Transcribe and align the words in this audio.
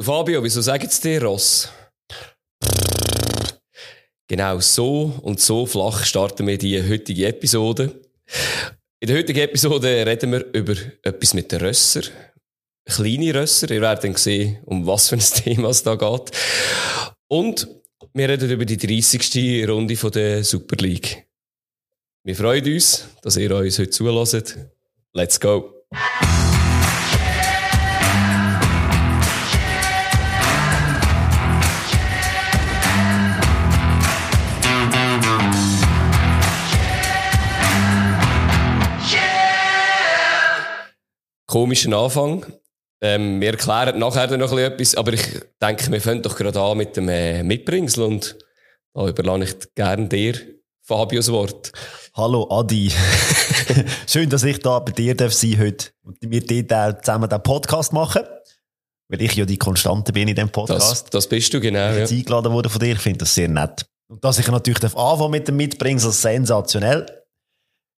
Fabio, 0.00 0.42
wieso 0.42 0.60
sagen 0.60 0.86
es 0.86 1.00
dir 1.00 1.22
Ross? 1.22 1.68
Genau 4.28 4.60
so 4.60 5.12
und 5.22 5.40
so 5.40 5.66
flach 5.66 6.04
starten 6.04 6.46
wir 6.46 6.56
die 6.56 6.82
heutige 6.82 7.26
Episode. 7.26 8.00
In 9.00 9.08
der 9.08 9.18
heutigen 9.18 9.40
Episode 9.40 10.06
reden 10.06 10.32
wir 10.32 10.46
über 10.54 10.74
etwas 11.02 11.34
mit 11.34 11.52
den 11.52 11.60
Rösser. 11.60 12.02
Kleine 12.86 13.34
Rösser. 13.34 13.70
Ihr 13.70 13.80
werdet 13.80 14.04
dann 14.04 14.16
sehen, 14.16 14.58
um 14.64 14.86
was 14.86 15.10
für 15.10 15.16
ein 15.16 15.20
Thema 15.44 15.68
es 15.68 15.82
da 15.82 15.96
geht. 15.96 16.30
Und 17.28 17.68
wir 18.14 18.28
reden 18.28 18.50
über 18.50 18.64
die 18.64 18.78
30. 18.78 19.68
Runde 19.68 19.96
von 19.96 20.10
der 20.10 20.44
Super 20.44 20.76
League. 20.76 21.26
Wir 22.24 22.36
freuen 22.36 22.64
uns, 22.72 23.08
dass 23.22 23.36
ihr 23.36 23.54
uns 23.54 23.78
heute 23.78 23.90
zulässt. 23.90 24.56
Let's 25.12 25.38
go! 25.38 25.84
Komischen 41.52 41.92
Anfang. 41.92 42.46
Ähm, 43.02 43.38
wir 43.38 43.50
erklären 43.50 43.98
nachher 43.98 44.34
noch 44.38 44.56
etwas, 44.56 44.94
aber 44.94 45.12
ich 45.12 45.22
denke, 45.60 45.92
wir 45.92 46.00
fangen 46.00 46.22
doch 46.22 46.34
gerade 46.34 46.58
an 46.58 46.78
mit 46.78 46.96
dem 46.96 47.10
äh, 47.10 47.42
Mitbringsel 47.42 48.04
und 48.04 48.38
da 48.94 49.06
überlasse 49.06 49.44
ich 49.44 49.74
gerne 49.74 50.08
dir, 50.08 50.34
Fabios 50.80 51.30
Wort. 51.30 51.70
Hallo 52.14 52.48
Adi. 52.50 52.90
Schön, 54.06 54.30
dass 54.30 54.44
ich 54.44 54.60
da 54.60 54.78
bei 54.78 54.92
dir 54.92 55.14
darf 55.14 55.34
sein 55.34 55.58
heute 55.58 55.90
und 56.02 56.16
wir 56.22 56.66
dort 56.66 57.04
zusammen 57.04 57.28
den 57.28 57.42
Podcast 57.42 57.92
machen. 57.92 58.22
Weil 59.08 59.20
ich 59.20 59.34
ja 59.34 59.44
die 59.44 59.58
Konstante 59.58 60.10
bin 60.10 60.28
in 60.28 60.34
diesem 60.34 60.48
Podcast. 60.48 60.90
Das, 60.90 61.04
das 61.04 61.28
bist 61.28 61.52
du, 61.52 61.60
genau. 61.60 61.90
Ich 61.90 61.96
bin 61.96 62.06
ja. 62.06 62.18
eingeladen 62.18 62.52
worden 62.54 62.70
von 62.70 62.80
dir. 62.80 62.92
Ich 62.92 63.00
finde 63.00 63.18
das 63.18 63.34
sehr 63.34 63.48
nett. 63.48 63.84
Und 64.08 64.24
dass 64.24 64.38
ich 64.38 64.48
natürlich 64.48 64.80
darf 64.80 64.96
anfangen 64.96 65.32
mit 65.32 65.48
dem 65.48 65.58
Mitbringsel, 65.58 66.12
sensationell. 66.12 67.21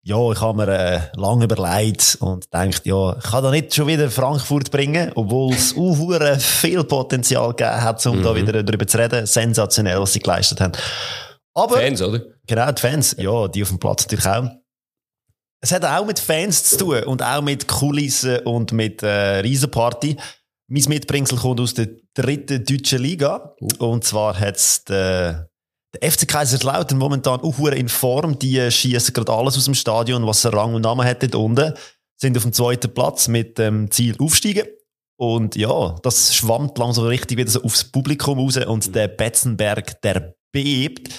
Ja, 0.07 0.31
ich 0.31 0.41
habe 0.43 0.67
mir 0.67 0.69
äh, 0.69 1.01
lange 1.17 1.45
überlegt 1.45 2.19
und 2.21 2.53
denkt, 2.53 2.85
ja, 2.85 3.17
ich 3.17 3.25
kann 3.25 3.43
da 3.43 3.51
nicht 3.51 3.75
schon 3.75 3.87
wieder 3.87 4.11
Frankfurt 4.11 4.71
bringen, 4.71 5.11
obwohl 5.15 5.55
es 5.55 5.75
uh, 5.75 6.39
viel 6.39 6.85
Potenzial 6.85 7.55
gegeben 7.55 7.81
hat, 7.81 8.05
um 8.05 8.19
mhm. 8.19 8.23
da 8.23 8.37
wieder 8.37 8.63
darüber 8.63 8.87
zu 8.87 8.99
reden. 8.99 9.25
Sensationell, 9.25 9.99
was 9.99 10.13
sie 10.13 10.21
geleistet 10.21 10.61
haben. 10.61 10.73
Aber, 11.55 11.77
Fans, 11.79 12.03
oder? 12.03 12.21
Genau, 12.47 12.71
die 12.71 12.81
Fans. 12.83 13.17
Ja, 13.19 13.49
die 13.49 13.63
auf 13.63 13.71
dem 13.71 13.79
Platz 13.79 14.03
natürlich 14.03 14.27
auch. 14.27 14.51
Es 15.63 15.73
hat 15.73 15.87
auch 15.87 16.05
mit 16.05 16.19
Fans 16.19 16.65
zu 16.65 16.77
tun 16.77 17.03
und 17.05 17.23
auch 17.23 17.41
mit 17.41 17.67
Kulissen 17.67 18.41
und 18.41 18.73
mit 18.73 19.03
äh, 19.03 19.39
Riesenparty. 19.39 20.19
Mein 20.69 20.85
Mitbringsel 20.87 21.39
kommt 21.39 21.61
aus 21.61 21.73
der 21.73 21.89
dritten 22.13 22.63
deutschen 22.63 23.01
Liga. 23.01 23.55
Uh. 23.59 23.87
Und 23.93 24.05
zwar 24.05 24.39
hat 24.39 24.57
es 24.57 24.85
der 24.85 25.49
FC 26.03 26.27
Kaiserslautern 26.27 26.99
momentan 26.99 27.41
auch 27.41 27.59
in 27.59 27.89
Form. 27.89 28.39
Die 28.39 28.71
schießen 28.71 29.13
gerade 29.15 29.33
alles 29.33 29.57
aus 29.57 29.65
dem 29.65 29.75
Stadion, 29.75 30.27
was 30.27 30.45
Rang 30.47 30.75
und 30.75 30.83
Namen 30.83 31.07
hat 31.07 31.23
dort 31.23 31.35
unten. 31.35 31.75
Sind 32.17 32.37
auf 32.37 32.45
dem 32.45 32.53
zweiten 32.53 32.93
Platz 32.93 33.29
mit 33.29 33.59
dem 33.59 33.91
Ziel 33.91 34.17
aufsteigen. 34.19 34.67
Und 35.17 35.57
ja, 35.57 35.97
das 36.03 36.35
schwammt 36.35 36.77
langsam 36.79 37.07
richtig 37.07 37.39
wieder 37.39 37.51
so 37.51 37.63
aufs 37.63 37.85
Publikum 37.85 38.39
raus. 38.39 38.57
Und 38.57 38.95
der 38.95 39.09
Betzenberg, 39.09 40.01
der 40.03 40.35
bebt. 40.53 41.11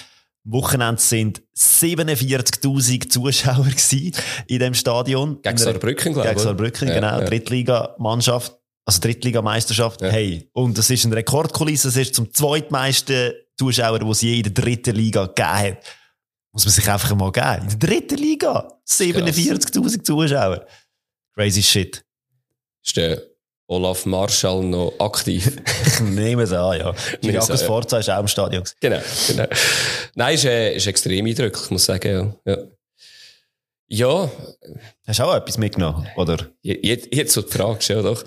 Wochenende 0.48 1.00
sind 1.00 1.42
47.000 1.56 3.08
Zuschauer 3.10 3.64
gewesen 3.64 4.12
in 4.46 4.60
dem 4.60 4.74
Stadion. 4.74 5.42
Gegen 5.42 5.58
Saarbrücken, 5.58 6.12
glaube 6.12 6.28
ich. 6.28 6.34
Gegen 6.34 6.44
Saarbrücken, 6.44 6.88
genau. 6.88 7.18
Ja. 7.18 7.24
Drittligamannschaft. 7.24 8.56
Also 8.84 9.00
Drittligameisterschaft. 9.00 10.00
Ja. 10.02 10.08
Hey. 10.08 10.48
Und 10.52 10.78
das 10.78 10.88
ist 10.90 11.04
eine 11.04 11.16
Rekordkulisse. 11.16 11.88
Es 11.88 11.96
ist 11.96 12.14
zum 12.14 12.32
zweitmeisten 12.32 13.32
Zuschauer, 13.58 13.98
die 13.98 14.10
es 14.10 14.20
je 14.20 14.36
in 14.36 14.42
der 14.42 14.52
dritten 14.52 14.94
Liga 14.94 15.26
gegeben 15.26 15.48
hat. 15.48 15.78
Muss 16.52 16.64
man 16.64 16.72
sich 16.72 16.90
einfach 16.90 17.14
mal 17.14 17.32
geben. 17.32 17.68
In 17.70 17.78
der 17.78 17.88
dritten 17.88 18.16
Liga. 18.16 18.80
47.000 18.88 20.02
Zuschauer. 20.02 20.66
Crazy 21.34 21.62
shit. 21.62 22.04
Ist 22.84 22.96
der 22.96 23.20
Olaf 23.68 24.06
Marschall 24.06 24.62
noch 24.62 24.94
aktiv? 24.98 25.56
ich 25.86 26.00
nehme 26.00 26.44
es 26.44 26.52
an, 26.52 26.78
ja. 26.78 26.94
Giriakos 27.20 27.60
ja. 27.60 27.66
Forza 27.66 27.98
ist 27.98 28.08
auch 28.08 28.20
im 28.20 28.28
Stadion. 28.28 28.64
Genau, 28.80 29.00
genau. 29.26 29.46
Nein, 30.14 30.34
ist, 30.34 30.44
äh, 30.44 30.76
ist 30.76 30.86
extrem 30.86 31.26
eindrücklich, 31.26 31.70
muss 31.70 31.82
ich 31.82 31.86
sagen, 31.86 32.36
ja. 32.44 32.52
ja. 32.52 32.62
Ja. 33.88 34.28
Hast 35.06 35.20
du 35.20 35.22
auch 35.22 35.36
etwas 35.36 35.58
mitgenommen, 35.58 36.08
oder? 36.16 36.50
Jetzt, 36.62 37.14
jetzt 37.14 37.32
so 37.32 37.42
die 37.42 37.52
Frage, 37.52 37.78
ja 37.86 38.02
doch. 38.02 38.24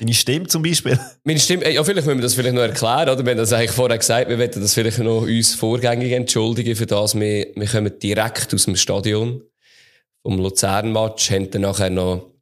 Deine 0.00 0.14
Stimme 0.14 0.48
zum 0.48 0.62
Beispiel? 0.62 0.98
Meine 1.24 1.38
Stimme, 1.38 1.72
ja, 1.72 1.84
vielleicht 1.84 2.06
müssen 2.06 2.18
wir 2.18 2.22
das 2.22 2.34
vielleicht 2.34 2.54
noch 2.54 2.62
erklären, 2.62 3.08
oder? 3.08 3.24
Wir 3.24 3.30
haben 3.30 3.38
das 3.38 3.52
eigentlich 3.52 3.70
vorher 3.70 3.98
gesagt, 3.98 4.28
wir 4.28 4.38
wollten 4.38 4.60
das 4.60 4.74
vielleicht 4.74 4.98
noch 4.98 5.22
uns 5.22 5.54
vorgängig 5.54 6.12
entschuldigen 6.12 6.74
für 6.74 6.86
das. 6.86 7.14
Wir, 7.14 7.52
wir 7.54 7.66
kommen 7.68 7.98
direkt 8.00 8.52
aus 8.52 8.64
dem 8.64 8.74
Stadion 8.74 9.42
vom 10.22 10.38
Luzern-Match, 10.38 11.30
haben 11.30 11.50
dann 11.50 11.62
nachher 11.62 11.90
noch 11.90 12.34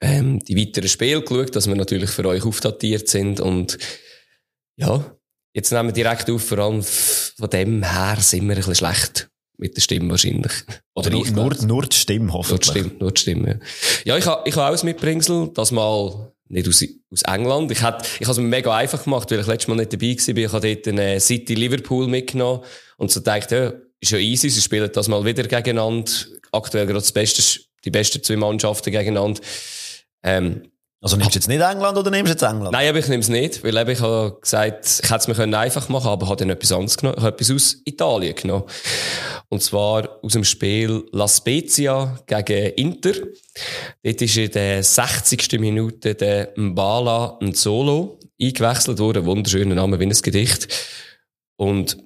ähm, 0.00 0.40
die 0.40 0.56
weiteren 0.56 0.88
Spiele 0.88 1.22
geschaut, 1.22 1.54
dass 1.54 1.68
wir 1.68 1.76
natürlich 1.76 2.10
für 2.10 2.26
euch 2.26 2.44
aufdatiert 2.44 3.08
sind 3.08 3.38
und 3.38 3.78
ja, 4.76 5.16
jetzt 5.54 5.70
nehmen 5.70 5.90
wir 5.90 5.94
direkt 5.94 6.28
auf, 6.28 6.42
vor 6.42 6.58
allem 6.58 6.82
von 6.82 7.50
dem 7.50 7.84
her 7.84 8.16
sind 8.18 8.48
wir 8.48 8.56
ein 8.56 8.56
bisschen 8.56 8.74
schlecht 8.74 9.30
mit 9.56 9.76
der 9.76 9.80
Stimme 9.80 10.10
wahrscheinlich. 10.10 10.52
Oder 10.94 11.10
nur, 11.10 11.26
nur, 11.30 11.54
nur 11.64 11.82
die 11.82 11.96
Stimme, 11.96 12.32
hoffentlich. 12.32 12.74
Nur 12.74 12.74
die 12.74 12.80
Stimme, 12.80 13.00
nur 13.00 13.12
die 13.12 13.20
Stimme, 13.20 13.48
ja. 13.48 14.14
Ja, 14.14 14.18
ich 14.18 14.26
habe 14.26 14.48
ich 14.48 14.56
ha 14.56 14.68
auch 14.68 14.78
ein 14.78 14.84
Mitbringsel, 14.84 15.50
das 15.54 15.70
mal 15.70 16.32
nicht 16.48 16.68
aus, 16.68 16.84
aus 17.10 17.22
England. 17.22 17.70
Ich 17.70 17.82
habe 17.82 18.04
ich 18.18 18.28
es 18.28 18.36
mir 18.36 18.44
mega 18.44 18.76
einfach 18.76 19.02
gemacht, 19.04 19.30
weil 19.30 19.40
ich 19.40 19.46
letztes 19.46 19.68
Mal 19.68 19.76
nicht 19.76 19.92
dabei 19.92 20.16
war. 20.16 20.44
Ich 20.44 20.52
habe 20.52 20.74
dort 20.74 20.88
eine 20.88 21.20
City 21.20 21.54
Liverpool 21.54 22.06
mitgenommen 22.06 22.62
und 22.96 23.10
so 23.10 23.20
dachte, 23.20 23.54
ja, 23.54 23.72
ist 24.00 24.12
ja 24.12 24.18
easy, 24.18 24.50
sie 24.50 24.60
spielen 24.60 24.90
das 24.92 25.08
mal 25.08 25.24
wieder 25.24 25.44
gegeneinander. 25.44 26.10
Aktuell 26.52 26.86
gerade 26.86 27.00
das 27.00 27.12
Beste, 27.12 27.42
die 27.84 27.90
besten 27.90 28.22
zwei 28.22 28.36
Mannschaften 28.36 28.92
gegeneinander. 28.92 29.40
Ähm, 30.22 30.70
also 31.04 31.18
nimmst 31.18 31.34
du 31.34 31.38
jetzt 31.38 31.48
nicht 31.48 31.60
England 31.60 31.98
oder 31.98 32.10
nimmst 32.10 32.28
du 32.28 32.32
jetzt 32.32 32.42
England? 32.42 32.72
Nein, 32.72 32.88
aber 32.88 32.98
ich 32.98 33.08
nehme 33.08 33.20
es 33.20 33.28
nicht, 33.28 33.62
weil 33.62 33.76
ich 33.90 34.00
habe 34.00 34.38
gesagt, 34.40 35.02
ich 35.04 35.10
hätte 35.10 35.30
es 35.30 35.36
mir 35.38 35.58
einfach 35.58 35.90
machen 35.90 36.04
können, 36.04 36.12
aber 36.14 36.28
habe 36.28 36.36
dann 36.36 36.48
etwas 36.48 36.72
anderes 36.72 36.96
genommen. 36.96 37.18
Ich 37.18 37.24
habe 37.24 37.34
etwas 37.34 37.50
aus 37.50 37.76
Italien 37.84 38.34
genommen. 38.34 38.64
Und 39.50 39.62
zwar 39.62 40.18
aus 40.22 40.32
dem 40.32 40.44
Spiel 40.44 41.04
La 41.12 41.28
Spezia 41.28 42.18
gegen 42.26 42.72
Inter. 42.76 43.12
Dort 44.02 44.22
ist 44.22 44.36
in 44.38 44.50
der 44.52 44.82
60. 44.82 45.60
Minute 45.60 46.14
der 46.14 46.54
Mbala 46.56 47.38
Solo 47.52 48.18
eingewechselt 48.40 48.98
worden. 48.98 49.26
Wunderschöner 49.26 49.74
Name 49.74 50.00
wie 50.00 50.06
ein 50.06 50.10
Gedicht. 50.10 50.68
Und 51.56 51.98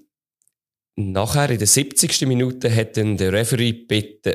Nachher, 1.00 1.50
in 1.50 1.58
der 1.58 1.68
70. 1.68 2.26
Minute, 2.26 2.74
hat 2.74 2.96
dann 2.96 3.16
der 3.16 3.32
Referee 3.32 3.70
gebeten, 3.70 4.34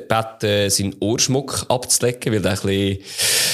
seinen 0.69 0.95
Ohrschmuck 1.01 1.65
abzulecken, 1.67 2.31
weil 2.31 2.41
der 2.41 2.51
ein 2.51 2.59
bisschen 2.61 2.99
ich 3.01 3.52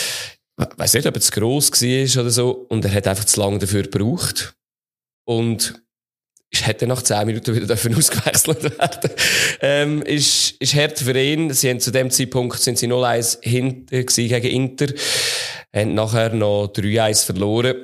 weiß 0.78 0.94
nicht, 0.96 1.08
ob 1.08 1.16
er 1.16 1.22
zu 1.22 1.32
gross 1.32 1.72
war 1.72 2.22
oder 2.22 2.32
so, 2.32 2.52
und 2.70 2.86
er 2.86 2.94
hat 2.94 3.08
einfach 3.08 3.26
zu 3.26 3.40
lange 3.40 3.60
dafür 3.60 3.84
gebraucht. 3.84 4.56
Und 5.26 5.82
ich 6.52 6.66
hätte 6.66 6.88
nach 6.88 7.02
10 7.02 7.28
Minuten 7.28 7.56
wieder 7.56 7.68
dafür 7.68 7.96
ausgewechselt 7.96 8.64
werden. 8.64 9.12
ähm, 9.62 10.02
ist, 10.02 10.56
ist 10.60 10.76
hart 10.76 11.00
für 11.00 11.18
ihn. 11.20 11.54
Sie 11.54 11.70
haben 11.70 11.80
zu 11.80 11.92
dem 11.92 12.10
Zeitpunkt 12.10 12.60
sind 12.60 12.78
sie 12.78 12.88
0-1 12.88 13.44
hinter 13.44 14.04
gegen 14.04 14.48
Inter. 14.48 14.88
Haben 15.74 15.94
nachher 15.94 16.34
noch 16.34 16.68
3-1 16.68 17.26
verloren. 17.26 17.76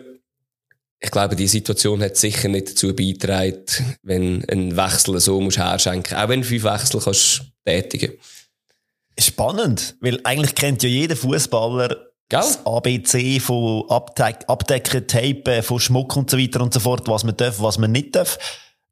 Ich 0.99 1.11
glaube, 1.11 1.35
die 1.35 1.47
Situation 1.47 2.01
hat 2.01 2.17
sicher 2.17 2.47
nicht 2.47 2.71
dazu 2.71 2.95
beigetragen, 2.95 3.65
wenn 4.01 4.43
ein 4.49 4.75
Wechsel 4.75 5.19
so 5.19 5.39
musst 5.39 5.59
herschenken. 5.59 6.17
Auch 6.17 6.29
wenn 6.29 6.41
du 6.41 6.47
fünf 6.47 6.63
Wechsel 6.63 6.99
kannst 6.99 7.43
tätigen. 7.63 8.13
Spannend, 9.19 9.95
weil 10.01 10.19
eigentlich 10.23 10.55
kennt 10.55 10.81
ja 10.81 10.89
jeder 10.89 11.15
Fußballer 11.15 12.14
Gell? 12.29 12.39
Das 12.39 12.65
ABC 12.65 13.39
von 13.39 13.83
Abdeck 13.89 14.45
Abdecken, 14.47 15.07
Tapen, 15.07 15.61
von 15.61 15.79
Schmuck 15.79 16.15
und 16.17 16.29
so 16.29 16.37
weiter 16.37 16.61
und 16.61 16.73
so 16.73 16.79
fort, 16.79 17.07
was 17.07 17.23
man 17.23 17.37
darf, 17.37 17.59
was 17.59 17.77
man 17.77 17.91
nicht 17.91 18.15
darf. 18.15 18.37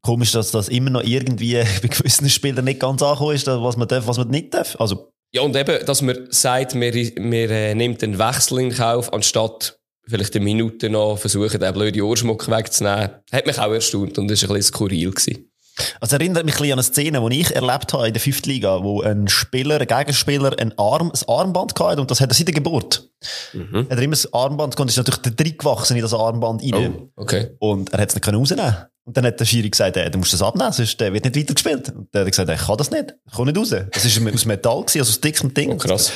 Komisch, 0.02 0.32
dass 0.32 0.50
das 0.50 0.68
immer 0.68 0.90
noch 0.90 1.02
irgendwie 1.02 1.54
bei 1.82 1.88
gewissen 1.88 2.28
Spielern 2.28 2.64
nicht 2.64 2.80
ganz 2.80 3.02
angekommen 3.02 3.34
ist, 3.34 3.46
was 3.46 3.76
man 3.76 3.88
darf, 3.88 4.06
was 4.06 4.18
man 4.18 4.28
nicht 4.28 4.54
darf. 4.54 4.76
Also, 4.78 5.10
ja, 5.34 5.42
und 5.42 5.56
eben, 5.56 5.84
dass 5.84 6.00
man 6.00 6.28
sagt, 6.30 6.74
man, 6.74 6.92
man 7.18 7.32
äh, 7.32 7.74
nimmt 7.74 8.04
einen 8.04 8.18
Wechsel 8.18 8.60
in 8.60 8.72
Kauf, 8.72 9.12
anstatt 9.12 9.80
vielleicht 10.06 10.36
eine 10.36 10.44
Minute 10.44 10.90
noch 10.90 11.18
versuchen, 11.18 11.58
den 11.58 11.72
blöden 11.72 12.02
Ohrschmuck 12.02 12.48
wegzunehmen, 12.48 13.10
hat 13.32 13.46
mich 13.46 13.58
auch 13.58 13.72
erstaunt 13.72 14.16
und 14.18 14.28
das 14.28 14.42
war 14.42 14.50
ein 14.50 14.56
bisschen 14.56 14.74
skurril. 14.74 15.10
Gewesen. 15.10 15.50
Also 16.00 16.16
erinnert 16.16 16.44
mich 16.44 16.54
ein 16.54 16.58
bisschen 16.58 16.72
an 16.72 16.78
eine 16.78 16.82
Szene, 16.82 17.28
die 17.28 17.40
ich 17.40 17.54
erlebt 17.54 17.92
habe 17.92 18.06
in 18.06 18.12
der 18.12 18.20
fünften 18.20 18.50
Liga, 18.50 18.82
wo 18.82 19.02
ein 19.02 19.28
Spieler, 19.28 19.80
ein 19.80 19.86
Gegenspieler, 19.86 20.58
ein, 20.58 20.76
Arm, 20.78 21.10
ein 21.10 21.28
Armband 21.28 21.78
hatte 21.78 22.00
und 22.00 22.10
das 22.10 22.20
hat 22.20 22.30
er 22.30 22.34
seit 22.34 22.48
der 22.48 22.54
Geburt. 22.54 23.08
Mhm. 23.52 23.88
Hat 23.90 23.98
er 23.98 24.02
immer 24.02 24.12
das 24.12 24.32
Armband 24.32 24.76
gehabt, 24.76 24.90
ist 24.90 24.96
natürlich 24.96 25.22
der 25.22 25.32
Dritt 25.32 25.58
gewachsen 25.58 25.96
in 25.96 26.02
das 26.02 26.14
Armband 26.14 26.62
rein. 26.62 26.94
Oh, 27.16 27.22
okay. 27.22 27.50
Und 27.58 27.92
er 27.92 28.00
hat 28.00 28.10
es 28.10 28.14
nicht 28.14 28.28
rausnehmen 28.28 28.76
Und 29.04 29.16
dann 29.16 29.26
hat 29.26 29.40
der 29.40 29.44
Schiri 29.44 29.68
gesagt, 29.68 29.96
äh, 29.96 30.10
du 30.10 30.18
musst 30.18 30.32
das 30.32 30.42
abnehmen, 30.42 30.72
sonst 30.72 31.00
äh, 31.00 31.12
wird 31.12 31.24
nicht 31.24 31.36
weitergespielt. 31.36 31.90
Und 31.90 32.14
der 32.14 32.22
hat 32.22 32.28
gesagt, 32.28 32.50
ich 32.50 32.66
kann 32.66 32.76
das 32.76 32.90
nicht, 32.90 33.14
ich 33.26 33.36
kann 33.36 33.46
nicht 33.46 33.58
raus. 33.58 33.70
Das 33.70 34.20
war 34.20 34.32
aus 34.32 34.44
Metall, 34.44 34.80
gewesen, 34.82 34.98
also 35.00 35.10
aus 35.10 35.20
dickem 35.20 35.54
Ding. 35.54 35.72
Oh, 35.72 35.76
krass. 35.76 36.12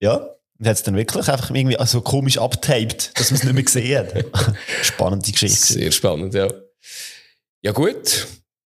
Ja. 0.00 0.26
Und 0.58 0.66
hat 0.66 0.76
es 0.76 0.82
dann 0.82 0.96
wirklich 0.96 1.28
einfach 1.28 1.50
irgendwie 1.50 1.76
so 1.84 2.00
komisch 2.00 2.38
abtaped, 2.38 3.18
dass 3.18 3.30
man 3.30 3.38
es 3.38 3.44
nicht 3.44 3.54
mehr 3.54 3.62
gesehen 3.62 3.98
hat. 3.98 4.54
Spannende 4.82 5.30
Geschichte. 5.30 5.74
Sehr 5.74 5.92
spannend, 5.92 6.32
ja. 6.32 6.48
Ja 7.62 7.72
gut, 7.72 8.26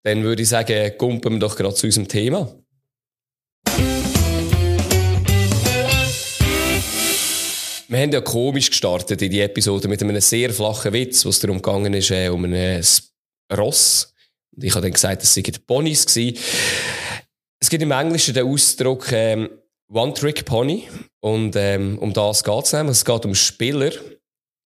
dann 0.06 0.24
würde 0.24 0.44
ich 0.44 0.50
sagen, 0.50 0.96
kumpen 1.00 1.34
wir 1.34 1.40
doch 1.40 1.56
gerade 1.56 1.74
zu 1.74 1.88
unserem 1.88 2.08
Thema. 2.08 2.56
Wir 7.88 8.00
haben 8.00 8.12
ja 8.12 8.22
komisch 8.22 8.70
gestartet 8.70 9.24
in 9.24 9.32
die 9.32 9.42
Episode 9.42 9.88
mit 9.88 10.04
einem 10.04 10.22
sehr 10.22 10.52
flachen 10.52 10.94
Witz, 10.94 11.26
was 11.26 11.40
darum 11.40 11.60
gegangen 11.60 11.94
ist, 11.96 12.12
äh, 12.12 12.30
um 12.30 12.46
ein 12.46 12.84
Ross. 13.52 14.14
Und 14.56 14.64
ich 14.64 14.72
habe 14.74 14.84
dann 14.84 14.94
gesagt, 14.94 15.24
es 15.24 15.34
seien 15.34 15.46
Ponys 15.66 16.06
gewesen. 16.06 16.38
Es 17.60 17.70
gibt 17.70 17.82
im 17.82 17.92
Englischen 17.92 18.36
den 18.36 18.46
Ausdruck 18.46 19.12
ähm, 19.12 19.50
One-Trick-Pony. 19.92 20.88
Und 21.22 21.56
ähm, 21.56 21.98
um 21.98 22.14
das 22.14 22.44
geht 22.44 22.66
es 22.66 22.74
nämlich. 22.74 22.98
Es 22.98 23.06
geht 23.06 23.26
um 23.26 23.34
Spieler. 23.34 23.92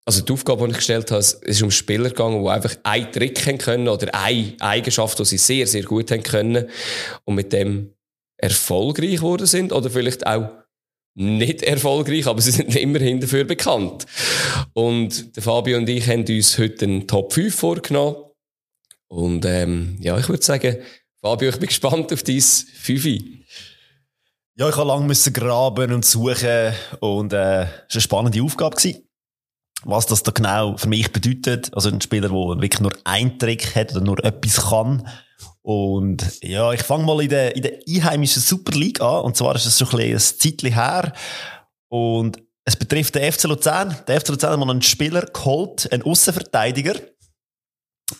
Also 0.09 0.23
die 0.23 0.33
Aufgabe, 0.33 0.65
die 0.65 0.71
ich 0.71 0.77
gestellt 0.77 1.11
habe, 1.11 1.21
ist 1.21 1.63
um 1.63 1.71
Spieler 1.73 2.11
gegangen, 2.11 2.45
die 2.45 2.49
einfach 2.49 2.77
einen 2.85 3.11
Trick 3.11 3.45
haben 3.45 3.59
können 3.59 3.89
oder 3.89 4.15
eine 4.15 4.55
Eigenschaft, 4.61 5.19
die 5.19 5.25
sie 5.25 5.37
sehr, 5.37 5.67
sehr 5.67 5.83
gut 5.83 6.13
haben 6.13 6.23
können 6.23 6.69
und 7.25 7.35
mit 7.35 7.53
dem 7.53 7.93
erfolgreich 8.39 9.17
geworden 9.17 9.47
sind 9.47 9.73
oder 9.73 9.91
vielleicht 9.91 10.25
auch 10.25 10.49
nicht 11.15 11.63
erfolgreich, 11.63 12.27
aber 12.29 12.41
sie 12.41 12.53
sind 12.53 12.77
immerhin 12.77 13.21
dafür 13.21 13.45
bekannt. 13.45 14.07
Und 14.75 15.35
der 15.35 15.43
Fabio 15.43 15.77
und 15.77 15.89
ich 15.89 16.07
haben 16.07 16.25
uns 16.25 16.57
heute 16.57 16.85
einen 16.85 17.09
Top 17.09 17.33
5 17.33 17.53
vorgenommen. 17.53 18.17
Und 19.09 19.45
ähm, 19.45 19.97
ja, 20.01 20.17
ich 20.19 20.29
würde 20.29 20.45
sagen, 20.45 20.77
Fabio, 21.21 21.49
ich 21.49 21.59
bin 21.59 21.67
gespannt 21.69 22.13
auf 22.13 22.23
dein 22.23 22.41
5. 22.41 23.07
Ja, 24.59 24.69
ich 24.69 24.77
habe 24.77 24.89
lange 24.89 25.07
müssen 25.07 25.33
graben 25.33 25.93
und 25.93 26.05
suchen 26.05 26.73
und 27.01 27.33
äh, 27.33 27.63
es 27.63 27.69
war 27.69 27.91
eine 27.93 28.01
spannende 28.01 28.43
Aufgabe. 28.43 28.77
Gewesen. 28.77 29.06
Was 29.89 30.07
das 30.07 30.25
da 30.25 30.33
genau 30.33 30.77
für 30.77 30.89
mich 30.89 31.13
bedeutet, 31.13 31.71
also 31.73 31.89
ein 31.89 32.01
Spieler, 32.01 32.29
der 32.29 32.37
wirklich 32.37 32.81
nur 32.81 32.93
einen 33.05 33.39
Trick 33.39 33.77
hat 33.77 33.93
oder 33.93 34.01
nur 34.01 34.23
etwas 34.25 34.69
kann. 34.69 35.09
Und 35.63 36.43
ja, 36.43 36.73
ich 36.73 36.83
fange 36.83 37.05
mal 37.05 37.23
in 37.23 37.29
der, 37.29 37.55
in 37.55 37.63
der 37.63 37.79
einheimischen 37.89 38.43
Super 38.43 38.73
League 38.73 39.01
an. 39.01 39.23
Und 39.25 39.37
zwar 39.37 39.55
ist 39.55 39.67
es 39.67 39.79
schon 39.79 40.01
ein, 40.01 40.13
ein 40.13 40.19
Zeitchen 40.19 40.75
her. 40.75 41.13
Und 41.89 42.43
es 42.65 42.75
betrifft 42.75 43.15
den 43.15 43.33
FC 43.33 43.45
Luzern. 43.45 43.97
Der 44.09 44.21
FC 44.21 44.31
Luzern 44.31 44.53
hat 44.53 44.59
mal 44.59 44.71
einen 44.71 44.83
Spieler 44.83 45.23
geholt, 45.23 45.91
einen 45.93 46.03
Aussenverteidiger. 46.03 46.95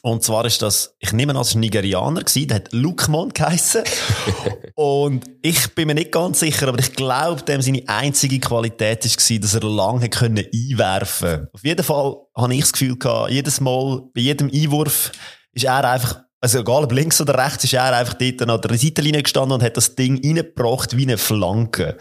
Und 0.03 0.25
zwar 0.25 0.45
ist 0.45 0.63
das, 0.63 0.97
ich 0.99 1.13
nehme 1.13 1.33
an, 1.35 1.41
es 1.41 1.55
war 1.55 1.59
ein 1.59 1.61
Nigerianer, 1.61 2.23
gewesen, 2.23 2.49
der 2.49 2.57
hat 2.57 2.73
Lukman 2.73 3.29
geheissen. 3.31 3.85
und 4.75 5.25
ich 5.43 5.75
bin 5.75 5.87
mir 5.87 5.95
nicht 5.95 6.11
ganz 6.11 6.41
sicher, 6.41 6.69
aber 6.69 6.81
ich 6.81 6.93
glaube, 6.93 7.43
dem 7.43 7.63
seine 7.63 7.85
einzige 7.87 8.41
Qualität 8.41 9.05
war, 9.05 9.39
dass 9.39 9.55
er 9.55 9.63
lange 9.63 10.09
können 10.09 10.45
einwerfen 10.53 11.29
konnte. 11.29 11.51
Auf 11.53 11.65
jeden 11.65 11.85
Fall 11.85 12.17
habe 12.37 12.55
ich 12.55 12.61
das 12.63 12.73
Gefühl 12.73 12.99
gehabt, 12.99 13.31
jedes 13.31 13.61
Mal, 13.61 14.03
bei 14.13 14.23
jedem 14.23 14.51
Einwurf, 14.53 15.13
ist 15.53 15.65
er 15.65 15.89
einfach, 15.89 16.21
also 16.41 16.59
egal 16.59 16.83
ob 16.83 16.93
links 16.93 17.21
oder 17.21 17.39
rechts, 17.39 17.65
ist 17.65 17.75
er 17.75 17.97
einfach 17.97 18.15
dort 18.15 18.43
an 18.43 18.61
der 18.61 18.79
Seitenlinie 18.79 19.23
gestanden 19.23 19.53
und 19.53 19.63
hat 19.63 19.77
das 19.77 19.95
Ding 19.95 20.21
reingebracht 20.23 20.97
wie 20.97 21.05
eine 21.05 21.17
Flanke. 21.17 21.97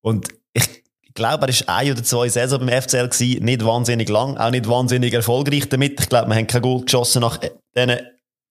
Und 0.00 0.28
ich 0.54 0.83
glaube, 1.14 1.46
er 1.46 1.66
war 1.66 1.76
ein 1.76 1.92
oder 1.92 2.02
zwei 2.02 2.28
Saison 2.28 2.58
beim 2.64 2.82
FCL 2.82 3.08
gewesen, 3.08 3.44
nicht 3.44 3.64
wahnsinnig 3.64 4.08
lang, 4.08 4.36
auch 4.36 4.50
nicht 4.50 4.68
wahnsinnig 4.68 5.14
erfolgreich 5.14 5.68
damit. 5.68 6.00
Ich 6.00 6.08
glaube, 6.08 6.28
wir 6.28 6.34
haben 6.36 6.46
kein 6.46 6.62
Goal 6.62 6.82
geschossen 6.82 7.22
nach 7.22 7.38
diesen 7.76 8.00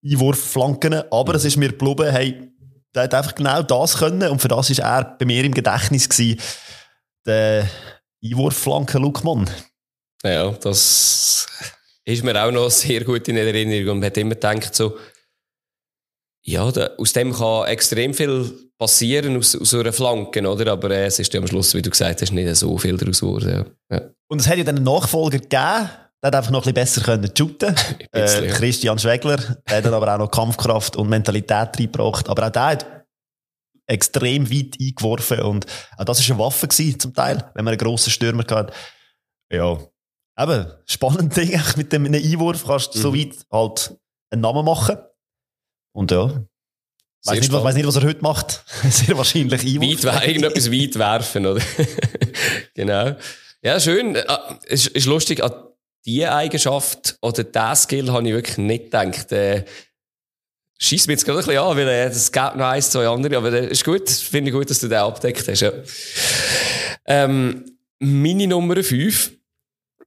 Einwurfflanken, 0.05 1.03
aber 1.11 1.35
es 1.35 1.45
ist 1.45 1.57
mir 1.57 1.69
geblieben, 1.69 2.09
hey, 2.11 2.51
der 2.95 3.03
hat 3.03 3.13
einfach 3.13 3.35
genau 3.35 3.61
das 3.63 3.97
können 3.97 4.29
und 4.29 4.41
für 4.41 4.47
das 4.47 4.69
ist 4.69 4.79
er 4.79 5.15
bei 5.17 5.25
mir 5.25 5.43
im 5.43 5.53
Gedächtnis 5.53 6.09
gewesen, 6.09 6.39
der 7.25 7.69
Einwurfflanken 8.23 9.01
Lukman. 9.01 9.49
Ja, 10.23 10.51
das 10.51 11.47
ist 12.05 12.23
mir 12.23 12.41
auch 12.43 12.51
noch 12.51 12.69
sehr 12.69 13.03
gut 13.03 13.27
in 13.27 13.37
Erinnerung 13.37 13.93
und 13.95 13.99
man 13.99 14.07
hat 14.07 14.17
immer 14.17 14.35
gedacht 14.35 14.75
so, 14.75 14.97
ja, 16.45 16.63
aus 16.97 17.13
dem 17.13 17.33
kann 17.33 17.67
extrem 17.67 18.13
viel 18.13 18.71
passieren 18.83 19.37
aus, 19.37 19.55
aus 19.55 19.73
einer 19.73 19.93
Flanke, 19.93 20.45
oder? 20.45 20.73
Aber 20.73 20.91
äh, 20.91 21.05
es 21.05 21.17
ist 21.17 21.33
ja 21.33 21.39
am 21.39 21.47
Schluss, 21.47 21.73
wie 21.73 21.81
du 21.81 21.89
gesagt 21.89 22.21
hast, 22.21 22.33
nicht 22.33 22.55
so 22.57 22.77
viel 22.77 22.97
daraus 22.97 23.21
geworden. 23.21 23.65
Ja. 23.89 23.97
Ja. 23.97 24.09
Und 24.27 24.41
es 24.41 24.47
hat 24.47 24.57
ja 24.57 24.65
dann 24.65 24.75
einen 24.75 24.85
Nachfolger 24.85 25.39
gegeben, 25.39 25.49
der 26.21 26.27
hat 26.27 26.35
einfach 26.35 26.51
noch 26.51 26.65
ein 26.65 26.73
bisschen 26.73 27.01
besser 27.01 27.01
können 27.01 27.31
shooten. 27.35 27.73
äh, 28.11 28.47
Christian 28.49 28.99
Schwegler, 28.99 29.37
der 29.37 29.77
hat 29.77 29.85
dann 29.85 29.93
aber 29.93 30.13
auch 30.13 30.17
noch 30.17 30.31
Kampfkraft 30.31 30.97
und 30.97 31.07
Mentalität 31.07 31.79
reingebracht. 31.79 32.27
Aber 32.27 32.47
auch 32.47 32.49
der 32.49 32.65
hat 32.65 33.05
extrem 33.87 34.51
weit 34.51 34.75
eingeworfen 34.79 35.39
und 35.41 35.65
auch 35.97 36.03
das 36.03 36.27
war 36.27 36.35
eine 36.35 36.43
Waffe 36.43 36.67
gewesen, 36.67 36.99
zum 36.99 37.13
Teil, 37.13 37.37
wenn 37.53 37.63
man 37.63 37.73
einen 37.73 37.77
grossen 37.77 38.11
Stürmer 38.11 38.43
hat. 38.49 38.73
Ja, 39.51 39.77
eben, 40.39 40.71
spannend 40.85 41.37
Ding, 41.37 41.57
mit 41.77 41.93
dem 41.93 42.05
Einwurf 42.05 42.65
kannst 42.65 42.95
du 42.95 42.99
mhm. 42.99 43.01
so 43.01 43.15
weit 43.15 43.45
halt 43.49 43.97
einen 44.29 44.41
Namen 44.41 44.65
machen. 44.65 44.97
Und 45.95 46.11
ja, 46.11 46.43
Weiß 47.25 47.39
nicht, 47.39 47.51
weiß 47.53 47.75
nicht, 47.75 47.87
was 47.87 47.95
er 47.95 48.03
heute 48.03 48.21
macht. 48.21 48.63
Sehr 48.89 49.17
wahrscheinlich 49.17 49.61
Einwurf. 49.61 50.03
Weit, 50.03 50.27
irgendetwas 50.27 50.71
weit 50.71 50.99
werfen, 50.99 51.45
oder? 51.45 51.61
genau. 52.73 53.15
Ja, 53.61 53.79
schön. 53.79 54.17
Ah, 54.27 54.59
es 54.67 54.87
ist 54.87 55.05
lustig, 55.05 55.41
an 55.41 55.53
diese 56.05 56.33
Eigenschaft 56.33 57.17
oder 57.21 57.45
diesen 57.45 57.75
Skill 57.75 58.11
habe 58.11 58.27
ich 58.27 58.33
wirklich 58.33 58.57
nicht 58.57 58.85
gedacht. 58.85 59.31
Äh, 59.31 59.63
Schießt 60.79 61.07
mir 61.07 61.13
jetzt 61.13 61.23
gerade 61.23 61.39
ein 61.39 61.45
bisschen 61.45 61.61
an, 61.61 61.77
weil 61.77 61.87
äh, 61.87 62.05
es 62.07 62.29
gibt 62.29 62.55
noch 62.57 62.65
eins, 62.65 62.89
zwei 62.89 63.07
andere, 63.07 63.37
aber 63.37 63.53
es 63.53 63.67
äh, 63.67 63.71
ist 63.71 63.85
gut. 63.85 64.09
Finde 64.09 64.49
ich 64.49 64.55
gut, 64.55 64.69
dass 64.69 64.79
du 64.79 64.89
den 64.89 64.97
abdeckt 64.97 65.47
hast. 65.47 65.61
Ja. 65.61 65.71
Ähm, 67.05 67.77
meine 67.99 68.47
Nummer 68.47 68.83
5 68.83 69.31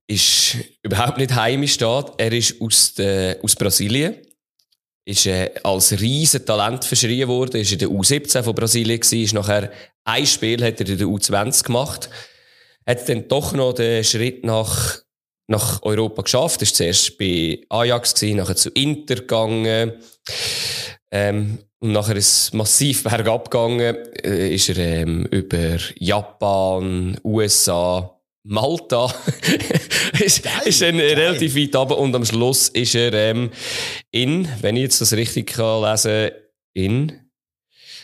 ist 0.06 0.56
überhaupt 0.82 1.16
nicht 1.16 1.34
heimisch 1.34 1.78
da. 1.78 2.04
Er 2.18 2.30
ist 2.30 2.60
aus, 2.60 2.92
de, 2.92 3.40
aus 3.42 3.56
Brasilien 3.56 4.16
ist 5.06 5.26
äh, 5.26 5.52
als 5.62 5.98
riesen 5.98 6.44
Talent 6.44 6.84
verschrien 6.84 7.28
worden, 7.28 7.60
ist 7.60 7.72
in 7.72 7.78
der 7.78 7.88
U17 7.88 8.42
von 8.42 8.54
Brasilien 8.54 9.00
gewesen, 9.00 9.22
ist 9.22 9.34
nachher 9.34 9.70
ein 10.04 10.26
Spiel 10.26 10.62
hat 10.62 10.80
er 10.80 10.88
in 10.88 10.98
der 10.98 11.06
U20 11.06 11.64
gemacht, 11.64 12.10
hat 12.86 13.08
dann 13.08 13.26
doch 13.28 13.52
noch 13.52 13.72
den 13.72 14.04
Schritt 14.04 14.44
nach 14.44 15.00
nach 15.48 15.80
Europa 15.82 16.22
geschafft, 16.22 16.62
ist 16.62 16.74
zuerst 16.74 17.18
bei 17.18 17.60
Ajax 17.68 18.14
gewesen, 18.14 18.38
nachher 18.38 18.56
zu 18.56 18.68
Inter 18.70 19.14
gegangen, 19.14 19.92
ähm, 21.12 21.58
und 21.78 21.92
nachher 21.92 22.16
ist 22.16 22.52
massiv 22.52 23.02
bergab 23.04 23.50
gegangen, 23.50 23.96
äh, 24.24 24.54
ist 24.54 24.68
er 24.70 24.78
ähm, 24.78 25.26
über 25.26 25.76
Japan, 25.96 27.16
USA, 27.22 28.15
Malta 28.48 29.06
ist, 30.20 30.42
geil, 30.42 30.52
ist 30.64 30.80
dann 30.80 30.98
geil. 30.98 31.14
relativ 31.14 31.56
weit 31.56 31.74
runter 31.74 31.98
und 31.98 32.14
am 32.14 32.24
Schluss 32.24 32.68
ist 32.68 32.94
er 32.94 33.12
ähm, 33.12 33.50
in, 34.12 34.48
wenn 34.60 34.76
ich 34.76 34.82
jetzt 34.82 35.00
das 35.00 35.12
richtig 35.14 35.48
kann 35.48 35.82
lesen 35.82 36.30
in 36.72 37.20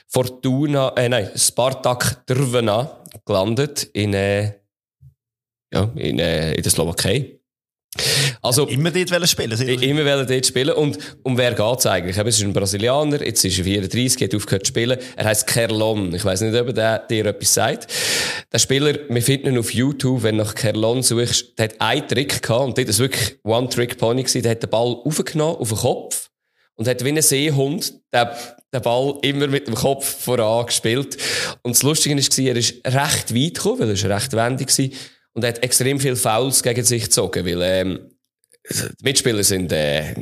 Fortuna, 0.08 0.92
äh, 0.96 1.08
nein, 1.08 1.30
Spartak 1.36 2.26
Drvena 2.26 3.04
gelandet 3.24 3.84
in, 3.92 4.14
äh, 4.14 4.52
ja, 5.72 5.90
in, 5.94 6.18
äh, 6.18 6.54
in 6.54 6.62
der 6.62 6.70
Slowakei. 6.70 7.38
Also, 8.40 8.66
immer 8.66 8.90
dort 8.90 9.28
spielen 9.28 9.82
Immer 9.82 10.04
wollen 10.04 10.26
dort 10.26 10.46
spielen. 10.46 10.74
Und 10.74 10.98
um 11.22 11.36
wer 11.36 11.52
geht 11.52 11.78
es 11.78 11.86
eigentlich? 11.86 12.16
Es 12.16 12.38
ist 12.38 12.42
ein 12.42 12.52
Brasilianer, 12.52 13.22
jetzt 13.22 13.44
ist 13.44 13.58
er 13.58 13.64
34, 13.64 14.22
hat 14.22 14.34
aufgehört 14.34 14.66
zu 14.66 14.70
spielen. 14.70 14.98
Er 15.14 15.24
heißt 15.26 15.46
Kerlon. 15.46 16.14
Ich 16.14 16.24
weiß 16.24 16.40
nicht, 16.40 16.58
ob 16.58 16.76
er 16.76 16.98
dir 17.00 17.26
etwas 17.26 17.54
sagt. 17.54 17.92
Der 18.52 18.58
Spieler, 18.58 18.98
wir 19.08 19.22
finden 19.22 19.54
ihn 19.54 19.58
auf 19.58 19.72
YouTube, 19.72 20.22
wenn 20.22 20.36
du 20.36 20.44
nach 20.44 20.54
Kerlon 20.54 21.02
suchst, 21.02 21.58
der 21.58 21.64
hat 21.64 21.80
einen 21.80 22.06
Trick 22.06 22.42
gehabt 22.42 22.78
und 22.78 22.88
das 22.88 22.98
war 22.98 23.04
wirklich 23.04 23.38
One-Trick-Pony. 23.44 24.24
Der 24.24 24.50
hat 24.50 24.62
den 24.62 24.68
Ball 24.70 24.94
aufgenommen, 25.04 25.56
auf 25.56 25.68
den 25.70 25.78
Kopf 25.78 26.30
und 26.74 26.86
hat 26.86 27.02
wie 27.02 27.08
ein 27.08 27.22
Seehund 27.22 27.94
den, 28.12 28.28
den 28.74 28.82
Ball 28.82 29.18
immer 29.22 29.46
mit 29.46 29.68
dem 29.68 29.74
Kopf 29.74 30.24
voran 30.24 30.66
gespielt. 30.66 31.16
Und 31.62 31.76
das 31.76 31.82
Lustige 31.82 32.14
war, 32.14 32.44
er 32.46 32.56
ist 32.56 32.74
recht 32.86 33.34
weit 33.34 33.54
gekommen, 33.54 33.80
weil 33.80 33.96
er 33.96 34.16
recht 34.16 34.32
wendig 34.34 34.78
war 34.78 34.98
und 35.32 35.44
hat 35.46 35.62
extrem 35.62 35.98
viele 35.98 36.16
Fouls 36.16 36.62
gegen 36.62 36.84
sich 36.84 37.04
gezogen, 37.04 37.46
weil 37.46 37.62
ähm, 37.62 38.10
die 38.70 39.04
Mitspieler 39.04 39.44
sind 39.44 39.72
äh, 39.72 40.14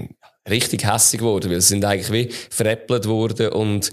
richtig 0.48 0.84
hässig 0.84 1.18
geworden, 1.18 1.50
weil 1.50 1.60
sie 1.60 1.68
sind 1.68 1.84
eigentlich 1.84 2.12
wie 2.12 2.32
veräppelt 2.50 3.06
worden 3.06 3.48
und 3.48 3.90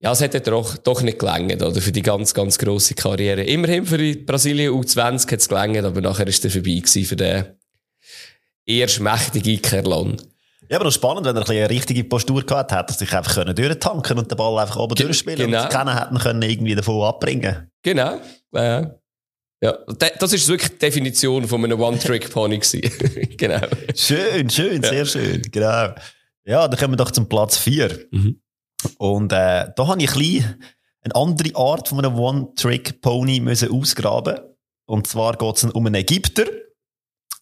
ja, 0.00 0.12
es 0.12 0.20
hat 0.20 0.46
doch, 0.46 0.76
doch 0.76 1.02
nicht 1.02 1.18
gelangt, 1.18 1.60
oder? 1.60 1.80
Für 1.80 1.92
die 1.92 2.02
ganz, 2.02 2.32
ganz 2.32 2.56
grosse 2.58 2.94
Karriere. 2.94 3.42
Immerhin 3.42 3.84
für 3.84 3.98
die 3.98 4.14
Brasilien 4.14 4.72
U20 4.72 5.32
hat 5.32 5.40
es 5.40 5.48
gelangt, 5.48 5.84
aber 5.84 6.00
nachher 6.00 6.26
ist 6.26 6.44
er 6.44 6.50
vorbei 6.50 6.74
gewesen 6.74 7.04
für 7.04 7.16
den 7.16 7.46
eher 8.64 8.88
mächtigen 9.00 9.60
Kerlon. 9.60 10.16
Ja, 10.70 10.76
aber 10.76 10.84
noch 10.84 10.92
spannend, 10.92 11.24
wenn 11.24 11.34
er 11.34 11.48
eine 11.48 11.70
richtige 11.70 12.04
Postur 12.04 12.44
gehabt 12.44 12.72
hat, 12.72 12.90
dass 12.90 12.98
sich 12.98 13.12
einfach 13.12 13.34
können 13.34 13.56
durchtanken 13.56 14.18
und 14.18 14.30
den 14.30 14.36
Ball 14.36 14.58
einfach 14.58 14.76
oben 14.76 14.94
Ge 14.94 15.06
durchspielen 15.06 15.50
genau. 15.50 15.64
und 15.64 15.70
keiner 15.70 15.98
hätten 15.98 16.18
können 16.18 16.42
irgendwie 16.42 16.74
davon 16.74 17.02
abbringen. 17.02 17.70
Genau. 17.82 18.20
Äh, 18.52 18.86
ja, 19.60 19.76
das 20.20 20.32
ist 20.32 20.46
wirklich 20.46 20.72
die 20.72 20.78
Definition 20.78 21.48
von 21.48 21.64
einem 21.64 21.80
One-Trick-Pony 21.80 22.60
genau. 23.36 23.60
Schön, 23.96 24.48
schön, 24.50 24.82
sehr 24.82 25.06
schön, 25.06 25.42
genau. 25.50 25.94
Ja, 26.44 26.68
dann 26.68 26.78
kommen 26.78 26.92
wir 26.92 26.98
doch 26.98 27.10
zum 27.10 27.28
Platz 27.28 27.56
4. 27.58 28.06
Mhm. 28.10 28.40
Und 28.98 29.32
äh, 29.32 29.70
da 29.74 29.86
habe 29.88 30.02
ich 30.02 30.10
ein 30.12 30.18
bisschen 30.18 30.62
eine 31.02 31.14
andere 31.14 31.56
Art 31.56 31.88
von 31.88 31.98
einem 32.04 32.18
One-Trick-Pony 32.18 33.40
müssen 33.40 33.70
ausgraben. 33.72 34.38
Und 34.86 35.06
zwar 35.06 35.36
geht 35.36 35.56
es 35.56 35.64
um 35.64 35.86
einen 35.86 35.94
Ägypter. 35.94 36.44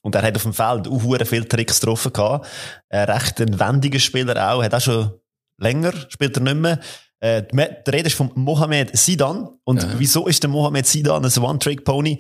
Und 0.03 0.15
er 0.15 0.23
hat 0.23 0.37
auf 0.37 0.43
dem 0.43 0.53
Feld 0.55 0.87
auch 0.87 1.03
hure 1.03 1.25
viele 1.27 1.49
Tricks 1.49 1.81
getroffen 1.81 2.13
gehabt. 2.13 2.47
Ein 2.89 3.11
recht 3.11 3.41
ein 3.41 3.59
wendiger 3.59 3.99
Spieler 3.99 4.53
auch. 4.53 4.63
Hat 4.63 4.75
auch 4.75 4.81
schon 4.81 5.13
länger, 5.59 5.93
spielt 6.09 6.37
er 6.37 6.43
nicht 6.43 6.57
mehr. 6.57 6.81
Äh, 7.19 7.43
die 7.51 7.91
Rede 7.91 8.07
ist 8.09 8.15
von 8.17 8.31
Mohamed 8.35 8.97
Sidan. 8.97 9.49
Und 9.65 9.83
Ja. 9.83 9.89
wieso 9.99 10.27
ist 10.27 10.43
der 10.43 10.51
Mohamed 10.51 10.87
Sidan 10.87 11.25
ein 11.25 11.39
One-Trick-Pony? 11.39 12.19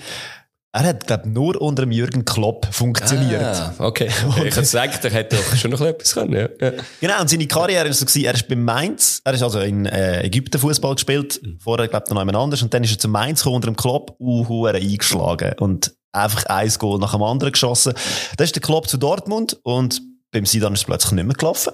Er 0.76 0.84
hat, 0.84 1.06
glaube 1.06 1.26
nur 1.30 1.58
unter 1.62 1.84
dem 1.84 1.90
Jürgen 1.90 2.26
Klopp 2.26 2.68
funktioniert. 2.70 3.40
Ah, 3.40 3.74
okay. 3.78 4.10
ich 4.28 4.36
hätte 4.36 4.60
gesagt, 4.60 5.06
er 5.06 5.10
hätte 5.10 5.36
doch 5.36 5.56
schon 5.56 5.70
noch 5.70 5.80
etwas 5.80 6.12
können. 6.12 6.34
Ja. 6.34 6.48
Ja. 6.60 6.72
Genau, 7.00 7.20
und 7.22 7.30
seine 7.30 7.46
Karriere 7.46 7.86
war 7.86 7.92
so, 7.94 8.04
gewesen, 8.04 8.26
er 8.26 8.34
ist 8.34 8.46
bei 8.46 8.56
Mainz, 8.56 9.22
er 9.24 9.32
ist 9.32 9.42
also 9.42 9.60
in 9.60 9.86
äh, 9.86 10.22
Ägypten 10.24 10.58
Fußball 10.58 10.94
gespielt, 10.94 11.40
vorher, 11.60 11.88
glaube 11.88 12.04
ich, 12.06 12.12
noch 12.12 12.20
jemand 12.20 12.36
anders, 12.36 12.60
und 12.60 12.74
dann 12.74 12.84
ist 12.84 12.92
er 12.92 12.98
zu 12.98 13.08
Mainz 13.08 13.40
gekommen, 13.40 13.56
unter 13.56 13.70
dem 13.70 13.76
Klopp, 13.76 14.16
uh, 14.20 14.66
eingeschlagen 14.66 15.54
und 15.60 15.96
einfach 16.12 16.44
ein 16.44 16.68
Goal 16.78 16.98
nach 16.98 17.12
dem 17.12 17.22
anderen 17.22 17.52
geschossen. 17.52 17.94
Dann 18.36 18.44
ist 18.44 18.54
der 18.54 18.62
Klopp 18.62 18.86
zu 18.86 18.98
Dortmund 18.98 19.58
und 19.62 20.02
beim 20.30 20.44
Sidan 20.44 20.74
ist 20.74 20.80
es 20.80 20.84
plötzlich 20.84 21.12
nicht 21.12 21.24
mehr 21.24 21.36
gelaufen. 21.36 21.72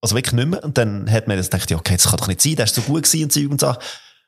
Also 0.00 0.14
wirklich 0.14 0.34
nicht 0.34 0.48
mehr. 0.48 0.62
Und 0.62 0.78
dann 0.78 1.10
hat 1.10 1.26
man 1.26 1.36
das 1.36 1.50
gedacht, 1.50 1.68
ja, 1.72 1.76
okay, 1.76 1.96
das 1.96 2.06
kann 2.06 2.18
doch 2.18 2.28
nicht 2.28 2.40
sein, 2.40 2.54
der 2.54 2.66
ist 2.66 2.76
so 2.76 2.82
gut 2.82 3.02
gewesen 3.02 3.24
und 3.24 3.32
Zeug 3.32 3.50
und 3.50 3.60
Sachen. 3.60 3.82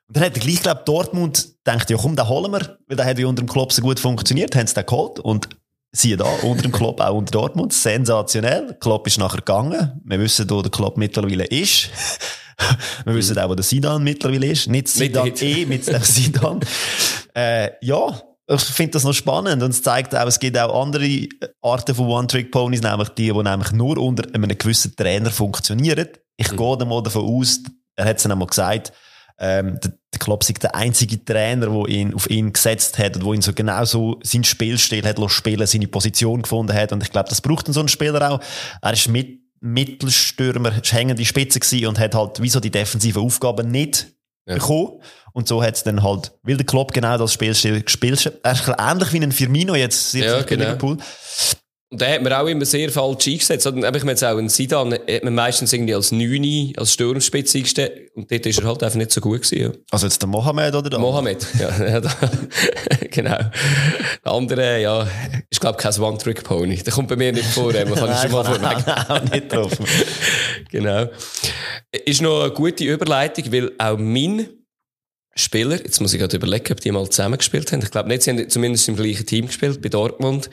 Und 0.09 0.17
dann 0.17 0.25
hat 0.25 0.37
er 0.37 0.41
gleich, 0.41 0.62
glaube 0.62 0.83
Dortmund 0.87 1.49
gedacht, 1.65 1.91
ja 1.91 1.99
komm, 1.99 2.17
den 2.17 2.29
holen 2.29 2.50
wir, 2.50 2.79
weil 2.87 2.97
der 2.97 3.05
hat 3.05 3.19
ja 3.19 3.27
unter 3.27 3.43
dem 3.43 3.49
Klopp 3.49 3.73
so 3.73 3.83
gut 3.83 4.00
funktioniert, 4.00 4.57
haben 4.57 4.67
sie 4.67 4.75
den 4.75 4.87
geholt 4.87 5.21
und 5.21 5.49
siehe 5.93 6.17
da, 6.17 6.25
unter 6.43 6.62
dem 6.62 6.73
Klopp 6.73 7.00
auch 7.00 7.15
unter 7.15 7.33
Dortmund, 7.33 7.75
sensationell. 7.75 8.77
Klopp 8.81 9.07
ist 9.07 9.19
nachher 9.19 9.38
gegangen. 9.38 10.00
Wir 10.05 10.19
wissen, 10.19 10.49
wo 10.49 10.62
der 10.62 10.71
Klopp 10.71 10.97
mittlerweile 10.97 11.45
ist. 11.45 11.91
Wir 13.05 13.15
wissen 13.15 13.38
auch, 13.38 13.49
wo 13.49 13.55
der 13.55 13.62
Sidan 13.62 14.03
mittlerweile 14.03 14.49
ist. 14.49 14.67
Nicht 14.67 14.88
Sidan 14.88 15.33
E, 15.41 15.65
mit 15.65 15.87
dem 15.87 16.03
Sidan. 16.03 16.59
äh, 17.37 17.71
ja, 17.81 18.21
ich 18.49 18.61
finde 18.62 18.93
das 18.93 19.05
noch 19.05 19.12
spannend 19.12 19.62
und 19.62 19.71
es 19.71 19.83
zeigt 19.83 20.15
auch, 20.17 20.27
es 20.27 20.41
gibt 20.41 20.59
auch 20.59 20.83
andere 20.83 21.29
Arten 21.62 21.95
von 21.95 22.09
One-Trick-Ponys, 22.09 22.83
nämlich 22.83 23.11
die, 23.11 23.31
die 23.33 23.43
nämlich 23.43 23.73
nur 23.73 23.99
unter 23.99 24.35
einem 24.35 24.49
gewissen 24.57 24.97
Trainer 24.97 25.31
funktionieren. 25.31 26.09
Ich 26.37 26.49
gehe 26.49 26.77
da 26.77 26.85
mal 26.85 27.03
davon 27.03 27.27
aus, 27.27 27.61
er 27.95 28.07
hat 28.07 28.17
es 28.17 28.23
dann 28.23 28.33
einmal 28.33 28.49
gesagt, 28.49 28.93
ähm, 29.38 29.79
der 29.81 29.98
Klopp 30.18 30.44
sei 30.44 30.54
der 30.54 30.75
einzige 30.75 31.25
Trainer, 31.25 31.66
der 31.66 31.88
ihn 31.88 32.14
auf 32.14 32.28
ihn 32.30 32.52
gesetzt 32.52 32.98
hat 32.98 33.16
und 33.16 33.25
wo 33.25 33.32
ihn 33.32 33.42
so 33.42 33.52
genau 33.52 33.84
so 33.84 34.18
sein 34.22 34.44
Spielstil 34.44 35.04
hat 35.04 35.18
spielen, 35.30 35.66
seine 35.66 35.88
Position 35.88 36.42
gefunden 36.42 36.75
hat. 36.75 36.92
Und 36.92 37.02
ich 37.02 37.10
glaube, 37.10 37.28
das 37.28 37.40
braucht 37.40 37.72
so 37.72 37.80
einen 37.80 37.88
Spieler 37.88 38.30
auch. 38.30 38.40
Er 38.82 38.92
ist 38.92 39.08
mit, 39.08 39.40
Mittelstürmer, 39.60 40.80
ist 40.82 40.92
hängende 40.92 41.25
Spitze 41.25 41.60
gewesen 41.60 41.87
und 41.87 41.98
hat 41.98 42.14
halt 42.14 42.40
wie 42.40 42.48
so 42.48 42.60
die 42.60 42.70
defensiven 42.70 43.22
Aufgaben 43.22 43.70
nicht 43.70 44.08
Ja. 44.46 44.54
bekommen. 44.54 45.02
Und 45.32 45.46
so 45.46 45.62
hat 45.62 45.75
es 45.75 45.82
dann 45.84 46.02
halt, 46.02 46.32
weil 46.42 46.56
der 46.56 46.66
Klopp 46.66 46.92
genau 46.92 47.16
das 47.18 47.32
Spielstil 47.32 47.82
gespielt 47.82 48.25
hat. 48.25 48.34
Er 48.42 48.78
ein 48.78 48.92
ähnlich 48.96 49.12
wie 49.12 49.20
ein 49.22 49.32
Firmino 49.32 49.75
jetzt, 49.75 50.14
Ja, 50.14 50.42
genau. 50.42 50.64
Liverpool. 50.64 50.98
Und 51.90 52.02
da 52.02 52.07
hat 52.07 52.23
man 52.23 52.35
auch 52.35 52.47
immer 52.47 52.66
sehr 52.66 52.90
falsch 52.90 53.28
eingesetzt. 53.28 53.66
Oder, 53.66 53.76
ich 53.76 54.02
meine 54.02 54.11
jetzt 54.11 54.23
auch 54.23 54.37
einen 54.37 54.50
Sidan 54.50 54.92
hat 54.92 55.25
man 55.25 55.35
meistens 55.35 55.73
irgendwie 55.73 55.95
als 55.95 56.12
Neuni, 56.12 56.75
als 56.76 56.92
Sturmspitze 56.92 57.59
eingestellt. 57.59 58.11
Und 58.14 58.30
dort 58.30 58.45
ist 58.45 58.59
er 58.59 58.66
halt 58.66 58.83
einfach 58.83 58.99
nicht 58.99 59.11
so 59.11 59.23
gut 59.23 59.42
gewesen. 59.42 59.73
Ja. 59.73 59.78
Also 59.90 60.07
jetzt 60.07 60.21
der 60.21 60.28
Mohamed 60.28 60.75
oder 60.75 60.90
der 60.90 60.99
Mohamed, 60.99 61.47
ja. 61.59 62.00
genau. 63.11 63.38
Der 64.23 64.33
andere, 64.33 64.83
ja, 64.83 65.09
ist 65.49 65.62
glaube 65.62 65.78
ich 65.78 65.83
kein 65.83 65.99
One-Trick-Pony. 65.99 66.76
Der 66.83 66.92
kommt 66.92 67.09
bei 67.09 67.16
mir 67.16 67.33
nicht 67.33 67.47
vor, 67.47 67.73
man 67.73 67.95
kann 67.95 68.12
ich 68.12 68.21
schon 68.21 68.33
mal 68.33 68.45
vorweg. 68.45 69.33
nicht 69.33 69.52
drauf. 69.52 69.73
Genau. 70.71 71.07
Ist 72.04 72.21
noch 72.21 72.42
eine 72.42 72.52
gute 72.52 72.85
Überleitung, 72.85 73.50
weil 73.50 73.73
auch 73.78 73.97
mein 73.97 74.49
Spieler, 75.35 75.76
jetzt 75.76 76.00
muss 76.00 76.12
ich 76.12 76.21
gerade 76.21 76.37
überlegen, 76.37 76.71
ob 76.73 76.80
die 76.80 76.92
mal 76.92 77.09
zusammen 77.09 77.38
gespielt 77.38 77.73
haben. 77.73 77.80
Ich 77.83 77.90
glaube 77.90 78.09
nicht, 78.11 78.23
sie 78.23 78.30
haben 78.33 78.50
zumindest 78.50 78.87
im 78.88 78.97
gleichen 78.97 79.25
Team 79.25 79.47
gespielt, 79.47 79.80
bei 79.80 79.88
Dortmund. 79.88 80.50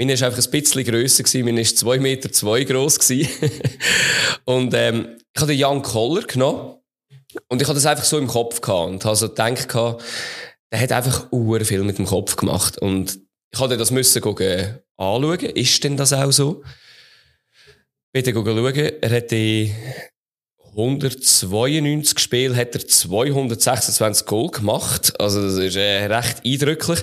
Meine 0.00 0.14
ist 0.14 0.22
einfach 0.22 0.42
ein 0.42 0.50
bisschen 0.50 0.82
grösser 0.82 1.44
meine 1.44 1.60
ist 1.60 1.76
zwei 1.76 1.98
Meter 1.98 2.32
zwei 2.32 2.64
gross 2.64 2.98
und, 4.46 4.72
ähm, 4.72 5.18
ich 5.34 5.42
habe 5.42 5.52
den 5.52 5.58
Jan 5.58 5.82
Koller 5.82 6.22
genommen. 6.22 6.76
Und 7.48 7.60
ich 7.60 7.68
hatte 7.68 7.74
das 7.74 7.84
einfach 7.84 8.04
so 8.04 8.16
im 8.16 8.26
Kopf 8.26 8.62
gehabt 8.62 8.90
und 8.90 9.04
habe 9.04 9.14
so 9.14 9.28
gedacht 9.28 9.68
gehabt, 9.68 10.02
der 10.72 10.80
hat 10.80 10.92
einfach 10.92 11.30
uhr 11.30 11.60
viel 11.66 11.84
mit 11.84 11.98
dem 11.98 12.06
Kopf 12.06 12.36
gemacht. 12.36 12.78
Und 12.78 13.20
ich 13.52 13.60
hatte 13.60 13.76
das 13.76 13.90
müssen 13.90 14.22
gucken, 14.22 14.78
anschauen. 14.96 15.38
Ist 15.38 15.84
denn 15.84 15.98
das 15.98 16.14
auch 16.14 16.32
so? 16.32 16.64
Bitte 18.10 18.32
schauen. 18.32 18.74
Er 19.02 19.10
hat 19.10 19.30
die 19.30 19.74
192 20.70 22.18
Spiele 22.18 22.56
hat 22.56 22.74
er 22.74 22.88
226 22.88 24.26
Goal 24.26 24.50
gemacht. 24.50 25.20
Also 25.20 25.42
das 25.42 25.58
ist 25.58 25.76
äh, 25.76 26.06
recht 26.06 26.40
eindrücklich. 26.42 27.02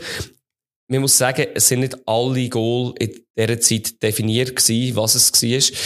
Man 0.89 1.01
muss 1.01 1.17
sagen, 1.17 1.47
es 1.53 1.67
sind 1.67 1.81
nicht 1.81 1.97
alle 2.07 2.47
Goal 2.47 2.93
in 2.99 3.19
dieser 3.37 3.59
Zeit 3.59 4.01
definiert 4.01 4.55
gewesen, 4.55 4.95
was 4.95 5.15
es 5.15 5.33
war. 5.33 5.77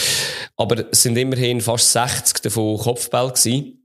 Aber 0.56 0.84
es 0.92 1.02
sind 1.02 1.16
immerhin 1.16 1.60
fast 1.60 1.92
60 1.92 2.40
davon 2.42 2.78
Kopfball 2.78 3.32
gewesen. 3.32 3.78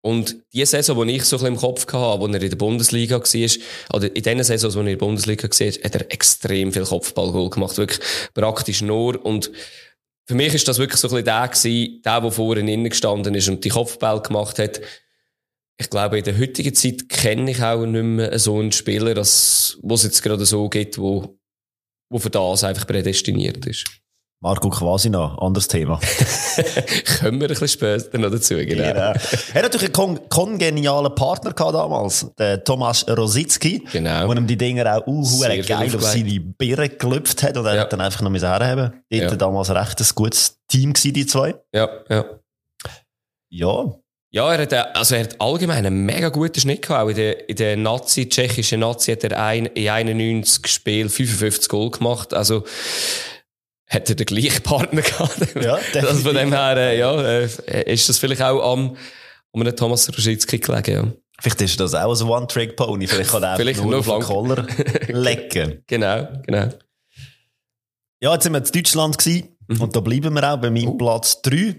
Und 0.00 0.36
die 0.52 0.64
Saison, 0.64 1.06
die 1.06 1.16
ich 1.16 1.24
so 1.24 1.36
ein 1.36 1.40
bisschen 1.40 1.54
im 1.54 1.60
Kopf 1.60 1.86
hatte, 1.92 2.20
wo 2.20 2.26
er 2.26 2.42
in 2.42 2.50
der 2.50 2.56
Bundesliga 2.56 3.20
war, 3.20 3.96
oder 3.96 4.16
in 4.16 4.22
den 4.22 4.44
Saisons, 4.44 4.74
wo 4.74 4.80
er 4.80 4.86
in 4.86 4.98
der 4.98 5.06
Bundesliga 5.06 5.48
war, 5.48 5.66
hat 5.66 5.94
er 5.94 6.12
extrem 6.12 6.72
viel 6.72 6.84
Kopfballgoal 6.84 7.50
gemacht. 7.50 7.76
Wirklich 7.76 8.00
praktisch 8.34 8.82
nur. 8.82 9.24
Und 9.24 9.50
für 10.26 10.34
mich 10.34 10.54
ist 10.54 10.68
das 10.68 10.78
wirklich 10.78 11.00
so 11.00 11.08
ein 11.08 11.10
bisschen 11.10 11.24
der 11.24 11.48
gewesen, 11.48 12.02
der, 12.04 12.20
der 12.20 12.30
vorne 12.30 12.72
innen 12.72 12.90
gestanden 12.90 13.34
ist 13.34 13.48
und 13.48 13.64
die 13.64 13.70
Kopfball 13.70 14.22
gemacht 14.22 14.58
hat. 14.58 14.80
Ich 15.80 15.90
glaube, 15.90 16.18
in 16.18 16.24
der 16.24 16.38
heutigen 16.38 16.74
Zeit 16.74 17.08
kenne 17.08 17.50
ich 17.52 17.62
auch 17.62 17.84
nicht 17.86 18.02
mehr 18.02 18.38
so 18.38 18.58
einen 18.58 18.72
Spieler, 18.72 19.16
als, 19.16 19.78
wo 19.82 19.94
es 19.94 20.02
jetzt 20.02 20.22
gerade 20.22 20.44
so 20.44 20.68
gibt, 20.68 20.98
wo, 20.98 21.38
wo 22.10 22.18
für 22.18 22.30
das 22.30 22.64
einfach 22.64 22.86
prädestiniert 22.86 23.64
ist. 23.64 23.84
Marco 24.40 24.70
Quasina, 24.70 25.36
anderes 25.40 25.66
Thema. 25.66 25.98
Kommen 27.20 27.40
wir 27.40 27.48
ein 27.48 27.48
bisschen 27.48 27.68
später 27.68 28.18
noch 28.18 28.30
dazu, 28.30 28.54
genau. 28.54 28.84
Genau. 28.86 29.00
Er 29.00 29.14
hat 29.14 29.62
natürlich 29.62 29.86
einen 29.86 29.92
kon 29.92 30.28
kongenialen 30.28 31.12
Partner 31.16 31.52
gehabt 31.52 31.74
damals, 31.74 32.26
der 32.38 32.62
Thomas 32.62 33.04
Rositzky, 33.08 33.84
Genau. 33.90 34.28
wo 34.28 34.32
ihm 34.32 34.46
die 34.46 34.56
Dinger 34.56 34.96
auch 34.96 35.06
uh, 35.08 35.22
geil 35.40 35.60
auf 35.60 35.94
aufgelegt. 35.94 36.02
seine 36.02 36.40
Birne 36.40 36.88
gelüpft 36.88 37.42
hat 37.42 37.56
und 37.56 37.66
er 37.66 37.74
Ja. 37.74 37.80
hat 37.82 37.92
dann 37.92 38.00
einfach 38.00 38.20
noch 38.22 38.30
müssen 38.30 38.46
herhaben. 38.48 39.02
Die 39.10 39.18
Ja. 39.18 39.34
damals 39.34 39.70
recht 39.70 40.00
ein 40.00 40.06
gutes 40.14 40.58
Team 40.68 40.92
gewesen, 40.92 41.14
die 41.14 41.26
zwei. 41.26 41.56
Ja, 41.74 41.88
ja. 42.08 42.24
Ja. 43.50 43.94
Ja, 44.30 44.52
er 44.52 44.60
hat, 44.62 44.72
äh, 44.72 44.84
also 44.94 45.14
er 45.14 45.22
hat 45.24 45.40
allgemein 45.40 45.86
einen 45.86 46.04
mega 46.04 46.28
guten 46.28 46.60
Schnitt 46.60 46.82
gehabt. 46.82 47.02
Auch 47.04 47.08
in 47.08 47.16
der, 47.16 47.48
in 47.48 47.56
der 47.56 47.76
Nazi, 47.76 48.28
tschechischen 48.28 48.80
Nazi 48.80 49.12
hat 49.12 49.24
er 49.24 49.42
ein, 49.42 49.66
in 49.66 49.88
91 49.88 50.66
Spielen 50.66 51.08
55 51.08 51.68
Goal 51.68 51.90
gemacht. 51.90 52.34
Also, 52.34 52.64
hat 53.88 54.08
er 54.10 54.16
den 54.16 54.26
gleichen 54.26 54.62
Partner 54.62 55.00
gehabt. 55.02 55.54
Ja, 55.62 55.78
also 56.06 56.22
von 56.22 56.34
dem 56.34 56.52
her, 56.52 56.76
äh, 56.76 56.98
ja, 56.98 57.20
äh, 57.22 57.92
ist 57.92 58.06
das 58.08 58.18
vielleicht 58.18 58.42
auch 58.42 58.72
am, 58.72 58.96
um 59.50 59.60
einen 59.62 59.74
Thomas 59.74 60.06
Roschitzky 60.14 60.58
gelegen, 60.58 60.90
ja. 60.94 61.12
Vielleicht 61.40 61.60
ist 61.62 61.78
das 61.80 61.94
auch 61.94 62.20
ein 62.20 62.28
One-Trick-Pony. 62.28 63.06
Vielleicht 63.06 63.30
kann 63.30 63.42
er 63.44 63.50
einfach 63.50 63.60
Vielleicht 63.62 63.80
nur 63.80 63.92
nur 63.92 64.00
auf 64.00 64.06
den. 64.06 64.20
Koller 64.22 64.66
lecken. 65.08 65.84
Genau, 65.86 66.28
genau. 66.44 66.68
Ja, 68.20 68.34
jetzt 68.34 68.42
sind 68.42 68.52
wir 68.52 68.58
in 68.58 68.70
Deutschland 68.72 69.16
gewesen, 69.16 69.54
Mhm. 69.68 69.82
und 69.82 69.94
da 69.94 70.00
bleiben 70.00 70.34
wir 70.34 70.52
auch 70.52 70.56
bei 70.56 70.70
meinem 70.70 70.88
Oh. 70.88 70.94
Platz 70.94 71.40
3. 71.42 71.76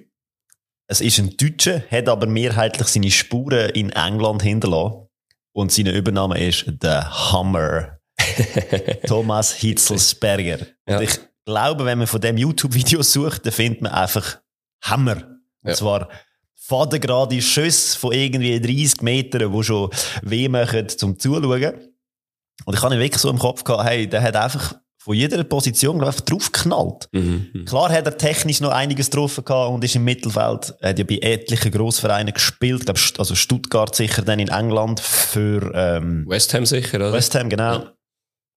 Es 0.92 1.02
ist 1.02 1.20
ein 1.20 1.38
Deutscher, 1.38 1.84
hat 1.92 2.10
aber 2.10 2.26
mehrheitlich 2.26 2.88
seine 2.88 3.12
Spuren 3.12 3.70
in 3.70 3.92
England 3.92 4.42
hinterlassen. 4.42 5.08
Und 5.52 5.72
seine 5.72 5.92
Übernahme 5.92 6.40
ist 6.44 6.66
The 6.82 6.88
Hammer. 7.32 8.00
Thomas 9.08 9.54
Hitzelsberger. 9.54 10.66
Ja. 10.88 10.98
Und 10.98 11.04
ich 11.04 11.20
glaube, 11.46 11.86
wenn 11.86 12.00
man 12.00 12.08
von 12.08 12.22
dem 12.22 12.38
YouTube-Video 12.38 13.02
sucht, 13.04 13.46
dann 13.46 13.54
findet 13.54 13.82
man 13.82 13.92
einfach 13.92 14.40
Hammer. 14.82 15.18
Und 15.62 15.70
Ja. 15.70 15.74
zwar 15.76 16.10
fadengerade 16.56 17.42
Schüsse 17.42 17.98
von 17.98 18.12
irgendwie 18.14 18.60
30 18.60 19.02
Metern, 19.02 19.52
die 19.54 19.64
schon 19.64 19.90
weh 20.24 20.48
machen 20.50 20.90
zum 20.90 21.20
Zuschauen. 21.20 21.74
Und 22.66 22.74
ich 22.76 22.82
habe 22.82 22.96
ihn 22.96 23.00
wirklich 23.00 23.22
so 23.22 23.30
im 23.30 23.40
Kopf 23.40 23.64
gehabt, 23.64 23.88
hey, 23.88 24.08
der 24.08 24.22
hat 24.22 24.36
einfach 24.36 24.76
von 25.02 25.16
jeder 25.16 25.44
Position 25.46 25.98
glaub 25.98 26.10
einfach 26.10 26.22
draufgeknallt. 26.22 27.08
Mhm. 27.14 27.66
Klar 27.66 27.90
hat 27.90 28.06
er 28.06 28.18
technisch 28.18 28.60
noch 28.60 28.72
einiges 28.72 29.10
getroffen 29.10 29.46
gehabt 29.46 29.72
und 29.72 29.84
ist 29.84 29.96
im 29.96 30.04
Mittelfeld. 30.04 30.76
Er 30.82 30.90
hat 30.90 31.00
ja 31.00 31.06
bei 31.06 31.20
etlichen 31.22 31.72
Grossvereinen 31.72 32.34
gespielt, 32.34 32.86
glaub, 32.86 32.98
also 33.18 33.34
Stuttgart 33.34 33.96
sicher 33.96 34.22
dann 34.22 34.40
in 34.40 34.50
England 34.50 35.00
für 35.00 35.72
ähm, 35.74 36.26
West 36.28 36.54
Ham 36.54 36.66
sicher, 36.66 36.98
oder? 36.98 37.14
West 37.14 37.34
Ham, 37.36 37.50
genau. 37.50 37.86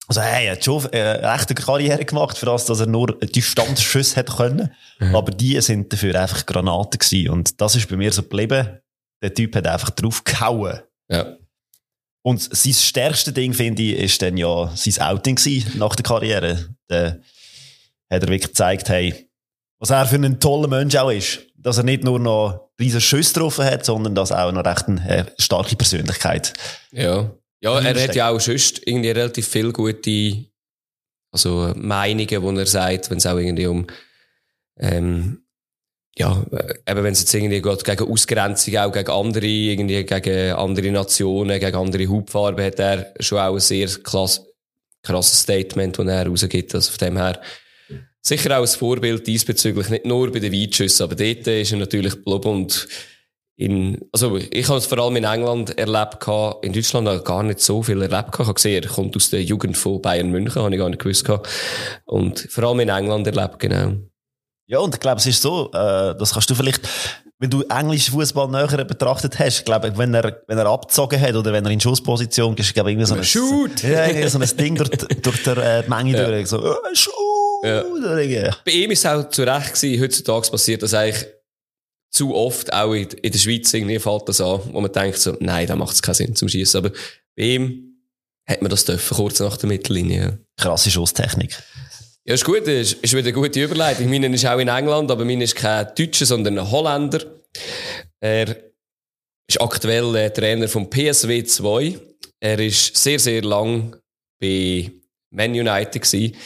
Also 0.08 0.20
hey, 0.20 0.46
er 0.46 0.52
hat 0.52 0.64
schon 0.64 0.84
äh, 0.92 1.20
eine 1.22 1.34
echte 1.34 1.54
Karriere 1.54 2.04
gemacht, 2.04 2.36
für 2.36 2.46
das, 2.46 2.66
dass 2.66 2.80
er 2.80 2.86
nur 2.86 3.18
Distanzschüsse 3.20 4.16
hätte 4.16 4.32
können. 4.34 4.74
Aber 5.14 5.30
die 5.30 5.60
sind 5.60 5.92
dafür 5.92 6.20
einfach 6.20 6.44
Granaten 6.44 6.98
gewesen. 6.98 7.30
Und 7.30 7.60
das 7.60 7.76
ist 7.76 7.88
bei 7.88 7.96
mir 7.96 8.12
so 8.12 8.22
geblieben. 8.22 8.80
Der 9.22 9.32
Typ 9.32 9.54
hat 9.54 9.66
einfach 9.66 9.90
drauf 9.90 10.24
gehauen. 10.24 10.80
Ja. 11.08 11.36
Und 12.22 12.40
sein 12.40 12.72
stärkste 12.72 13.32
Ding, 13.32 13.52
finde 13.52 13.82
ich, 13.82 13.98
ist 13.98 14.22
dann 14.22 14.36
ja 14.36 14.70
sein 14.74 15.04
Outing 15.04 15.38
nach 15.74 15.96
der 15.96 16.04
Karriere. 16.04 16.68
Da 16.86 17.16
hat 18.10 18.22
er 18.22 18.28
wirklich 18.28 18.42
gezeigt, 18.42 18.88
hey, 18.88 19.28
was 19.78 19.90
er 19.90 20.06
für 20.06 20.16
ein 20.16 20.38
toller 20.38 20.68
Mensch 20.68 20.94
auch 20.94 21.10
ist. 21.10 21.40
dass 21.56 21.78
er 21.78 21.84
nicht 21.84 22.04
nur 22.04 22.18
noch 22.18 22.70
riesen 22.78 23.00
Schüsse 23.00 23.34
getroffen 23.34 23.64
hat, 23.64 23.84
sondern 23.84 24.14
dass 24.14 24.32
auch 24.32 24.50
noch 24.52 24.64
recht 24.64 24.88
eine 24.88 25.08
äh, 25.08 25.24
starke 25.38 25.76
Persönlichkeit. 25.76 26.52
Ja. 26.90 27.30
Ja, 27.60 27.78
er 27.78 28.02
hat 28.02 28.16
ja 28.16 28.28
auch 28.28 28.40
sonst 28.40 28.82
irgendwie 28.84 29.10
relativ 29.10 29.46
viel 29.46 29.72
gute, 29.72 30.46
also 31.30 31.72
Meinungen, 31.76 32.42
wo 32.42 32.50
er 32.50 32.66
sagt, 32.66 33.08
wenn 33.08 33.18
es 33.18 33.26
auch 33.26 33.38
irgendwie 33.38 33.66
um, 33.66 33.86
ähm, 34.80 35.44
ja, 36.18 36.44
eben 36.86 37.04
wenn 37.04 37.12
es 37.12 37.20
jetzt 37.20 37.34
irgendwie 37.34 37.62
geht 37.62 37.84
gegen 37.84 38.10
Ausgrenzung, 38.10 38.76
auch 38.76 38.92
gegen 38.92 39.10
andere, 39.10 39.46
irgendwie 39.46 40.04
gegen 40.04 40.52
andere 40.52 40.90
Nationen, 40.90 41.58
gegen 41.58 41.76
andere 41.76 42.06
Hauptfarben, 42.06 42.64
hat 42.64 42.78
er 42.78 43.14
schon 43.20 43.38
auch 43.38 43.54
ein 43.54 43.60
sehr 43.60 43.88
klass, 43.88 44.44
krasses 45.02 45.40
Statement, 45.40 45.98
das 45.98 46.06
er 46.06 46.26
rausgibt. 46.26 46.74
Also 46.74 46.90
von 46.90 47.06
dem 47.06 47.16
her, 47.16 47.40
sicher 48.20 48.58
auch 48.58 48.62
ein 48.62 48.68
Vorbild 48.68 49.26
diesbezüglich, 49.26 49.88
nicht 49.88 50.04
nur 50.04 50.30
bei 50.30 50.38
den 50.38 50.52
Weitschüssen, 50.52 51.04
aber 51.04 51.14
dort 51.14 51.46
ist 51.46 51.72
er 51.72 51.78
natürlich 51.78 52.22
blub 52.22 52.44
und 52.44 52.88
in, 53.56 53.98
also 54.12 54.36
ich 54.38 54.68
habe 54.68 54.78
es 54.78 54.86
vor 54.86 54.98
allem 54.98 55.16
in 55.16 55.24
England 55.24 55.78
erlebt, 55.78 56.26
in 56.62 56.72
Deutschland 56.72 57.06
habe 57.06 57.18
ich 57.18 57.24
gar 57.24 57.42
nicht 57.42 57.60
so 57.60 57.82
viel 57.82 58.00
erlebt. 58.00 58.30
Ich 58.32 58.38
habe 58.38 58.54
gesehen, 58.54 58.82
er 58.82 58.88
kommt 58.88 59.14
aus 59.14 59.30
der 59.30 59.42
Jugend 59.42 59.76
von 59.76 60.00
Bayern 60.00 60.30
München, 60.30 60.62
habe 60.62 60.74
ich 60.74 60.80
gar 60.80 60.88
nicht 60.88 61.02
gewusst. 61.02 61.30
Und 62.06 62.40
vor 62.50 62.64
allem 62.64 62.80
in 62.80 62.88
England 62.88 63.26
erlebt, 63.26 63.58
genau. 63.58 63.92
Ja, 64.66 64.78
und 64.78 64.94
ich 64.94 65.00
glaube, 65.00 65.18
es 65.18 65.26
ist 65.26 65.42
so, 65.42 65.70
äh, 65.72 66.16
das 66.16 66.32
kannst 66.32 66.48
du 66.48 66.54
vielleicht, 66.54 66.88
wenn 67.38 67.50
du 67.50 67.62
englischen 67.62 68.12
Fußball 68.12 68.48
näher 68.48 68.84
betrachtet 68.84 69.38
hast, 69.38 69.58
ich 69.58 69.64
glaube, 69.64 69.96
wenn 69.96 70.14
er, 70.14 70.42
wenn 70.46 70.58
er 70.58 70.66
abgezogen 70.66 71.20
hat 71.20 71.34
oder 71.34 71.52
wenn 71.52 71.64
er 71.64 71.70
in 71.70 71.80
Schussposition 71.80 72.56
ist, 72.56 72.72
glaube 72.72 72.90
ich, 72.90 72.94
irgendwie 72.94 73.08
so 73.08 73.14
ein, 73.14 73.24
Shoot! 73.24 73.82
Ja, 73.82 74.06
irgendwie 74.06 74.28
so 74.28 74.38
ein 74.38 74.56
Ding 74.56 74.76
durch, 74.76 74.90
durch 74.90 75.42
die 75.42 75.50
äh, 75.50 75.88
Menge 75.88 76.16
ja. 76.16 76.26
durch, 76.26 76.46
so, 76.46 76.58
äh, 76.58 76.76
Shoot! 76.94 77.64
Ja. 77.64 78.56
Bei 78.64 78.72
ihm 78.72 78.90
ist 78.90 79.04
es 79.04 79.06
auch 79.06 79.28
zu 79.28 79.42
Recht 79.42 79.74
gewesen, 79.74 80.02
heutzutage 80.02 80.50
passiert 80.50 80.82
das 80.82 80.94
eigentlich 80.94 81.26
zu 82.12 82.34
oft, 82.34 82.72
auch 82.72 82.92
in, 82.92 83.08
in 83.08 83.32
der 83.32 83.38
Schweiz 83.38 83.72
irgendwie 83.72 83.98
fällt 83.98 84.28
das 84.28 84.40
an, 84.40 84.60
wo 84.70 84.80
man 84.80 84.92
denkt 84.92 85.18
so, 85.18 85.36
nein, 85.40 85.66
da 85.66 85.76
macht 85.76 85.94
es 85.94 86.02
keinen 86.02 86.14
Sinn 86.14 86.36
zum 86.36 86.48
Schießen. 86.48 86.78
Aber 86.78 86.94
bei 87.36 87.42
ihm 87.42 87.96
hat 88.46 88.60
man 88.60 88.70
das 88.70 88.84
dürfen, 88.84 89.16
kurz 89.16 89.40
nach 89.40 89.56
der 89.56 89.68
Mittellinie. 89.68 90.38
Krasse 90.56 90.90
Schusstechnik. 90.90 91.56
Ja, 92.24 92.34
ist 92.34 92.44
gut, 92.44 92.68
ist, 92.68 92.92
ist 93.02 93.14
wieder 93.14 93.24
eine 93.24 93.32
gute 93.32 93.60
Überleitung. 93.60 94.08
Meine 94.08 94.32
ist 94.32 94.46
auch 94.46 94.60
in 94.60 94.68
England, 94.68 95.10
aber 95.10 95.24
meine 95.24 95.42
ist 95.42 95.56
kein 95.56 95.88
Deutscher, 95.98 96.24
sondern 96.24 96.56
ein 96.56 96.70
Holländer. 96.70 97.20
Er 98.20 98.56
ist 99.48 99.60
aktuell 99.60 100.14
äh, 100.14 100.30
Trainer 100.30 100.68
vom 100.68 100.88
PSW 100.88 101.42
2. 101.42 101.98
Er 102.38 102.60
ist 102.60 102.96
sehr, 102.96 103.18
sehr 103.18 103.42
lang 103.42 103.96
bei 104.40 104.92
Man 105.30 105.50
United 105.50 106.00
gewesen. 106.00 106.36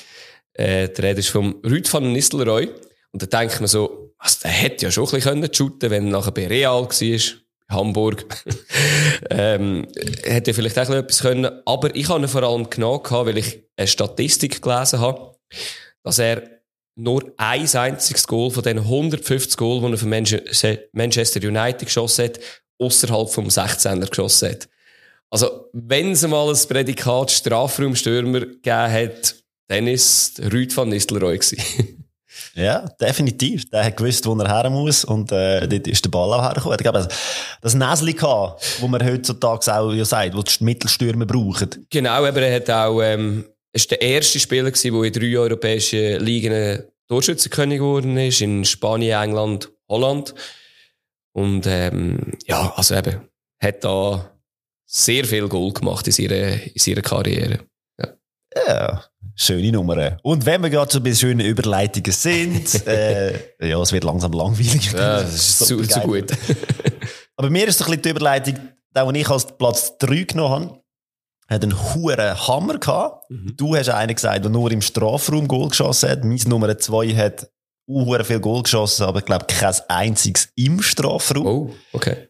Äh, 0.55 0.89
der 0.89 1.05
Rede 1.05 1.21
ist 1.21 1.29
vom 1.29 1.61
Rüd 1.63 1.93
van 1.93 2.11
Nistelrooy. 2.11 2.71
Und 3.13 3.23
da 3.23 3.27
denkt 3.27 3.61
man 3.61 3.69
so, 3.69 4.15
also, 4.17 4.39
der 4.45 4.53
hätte 4.53 4.87
ja 4.87 4.91
schon 4.91 5.05
ein 5.05 5.11
bisschen 5.11 5.53
shooten 5.53 5.91
wenn 5.91 6.07
er 6.07 6.11
nachher 6.11 6.33
bei 6.33 6.47
Real 6.47 6.85
war. 6.89 7.41
Hamburg. 7.69 8.25
ähm, 9.31 9.87
hätte 10.25 10.55
vielleicht 10.55 10.79
auch 10.79 10.89
etwas 10.89 11.21
können. 11.21 11.51
Aber 11.67 11.95
ich 11.95 12.09
habe 12.09 12.23
ihn 12.23 12.29
vor 12.29 12.45
allem 12.45 12.71
genommen, 12.71 13.03
weil 13.11 13.37
ich 13.37 13.63
eine 13.77 13.87
Statistik 13.89 14.63
gelesen 14.63 15.01
habe 15.01 15.36
dass 16.03 16.19
er 16.19 16.57
nur 16.97 17.33
ein 17.37 17.69
einziges 17.75 18.27
Goal 18.27 18.51
von 18.51 18.63
den 18.63 18.79
150 18.79 19.57
Goal, 19.57 19.81
die 19.81 19.93
er 19.93 19.99
für 19.99 20.87
Manchester 20.93 21.47
United 21.47 21.87
geschossen 21.87 22.27
hat, 22.27 22.41
außerhalb 22.79 23.29
vom 23.29 23.49
16er 23.49 24.09
geschossen 24.09 24.51
hat. 24.51 24.69
Also, 25.31 25.69
wenn 25.73 26.13
es 26.13 26.27
mal 26.27 26.49
ein 26.49 26.69
Prädikat 26.69 27.31
Strafraumstürmer 27.31 28.41
gegeben 28.41 28.93
hat, 28.93 29.35
dann 29.69 29.87
ist 29.87 30.41
Rüd 30.53 30.75
van 30.77 30.89
Nistelrooy 30.89 31.39
Ja, 32.55 32.89
definitiv. 33.01 33.69
Der 33.71 33.85
hat 33.85 33.97
gewusst, 33.97 34.25
wo 34.27 34.35
er 34.35 34.49
her 34.49 34.71
muss 34.71 35.05
und 35.05 35.33
äh, 35.33 35.67
dort 35.67 35.87
ist 35.87 36.05
der 36.05 36.11
Ball 36.11 36.33
auch 36.33 36.43
hergekommen. 36.43 36.79
Ich 36.79 36.83
glaube, 36.83 37.09
das 37.61 37.75
Näsli 37.75 38.15
gehabt, 38.15 38.81
wo 38.81 38.89
man 38.89 39.05
heutzutage 39.05 39.75
auch 39.75 39.93
ja 39.93 40.05
sagt, 40.05 40.35
wo 40.35 40.43
die 40.43 40.65
Mittelstürmer 40.65 41.27
brauchen. 41.27 41.87
Genau, 41.91 42.25
aber 42.25 42.41
er 42.41 42.57
hat 42.57 42.71
auch 42.71 43.03
ähm, 43.03 43.45
war 43.81 43.89
der 43.91 44.03
erste 44.03 44.41
Spieler, 44.41 44.71
der 44.71 45.03
in 45.03 45.13
drei 45.13 45.39
europäischen 45.39 46.25
Ligen 46.25 46.83
Torschützenkönig 47.09 47.79
geworden 47.79 48.17
ist. 48.17 48.41
In 48.41 48.65
Spanien, 48.65 49.23
England, 49.23 49.71
Holland. 49.89 50.35
Und 51.33 51.67
ähm, 51.67 52.33
ja, 52.47 52.73
also 52.77 52.95
eben, 52.95 53.21
hat 53.61 53.85
da 53.85 54.31
sehr 54.87 55.25
viel 55.25 55.49
Gold 55.49 55.77
gemacht 55.77 56.07
in 56.07 56.13
seiner, 56.13 56.65
in 56.65 56.79
seiner 56.79 57.03
Karriere. 57.03 57.61
Ja. 57.99 58.09
ja. 58.67 59.05
Schöne 59.35 59.71
Nummer. 59.71 60.17
Und 60.23 60.47
wenn 60.47 60.63
wir 60.63 60.71
gerade 60.71 60.91
so 60.91 61.01
bei 61.01 61.13
schönen 61.13 61.45
Überleitungen 61.45 62.13
sind, 62.13 62.87
äh, 62.87 63.35
ja, 63.61 63.81
es 63.83 63.93
wird 63.93 64.05
langsam 64.05 64.33
langweilig. 64.33 64.93
Ja, 64.93 65.21
das 65.21 65.35
ist 65.35 65.59
zu, 65.67 65.83
zu 65.83 66.01
gut. 66.01 66.33
Aber 67.37 67.51
mir 67.51 67.69
ist 67.69 67.79
so 67.79 67.85
ein 67.85 67.91
bisschen 67.91 68.03
die 68.03 68.09
Überleitung, 68.11 68.55
den 68.97 69.15
ich 69.15 69.29
als 69.29 69.47
Platz 69.59 69.99
3 69.99 70.23
genommen 70.23 70.51
habe 70.51 70.86
hat 71.49 71.63
einen 71.63 71.95
hohen 71.95 72.19
Hammer 72.19 72.79
gehabt. 72.79 73.31
Mhm. 73.31 73.57
Du 73.57 73.77
hast 73.77 73.89
einen 73.89 74.15
gesagt, 74.15 74.45
der 74.45 74.51
nur 74.51 74.71
im 74.71 74.83
Strafraum 74.83 75.47
Goal 75.49 75.69
geschossen 75.69 76.11
hat. 76.11 76.25
Mein 76.25 76.41
Nummer 76.47 76.77
zwei 76.79 77.15
hat 77.15 77.49
auch 77.89 78.25
viel 78.25 78.41
Goal 78.41 78.63
geschossen, 78.63 79.05
aber 79.05 79.21
ich 79.21 79.25
glaube 79.25 79.47
kein 79.47 79.75
einziges 79.89 80.49
im 80.57 80.83
Strafraum. 80.83 81.47
Oh, 81.47 81.75
okay. 81.93 82.29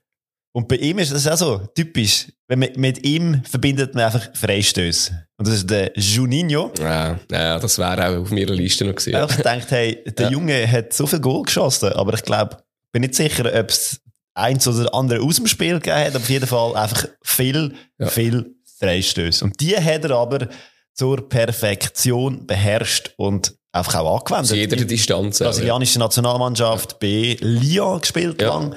Und 0.52 0.68
bei 0.68 0.76
ihm 0.76 0.98
ist 0.98 1.12
das 1.12 1.26
auch 1.26 1.36
so 1.36 1.58
typisch. 1.74 2.32
Wenn 2.48 2.60
man, 2.60 2.70
mit 2.76 3.04
ihm 3.04 3.42
verbindet 3.44 3.94
man 3.94 4.04
einfach 4.04 4.34
Freistöße. 4.34 5.26
Und 5.36 5.46
das 5.46 5.56
ist 5.56 5.70
der 5.70 5.92
Juninho. 5.94 6.72
Ja, 6.78 7.18
ja 7.30 7.58
das 7.58 7.78
wäre 7.78 8.08
auch 8.08 8.22
auf 8.22 8.30
meiner 8.30 8.52
Liste 8.52 8.86
noch 8.86 8.94
gewesen. 8.94 9.22
Ich 9.28 9.36
gedacht, 9.36 9.70
hey, 9.70 10.02
der 10.06 10.26
ja. 10.26 10.32
Junge 10.32 10.70
hat 10.70 10.94
so 10.94 11.06
viel 11.06 11.20
Goal 11.20 11.42
geschossen, 11.42 11.92
aber 11.92 12.14
ich 12.14 12.22
glaube, 12.22 12.56
bin 12.90 13.02
nicht 13.02 13.14
sicher, 13.14 13.44
ob 13.44 13.68
es 13.68 14.00
eins 14.32 14.66
oder 14.66 14.94
andere 14.94 15.20
aus 15.20 15.36
dem 15.36 15.46
Spiel 15.46 15.74
gegeben 15.74 15.96
hat, 15.98 16.08
aber 16.08 16.18
auf 16.18 16.30
jeden 16.30 16.46
Fall 16.46 16.76
einfach 16.76 17.08
viel, 17.22 17.74
ja. 17.98 18.06
viel 18.06 18.55
Freistöße. 18.78 19.44
Und 19.44 19.60
die 19.60 19.76
hat 19.76 20.04
er 20.04 20.12
aber 20.12 20.48
zur 20.94 21.28
Perfektion 21.28 22.46
beherrscht 22.46 23.12
und 23.16 23.54
einfach 23.72 23.96
auch 23.96 24.20
angewendet. 24.20 24.48
Zu 24.48 24.56
jeder 24.56 24.76
Distanz. 24.84 25.38
Brasilianische 25.38 25.98
Nationalmannschaft 25.98 26.98
B, 26.98 27.36
Lyon 27.40 28.00
gespielt 28.00 28.40
ja. 28.40 28.48
lang. 28.48 28.74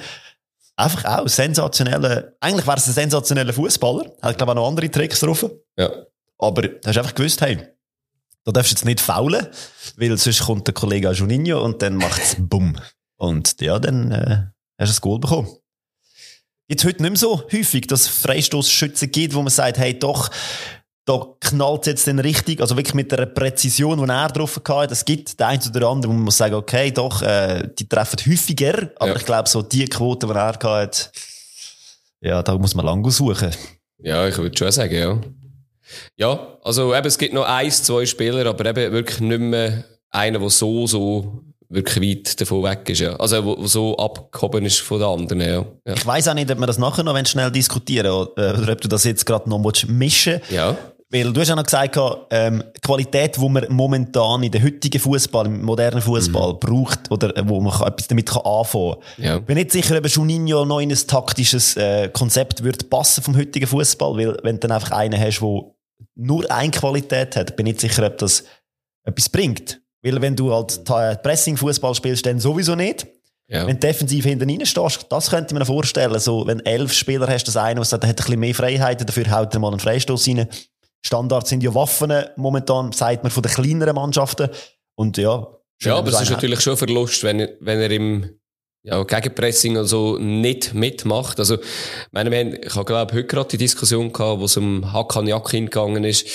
Einfach 0.76 1.04
auch 1.04 1.28
sensationelle, 1.28 2.36
eigentlich 2.40 2.66
wäre 2.66 2.76
es 2.76 2.86
ein 2.88 2.94
sensationeller 2.94 3.52
Fußballer. 3.52 4.12
Hat, 4.22 4.38
glaube 4.38 4.52
ich, 4.52 4.58
auch 4.58 4.62
noch 4.62 4.68
andere 4.68 4.90
Tricks 4.90 5.20
drauf. 5.20 5.44
Ja. 5.76 5.90
Aber 6.38 6.62
du 6.62 6.80
hast 6.86 6.96
einfach 6.96 7.14
gewusst, 7.14 7.40
hey, 7.42 7.58
da 8.44 8.52
darfst 8.52 8.72
du 8.72 8.74
jetzt 8.74 8.84
nicht 8.84 9.00
faulen, 9.00 9.46
weil 9.96 10.16
sonst 10.16 10.40
kommt 10.40 10.66
der 10.66 10.74
Kollege 10.74 11.10
Juninho 11.10 11.62
und 11.62 11.82
dann 11.82 11.96
macht 11.96 12.22
es 12.22 12.36
bumm. 12.38 12.76
Und 13.16 13.60
ja, 13.60 13.78
dann 13.78 14.10
äh, 14.12 14.46
hast 14.78 14.88
du 14.88 14.92
das 14.92 15.00
Goal 15.02 15.18
bekommen 15.18 15.59
jetzt 16.70 16.84
heute 16.84 17.02
nicht 17.02 17.10
mehr 17.10 17.18
so 17.18 17.42
häufig, 17.52 17.86
dass 17.88 18.02
es 18.02 18.08
Freistoßschützen 18.08 19.10
gibt, 19.10 19.34
wo 19.34 19.42
man 19.42 19.50
sagt, 19.50 19.78
hey, 19.78 19.98
doch, 19.98 20.30
da 21.04 21.26
knallt 21.40 21.80
es 21.82 21.86
jetzt 21.86 22.06
dann 22.06 22.20
richtig, 22.20 22.60
also 22.60 22.76
wirklich 22.76 22.94
mit 22.94 23.10
der 23.10 23.26
Präzision, 23.26 23.98
die 24.00 24.08
er 24.08 24.28
drauf 24.28 24.60
hat. 24.68 24.92
Es 24.92 25.04
gibt 25.04 25.40
den 25.40 25.46
einen 25.46 25.68
oder 25.74 25.88
anderen, 25.88 26.12
wo 26.12 26.16
man 26.16 26.24
muss 26.24 26.36
sagen, 26.36 26.54
okay, 26.54 26.92
doch, 26.92 27.22
äh, 27.22 27.68
die 27.76 27.88
treffen 27.88 28.18
häufiger, 28.24 28.90
aber 28.96 29.10
ja. 29.10 29.16
ich 29.16 29.24
glaube, 29.24 29.48
so 29.48 29.62
die 29.62 29.86
Quote, 29.86 30.28
die 30.28 30.32
er 30.32 30.58
hat, 30.62 31.12
ja, 32.20 32.42
da 32.42 32.56
muss 32.56 32.74
man 32.74 32.86
lang 32.86 33.10
suchen. 33.10 33.50
Ja, 33.98 34.28
ich 34.28 34.36
würde 34.38 34.56
schon 34.56 34.70
sagen, 34.70 34.94
ja. 34.94 35.20
Ja, 36.16 36.58
also 36.62 36.94
eben, 36.94 37.06
es 37.06 37.18
gibt 37.18 37.34
noch 37.34 37.46
eins, 37.46 37.82
zwei 37.82 38.06
Spieler, 38.06 38.46
aber 38.46 38.66
eben 38.66 38.92
wirklich 38.92 39.20
nicht 39.20 39.40
mehr 39.40 39.84
einer, 40.10 40.38
der 40.38 40.50
so, 40.50 40.86
so 40.86 41.42
wirklich 41.70 42.18
weit 42.18 42.40
davon 42.40 42.62
weg 42.64 42.88
ist, 42.90 43.00
ja. 43.00 43.16
Also, 43.16 43.44
wo, 43.44 43.56
wo 43.58 43.66
so 43.66 43.96
abgehoben 43.96 44.66
ist 44.66 44.80
von 44.80 44.98
den 44.98 45.08
anderen, 45.08 45.40
ja. 45.40 45.64
ja. 45.86 45.94
Ich 45.94 46.06
weiss 46.06 46.28
auch 46.28 46.34
nicht, 46.34 46.50
ob 46.50 46.58
wir 46.58 46.66
das 46.66 46.78
nachher 46.78 47.04
noch 47.04 47.26
schnell 47.26 47.50
diskutieren 47.50 48.10
oder, 48.10 48.58
oder 48.58 48.72
ob 48.72 48.80
du 48.80 48.88
das 48.88 49.04
jetzt 49.04 49.24
gerade 49.24 49.48
noch 49.48 49.72
mischen 49.86 50.40
Ja. 50.50 50.76
Weil 51.12 51.32
du 51.32 51.40
hast 51.40 51.48
ja 51.48 51.56
noch 51.56 51.64
gesagt, 51.64 51.98
ähm, 52.30 52.62
die 52.76 52.80
Qualität, 52.82 53.36
die 53.36 53.48
man 53.48 53.66
momentan 53.68 54.44
in 54.44 54.52
der 54.52 54.62
heutigen 54.62 55.00
Fußball, 55.00 55.46
im 55.46 55.62
modernen 55.62 56.00
Fußball 56.00 56.52
mhm. 56.52 56.58
braucht, 56.60 57.10
oder 57.10 57.36
äh, 57.36 57.48
wo 57.48 57.60
man 57.60 57.72
etwas 57.82 58.06
damit 58.06 58.28
kann 58.28 58.42
anfangen 58.42 58.94
kann. 59.16 59.24
Ja. 59.24 59.38
Bin 59.40 59.56
nicht 59.56 59.72
sicher, 59.72 59.98
ob 59.98 60.06
Juninho 60.06 60.64
noch 60.64 60.78
in 60.78 60.92
ein 60.92 61.06
taktisches 61.08 61.76
äh, 61.76 62.10
Konzept 62.10 62.62
würde 62.62 62.84
passen 62.84 63.24
vom 63.24 63.36
heutigen 63.36 63.66
Fußball, 63.66 64.16
weil 64.16 64.38
wenn 64.44 64.56
du 64.56 64.68
dann 64.68 64.72
einfach 64.72 64.92
einen 64.92 65.20
hast, 65.20 65.40
der 65.40 65.62
nur 66.14 66.48
eine 66.48 66.70
Qualität 66.70 67.34
hat, 67.34 67.56
bin 67.56 67.66
ich 67.66 67.72
nicht 67.72 67.80
sicher, 67.80 68.06
ob 68.06 68.18
das 68.18 68.44
etwas 69.04 69.28
bringt. 69.28 69.80
Weil 70.02 70.20
wenn 70.22 70.36
du 70.36 70.52
halt 70.52 70.84
Pressing-Fußball 70.84 71.94
spielst, 71.94 72.24
dann 72.26 72.40
sowieso 72.40 72.74
nicht. 72.74 73.06
Ja. 73.48 73.66
Wenn 73.66 73.78
du 73.78 73.86
defensiv 73.86 74.24
hinten 74.24 74.48
rein 74.48 74.64
stehst, 74.64 75.06
das 75.08 75.30
könnte 75.30 75.54
man 75.54 75.62
mir 75.62 75.66
vorstellen. 75.66 76.18
So, 76.20 76.46
wenn 76.46 76.60
elf 76.60 76.92
Spieler 76.92 77.26
hast, 77.26 77.44
das 77.44 77.56
eine, 77.56 77.80
was 77.80 77.90
sagt, 77.90 78.04
der 78.04 78.10
hat 78.10 78.20
ein 78.20 78.24
bisschen 78.24 78.40
mehr 78.40 78.54
Freiheiten, 78.54 79.06
dafür 79.06 79.28
haut 79.30 79.52
er 79.52 79.60
mal 79.60 79.68
einen 79.68 79.80
Freistoß 79.80 80.28
rein. 80.28 80.48
Standards 81.04 81.50
sind 81.50 81.62
ja 81.62 81.74
Waffen 81.74 82.12
momentan, 82.36 82.92
sagt 82.92 83.24
man, 83.24 83.32
von 83.32 83.42
den 83.42 83.50
kleineren 83.50 83.96
Mannschaften. 83.96 84.50
Und 84.94 85.16
ja. 85.16 85.48
Ja, 85.82 85.96
aber 85.96 86.10
es 86.10 86.20
ist 86.20 86.30
natürlich 86.30 86.60
schon 86.60 86.74
ein 86.74 86.76
Verlust, 86.76 87.24
wenn 87.24 87.40
er, 87.40 87.48
wenn 87.60 87.80
er 87.80 87.90
im 87.90 88.30
ja, 88.82 89.02
Gegenpressing 89.02 89.76
oder 89.76 89.86
so 89.86 90.16
nicht 90.18 90.74
mitmacht. 90.74 91.38
Also, 91.38 91.56
ich 91.56 91.66
meine, 92.12 92.30
wir 92.30 92.38
haben, 92.38 92.54
ich 92.62 92.74
habe 92.74 92.84
glaube 92.84 93.14
heute 93.14 93.26
gerade 93.26 93.48
die 93.48 93.58
Diskussion 93.58 94.12
gehabt, 94.12 94.40
wo 94.40 94.44
es 94.44 94.56
um 94.56 94.92
Hakan 94.92 95.26
Yakin 95.26 95.66
gegangen 95.66 96.04
ist 96.04 96.26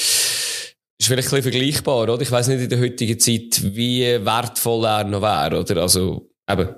ist 0.97 1.07
vielleicht 1.07 1.27
ein 1.27 1.35
bisschen 1.35 1.51
vergleichbar, 1.51 2.03
oder? 2.03 2.21
Ich 2.21 2.31
weiß 2.31 2.47
nicht 2.47 2.61
in 2.61 2.69
der 2.69 2.79
heutigen 2.79 3.19
Zeit, 3.19 3.75
wie 3.75 4.03
wertvoll 4.23 4.85
er 4.85 5.03
noch 5.03 5.21
wäre, 5.21 5.59
oder? 5.59 5.81
Also, 5.81 6.31
eben. 6.49 6.75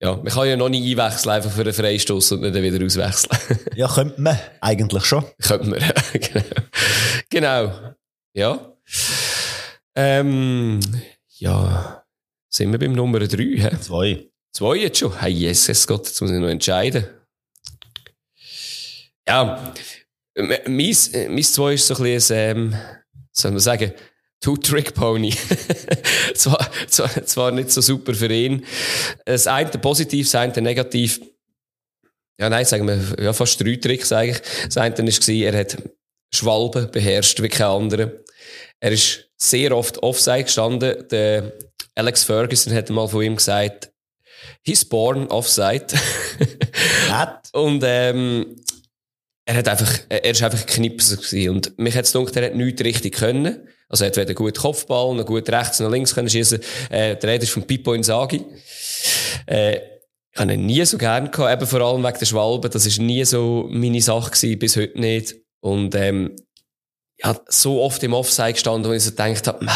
Ja, 0.00 0.14
man 0.14 0.26
kann 0.26 0.48
ja 0.48 0.56
noch 0.56 0.68
nie 0.68 0.92
einwechseln, 0.92 1.34
einfach 1.34 1.50
für 1.50 1.62
einen 1.62 1.72
Freistoß 1.72 2.32
und 2.32 2.42
dann 2.42 2.54
wieder 2.54 2.84
auswechseln. 2.84 3.58
ja, 3.74 3.88
könnte 3.88 4.20
man 4.20 4.38
eigentlich 4.60 5.04
schon. 5.04 5.24
könnte 5.42 5.70
man, 5.70 5.80
genau. 6.12 6.44
genau. 7.30 7.94
Ja. 8.34 8.76
Ähm, 9.96 10.78
ja, 11.38 12.04
sind 12.48 12.70
wir 12.70 12.78
beim 12.78 12.92
Nummer 12.92 13.18
3? 13.18 13.36
Hä? 13.36 13.76
Zwei. 13.80 14.28
Zwei 14.52 14.76
jetzt 14.76 14.98
schon? 14.98 15.18
Hey, 15.18 15.32
Jesus 15.32 15.86
Gott, 15.86 16.06
jetzt 16.06 16.20
muss 16.20 16.30
ich 16.30 16.38
noch 16.38 16.48
entscheiden. 16.48 17.06
Ja, 19.26 19.74
mein, 20.42 20.60
mein 20.66 21.42
zwei 21.42 21.74
ist 21.74 21.86
so 21.86 21.96
ein 21.96 22.02
bisschen, 22.02 22.36
ähm, 22.36 22.76
soll 23.32 23.52
man 23.52 23.60
sagen, 23.60 23.92
Two-Trick-Pony. 24.40 25.34
zwar, 26.34 26.70
zwar, 26.88 27.26
zwar 27.26 27.50
nicht 27.50 27.70
so 27.70 27.80
super 27.80 28.14
für 28.14 28.32
ihn. 28.32 28.64
Das 29.24 29.46
eine 29.46 29.70
positiv, 29.70 30.26
das 30.26 30.34
eine 30.36 30.62
negativ. 30.62 31.20
Ja, 32.38 32.48
nein, 32.48 32.64
sagen 32.64 32.86
wir, 32.86 33.24
ja, 33.24 33.32
fast 33.32 33.60
drei 33.60 33.76
Tricks 33.76 34.12
eigentlich. 34.12 34.40
Das 34.64 34.76
eine 34.76 34.96
war, 34.96 35.34
er 35.34 35.58
hat 35.58 35.76
Schwalben 36.32 36.90
beherrscht 36.90 37.42
wie 37.42 37.48
kein 37.48 37.66
anderer. 37.66 38.12
Er 38.78 38.92
ist 38.92 39.28
sehr 39.36 39.76
oft 39.76 39.98
offside 40.02 40.44
gestanden. 40.44 41.08
Der 41.08 41.52
Alex 41.96 42.22
Ferguson 42.22 42.72
hat 42.74 42.90
mal 42.90 43.08
von 43.08 43.22
ihm 43.22 43.36
gesagt, 43.36 43.90
he's 44.62 44.84
born 44.84 45.26
offside. 45.28 45.86
Und, 47.52 47.82
ähm, 47.84 48.56
er 49.48 49.56
hat 49.56 49.68
einfach, 49.68 50.00
er 50.10 50.30
ist 50.30 50.42
einfach 50.42 50.60
ein 50.60 50.66
Knipser 50.66 51.16
gewesen. 51.16 51.48
Und 51.48 51.78
mich 51.78 51.96
hat 51.96 52.04
es 52.04 52.12
gedacht, 52.12 52.36
er 52.36 52.46
hat 52.46 52.54
nichts 52.54 52.84
richtig 52.84 53.14
können. 53.14 53.66
Also 53.88 54.04
er 54.04 54.10
hat 54.10 54.18
weder 54.18 54.34
gut 54.34 54.58
Kopfball, 54.58 55.14
noch 55.14 55.24
gut 55.24 55.48
rechts, 55.48 55.80
noch 55.80 55.90
links 55.90 56.14
können 56.14 56.28
schießen. 56.28 56.60
Äh, 56.90 57.16
der 57.16 57.30
Rede 57.30 57.44
ist 57.44 57.52
von 57.52 57.62
Pippo 57.62 57.94
Inzaghi. 57.94 58.44
Äh, 59.46 59.76
ich 60.32 60.38
habe 60.38 60.52
ihn 60.52 60.66
nie 60.66 60.84
so 60.84 60.98
gern 60.98 61.30
gehabt, 61.30 61.50
eben 61.50 61.66
vor 61.66 61.80
allem 61.80 62.04
wegen 62.04 62.18
der 62.18 62.26
Schwalben. 62.26 62.70
Das 62.70 62.84
ist 62.84 62.98
nie 62.98 63.24
so 63.24 63.66
meine 63.70 64.02
Sache 64.02 64.30
gewesen, 64.32 64.58
bis 64.58 64.76
heute 64.76 65.00
nicht. 65.00 65.34
Und, 65.60 65.94
ähm, 65.94 66.36
ich 67.16 67.24
habe 67.24 67.40
so 67.48 67.80
oft 67.80 68.02
im 68.02 68.12
Offside 68.12 68.52
gestanden, 68.52 68.90
wo 68.90 68.94
ich 68.94 69.02
so 69.02 69.12
gedacht 69.12 69.46
habe, 69.46 69.66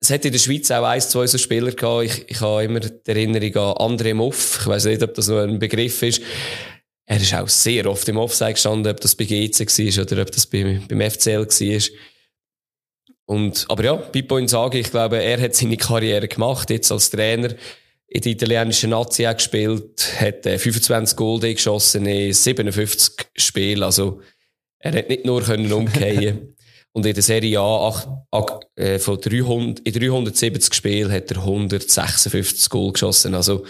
es 0.00 0.10
hat 0.10 0.24
in 0.24 0.30
der 0.30 0.38
Schweiz 0.38 0.70
auch 0.70 0.84
ein, 0.84 1.00
zwei 1.00 1.26
so 1.26 1.38
Spieler 1.38 1.72
gehabt. 1.72 2.04
Ich, 2.04 2.30
ich 2.30 2.40
habe 2.40 2.62
immer 2.62 2.78
die 2.78 3.10
Erinnerung 3.10 3.76
an 3.78 3.96
André 3.98 4.14
Muff. 4.14 4.58
Ich 4.60 4.66
weiß 4.68 4.84
nicht, 4.84 5.02
ob 5.02 5.12
das 5.14 5.26
noch 5.26 5.42
ein 5.42 5.58
Begriff 5.58 6.04
ist. 6.04 6.22
Er 7.10 7.16
ist 7.16 7.32
auch 7.32 7.48
sehr 7.48 7.86
oft 7.86 8.06
im 8.10 8.18
Offside 8.18 8.52
gestanden, 8.52 8.92
ob 8.92 9.00
das 9.00 9.14
bei 9.14 9.24
GC 9.24 9.60
war 9.60 10.02
oder 10.04 10.22
ob 10.22 10.30
das 10.30 10.46
beim, 10.46 10.86
beim 10.86 11.10
FCL 11.10 11.46
war. 11.46 11.98
Und, 13.24 13.64
aber 13.68 13.84
ja, 13.84 13.96
Pippo 13.96 14.36
Inzaghi, 14.36 14.80
ich 14.80 14.90
glaube, 14.90 15.22
er 15.22 15.40
hat 15.40 15.54
seine 15.54 15.78
Karriere 15.78 16.28
gemacht, 16.28 16.68
jetzt 16.68 16.92
als 16.92 17.08
Trainer. 17.08 17.54
In 18.08 18.20
der 18.20 18.32
italienischen 18.32 18.90
Nazi 18.90 19.26
auch 19.26 19.34
gespielt, 19.34 20.06
hat 20.20 20.44
25 20.44 21.16
Gold 21.16 21.42
geschossen 21.42 22.04
in 22.04 22.32
57 22.32 23.14
Spielen, 23.36 23.82
also 23.82 24.20
er 24.78 24.92
hat 24.92 25.08
nicht 25.08 25.24
nur 25.24 25.42
können 25.42 25.72
umgehen. 25.72 26.54
Und 26.92 27.06
in 27.06 27.14
der 27.14 27.22
Serie 27.22 27.60
A 27.60 27.88
ach, 27.88 28.06
ach, 28.30 28.60
äh, 28.74 28.98
von 28.98 29.20
300, 29.20 29.80
in 29.80 29.92
370 29.92 30.74
Spielen 30.74 31.12
hat 31.12 31.30
er 31.30 31.38
156 31.38 32.68
Goal 32.68 32.92
geschossen, 32.92 33.34
also 33.34 33.64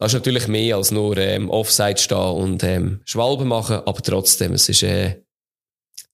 das 0.00 0.12
ist 0.12 0.14
natürlich 0.14 0.48
mehr 0.48 0.76
als 0.76 0.90
nur 0.90 1.16
ähm, 1.18 1.50
Offside 1.50 1.98
stehen 1.98 2.18
und 2.18 2.64
ähm, 2.64 3.00
Schwalben 3.04 3.46
machen, 3.46 3.76
aber 3.84 4.02
trotzdem, 4.02 4.54
es 4.54 4.68
ist 4.68 4.82
äh, 4.82 5.22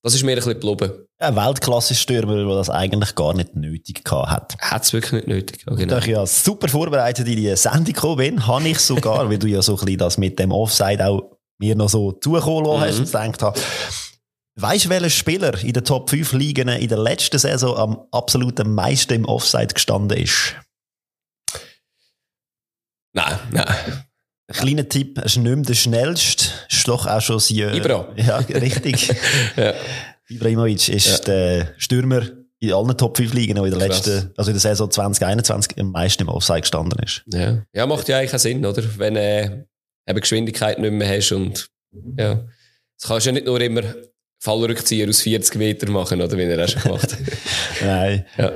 das 0.03 0.13
ist 0.13 0.23
mir 0.23 0.33
ein 0.33 0.35
bisschen 0.35 0.59
blubben. 0.59 0.91
Ein 1.19 1.35
Weltklasse-Stürmer, 1.35 2.45
der 2.45 2.55
das 2.55 2.69
eigentlich 2.69 3.15
gar 3.15 3.33
nicht 3.33 3.55
nötig 3.55 4.03
hat. 4.09 4.55
Hat 4.59 4.83
es 4.83 4.93
wirklich 4.93 5.13
nicht 5.13 5.27
nötig. 5.27 5.63
Ja, 5.67 5.75
genau. 5.75 5.95
Da 5.95 5.99
ich 5.99 6.05
ja 6.05 6.25
super 6.25 6.67
vorbereitet 6.67 7.27
in 7.27 7.35
die 7.35 7.55
Sendung 7.55 7.85
gekommen 7.85 8.17
bin, 8.17 8.47
habe 8.47 8.67
ich 8.67 8.79
sogar, 8.79 9.29
weil 9.29 9.39
du 9.39 9.47
ja 9.47 9.61
so 9.61 9.73
ein 9.73 9.79
bisschen 9.79 9.97
das 9.97 10.17
mit 10.17 10.37
dem 10.37 10.51
Offside 10.51 11.05
auch 11.05 11.31
mir 11.59 11.75
noch 11.75 11.89
so 11.89 12.11
zukommen 12.11 12.65
lassen 12.65 12.81
hast 12.81 12.93
mhm. 12.95 12.99
und 12.99 13.05
gedacht 13.07 13.41
habe, 13.41 13.59
Weißt 14.59 14.85
du, 14.85 14.89
welcher 14.89 15.11
Spieler 15.11 15.63
in 15.63 15.73
den 15.73 15.83
Top 15.83 16.09
5 16.09 16.33
Ligen 16.33 16.67
in 16.67 16.87
der 16.87 16.97
letzten 16.97 17.37
Saison 17.37 17.77
am 17.77 17.99
absoluten 18.11 18.73
meisten 18.73 19.13
im 19.13 19.25
Offside 19.25 19.67
gestanden 19.67 20.17
ist? 20.17 20.55
Nein, 23.13 23.39
nein. 23.51 23.65
Ein 24.49 24.55
kleiner 24.55 24.87
Tipp, 24.87 25.17
er 25.17 25.25
ist 25.25 25.37
nicht 25.37 25.43
mehr 25.45 25.65
der 25.65 25.73
schnellste, 25.73 26.45
ist 26.69 26.87
doch 26.87 27.05
auch 27.05 27.21
schon 27.21 27.39
sein... 27.39 27.73
Ibra. 27.73 28.13
Ja, 28.15 28.37
richtig. 28.37 29.09
ja. 29.57 29.73
Ibrahimovic 30.29 30.89
ist 30.89 31.07
ja. 31.07 31.17
der 31.19 31.73
Stürmer 31.77 32.21
in 32.59 32.73
allen 32.73 32.97
Top 32.97 33.17
5 33.17 33.33
Ligen, 33.33 33.55
der 33.55 33.65
in 33.65 33.77
der 33.77 33.87
Krass. 33.87 34.05
letzten, 34.05 34.33
also 34.37 34.51
in 34.51 34.55
der 34.55 34.61
Saison 34.61 34.89
2021 34.89 35.79
am 35.79 35.91
meisten 35.91 36.23
im 36.23 36.29
Offside 36.29 36.61
gestanden 36.61 36.99
ist. 37.03 37.23
Ja, 37.27 37.61
ja 37.73 37.85
macht 37.85 38.07
ja 38.07 38.17
eigentlich 38.17 38.31
keinen 38.31 38.39
Sinn, 38.39 38.65
oder? 38.65 38.83
Wenn 38.97 39.15
äh, 39.15 39.63
eben 40.07 40.19
Geschwindigkeit 40.19 40.79
nicht 40.79 40.91
mehr 40.91 41.17
hast 41.17 41.31
und, 41.31 41.67
ja. 42.17 42.45
Das 42.99 43.09
kannst 43.09 43.25
du 43.25 43.29
ja 43.29 43.33
nicht 43.33 43.45
nur 43.45 43.61
immer 43.61 43.83
Fallrückzieher 44.39 45.07
aus 45.09 45.21
40 45.21 45.55
Metern 45.55 45.91
machen, 45.91 46.21
oder? 46.21 46.37
Wie 46.37 46.43
er 46.43 46.63
auch 46.63 46.69
schon 46.69 46.81
gemacht 46.81 47.11
hat. 47.11 47.19
Nein. 47.81 48.25
Ja. 48.37 48.51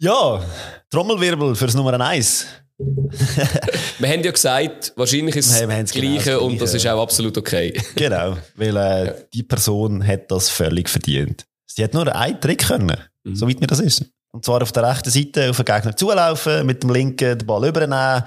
Ja, 0.00 0.44
Trommelwirbel 0.90 1.56
fürs 1.56 1.74
Nummer 1.74 1.98
1 1.98 2.46
wir 2.78 4.08
haben 4.08 4.22
ja 4.22 4.30
gesagt, 4.30 4.92
wahrscheinlich 4.94 5.34
ist 5.34 5.50
es 5.50 5.60
das 5.60 5.90
Gleiche 5.90 6.32
genau 6.32 6.44
und 6.46 6.60
das 6.60 6.74
ist 6.74 6.86
auch 6.86 7.02
absolut 7.02 7.36
okay. 7.36 7.76
genau, 7.96 8.36
weil 8.54 8.76
äh, 8.76 9.06
ja. 9.06 9.14
die 9.34 9.42
Person 9.42 10.06
hat 10.06 10.30
das 10.30 10.48
völlig 10.48 10.88
verdient. 10.88 11.44
Sie 11.66 11.82
hat 11.82 11.92
nur 11.92 12.14
einen 12.14 12.40
Trick 12.40 12.66
können, 12.66 12.96
mhm. 13.24 13.34
soweit 13.34 13.60
mir 13.60 13.66
das 13.66 13.80
ist. 13.80 14.04
Und 14.30 14.44
zwar 14.44 14.62
auf 14.62 14.70
der 14.72 14.88
rechten 14.88 15.10
Seite 15.10 15.50
auf 15.50 15.56
den 15.56 15.64
Gegner 15.64 15.96
zulaufen, 15.96 16.66
mit 16.66 16.82
dem 16.82 16.90
linken 16.90 17.38
den 17.38 17.46
Ball 17.46 17.66
übernehmen, 17.66 18.22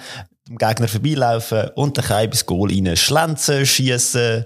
dem 0.50 0.58
Gegner 0.58 0.88
vorbeilaufen 0.88 1.70
und 1.76 1.98
dann 1.98 2.06
Keim 2.06 2.32
ins 2.32 2.46
Goal 2.46 2.72
rein 2.72 2.98
schlenzen, 2.98 3.66
schießen. 3.66 4.44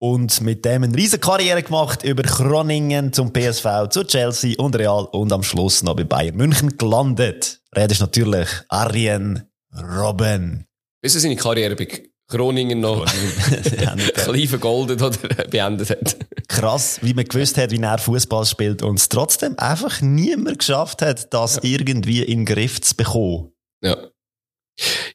Und 0.00 0.40
mit 0.42 0.64
dem 0.64 0.84
eine 0.84 0.94
riesige 0.94 1.20
Karriere 1.20 1.62
gemacht, 1.62 2.04
über 2.04 2.22
Groningen 2.22 3.12
zum 3.12 3.32
PSV, 3.32 3.88
zu 3.90 4.04
Chelsea 4.04 4.54
und 4.58 4.76
Real 4.76 5.06
und 5.10 5.32
am 5.32 5.42
Schluss 5.42 5.82
noch 5.82 5.96
bei 5.96 6.04
Bayern 6.04 6.36
München 6.36 6.76
gelandet. 6.76 7.57
Redest 7.76 8.00
natürlich 8.00 8.48
Arjen 8.68 9.48
Robben. 9.74 10.66
Bis 11.02 11.14
er 11.14 11.20
seine 11.20 11.36
Karriere 11.36 11.76
bei 11.76 12.10
Groningen 12.28 12.80
noch 12.80 13.06
klein 14.14 14.48
vergoldet 14.48 15.02
oder 15.02 15.16
beendet 15.50 15.90
hat. 15.90 16.16
Krass, 16.48 17.00
wie 17.02 17.14
man 17.14 17.24
gewusst 17.24 17.56
hat, 17.56 17.70
wie 17.70 17.80
er 17.80 17.98
Fußball 17.98 18.44
spielt 18.44 18.82
und 18.82 18.98
es 18.98 19.08
trotzdem 19.08 19.58
einfach 19.58 20.00
niemand 20.00 20.58
geschafft 20.58 21.02
hat, 21.02 21.32
das 21.32 21.56
ja. 21.56 21.60
irgendwie 21.64 22.22
in 22.22 22.40
den 22.40 22.46
Griff 22.46 22.80
zu 22.80 22.94
bekommen. 22.94 23.52
Ja. 23.82 23.96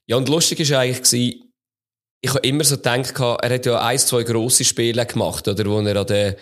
Ja, 0.08 0.18
und 0.18 0.28
lustig 0.28 0.70
war 0.70 0.80
eigentlich, 0.80 1.42
ich 2.22 2.30
habe 2.30 2.40
immer 2.48 2.64
so 2.64 2.76
gedacht, 2.76 3.20
er 3.20 3.54
hat 3.54 3.66
ja 3.66 3.82
ein, 3.82 3.98
zwei 3.98 4.24
grosse 4.24 4.64
Spiele 4.64 5.06
gemacht, 5.06 5.48
oder, 5.48 5.66
wo 5.66 5.80
er 5.80 5.96
an 5.96 6.08
der, 6.08 6.38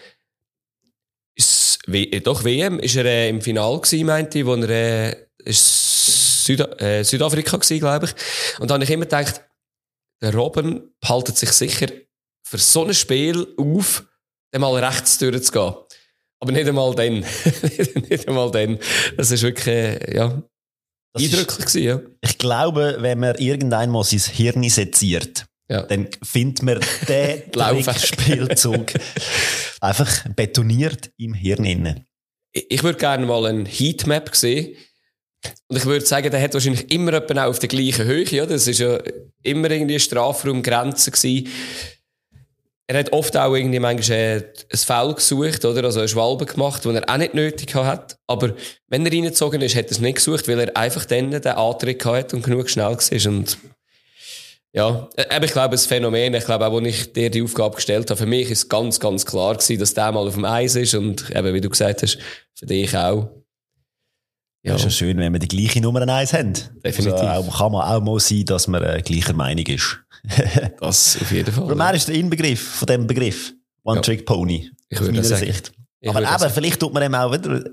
ist, 1.88 2.28
doch, 2.28 2.44
WM, 2.44 2.80
ist 2.80 2.96
er 2.96 3.06
äh, 3.06 3.30
im 3.30 3.42
Finale 3.42 3.80
gewesen, 3.80 4.06
meinte 4.06 4.40
ich, 4.40 4.46
wo 4.46 4.56
er, 4.56 4.70
äh, 4.70 5.16
ist 5.44 6.46
Süda 6.46 6.66
äh, 6.80 7.04
Südafrika 7.04 7.58
gewesen, 7.58 7.80
glaube 7.80 8.08
ich. 8.08 8.60
Und 8.60 8.70
da 8.70 8.76
habe 8.76 8.84
ich 8.84 8.90
immer 8.90 9.06
gedacht, 9.06 9.42
der 10.22 10.34
Robben 10.36 10.94
behaltet 11.00 11.38
sich 11.38 11.52
sicher 11.52 11.88
für 12.44 12.58
so 12.58 12.86
ein 12.86 12.94
Spiel 12.94 13.48
auf, 13.58 14.04
einmal 14.52 14.84
rechts 14.84 15.18
durchzugehen. 15.18 15.76
Aber 16.40 16.52
nicht 16.52 16.68
einmal 16.68 16.94
dann. 16.96 17.20
nicht 18.10 18.28
einmal 18.28 18.52
dann. 18.52 18.80
Das 19.16 19.32
ist 19.32 19.44
wirklich, 19.44 19.68
äh, 19.68 20.16
ja, 20.16 20.42
das 21.14 21.24
eindrücklich 21.24 21.60
ist, 21.60 21.74
gewesen, 21.74 21.84
ja. 21.84 22.02
Ich 22.22 22.38
glaube, 22.38 22.98
wenn 23.00 23.20
man 23.20 23.36
irgendwann 23.36 23.90
mal 23.90 24.04
sein 24.04 24.20
Hirn 24.20 24.68
seziert, 24.70 25.46
ja. 25.72 25.84
dann 25.84 26.08
findet 26.22 26.64
man 26.64 26.80
den 27.08 27.84
Spielzug 28.00 28.94
einfach 29.82 30.28
betoniert 30.36 31.12
im 31.18 31.34
Hirn 31.34 31.66
innen. 31.66 32.06
Ich 32.52 32.84
würde 32.84 33.00
gerne 33.00 33.26
mal 33.26 33.46
eine 33.46 33.64
Heatmap 33.64 34.36
sehen. 34.36 34.76
Und 35.68 35.78
ich 35.78 35.86
würde 35.86 36.06
sagen, 36.06 36.30
der 36.30 36.42
hat 36.42 36.54
wahrscheinlich 36.54 36.92
immer 36.92 37.18
auch 37.18 37.38
auf 37.50 37.60
der 37.60 37.70
gleichen 37.70 38.06
Höhe. 38.06 38.26
Ja? 38.26 38.46
Das 38.46 38.68
war 38.68 38.74
ja 38.74 39.00
immer 39.44 39.72
irgendwie 39.72 39.94
eine 39.94 40.00
Strafraumgrenze 40.00 41.12
gewesen. 41.12 41.48
Er 42.88 43.00
hat 43.00 43.14
oft 43.14 43.38
auch 43.38 43.56
irgendwie 43.56 43.80
manchmal 43.80 44.52
ein 44.70 44.78
Foul 44.78 45.16
gesucht, 45.16 45.64
oder? 45.64 45.86
Also 45.86 46.00
eine 46.00 46.10
Schwalbe 46.10 46.46
gemacht, 46.46 46.84
die 46.84 46.90
er 46.90 47.10
auch 47.10 47.18
nicht 47.18 47.34
nötig 47.34 47.74
hat. 47.74 48.18
Aber 48.28 48.54
wenn 48.88 49.06
er 49.06 49.14
reingezogen 49.14 49.62
ist, 49.62 49.78
hat 49.78 49.86
er 49.86 49.92
es 49.92 50.00
nicht 50.00 50.16
gesucht, 50.16 50.50
weil 50.50 50.60
er 50.60 50.76
einfach 50.76 51.06
dann 51.06 51.32
den 51.32 51.48
Antritt 51.48 52.04
hatte 52.04 52.36
und 52.36 52.44
genug 52.44 52.70
schnell 52.70 52.88
war. 52.88 53.32
Und 53.32 53.58
ja, 54.74 55.10
aber 55.30 55.46
ich 55.46 55.52
glaube, 55.52 55.72
das 55.72 55.86
Phänomen, 55.86 56.34
ich 56.34 56.46
glaube 56.46 56.66
auch, 56.66 56.78
als 56.78 56.88
ich 56.88 57.14
dir 57.14 57.30
die 57.30 57.42
Aufgabe 57.42 57.76
gestellt 57.76 58.10
habe, 58.10 58.18
für 58.18 58.26
mich 58.26 58.50
ist 58.50 58.70
ganz, 58.70 59.00
ganz 59.00 59.26
klar 59.26 59.56
gewesen, 59.56 59.80
dass 59.80 59.94
der 59.94 60.12
mal 60.12 60.28
auf 60.28 60.36
dem 60.36 60.46
Eis 60.46 60.76
ist 60.76 60.94
und 60.94 61.30
eben, 61.30 61.54
wie 61.54 61.62
du 61.62 61.70
gesagt 61.70 62.02
hast, 62.04 62.18
für 62.54 62.66
dich 62.66 62.96
auch. 62.96 63.30
Ja, 64.64 64.76
ist 64.76 64.84
ja 64.84 64.90
schön, 64.92 65.18
wenn 65.18 65.34
wir 65.34 65.40
die 65.40 65.48
gleiche 65.48 65.82
Nummer 65.82 66.08
eins 66.08 66.34
haben. 66.34 66.54
Definitiv. 66.86 67.20
Also 67.22 67.50
auch, 67.50 67.58
kann 67.58 67.72
man 67.72 67.82
auch 67.82 68.02
mal 68.02 68.20
sein, 68.20 68.46
dass 68.46 68.68
man 68.68 68.84
äh, 68.84 69.02
gleicher 69.02 69.34
Meinung 69.34 69.66
ist. 69.66 70.00
das 70.80 71.18
auf 71.20 71.32
jeden 71.32 71.52
Fall. 71.52 71.64
Aber 71.64 71.76
mehr 71.76 71.94
ist 71.96 72.08
der 72.08 72.16
Inbegriff 72.16 72.62
von 72.62 72.86
dem 72.86 73.08
Begriff. 73.08 73.54
One-Trick-Pony. 73.84 74.70
Ich 74.90 75.00
würde 75.00 75.24
sagen. 75.24 75.46
Sicht. 75.46 75.72
Aber 76.06 76.22
eben, 76.22 76.54
vielleicht 76.54 76.80
tut 76.80 76.94
man 76.94 77.04
eben 77.04 77.16
auch 77.16 77.34
wieder, 77.34 77.64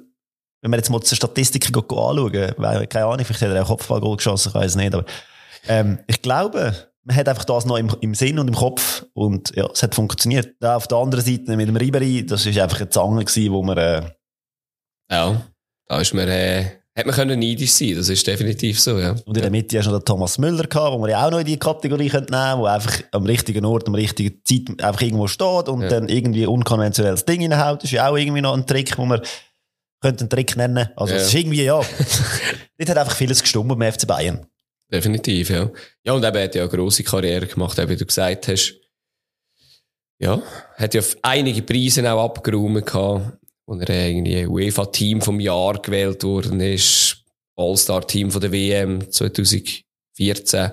wenn 0.63 0.71
wir 0.71 0.77
jetzt 0.77 0.91
mal 0.91 1.01
die 1.01 1.15
Statistiken 1.15 1.75
anschauen, 1.75 2.53
weil, 2.57 2.87
keine 2.87 3.07
Ahnung, 3.07 3.25
vielleicht 3.25 3.43
hat 3.43 3.51
er 3.51 3.63
auch 3.63 3.69
Kopfballgoal 3.69 4.17
geschossen, 4.17 4.49
ich 4.49 4.55
weiß 4.55 4.77
nicht, 4.77 4.95
aber 4.95 5.05
Ähm, 5.67 5.99
ich 6.07 6.23
glaube, 6.23 6.75
man 7.05 7.17
hat 7.17 7.29
einfach 7.29 7.45
das 7.45 7.65
noch 7.65 7.77
im, 7.77 7.91
im 8.01 8.15
Sinn 8.15 8.39
und 8.39 8.49
im 8.49 8.55
Kopf 8.55 9.05
und 9.15 9.55
ja, 9.57 9.67
es 9.73 9.83
hat 9.83 9.95
funktioniert. 9.95 10.55
Da 10.61 10.77
auf 10.77 10.87
der 10.89 10.99
anderen 10.99 11.25
Seite 11.25 11.57
mit 11.57 11.67
dem 11.69 11.77
Ribery, 11.77 12.25
das 12.27 12.45
ist 12.47 12.59
einfach 12.59 12.81
eine 12.81 12.91
Zange 12.91 13.25
gewesen, 13.25 13.53
wo 13.53 13.63
man, 13.63 13.79
äh, 13.79 14.03
Ja, 15.11 15.41
da 15.87 16.01
ist 16.01 16.13
man, 16.15 16.29
äh, 16.29 16.65
hat 16.97 17.07
man 17.07 17.15
können 17.15 17.39
neidisch 17.39 17.71
sein, 17.73 17.95
das 17.97 18.09
ist 18.09 18.27
definitiv 18.27 18.81
so, 18.81 18.99
ja. 18.99 19.13
und 19.25 19.37
in 19.37 19.43
der 19.43 19.51
Mitte 19.51 19.79
hast 19.79 19.87
du 19.87 19.93
noch 19.93 20.01
den 20.01 20.05
Thomas 20.05 20.37
Müller 20.37 20.65
gehabt, 20.65 20.93
wo 20.93 20.99
man 20.99 21.09
ja 21.11 21.25
auch 21.25 21.31
noch 21.31 21.39
in 21.39 21.47
die 21.47 21.57
Kategorie 21.59 22.09
könnte 22.09 22.33
nehmen, 22.33 22.59
wo 22.61 22.67
einfach 22.67 23.01
am 23.13 23.25
richtigen 23.25 23.65
Ort, 23.65 23.87
am 23.89 23.95
richtigen 23.95 24.41
Zeit 24.45 24.83
einfach 24.85 25.01
irgendwo 25.01 25.29
steht 25.29 25.69
und 25.69 25.83
Ja. 25.83 25.89
dann 25.89 26.09
irgendwie 26.09 26.45
unkonventionelles 26.47 27.25
Ding 27.25 27.41
reinhaut. 27.51 27.79
Das 27.83 27.85
ist 27.85 27.93
ja 27.93 28.09
auch 28.11 28.17
irgendwie 28.17 28.41
noch 28.43 28.53
ein 28.55 28.67
Trick, 28.67 28.99
wo 28.99 29.05
man 29.07 29.21
könnte 30.03 30.23
einen 30.23 30.31
Trick 30.31 30.57
nennen. 30.57 30.89
Also 30.97 31.15
Ja. 31.15 31.21
es 31.21 31.29
ist 31.29 31.35
irgendwie, 31.35 31.63
ja, 31.65 31.81
dort 32.79 32.91
hat 32.91 32.99
einfach 32.99 33.15
vieles 33.17 33.41
gestummt 33.43 33.69
beim 33.79 33.93
FC 33.93 34.07
Bayern. 34.07 34.45
Definitiv, 34.91 35.51
ja. 35.51 35.71
Ja, 36.03 36.13
und 36.13 36.25
eben 36.25 36.43
hat 36.43 36.55
ja 36.55 36.63
eine 36.63 36.71
grosse 36.71 37.03
Karriere 37.05 37.47
gemacht, 37.47 37.77
wie 37.77 37.97
du 37.97 38.07
gesagt 38.07 38.49
hast. 38.49 38.75
Ja, 40.19 40.43
hat 40.77 40.95
ja 40.95 41.03
einige 41.23 41.63
Preise 41.63 42.11
auch 42.11 42.25
abgeräumt 42.25 42.87
gehabt, 42.87 43.39
wo 43.67 43.75
er 43.75 44.09
irgendwie 44.09 44.47
UEFA-Team 44.47 45.21
vom 45.21 45.39
Jahr 45.39 45.81
gewählt 45.81 46.25
worden 46.25 46.61
ist, 46.61 47.23
All-Star-Team 47.55 48.31
von 48.31 48.41
der 48.41 48.51
WM 48.51 49.11
2014. 49.11 50.73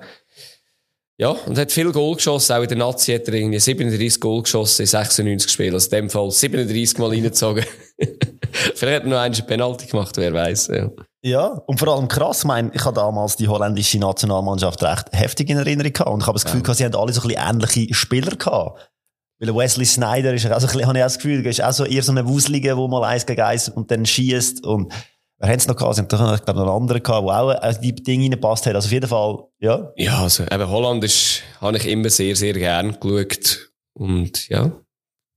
Ja, 1.18 1.30
und 1.30 1.58
hat 1.58 1.72
viel 1.72 1.92
Goal 1.92 2.16
geschossen, 2.16 2.54
auch 2.54 2.62
in 2.64 2.68
der 2.68 2.78
Nazi 2.78 3.14
hat 3.14 3.28
er 3.28 3.36
irgendwie 3.36 3.60
37 3.60 4.20
Goal 4.20 4.42
geschossen 4.44 4.82
in 4.82 4.88
96 4.88 5.52
Spielen, 5.52 5.74
also 5.74 5.86
in 5.88 6.04
dem 6.04 6.10
Fall 6.10 6.32
37 6.32 6.98
Mal 6.98 7.10
reingezogen. 7.10 7.66
Vielleicht 8.52 8.82
hat 8.82 9.04
er 9.04 9.10
noch 9.10 9.20
einen 9.20 9.48
Penalty 9.48 9.88
gemacht, 9.88 10.18
wer 10.18 10.34
weiß. 10.34 10.68
Ja. 10.68 10.92
Ja, 11.26 11.48
und 11.66 11.80
vor 11.80 11.88
allem 11.88 12.08
krass, 12.08 12.42
ich 12.42 12.46
meine, 12.46 12.70
ich 12.72 12.86
habe 12.86 12.94
damals 12.94 13.36
die 13.36 13.48
holländische 13.48 13.98
Nationalmannschaft 13.98 14.84
recht 14.84 15.08
heftig 15.12 15.50
in 15.50 15.58
Erinnerung 15.58 15.92
gehabt 15.92 16.12
und 16.12 16.22
ich 16.22 16.28
habe 16.28 16.36
das 16.36 16.46
Gefühl, 16.46 16.62
gehabt, 16.62 16.78
sie 16.78 16.86
haben 16.86 16.94
alle 16.94 17.14
so 17.14 17.22
ein 17.22 17.28
bisschen 17.30 17.50
ähnliche 17.50 17.94
Spieler 17.96 18.36
gehabt. 18.36 18.92
Weil 19.40 19.48
der 19.48 19.56
Wesley 19.56 19.86
Snyder 19.86 20.36
ist 20.36 20.44
ja 20.44 20.56
auch 20.56 20.60
so 20.60 20.68
ein 20.68 20.74
bisschen, 20.74 20.88
habe 20.88 21.00
ich 21.00 21.04
auch 21.04 21.08
das 21.08 21.18
Gefühl, 21.18 21.42
der 21.42 21.50
ist 21.50 21.64
auch 21.64 21.72
so 21.72 21.84
eher 21.84 22.04
so 22.04 22.12
eine 22.12 22.28
Wuslige, 22.28 22.78
wo 22.78 22.88
mal 22.88 23.04
eins 23.06 23.26
gegen 23.26 23.42
eins 23.42 23.70
und 23.70 23.90
dann 23.90 24.06
schießt 24.06 24.64
und 24.68 24.94
wer 25.40 25.50
haben 25.50 25.58
es 25.58 25.68
noch 25.68 25.76
gehabt? 25.76 25.96
Sie 25.96 26.02
haben 26.02 26.10
doch, 26.10 26.20
noch, 26.20 26.36
ich 26.36 26.46
glaube, 26.46 26.60
noch 26.60 26.68
einen 26.68 26.82
anderen 26.84 27.02
gehabt, 27.02 27.28
der 27.28 27.42
auch 27.42 27.52
äh, 27.52 27.74
die 27.82 27.96
Dinge 27.96 28.26
reingepasst 28.26 28.68
hat. 28.68 28.76
Also 28.76 28.86
auf 28.86 28.92
jeden 28.92 29.10
Fall, 29.10 29.46
ja. 29.58 29.92
Ja, 29.96 30.22
also 30.22 30.44
eben 30.44 30.70
Holland 30.70 31.04
ist, 31.04 31.42
habe 31.60 31.76
ich 31.78 31.88
immer 31.88 32.12
sehr, 32.12 32.36
sehr 32.36 32.54
gern 32.54 33.00
geschaut. 33.00 33.72
Und 33.96 34.48
ja, 34.50 34.72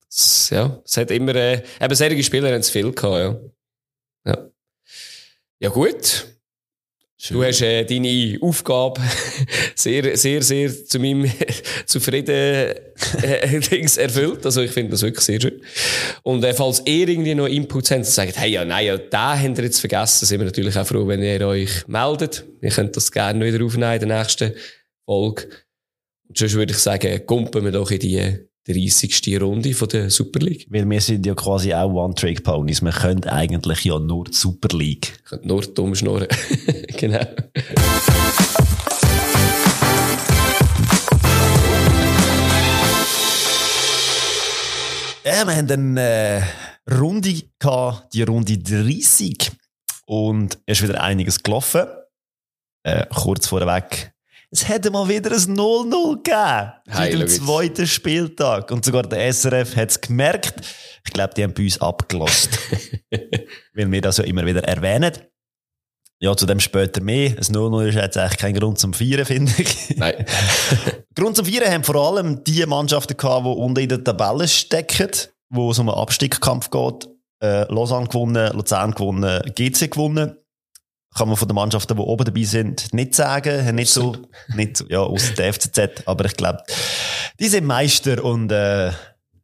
es, 0.07 0.51
ja, 0.51 0.83
es 0.85 0.98
hat 0.98 1.11
immer, 1.11 1.35
äh, 1.35 1.62
eben 1.81 1.94
solche 1.94 2.22
Spieler 2.22 2.48
haben 2.48 2.61
es 2.61 2.68
viel 2.68 2.92
gehabt, 2.92 3.16
ja. 3.16 3.37
Ja, 5.61 5.71
gut. 5.71 6.27
Du 7.31 7.42
hast 7.42 7.62
äh, 7.62 7.85
deine 7.85 8.38
Aufgabe 8.40 9.01
sehr, 9.75 10.16
sehr, 10.16 10.40
sehr 10.40 10.87
zu 10.87 11.01
meinem 11.01 11.29
zufrieden 11.87 12.31
äh, 12.31 13.61
Dings 13.71 13.97
erfüllt. 13.97 14.47
Also 14.47 14.62
ich 14.62 14.71
finde 14.71 14.92
das 14.92 15.03
wirklich 15.03 15.25
sehr 15.25 15.40
schön. 15.40 15.61
Und 16.23 16.44
äh, 16.44 16.55
falls 16.55 16.81
ihr 16.85 17.09
irgendwie 17.09 17.35
noch 17.35 17.49
Inputs 17.49 17.90
habt 17.90 17.99
und 17.99 18.07
sagt, 18.07 18.38
hey, 18.38 18.53
ja, 18.53 18.64
nein, 18.64 18.87
ja, 18.87 18.97
den 18.97 19.18
habt 19.18 19.59
ihr 19.59 19.64
jetzt 19.64 19.81
vergessen, 19.81 20.27
sind 20.27 20.38
wir 20.38 20.44
natürlich 20.44 20.79
auch 20.79 20.87
froh, 20.87 21.09
wenn 21.09 21.21
ihr 21.21 21.44
euch 21.44 21.88
meldet. 21.88 22.44
Ihr 22.62 22.71
könnt 22.71 22.97
das 22.97 23.11
gerne 23.11 23.44
wieder 23.44 23.64
aufnehmen 23.64 24.01
in 24.01 24.09
der 24.09 24.18
nächsten 24.18 24.53
Folge. 25.05 25.49
Und 26.29 26.38
sonst 26.38 26.55
würde 26.55 26.73
ich 26.73 26.79
sagen, 26.79 27.27
kumpen 27.27 27.64
wir 27.64 27.73
doch 27.73 27.90
in 27.90 27.99
die 27.99 28.48
30. 28.69 29.41
Runde 29.41 29.73
von 29.73 29.89
der 29.89 30.11
Super 30.11 30.41
League. 30.41 30.67
Weil 30.69 30.89
wir 30.89 31.01
sind 31.01 31.25
ja 31.25 31.35
quasi 31.35 31.73
auch 31.73 31.91
One-Trick-Ponys. 31.91 32.83
Wir 32.83 32.93
können 32.93 33.25
eigentlich 33.25 33.85
ja 33.85 33.99
nur 33.99 34.25
die 34.27 34.35
Super 34.35 34.77
League. 34.77 35.15
Ich 35.17 35.25
könnte 35.25 35.49
nur 35.49 35.63
dumm 35.63 35.95
schnurren. 35.95 36.29
genau. 36.99 37.25
Ja, 45.25 45.47
wir 45.47 45.57
haben 45.57 45.71
eine 45.71 46.01
äh, 46.01 46.43
Runde 46.95 47.43
gehabt, 47.59 48.13
die 48.13 48.23
Runde 48.23 48.59
30. 48.59 49.51
Und 50.07 50.59
es 50.67 50.81
ist 50.81 50.89
wieder 50.89 51.03
einiges 51.03 51.43
gelaufen. 51.43 51.87
Äh, 52.83 53.07
kurz 53.15 53.47
vorweg. 53.47 54.13
Es 54.51 54.67
hätte 54.67 54.91
mal 54.91 55.07
wieder 55.09 55.31
ein 55.31 55.37
0-0 55.37 56.17
gegeben. 56.17 56.73
Seit 56.87 57.13
dem 57.13 57.29
zweiten 57.29 57.87
Spieltag. 57.87 58.71
Und 58.71 58.85
sogar 58.85 59.03
der 59.03 59.31
SRF 59.33 59.77
hat 59.77 59.91
es 59.91 60.01
gemerkt. 60.01 60.67
Ich 61.05 61.13
glaube, 61.13 61.35
die 61.35 61.43
haben 61.43 61.53
bei 61.53 61.65
uns 61.65 61.81
abgelost. 61.81 62.59
weil 63.75 63.91
wir 63.91 64.01
das 64.01 64.17
ja 64.17 64.25
immer 64.25 64.47
wieder 64.47 64.65
erwähnen. 64.65 65.13
Ja, 66.21 66.35
zu 66.35 66.47
dem 66.47 66.61
später 66.61 67.03
mehr. 67.03 67.31
Ein 67.31 67.37
0-0 67.37 67.89
ist 67.89 67.95
jetzt 67.95 68.17
eigentlich 68.17 68.39
kein 68.39 68.55
Grund 68.55 68.79
zum 68.79 68.95
Feiern, 68.95 69.25
finde 69.27 69.53
ich. 69.59 69.97
Nein. 69.97 70.25
Grund 71.15 71.37
zum 71.37 71.45
Feiern 71.45 71.71
haben 71.71 71.85
vor 71.85 71.97
allem 71.97 72.43
die 72.43 72.65
Mannschaften 72.65 73.17
gehabt, 73.17 73.45
die 73.45 73.51
unten 73.51 73.81
in 73.81 73.89
der 73.89 74.03
Tabelle 74.03 74.49
stecken, 74.49 75.11
wo 75.51 75.71
es 75.71 75.79
um 75.79 75.91
einen 75.91 75.99
Abstiegskampf 75.99 76.71
geht. 76.71 77.09
Äh, 77.41 77.73
Lausanne 77.73 78.09
gewonnen, 78.09 78.53
Luzern 78.55 78.93
gewonnen, 78.93 79.43
GC 79.55 79.91
gewonnen. 79.91 80.37
Kann 81.16 81.29
man 81.29 81.37
von 81.37 81.49
den 81.49 81.55
Mannschaften, 81.55 81.97
die 81.97 82.03
oben 82.03 82.25
dabei 82.25 82.42
sind, 82.42 82.92
nicht 82.92 83.14
sagen. 83.14 83.75
Nicht 83.75 83.90
so, 83.90 84.16
nicht 84.55 84.77
so, 84.77 84.87
ja, 84.88 85.01
aus 85.01 85.35
der 85.35 85.53
FCZ. 85.53 86.07
Aber 86.07 86.25
ich 86.27 86.37
glaube, 86.37 86.62
die 87.40 87.49
sind 87.49 87.66
Meister 87.66 88.23
und, 88.23 88.53
äh, 88.53 88.92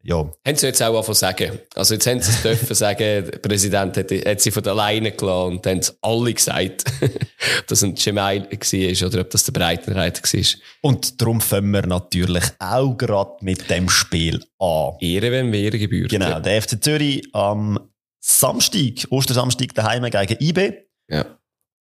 ja. 0.04 0.16
Haben 0.46 0.56
sie 0.56 0.66
jetzt 0.66 0.82
auch 0.82 0.94
angefangen 0.94 1.14
sagen. 1.14 1.58
Also 1.74 1.94
jetzt 1.94 2.06
haben 2.06 2.20
sie 2.20 2.30
es 2.30 2.42
dürfen 2.42 2.74
sagen, 2.74 2.98
der 2.98 3.38
Präsident 3.38 3.96
hat, 3.96 4.10
hat 4.10 4.40
sie 4.40 4.50
von 4.50 4.66
alleine 4.66 5.12
gelassen 5.12 5.56
und 5.56 5.66
haben 5.66 5.80
sie 5.82 5.92
alle 6.02 6.34
gesagt, 6.34 6.84
ob 7.00 7.66
das 7.66 7.82
ein 7.82 7.94
Gemail 7.94 8.42
war 8.42 9.08
oder 9.08 9.20
ob 9.22 9.30
das 9.30 9.44
der 9.44 9.52
Breitenreiter 9.52 10.22
war. 10.22 10.44
Und 10.82 11.20
darum 11.20 11.40
fangen 11.40 11.70
wir 11.70 11.86
natürlich 11.86 12.44
auch 12.58 12.94
gerade 12.96 13.36
mit 13.40 13.70
dem 13.70 13.88
Spiel 13.88 14.44
an. 14.58 14.92
Ehre, 15.00 15.32
wenn 15.32 15.54
Ehre 15.54 15.78
gebührt. 15.78 16.10
Genau, 16.10 16.38
der 16.38 16.60
FC 16.60 16.82
Zürich 16.84 17.26
am 17.32 17.78
Samstag, 18.20 19.06
Ostersamstag 19.10 19.74
daheim 19.74 20.04
gegen 20.04 20.36
IB. 20.38 20.72
Ja. 21.08 21.24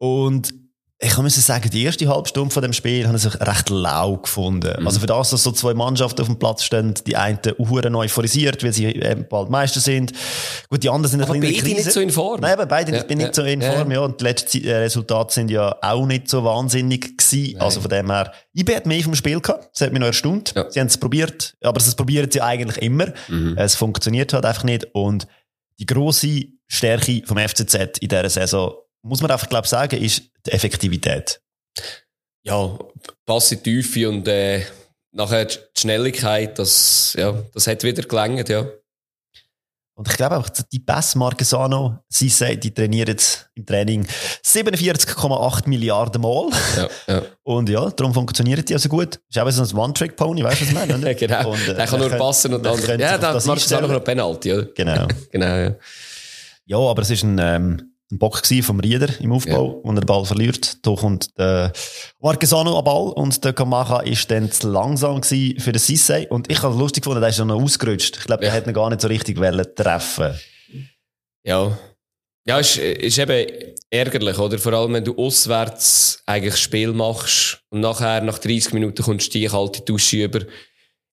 Und 0.02 0.52
ich 1.04 1.16
muss 1.18 1.36
sagen, 1.46 1.70
die 1.70 1.84
erste 1.84 2.08
halbe 2.08 2.28
Stunde 2.28 2.52
von 2.52 2.64
dem 2.64 2.74
Spiel 2.74 3.08
habe 3.08 3.18
ich 3.18 3.26
recht 3.26 3.70
lau 3.70 4.18
gefunden. 4.18 4.74
Mhm. 4.80 4.88
Also 4.88 5.00
für 5.00 5.06
das, 5.06 5.30
dass 5.30 5.44
so 5.44 5.52
zwei 5.52 5.76
Mannschaften 5.76 6.22
auf 6.22 6.28
dem 6.28 6.40
Platz 6.40 6.64
stehen, 6.64 6.96
die 7.06 7.16
einen 7.16 7.38
hure 7.60 7.88
euphorisiert, 7.96 8.64
weil 8.64 8.74
sie 8.74 8.86
eben 8.88 9.28
bald 9.28 9.52
Meister 9.52 9.80
sind. 9.80 10.12
Gut, 10.70 10.82
die 10.82 10.90
anderen 10.90 11.12
sind 11.12 11.22
ein 11.22 11.30
Aber 11.30 11.38
bisschen 11.40 11.54
in 11.54 11.56
der 11.56 11.62
beide 11.62 11.76
Krise. 11.76 11.86
nicht 11.88 11.94
so 11.94 12.00
in 12.02 12.10
Form. 12.10 12.42
Nein, 12.42 12.54
aber 12.54 12.66
beide 12.66 12.96
Ja, 12.96 13.04
bin 13.04 13.20
ja, 13.20 13.28
nicht 13.28 13.36
so 13.36 13.44
in 13.44 13.62
ja. 13.62 13.72
Form, 13.74 13.92
ja. 13.92 14.00
Und 14.00 14.22
die 14.22 14.24
letzten 14.24 14.64
äh, 14.64 14.76
Resultate 14.78 15.34
sind 15.34 15.52
ja 15.52 15.76
auch 15.82 16.06
nicht 16.08 16.28
so 16.30 16.44
wahnsinnig 16.44 17.16
gewesen. 17.18 17.54
Nein. 17.54 17.62
Also 17.62 17.82
von 17.82 17.90
dem 17.90 18.10
her, 18.10 18.32
IB 18.56 18.76
hat 18.76 18.86
mehr 18.88 19.04
vom 19.04 19.14
Spiel 19.16 19.40
gehabt. 19.40 19.70
Das 19.74 19.82
hat 19.82 19.94
mich 19.94 20.00
noch 20.00 20.08
erstaunt. 20.08 20.54
Ja. 20.56 20.70
Sie 20.70 20.80
haben 20.80 20.88
es 20.88 20.98
probiert, 20.98 21.56
aber 21.62 21.80
sie 21.80 21.96
probieren 21.96 22.30
ja 22.34 22.44
eigentlich 22.46 22.78
immer. 22.82 23.08
Mhm. 23.28 23.56
Es 23.56 23.76
funktioniert 23.76 24.34
halt 24.34 24.46
einfach 24.46 24.64
nicht. 24.64 24.88
Und 24.94 25.28
die 25.80 25.86
grosse 25.86 26.44
Stärke 26.68 27.22
vom 27.26 27.38
FCZ 27.38 27.98
in 28.00 28.08
dieser 28.08 28.30
Saison, 28.30 28.74
muss 29.02 29.22
man 29.22 29.32
einfach, 29.32 29.50
glaube 29.50 29.66
ich, 29.66 29.70
sagen, 29.70 30.02
ist 30.02 30.24
die 30.46 30.52
Effektivität. 30.52 31.42
Ja, 32.44 32.78
Pass 33.26 33.52
in 33.52 33.62
die 33.64 33.82
Tiefe 33.82 34.10
und 34.10 34.28
äh, 34.28 34.64
nachher 35.12 35.46
die 35.46 35.58
Schnelligkeit, 35.78 36.58
das, 36.58 37.16
ja, 37.18 37.34
das 37.54 37.68
hat 37.68 37.84
wieder 37.84 38.04
gelangt, 38.04 38.50
ja. 38.50 38.66
Und 39.94 40.08
ich 40.08 40.18
glaube 40.18 40.38
auch, 40.38 40.50
die 40.50 40.80
Pass 40.80 41.14
Marquesano, 41.16 42.00
sie 42.08 42.30
sagt, 42.30 42.64
die 42.64 42.74
trainieren 42.74 43.10
jetzt 43.10 43.50
im 43.54 43.66
Training 43.66 44.08
47,8 44.44 45.70
Milliarden 45.70 46.22
Mal. 46.22 46.50
ja, 46.76 46.90
ja. 47.08 47.22
Und 47.44 47.70
ja, 47.70 47.88
darum 47.92 48.14
funktioniert 48.14 48.68
die 48.68 48.74
also 48.74 48.90
gut. 48.90 49.20
Ist 49.30 49.38
auch 49.38 49.52
so 49.52 49.62
ein 49.62 49.80
One-Trick-Pony, 49.80 50.44
weißt 50.44 50.62
du, 50.62 50.66
was 50.66 50.70
ich 50.70 50.76
meine? 50.76 50.98
oder? 50.98 51.14
genau. 51.16 51.52
Und, 51.52 51.68
äh, 51.68 51.76
der 51.76 51.86
kann 51.86 52.00
nur 52.00 52.10
passen 52.10 52.54
und 52.54 52.66
dann. 52.66 53.00
Ja, 53.00 53.36
es 53.36 53.48
auch 53.48 53.52
einstellen. 53.52 53.92
noch 53.92 54.04
Penalty, 54.04 54.54
oder? 54.54 54.66
Genau. 54.74 55.08
Genau, 55.32 55.46
ja. 55.46 55.76
Ja, 56.66 56.78
aber 56.78 57.02
es 57.02 57.10
ist 57.10 57.24
ein, 57.24 57.38
ähm, 57.38 57.91
ein 58.12 58.18
Bock 58.18 58.46
vom 58.46 58.80
Rieder 58.80 59.08
im 59.22 59.32
Aufbau, 59.32 59.68
Ja. 59.68 59.90
und 59.90 59.98
er 59.98 60.02
den 60.02 60.06
Ball 60.06 60.26
verliert. 60.26 60.86
Da 60.86 60.94
kommt 60.96 61.38
der 61.38 61.72
Marquesano 62.20 62.78
am 62.78 62.84
Ball 62.86 63.10
und 63.14 63.44
der 63.44 63.54
Kamacha 63.54 64.02
ist 64.02 64.30
dann 64.30 64.52
zu 64.52 64.70
langsam 64.70 65.24
für 65.24 65.36
den 65.72 65.80
Sissé. 65.80 66.28
Und 66.28 66.52
ich 66.52 66.62
habe 66.62 66.74
es 66.74 66.80
lustig 66.80 67.04
gefunden, 67.04 67.22
der 67.22 67.30
ist 67.30 67.40
dann 67.40 67.48
noch 67.48 67.62
ausgerutscht. 67.62 68.18
Ich 68.18 68.26
glaube, 68.26 68.42
der 68.42 68.50
Ja. 68.50 68.56
hätte 68.56 68.70
ihn 68.70 68.74
gar 68.74 68.90
nicht 68.90 69.02
so 69.02 69.08
richtig 69.08 69.38
treffen. 69.76 70.38
Ja. 71.44 71.78
Ja, 72.48 72.58
ist, 72.60 72.78
ist 72.78 73.20
eben 73.20 73.48
ärgerlich, 73.92 74.38
oder? 74.40 74.58
Vor 74.58 74.74
allem, 74.74 74.94
wenn 74.94 75.06
du 75.06 75.16
auswärts 75.16 76.24
eigentlich 76.26 76.54
das 76.56 76.60
Spiel 76.62 76.92
machst 76.92 77.62
und 77.70 77.82
nachher, 77.82 78.22
nach 78.22 78.40
30 78.40 78.74
Minuten, 78.74 79.04
kommst 79.04 79.28
du 79.34 79.40
die 79.40 79.46
kalte 79.46 79.82
Dusche 79.84 80.24
über. 80.24 80.40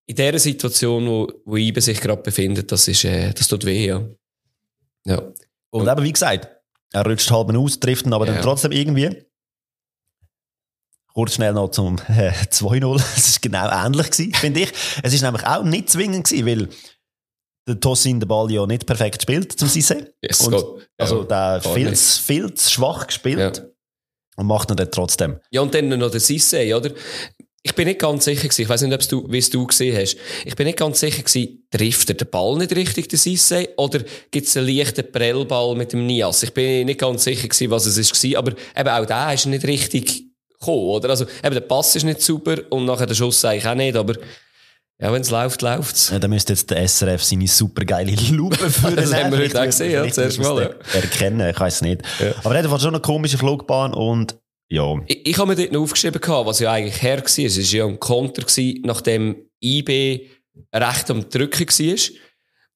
In 0.10 0.16
dieser 0.16 0.40
Situation, 0.40 1.06
wo, 1.06 1.28
wo 1.46 1.58
Ibe 1.58 1.82
sich 1.82 2.00
gerade 2.00 2.22
befindet, 2.22 2.72
das 2.72 2.88
ist, 2.88 3.04
äh, 3.04 3.34
das 3.34 3.50
tut 3.50 3.66
weh, 3.66 3.88
ja. 3.88 4.08
Ja. 5.06 5.22
Und 5.70 5.88
eben, 5.88 6.04
wie 6.04 6.14
gesagt, 6.14 6.48
er 6.94 7.06
rutscht 7.06 7.30
halb 7.32 7.56
aus, 7.56 7.80
trifft 7.80 8.06
ihn 8.06 8.14
aber 8.14 8.26
Ja. 8.28 8.34
dann 8.34 8.42
trotzdem 8.42 8.72
irgendwie. 8.72 9.24
Kurz 11.14 11.34
schnell 11.34 11.54
noch 11.54 11.70
zum 11.70 11.98
äh, 12.10 12.32
2-0. 12.50 12.96
Es 13.16 13.28
ist 13.28 13.42
genau 13.42 13.70
ähnlich 13.70 14.12
gewesen, 14.12 14.34
finde 14.34 14.62
ich. 14.62 14.74
Es 15.04 15.14
ist 15.14 15.22
nämlich 15.24 15.46
auch 15.46 15.64
nicht 15.64 15.90
zwingend 15.90 16.28
gewesen, 16.30 16.46
weil 16.46 16.70
der 17.68 17.80
Tossin 17.80 18.20
den 18.20 18.28
Ball 18.30 18.52
ja 18.52 18.66
nicht 18.66 18.86
perfekt 18.86 19.24
spielt 19.24 19.52
zum 19.54 19.68
Sisse. 19.68 20.14
Yes, 20.22 20.42
Und, 20.42 20.54
also 20.98 21.28
ja, 21.30 21.60
der 21.60 21.62
viel, 21.74 21.96
viel 21.96 22.54
zu 22.54 22.70
schwach 22.70 23.08
gespielt. 23.08 23.58
Ja. 23.58 23.64
Und 24.38 24.46
macht 24.46 24.70
ihn 24.70 24.78
dann 24.78 24.92
trotzdem. 24.92 25.40
Ja, 25.50 25.62
und 25.62 25.74
dann 25.74 25.90
noch 25.90 26.12
der 26.12 26.22
Sissé, 26.22 26.76
oder? 26.76 26.92
Ich 27.68 27.76
bin 27.76 27.86
nicht 27.86 28.00
ganz 28.00 28.24
sicher 28.24 28.44
gewesen, 28.44 28.62
ich 28.62 28.70
weiß 28.70 28.82
nicht, 28.84 28.94
ob 28.94 29.10
du, 29.10 29.30
wie 29.30 29.40
es 29.40 29.50
du 29.50 29.68
gesehen 29.68 29.98
hast. 29.98 30.16
Ich 30.46 30.56
bin 30.56 30.68
nicht 30.68 30.78
ganz 30.80 31.02
sicher 31.02 31.22
gewesen, 31.22 31.68
trifft 31.70 32.10
er 32.10 32.16
den 32.16 32.30
Ball 32.30 32.58
nicht 32.58 32.74
richtig, 32.74 33.10
der 33.10 33.20
Sissé, 33.20 33.68
oder 33.76 34.00
gibt 34.32 34.48
es 34.48 34.56
einen 34.56 34.70
leichten 34.70 35.12
Prellball 35.12 35.76
mit 35.76 35.92
dem 35.92 36.08
Nias? 36.08 36.44
Ich 36.44 36.54
bin 36.54 36.86
nicht 36.86 37.02
ganz 37.02 37.26
sicher 37.26 37.46
gewesen, 37.46 37.70
was 37.70 37.86
es 37.86 37.98
war, 38.24 38.40
aber 38.40 38.54
eben 38.74 38.90
auch 38.90 39.06
der 39.06 39.34
ist 39.34 39.48
nicht 39.48 39.66
richtig 39.66 40.28
gekommen, 40.58 40.86
oder? 40.86 41.10
Also, 41.10 41.26
eben 41.44 41.54
der 41.56 41.60
Pass 41.60 41.94
ist 41.98 42.04
nicht 42.04 42.22
super 42.22 42.56
und 42.70 42.86
nachher 42.86 43.06
der 43.06 43.16
Schuss 43.16 43.44
eigentlich 43.44 43.68
auch 43.68 43.76
nicht, 43.76 43.98
aber 43.98 44.14
ja, 45.00 45.12
wenn 45.12 45.22
es 45.22 45.30
läuft, 45.30 45.62
läuft 45.62 45.96
es. 45.98 46.10
Ja, 46.10 46.20
dann 46.20 46.30
müsste 46.30 46.54
jetzt 46.54 46.72
der 46.72 46.88
SRF 46.88 47.22
seine 47.22 47.48
supergeile 47.50 48.16
Lupe 48.32 48.58
für 48.70 48.96
Das 48.96 49.14
haben 49.14 49.34
wir 49.34 49.40
heute 49.40 49.60
auch 49.60 49.66
gesehen, 49.66 49.92
ja, 49.92 50.10
zuerst 50.10 50.40
mal, 50.40 50.62
ja. 50.62 51.00
Erkennen, 51.00 51.50
ich 51.50 51.60
weiß 51.60 51.82
nicht. 51.82 52.02
Aber 52.46 52.56
er 52.56 52.72
hat 52.72 52.82
schon 52.82 52.94
eine 52.96 53.02
komische 53.02 53.38
Flugbahn 53.38 53.94
und 53.94 54.38
ja. 54.70 54.96
Ich, 55.08 55.28
ich 55.28 55.38
habe 55.38 55.50
mir 55.50 55.56
dort 55.56 55.72
noch 55.72 55.82
aufgeschrieben, 55.82 56.22
gehabt, 56.22 56.48
was 56.48 56.60
ja 56.60 56.72
eigentlich 56.72 57.02
her 57.02 57.18
war. 57.18 57.24
Es 57.24 57.58
war 57.58 57.64
ja 57.64 57.86
ein 57.86 58.00
Konter, 58.00 58.42
gewesen, 58.44 58.82
nachdem 58.84 59.36
IB 59.62 60.28
recht 60.74 61.12
am 61.12 61.30
Drücken 61.30 61.68
war. 61.68 62.18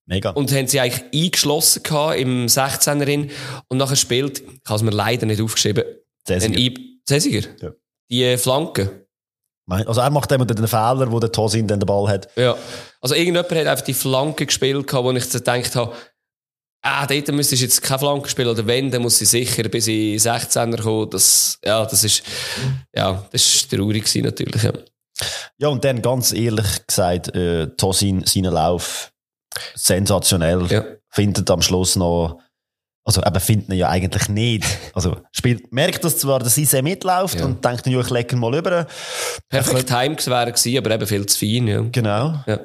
Mega. 0.06 0.30
Und 0.32 0.52
haben 0.52 0.68
sie 0.68 0.80
eigentlich 0.80 1.26
eingeschlossen 1.26 1.84
im 2.18 2.48
16er 2.48 3.08
in 3.08 3.32
und 3.68 3.78
nachher 3.78 3.96
spielt, 3.96 4.40
ich 4.40 4.46
habe 4.66 4.76
es 4.76 4.82
mir 4.82 4.92
leider 4.92 5.26
nicht 5.26 5.42
aufgeschrieben, 5.42 5.84
Cäsiger. 6.26 6.82
Cäsiger? 7.08 7.48
Ja. 7.62 7.72
Die 8.10 8.38
Flanke. 8.38 9.08
Also 9.68 10.02
er 10.02 10.10
macht 10.10 10.32
immer 10.32 10.46
den 10.46 10.68
Fehler, 10.68 11.12
wo 11.12 11.20
der 11.20 11.32
Tosin 11.32 11.68
dann 11.68 11.80
den 11.80 11.86
Ball 11.86 12.10
hat. 12.10 12.28
Ja. 12.36 12.58
Also 13.00 13.16
irgendjemand 13.16 13.52
hat 13.52 13.68
einfach 13.68 13.86
die 13.86 13.94
Flanke 13.94 14.46
gespielt 14.46 14.92
wo 14.92 15.12
ich 15.12 15.30
gedacht 15.30 15.76
habe, 15.76 15.94
ah, 16.82 17.06
dort 17.06 17.32
müsste 17.32 17.56
ich 17.56 17.62
jetzt 17.62 17.82
keine 17.82 18.00
Flanke 18.00 18.30
spielen, 18.30 18.50
oder 18.50 18.66
wenn, 18.68 18.92
dann 18.92 19.02
muss 19.02 19.18
sie 19.18 19.26
sicher 19.26 19.64
bis 19.70 19.88
in 19.88 20.18
16er 20.18 20.82
kommen. 20.82 21.10
Das, 21.10 21.60
ja, 21.64 21.86
das 21.86 22.04
ist, 22.04 22.24
ja, 22.96 23.24
das 23.32 23.46
ist 23.56 23.72
traurig 23.72 24.04
gewesen, 24.06 24.24
natürlich, 24.26 24.64
ja. 24.64 24.74
Ja, 25.58 25.68
und 25.68 25.84
dann 25.84 26.02
ganz 26.02 26.32
ehrlich 26.34 26.88
gesagt, 26.88 27.36
äh, 27.36 27.68
Tosin, 27.78 28.24
seinen 28.26 28.54
Lauf 28.54 29.12
sensationell. 29.76 30.66
Ja. 30.68 30.84
Findet 31.10 31.50
am 31.52 31.62
Schluss 31.62 31.96
noch, 31.96 32.40
also 33.04 33.22
eben 33.22 33.40
findet 33.40 33.70
ihn 33.70 33.76
ja 33.76 33.90
eigentlich 33.90 34.30
nicht. 34.30 34.66
Also 34.94 35.18
spielt, 35.32 35.72
merkt 35.72 36.04
das 36.04 36.18
zwar, 36.18 36.40
dass 36.40 36.58
Ise 36.58 36.82
mitläuft 36.82 37.40
Ja. 37.40 37.46
und 37.46 37.64
denkt 37.64 37.86
ja, 37.88 38.00
ich 38.00 38.10
lege 38.10 38.36
mal 38.36 38.56
über. 38.56 38.88
Perfekt 39.50 39.88
Time 39.88 40.16
wäre 40.18 40.52
gewesen, 40.52 40.78
aber 40.78 40.92
eben 40.92 41.08
viel 41.08 41.26
zu 41.26 41.38
fein, 41.38 41.68
ja. 41.68 41.82
Genau. 41.92 42.42
Ja. 42.48 42.60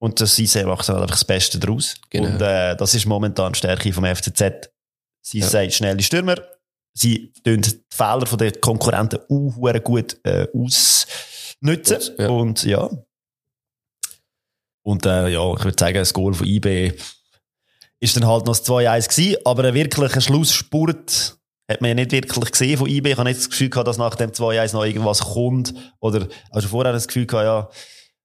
Und 0.00 0.20
das 0.20 0.38
Ise 0.38 0.64
macht 0.64 0.88
dann 0.88 0.96
einfach 0.96 1.10
das 1.10 1.24
Beste 1.24 1.58
draus. 1.58 1.96
Genau. 2.10 2.28
Und 2.28 2.40
äh, 2.42 2.76
das 2.76 2.94
ist 2.94 3.06
momentan 3.06 3.52
die 3.52 3.58
Stärke 3.58 3.92
vom 3.92 4.04
FCZ. 4.04 4.70
Sie 5.22 5.40
Ja. 5.40 5.46
sagt 5.48 5.72
schnelle 5.74 6.02
Stürmer. 6.02 6.36
Sie 6.94 7.32
tun 7.44 7.62
die 7.62 7.84
Fehler 7.90 8.24
den 8.36 8.60
Konkurrenten 8.60 9.20
auch 9.28 9.82
gut 9.82 10.16
äh, 10.24 10.46
ausnutzen. 10.54 11.96
Aus- 11.96 12.12
ja. 12.18 12.28
Und 12.28 12.62
ja. 12.64 12.90
Und 14.82 15.04
äh, 15.06 15.28
ja, 15.28 15.52
ich 15.54 15.64
würde 15.64 15.76
sagen, 15.78 15.94
das 15.98 16.14
Goal 16.14 16.34
von 16.34 16.46
IB 16.46 16.92
ist 18.00 18.16
dann 18.16 18.26
halt 18.26 18.46
noch 18.46 18.56
das 18.56 18.64
2-1 18.66 19.08
gewesen, 19.10 19.36
aber 19.44 19.64
ein 19.64 19.74
wirklicher 19.74 20.20
Schlussspurt 20.20 21.36
hat 21.68 21.80
man 21.80 21.88
ja 21.88 21.94
nicht 21.94 22.12
wirklich 22.12 22.52
gesehen 22.52 22.78
von 22.78 22.88
IB. 22.88 23.10
Ich 23.10 23.16
habe 23.18 23.28
nicht 23.28 23.40
das 23.40 23.50
Gefühl 23.50 23.68
gehabt, 23.68 23.88
dass 23.88 23.98
nach 23.98 24.14
dem 24.14 24.30
2-1 24.30 24.72
noch 24.72 24.84
irgendwas 24.84 25.20
kommt. 25.20 25.74
Oder 26.00 26.28
also 26.50 26.68
vorher 26.68 26.92
das 26.92 27.08
Gefühl 27.08 27.26
gehabt, 27.26 27.44
ja, 27.44 27.68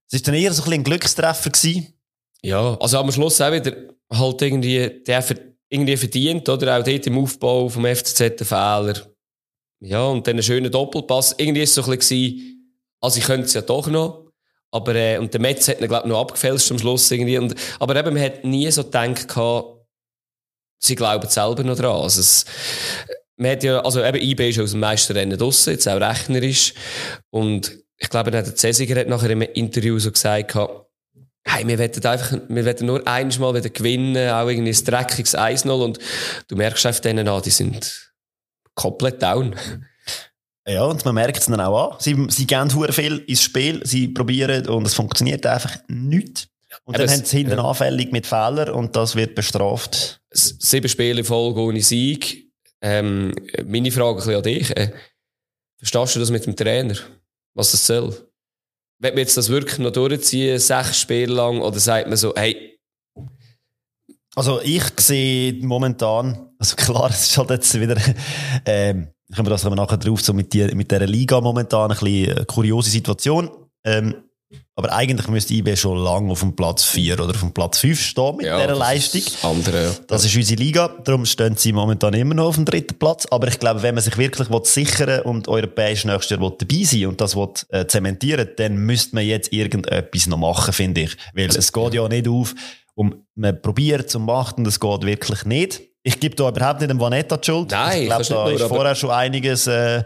es 0.07 0.13
ist 0.13 0.27
dann 0.27 0.35
eher 0.35 0.53
so 0.53 0.63
ein 0.63 0.73
ein 0.73 0.83
Glückstreffer 0.83 1.49
gewesen. 1.49 1.93
Ja, 2.41 2.77
also 2.79 2.99
am 2.99 3.11
Schluss 3.11 3.39
auch 3.41 3.51
wieder 3.51 3.73
halt 4.11 4.41
irgendwie, 4.41 5.01
der 5.05 5.23
irgendwie 5.69 5.97
verdient, 5.97 6.47
oder? 6.49 6.77
Auch 6.77 6.83
dort 6.83 7.07
im 7.07 7.17
Aufbau 7.17 7.69
vom 7.69 7.85
FCZ 7.85 8.19
der 8.19 8.45
Fehler. 8.45 9.13
Ja, 9.79 10.05
und 10.05 10.25
dann 10.27 10.37
ein 10.37 10.43
schöner 10.43 10.69
Doppelpass. 10.69 11.35
Irgendwie 11.37 11.63
ist 11.63 11.77
es 11.77 11.83
so 11.83 11.91
ein 11.91 11.97
bisschen, 11.97 12.75
also 13.01 13.17
ich 13.17 13.25
könnte 13.25 13.47
es 13.47 13.53
ja 13.53 13.61
doch 13.61 13.87
noch. 13.87 14.31
Aber, 14.71 14.95
äh, 14.95 15.17
und 15.17 15.33
der 15.33 15.41
Metz 15.41 15.67
hat 15.67 15.81
ihn, 15.81 15.87
glaube 15.87 16.05
ich, 16.05 16.09
noch 16.09 16.21
abgefälscht 16.21 16.71
am 16.71 16.79
Schluss 16.79 17.09
irgendwie. 17.11 17.37
Und, 17.37 17.55
aber 17.79 17.95
eben, 17.95 18.13
man 18.13 18.23
hat 18.23 18.43
nie 18.43 18.69
so 18.71 18.83
gedacht, 18.83 19.27
gehabt, 19.27 19.85
sie 20.79 20.95
glauben 20.95 21.29
selber 21.29 21.63
noch 21.63 21.77
dran. 21.77 22.01
Also 22.01 22.21
es, 22.21 22.45
man 23.35 23.51
hat 23.51 23.63
ja, 23.63 23.79
also 23.81 24.03
eben 24.03 24.21
IB 24.21 24.49
ist 24.49 24.59
aus 24.59 24.71
dem 24.71 24.79
Meisterrennen 24.79 25.37
draussen, 25.37 25.71
jetzt 25.71 25.87
auch 25.87 25.99
rechnerisch. 25.99 26.73
Und 27.29 27.77
ich 28.03 28.09
glaube, 28.09 28.31
der 28.31 28.43
Cäsiger 28.55 28.99
hat 28.99 29.07
nachher 29.07 29.29
im 29.31 29.41
Interview 29.41 29.97
so 29.97 30.11
gesagt, 30.11 30.53
hey, 30.55 31.67
wir 31.67 31.79
wollen 31.79 32.05
einfach, 32.05 32.37
wir 32.49 32.65
wollen 32.65 32.85
nur 32.85 33.07
einmal 33.07 33.55
wieder 33.55 33.69
gewinnen, 33.69 34.29
auch 34.29 34.47
irgendwie 34.49 34.71
ein 34.71 34.85
dreckiges 34.85 35.35
1-0 35.37 35.69
und 35.71 35.99
du 36.47 36.55
merkst 36.55 36.85
auf 36.85 37.01
denen 37.01 37.27
an, 37.27 37.41
die 37.41 37.49
sind 37.49 38.13
komplett 38.75 39.21
down. 39.21 39.55
Ja, 40.67 40.83
und 40.85 41.03
man 41.05 41.15
merkt 41.15 41.37
es 41.39 41.45
dann 41.47 41.59
auch 41.59 41.91
an. 41.93 41.97
Sie, 41.99 42.15
sie 42.29 42.47
gehen 42.47 42.73
hure 42.73 42.93
viel 42.93 43.17
ins 43.27 43.41
Spiel, 43.43 43.81
sie 43.85 44.07
probieren 44.09 44.67
und 44.67 44.85
es 44.85 44.93
funktioniert 44.93 45.45
einfach 45.45 45.75
nicht. 45.87 46.47
Und 46.85 46.95
Aber 46.95 47.05
dann 47.05 47.13
es- 47.13 47.19
haben 47.21 47.25
sie 47.25 47.37
hinten 47.39 47.57
ja. 47.57 47.63
anfällig 47.65 48.11
mit 48.11 48.25
Fehlern 48.27 48.69
und 48.69 48.95
das 48.95 49.15
wird 49.15 49.35
bestraft. 49.35 50.21
Sieben 50.31 50.87
Spiele 50.89 51.19
in 51.19 51.25
Folge 51.25 51.59
ohne 51.61 51.81
Sieg. 51.81 52.49
Ähm, 52.81 53.33
meine 53.65 53.91
Frage 53.91 54.11
ein 54.11 54.15
bisschen 54.15 54.35
an 54.35 54.43
dich. 54.43 54.75
Äh, 54.77 54.91
verstehst 55.77 56.15
du 56.15 56.19
das 56.19 56.31
mit 56.31 56.45
dem 56.45 56.55
Trainer? 56.55 56.95
Was 57.55 57.71
das 57.71 57.85
soll? 57.85 58.09
Wird 58.99 59.13
man 59.15 59.19
jetzt 59.19 59.37
das 59.37 59.49
wirklich 59.49 59.79
noch 59.79 59.91
durchziehen, 59.91 60.59
sechs 60.59 60.99
Spiele 60.99 61.33
lang, 61.33 61.61
oder 61.61 61.79
sagt 61.79 62.07
man 62.07 62.17
so, 62.17 62.33
hey, 62.35 62.77
Also 64.35 64.61
ich 64.61 64.83
sehe 64.99 65.53
momentan, 65.61 66.49
also 66.57 66.75
klar, 66.75 67.09
es 67.09 67.29
ist 67.29 67.37
halt 67.37 67.49
jetzt 67.51 67.79
wieder, 67.79 67.97
ähm, 68.65 69.09
können 69.33 69.47
wir 69.47 69.51
das 69.51 69.63
nachher 69.63 69.97
drauf, 69.97 70.21
so 70.21 70.33
mit, 70.33 70.53
die, 70.53 70.73
mit 70.75 70.91
dieser 70.91 71.05
Liga 71.05 71.41
momentan 71.41 71.91
ein 71.91 71.97
bisschen 71.97 72.37
eine 72.37 72.45
kuriose 72.45 72.89
Situation. 72.89 73.49
Ähm, 73.83 74.23
aber 74.75 74.91
eigentlich 74.91 75.27
müsste 75.27 75.53
IB 75.53 75.75
schon 75.75 75.97
lange 75.97 76.31
auf 76.31 76.39
dem 76.39 76.55
Platz 76.55 76.83
4 76.83 77.19
oder 77.19 77.29
auf 77.29 77.39
dem 77.41 77.53
Platz 77.53 77.77
5 77.79 78.01
stehen 78.01 78.37
mit 78.37 78.47
ja, 78.47 78.57
dieser 78.57 78.69
das 78.69 78.79
Leistung. 78.79 79.21
ist 79.21 79.35
das 79.35 79.43
Andere, 79.43 79.83
ja. 79.83 79.91
Das 80.07 80.25
ist 80.25 80.35
unsere 80.35 80.59
Liga, 80.59 80.89
darum 81.03 81.25
stehen 81.27 81.55
sie 81.55 81.71
momentan 81.71 82.13
immer 82.15 82.33
noch 82.33 82.47
auf 82.47 82.55
dem 82.55 82.65
dritten 82.65 82.97
Platz. 82.97 83.27
Aber 83.29 83.47
ich 83.47 83.59
glaube, 83.59 83.83
wenn 83.83 83.93
man 83.93 84.03
sich 84.03 84.17
wirklich 84.17 84.49
will 84.49 84.65
sichern 84.65 85.21
und 85.21 85.47
europäisch 85.47 86.05
nächstes 86.05 86.31
Jahr 86.31 86.51
dabei 86.57 86.83
sein 86.83 87.05
und 87.05 87.21
das 87.21 87.35
will, 87.35 87.49
äh, 87.69 87.85
zementieren, 87.85 88.49
dann 88.57 88.77
müsste 88.77 89.15
man 89.15 89.25
jetzt 89.25 89.53
irgendetwas 89.53 90.25
noch 90.25 90.37
machen, 90.37 90.73
finde 90.73 91.01
ich. 91.01 91.17
Weil 91.35 91.49
es 91.49 91.71
geht 91.71 91.93
ja 91.93 92.07
nicht 92.07 92.27
auf, 92.27 92.55
um, 92.95 93.25
man 93.35 93.61
probiert 93.61 94.09
zum 94.09 94.25
macht 94.25 94.57
und 94.57 94.67
es 94.67 94.79
geht 94.79 95.05
wirklich 95.05 95.45
nicht. 95.45 95.81
Ich 96.01 96.19
gebe 96.19 96.35
da 96.35 96.49
überhaupt 96.49 96.81
nicht 96.81 96.89
dem 96.89 96.99
Vanetta 96.99 97.37
die 97.37 97.45
Schuld. 97.45 97.71
Nein, 97.71 98.01
ich 98.01 98.07
glaube, 98.07 98.25
da 98.25 98.49
ist 98.49 98.63
vorher 98.63 98.95
schon 98.95 99.11
einiges, 99.11 99.67
äh, 99.67 100.03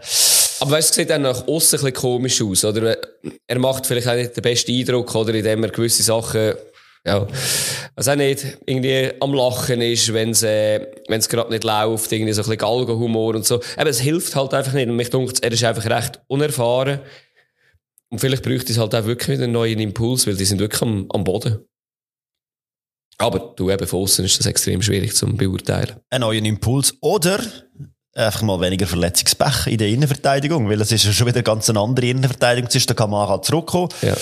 Aber 0.60 0.70
weißt 0.72 0.88
du, 0.88 0.92
es 0.92 0.96
sieht 0.96 1.10
dann 1.10 1.22
nach 1.22 1.46
außen 1.46 1.78
ein 1.78 1.84
bisschen 1.84 1.92
komisch 1.94 2.42
aus, 2.42 2.64
oder? 2.64 2.96
Er 3.46 3.58
macht 3.58 3.86
vielleicht 3.86 4.08
auch 4.08 4.14
nicht 4.14 4.36
den 4.36 4.42
besten 4.42 4.72
Eindruck, 4.72 5.14
oder? 5.14 5.34
Indem 5.34 5.64
er 5.64 5.70
gewisse 5.70 6.02
Sachen, 6.02 6.54
ja, 7.06 7.26
also 7.94 8.10
auch 8.10 8.16
nicht 8.16 8.58
irgendwie 8.66 9.12
am 9.20 9.32
Lachen 9.32 9.80
ist, 9.80 10.12
wenn 10.12 10.30
es, 10.30 10.42
äh, 10.42 10.86
wenn 11.08 11.20
es 11.20 11.28
gerade 11.28 11.50
nicht 11.50 11.64
läuft, 11.64 12.10
irgendwie 12.12 12.32
so 12.32 12.42
ein 12.42 12.44
bisschen 12.44 12.58
Galgenhumor 12.58 13.34
und 13.34 13.46
so. 13.46 13.60
Aber 13.76 13.90
es 13.90 14.00
hilft 14.00 14.34
halt 14.36 14.52
einfach 14.54 14.72
nicht. 14.72 14.88
Und 14.88 14.96
mich 14.96 15.10
denkt, 15.10 15.42
er 15.42 15.52
ist 15.52 15.64
einfach 15.64 15.86
recht 15.86 16.20
unerfahren. 16.26 17.00
Und 18.10 18.20
vielleicht 18.20 18.42
bräuchte 18.42 18.72
es 18.72 18.78
halt 18.78 18.94
auch 18.94 19.04
wirklich 19.04 19.28
wieder 19.28 19.44
einen 19.44 19.52
neuen 19.52 19.78
Impuls, 19.78 20.26
weil 20.26 20.36
die 20.36 20.44
sind 20.44 20.60
wirklich 20.60 20.82
am, 20.82 21.06
am 21.10 21.24
Boden. 21.24 21.64
Aber 23.18 23.52
du 23.56 23.70
eben 23.70 23.86
von 23.86 24.02
außen 24.02 24.24
ist 24.24 24.38
das 24.38 24.46
extrem 24.46 24.80
schwierig 24.80 25.14
zu 25.14 25.26
beurteilen. 25.26 25.96
einen 26.10 26.20
neuen 26.20 26.44
Impuls 26.44 26.94
oder 27.00 27.40
einfach 28.14 28.42
mal 28.42 28.60
weniger 28.60 28.86
Verletzungspech 28.86 29.66
in 29.66 29.78
der 29.78 29.88
Innenverteidigung, 29.88 30.68
weil 30.68 30.80
es 30.80 30.92
ist 30.92 31.04
ja 31.04 31.12
schon 31.12 31.26
wieder 31.26 31.42
ganz 31.42 31.68
eine 31.70 31.80
andere 31.80 32.06
Innenverteidigung. 32.06 32.70
Da 32.86 32.94
kann 32.94 33.10
man 33.10 33.28
halt 33.28 33.44
zurückkommen. 33.44 33.88
Ja. 34.02 34.14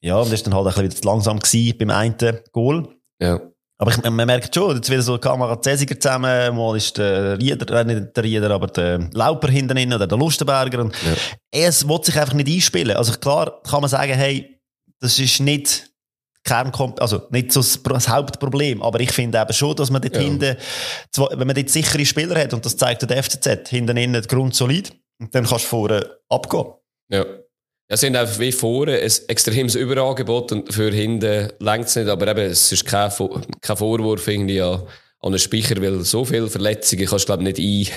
Ja, 0.00 0.16
und 0.16 0.26
das 0.26 0.34
ist 0.40 0.46
dann 0.46 0.54
halt 0.54 0.66
ein 0.66 0.74
bisschen 0.74 1.02
zu 1.02 1.08
langsam 1.08 1.38
gewesen 1.38 1.78
beim 1.78 1.90
einen 1.90 2.16
Goal. 2.52 2.88
Ja. 3.20 3.40
Aber 3.78 3.90
ich, 3.90 4.02
man 4.02 4.26
merkt 4.26 4.54
schon, 4.54 4.76
jetzt 4.76 4.90
wieder 4.90 5.02
so 5.02 5.18
Kamera 5.18 5.60
Cäsiger 5.60 5.98
zusammen, 5.98 6.56
mal 6.56 6.76
ist 6.76 6.98
der 6.98 7.38
Rieder, 7.38 7.80
äh, 7.80 7.84
nicht 7.84 8.16
der 8.16 8.22
Rieder, 8.24 8.50
aber 8.50 8.68
der 8.68 9.10
Lauper 9.12 9.48
hinten 9.48 9.74
drin 9.74 9.92
oder 9.92 10.06
der 10.06 10.18
Lustenberger. 10.18 10.80
Und 10.80 10.94
Ja. 11.02 11.14
Es 11.50 11.88
will 11.88 12.02
sich 12.02 12.18
einfach 12.18 12.34
nicht 12.34 12.48
einspielen. 12.48 12.96
Also 12.96 13.12
klar 13.14 13.60
kann 13.62 13.80
man 13.80 13.90
sagen, 13.90 14.12
hey, 14.12 14.60
das 15.00 15.18
ist 15.18 15.40
nicht 15.40 15.91
Kernkom 16.44 16.94
also 16.98 17.22
nicht 17.30 17.52
so 17.52 17.60
das 17.60 17.78
Pro- 17.78 17.94
das 17.94 18.08
Hauptproblem, 18.08 18.82
aber 18.82 19.00
ich 19.00 19.12
finde 19.12 19.40
eben 19.40 19.52
schon, 19.52 19.76
dass 19.76 19.90
man 19.90 20.02
dort 20.02 20.16
Ja. 20.16 20.22
hinten, 20.22 20.56
wenn 21.16 21.46
man 21.46 21.54
dort 21.56 21.70
sichere 21.70 22.04
Spieler 22.04 22.38
hat, 22.40 22.52
und 22.52 22.64
das 22.64 22.76
zeigt 22.76 23.08
der 23.08 23.16
FCZ, 23.22 23.68
hinten 23.68 23.96
innen 23.96 24.22
grundsolid, 24.22 24.92
und 25.20 25.34
dann 25.34 25.44
kannst 25.46 25.64
du 25.66 25.68
vorne 25.68 26.10
abgehen. 26.28 26.66
Ja. 27.10 27.24
Ja, 27.90 27.96
sie 27.96 28.06
haben 28.06 28.16
einfach 28.16 28.38
wie 28.38 28.52
vorne 28.52 28.98
ein 28.98 29.12
extremes 29.28 29.74
Überangebot 29.74 30.50
und 30.52 30.72
für 30.72 30.90
hinten 30.90 31.52
längt 31.58 31.86
es 31.86 31.96
nicht. 31.96 32.08
Aber 32.08 32.26
eben, 32.26 32.40
es 32.50 32.72
ist 32.72 32.86
kein, 32.86 33.12
kein 33.60 33.76
Vorwurf 33.76 34.26
irgendwie 34.26 34.62
an, 34.62 34.80
an 35.20 35.26
einen 35.26 35.38
Speicher, 35.38 35.80
weil 35.82 36.00
so 36.02 36.24
viele 36.24 36.48
Verletzungen 36.48 37.04
kannst 37.06 37.24
du, 37.24 37.26
glaube 37.36 37.48
ich, 37.48 37.58
nicht 37.58 37.92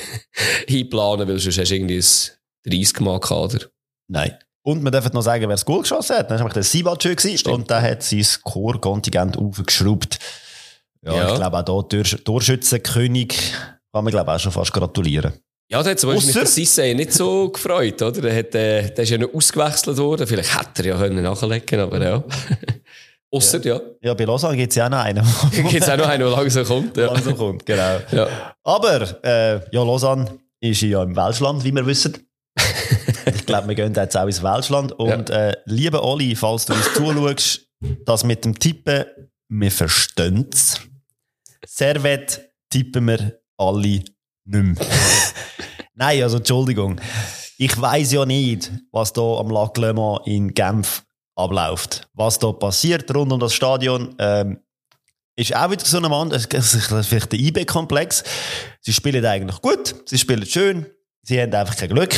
ein, 0.69 0.75
einplanen, 0.81 1.27
weil 1.29 1.39
sonst 1.39 1.57
hast 1.59 1.69
du 1.71 1.75
irgendwie 1.75 1.97
ein 1.97 2.73
30-Mann-Kader. 2.83 3.67
Nein. 4.07 4.37
Und 4.67 4.81
man 4.81 4.91
darf 4.91 5.11
noch 5.13 5.21
sagen, 5.21 5.43
wer 5.43 5.49
das 5.49 5.63
Goal 5.63 5.81
geschossen 5.81 6.15
hat. 6.17 6.31
Das 6.31 6.39
war 6.41 6.49
nämlich 6.49 6.53
der 6.53 6.63
gewesen. 7.15 7.49
Und 7.51 7.69
der 7.69 7.81
hat 7.83 8.01
sein 8.01 8.25
Core-Kontingent 8.43 9.37
aufgeschraubt. 9.37 10.17
Ja, 11.03 11.13
Ja. 11.13 11.29
ich 11.29 11.35
glaube 11.35 11.57
auch 11.57 11.83
da 11.83 11.87
Tor 11.87 12.03
Torschützenkönig 12.03 13.53
kann 13.93 14.03
man 14.03 14.11
glaube 14.11 14.31
auch 14.33 14.39
schon 14.39 14.51
fast 14.51 14.73
gratulieren. 14.73 15.33
Ja, 15.71 15.83
der 15.83 15.91
hat 15.91 15.99
zum 15.99 16.13
Beispiel 16.13 16.33
der 16.33 16.47
Sissé 16.47 16.95
nicht 16.95 17.13
so 17.13 17.49
gefreut, 17.53 18.01
oder? 18.01 18.21
Der, 18.21 18.35
hat, 18.35 18.55
äh, 18.55 18.89
der 18.89 19.03
ist 19.03 19.09
ja 19.11 19.19
noch 19.19 19.33
ausgewechselt 19.35 19.97
worden. 19.97 20.25
Vielleicht 20.25 20.57
hätte 20.59 20.81
er 20.81 20.85
ja 20.85 20.97
können 20.97 21.21
nachlegen 21.23 21.79
aber 21.81 22.03
ja. 22.03 22.23
Ausser, 23.31 23.63
ja. 23.65 23.79
Ja, 24.01 24.13
bei 24.15 24.23
Lausanne 24.23 24.57
gibt 24.57 24.71
es 24.71 24.77
ja 24.77 24.85
auch 24.85 24.89
noch 24.89 24.99
einen, 24.99 25.23
Gibt 25.51 25.73
es 25.75 25.89
auch 25.89 25.97
noch 25.97 26.07
einen, 26.07 26.23
der 26.23 26.31
langsam 26.31 26.65
kommt. 26.65 26.97
Ja. 26.97 27.05
langsam 27.05 27.37
kommt. 27.37 27.65
Genau. 27.65 27.99
Ja. 28.11 28.27
Aber, 28.63 29.23
äh, 29.23 29.55
ja, 29.71 29.83
Lausanne 29.83 30.39
ist 30.59 30.81
ja 30.81 31.03
im 31.03 31.15
Welschland, 31.15 31.63
wie 31.63 31.71
wir 31.71 31.85
wissen. 31.85 32.17
Ich 33.25 33.45
glaube, 33.45 33.69
wir 33.69 33.75
gehen 33.75 33.93
jetzt 33.93 34.17
auch 34.17 34.25
ins 34.25 34.43
Welschland. 34.43 34.91
Und 34.93 35.29
äh, 35.29 35.53
liebe 35.65 36.03
Oli, 36.03 36.35
falls 36.35 36.65
du 36.65 36.73
uns 36.73 36.93
zuschaust, 36.93 37.67
das 38.05 38.23
mit 38.23 38.45
dem 38.45 38.57
Tippen, 38.57 39.05
wir 39.49 39.71
verstehen 39.71 40.49
es. 40.51 40.81
Servet 41.65 42.51
tippen 42.69 43.07
wir 43.07 43.39
alle 43.57 43.79
nicht 43.79 44.13
mehr. 44.45 44.75
Nein, 45.93 46.23
also 46.23 46.37
Entschuldigung. 46.37 46.99
Ich 47.57 47.79
weiß 47.79 48.11
ja 48.13 48.25
nicht, 48.25 48.71
was 48.91 49.13
da 49.13 49.21
am 49.21 49.49
Lac 49.49 49.77
Le 49.77 49.93
Mans 49.93 50.21
in 50.25 50.53
Genf 50.53 51.03
abläuft. 51.35 52.07
Was 52.13 52.39
da 52.39 52.51
passiert 52.51 53.13
rund 53.15 53.31
um 53.31 53.39
das 53.39 53.53
Stadion. 53.53 54.15
Ähm, 54.19 54.59
ist 55.37 55.55
auch 55.55 55.69
wieder 55.69 55.83
so 55.83 55.97
ein 55.97 56.09
Mann, 56.09 56.29
das 56.29 56.45
ist 56.45 56.87
vielleicht 56.87 57.31
der 57.31 57.39
IB-Komplex. 57.39 58.23
Sie 58.79 58.93
spielen 58.93 59.25
eigentlich 59.25 59.61
gut, 59.61 59.95
sie 60.05 60.17
spielen 60.17 60.45
schön, 60.45 60.85
sie 61.23 61.41
haben 61.41 61.53
einfach 61.53 61.75
kein 61.75 61.89
Glück 61.89 62.15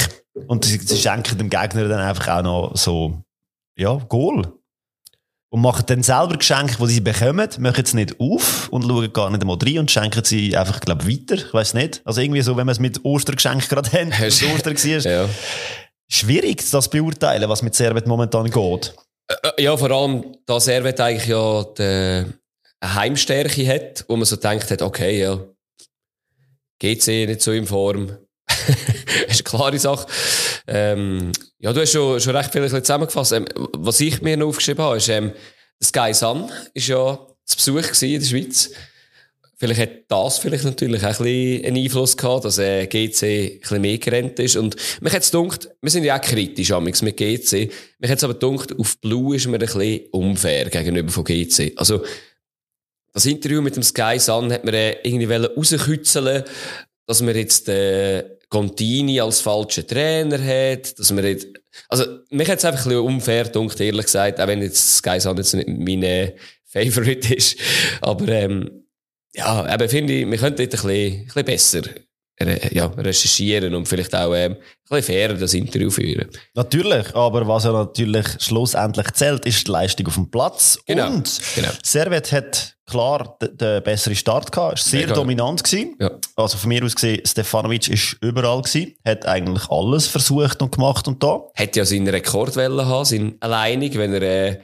und 0.48 0.66
sie, 0.66 0.78
sie 0.78 0.98
schenken 0.98 1.38
dem 1.38 1.50
Gegner 1.50 1.88
dann 1.88 2.00
einfach 2.00 2.28
auch 2.28 2.44
noch 2.44 2.76
so, 2.76 3.22
ja, 3.78 3.96
Goal. 3.96 4.54
Und 5.50 5.62
machen 5.62 5.86
dann 5.88 6.04
selber 6.04 6.38
Geschenke, 6.38 6.76
die 6.78 6.88
sie 6.88 7.00
bekommen, 7.00 7.50
machen 7.60 7.84
es 7.84 7.94
nicht 7.94 8.20
auf 8.20 8.68
und 8.70 8.84
schauen 8.84 9.14
gar 9.14 9.30
nicht 9.30 9.42
einmal 9.42 9.58
rein 9.62 9.80
und 9.80 9.90
schenken 9.90 10.24
sie 10.26 10.58
einfach, 10.58 10.82
glaube 10.82 11.08
weiter. 11.08 11.36
Ich 11.36 11.54
weiß 11.54 11.74
nicht. 11.74 12.02
Also 12.04 12.20
irgendwie 12.20 12.42
so, 12.42 12.58
wenn 12.58 12.68
wir 12.68 12.74
es 12.74 12.80
mit 12.80 13.04
Ostergeschenk 13.06 13.70
gerade 13.70 13.90
haben, 13.94 14.12
es 14.12 14.44
Ostern 14.44 14.76
war. 14.76 15.12
Ja. 15.12 15.30
Schwierig, 16.10 16.70
das 16.70 16.90
beurteilen, 16.90 17.50
was 17.50 17.62
mit 17.62 17.76
Servet 17.76 18.08
momentan 18.08 18.50
geht. 18.50 18.94
Ja, 19.58 19.76
vor 19.76 19.92
allem, 19.92 20.38
da 20.46 20.60
Servet 20.60 21.00
eigentlich 21.00 21.28
ja 21.28 21.64
die, 21.78 22.26
eine 22.80 22.96
Heimstärke 22.96 23.68
hat, 23.68 24.06
wo 24.08 24.16
man 24.16 24.26
so 24.26 24.36
denkt 24.36 24.70
hat, 24.70 24.82
okay, 24.82 25.22
ja, 25.22 25.40
GC 26.80 27.26
nicht 27.28 27.42
so 27.42 27.52
in 27.52 27.66
Form. 27.66 28.18
ist 29.28 29.46
eine 29.48 29.58
klare 29.58 29.80
Sache. 29.80 30.08
Ähm, 30.68 31.32
ja, 31.60 31.74
du 31.74 31.82
hast 31.82 31.92
schon, 31.92 32.20
schon 32.20 32.36
recht 32.36 32.52
viel 32.52 32.68
zusammengefasst. 32.68 33.34
Ähm, 33.34 33.46
was 33.74 34.00
ich 34.00 34.22
mir 34.22 34.38
noch 34.38 34.48
aufgeschrieben 34.48 34.84
habe, 34.84 34.98
ist, 34.98 35.10
ähm, 35.10 35.32
Sky 35.84 36.14
Sun 36.14 36.52
ist 36.74 36.88
ja 36.88 37.20
zu 37.46 37.56
Besuch 37.56 38.02
in 38.02 38.20
der 38.20 38.28
Schweiz. 38.28 38.72
Vielleicht 39.60 39.82
hat 39.82 39.90
das 40.08 40.38
vielleicht 40.38 40.66
natürlich 40.66 41.02
auch 41.04 41.20
ein 41.20 41.24
bisschen 41.24 41.66
einen 41.66 41.84
Einfluss 41.84 42.16
gehabt, 42.16 42.46
dass 42.46 42.60
äh, 42.60 42.86
GC 42.86 43.24
ein 43.24 43.60
bisschen 43.60 43.82
mehr 43.82 43.98
gerannt 43.98 44.38
ist. 44.38 44.56
Und 44.56 44.76
mich 45.02 45.14
hat's 45.14 45.32
gedacht, 45.32 45.70
wir 45.82 45.90
sind 45.90 46.04
ja 46.04 46.16
auch 46.16 46.22
kritisch 46.22 46.72
amigs 46.72 47.02
mit 47.02 47.18
GC. 47.18 47.72
Mich 47.98 48.12
hat's 48.12 48.24
aber 48.24 48.36
gedacht, 48.36 48.78
auf 48.78 49.00
Blue 49.00 49.36
ist 49.36 49.48
mir 49.48 49.56
ein 49.56 49.60
bisschen 49.60 50.06
unfair 50.12 50.70
gegenüber 50.70 51.12
von 51.12 51.24
GC. 51.24 51.74
Also, 51.76 52.04
das 53.14 53.26
Interview 53.26 53.64
mit 53.64 53.76
dem 53.76 53.82
Sky 53.82 54.20
Sun 54.20 54.54
hat 54.54 54.64
man 54.64 54.76
äh, 54.76 54.98
irgendwie 55.02 55.34
rauskützeln, 55.34 56.44
dass 57.08 57.24
man 57.24 57.36
jetzt 57.36 57.68
äh, 57.68 58.37
Contini 58.50 59.20
als 59.20 59.42
falschen 59.42 59.88
Trainer 59.88 60.40
hat, 60.40 60.98
dass 60.98 61.12
man 61.12 61.26
jetzt, 61.26 61.48
also 61.90 62.06
mich 62.30 62.50
hat's 62.50 62.64
einfach 62.64 62.86
ein 62.86 62.90
bisschen 62.90 63.06
unfair 63.06 63.44
gedacht, 63.46 63.80
ehrlich 63.80 64.06
gesagt, 64.06 64.40
auch 64.40 64.48
wenn 64.48 64.62
jetzt 64.62 64.98
Sky 64.98 65.20
Sun 65.20 65.38
jetzt 65.38 65.54
nicht 65.54 65.68
mein 65.68 66.04
äh, 66.04 66.36
Favorite 66.66 67.34
ist, 67.36 67.58
aber 68.02 68.28
ähm, 68.30 68.86
ja, 69.34 69.74
eben 69.74 69.90
finde 69.90 70.14
ich, 70.14 70.30
wir 70.30 70.38
könnten 70.38 70.58
dort 70.58 70.74
ein 70.74 70.88
bisschen, 70.88 71.14
ein 71.14 71.26
bisschen 71.26 71.46
besser 71.46 71.82
ja, 72.72 72.86
recherchieren 72.86 73.74
und 73.74 73.88
vielleicht 73.88 74.14
auch 74.14 74.34
ähm, 74.36 74.54
ein 74.54 74.58
bisschen 74.90 75.04
fairer 75.04 75.34
das 75.34 75.54
Interview 75.54 75.90
führen. 75.90 76.30
Natürlich, 76.54 77.16
aber 77.16 77.48
was 77.48 77.64
ja 77.64 77.72
natürlich 77.72 78.28
schlussendlich 78.40 79.12
zählt, 79.14 79.46
ist 79.46 79.68
die 79.68 79.72
Leistung 79.72 80.08
auf 80.08 80.14
dem 80.16 80.30
Platz. 80.30 80.78
Genau, 80.86 81.08
Und 81.08 81.42
genau. 81.56 81.70
Servet 81.84 82.32
hat 82.32 82.78
klar 82.86 83.38
den, 83.42 83.84
besseren 83.84 84.16
Start 84.16 84.52
gehabt, 84.52 84.80
ist 84.80 84.86
sehr 84.86 85.02
Mega. 85.02 85.16
dominant 85.16 85.64
gewesen. 85.64 85.96
Ja. 86.00 86.12
Also 86.36 86.58
von 86.58 86.70
mir 86.70 86.84
aus 86.86 86.96
gesehen, 86.96 87.22
Stefanovic 87.26 87.90
ist 87.90 88.18
überall 88.22 88.62
gewesen, 88.62 88.96
hat 89.06 89.26
eigentlich 89.26 89.70
alles 89.70 90.08
versucht 90.08 90.62
und 90.62 90.72
gemacht 90.72 91.08
und 91.08 91.22
da. 91.22 91.42
Hätte 91.56 91.80
ja 91.80 91.86
seinen 91.86 92.08
Rekordwelle 92.08 92.86
haben, 92.86 93.06
seinen 93.06 93.36
alleinig, 93.40 93.98
wenn 93.98 94.14
er, 94.14 94.22
äh, 94.22 94.60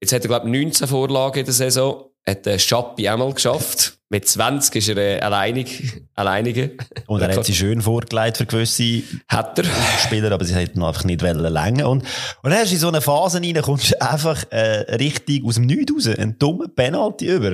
jetzt 0.00 0.12
hat 0.12 0.22
er, 0.22 0.28
glaube 0.28 0.46
ich, 0.46 0.52
19 0.52 0.86
Vorlagen 0.86 1.38
in 1.40 1.44
der 1.46 1.54
Saison, 1.54 2.04
hat 2.26 2.46
der 2.46 2.58
Schappi 2.58 3.08
einmal 3.08 3.32
geschafft. 3.32 3.97
Mit 4.10 4.26
20 4.26 4.74
ist 4.76 4.88
er 4.88 4.96
äh, 4.96 5.20
alleinig, 5.20 6.02
alleinige. 6.14 6.76
Und 7.06 7.20
er 7.20 7.36
hat 7.36 7.44
sie 7.44 7.54
schön 7.54 7.82
vorgelegt 7.82 8.38
für 8.38 8.46
gewisse 8.46 9.02
Hat 9.28 9.58
er. 9.58 9.66
Spieler, 10.02 10.32
aber 10.32 10.46
sie 10.46 10.54
hätten 10.54 10.82
einfach 10.82 11.04
nicht 11.04 11.22
wollen 11.22 11.44
Und, 11.82 11.82
und 11.82 12.04
dann 12.42 12.54
hast 12.54 12.70
du 12.70 12.74
in 12.74 12.80
so 12.80 12.88
eine 12.88 13.02
Phase 13.02 13.42
rein, 13.42 13.60
kommst 13.60 13.92
du 13.92 14.00
einfach 14.00 14.44
äh, 14.50 14.94
richtig 14.96 15.44
aus 15.44 15.56
dem 15.56 15.66
Nichts 15.66 15.92
raus, 15.92 16.16
einen 16.16 16.38
dummen 16.38 16.74
Penalty 16.74 17.26
über. 17.26 17.52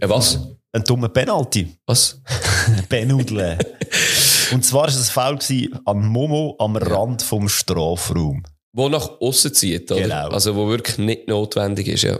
Äh, 0.00 0.08
was? 0.08 0.40
Einen 0.72 0.84
dummen 0.84 1.12
Penalty. 1.12 1.76
Was? 1.86 2.22
Benudle. 2.88 3.58
Und 4.52 4.64
zwar 4.64 4.82
war 4.82 4.88
es 4.88 4.96
ein 4.96 5.38
Foul 5.38 5.68
an 5.84 6.06
Momo 6.06 6.56
am 6.58 6.76
Rand 6.76 7.22
vom 7.22 7.48
Strafraum. 7.50 8.44
Wo 8.72 8.88
nach 8.88 9.20
außen 9.20 9.52
zieht, 9.54 9.90
oder? 9.90 10.00
Genau. 10.00 10.28
Also, 10.28 10.54
wo 10.54 10.68
wirklich 10.68 10.98
nicht 10.98 11.28
notwendig 11.28 11.88
ist, 11.88 12.02
ja. 12.02 12.18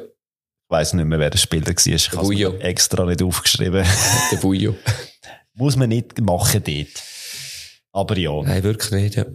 Ich 0.69 0.71
weiss 0.71 0.93
nicht 0.95 1.05
mehr, 1.05 1.21
wer 1.21 1.31
der 1.31 1.39
Spieler 1.39 1.67
war. 1.67 1.87
Ich 1.87 2.13
habe 2.13 2.57
es 2.57 2.61
extra 2.61 3.05
nicht 3.05 3.23
aufgeschrieben. 3.23 3.87
Der 4.33 4.37
Bujo. 4.39 4.75
Muss 5.55 5.77
man 5.77 5.91
nicht 5.91 6.21
machen 6.21 6.61
dort. 6.65 7.05
Aber 7.93 8.19
ja, 8.19 8.43
Nein, 8.43 8.65
wirklich 8.65 8.91
nicht, 8.91 9.15
ja. 9.15 9.27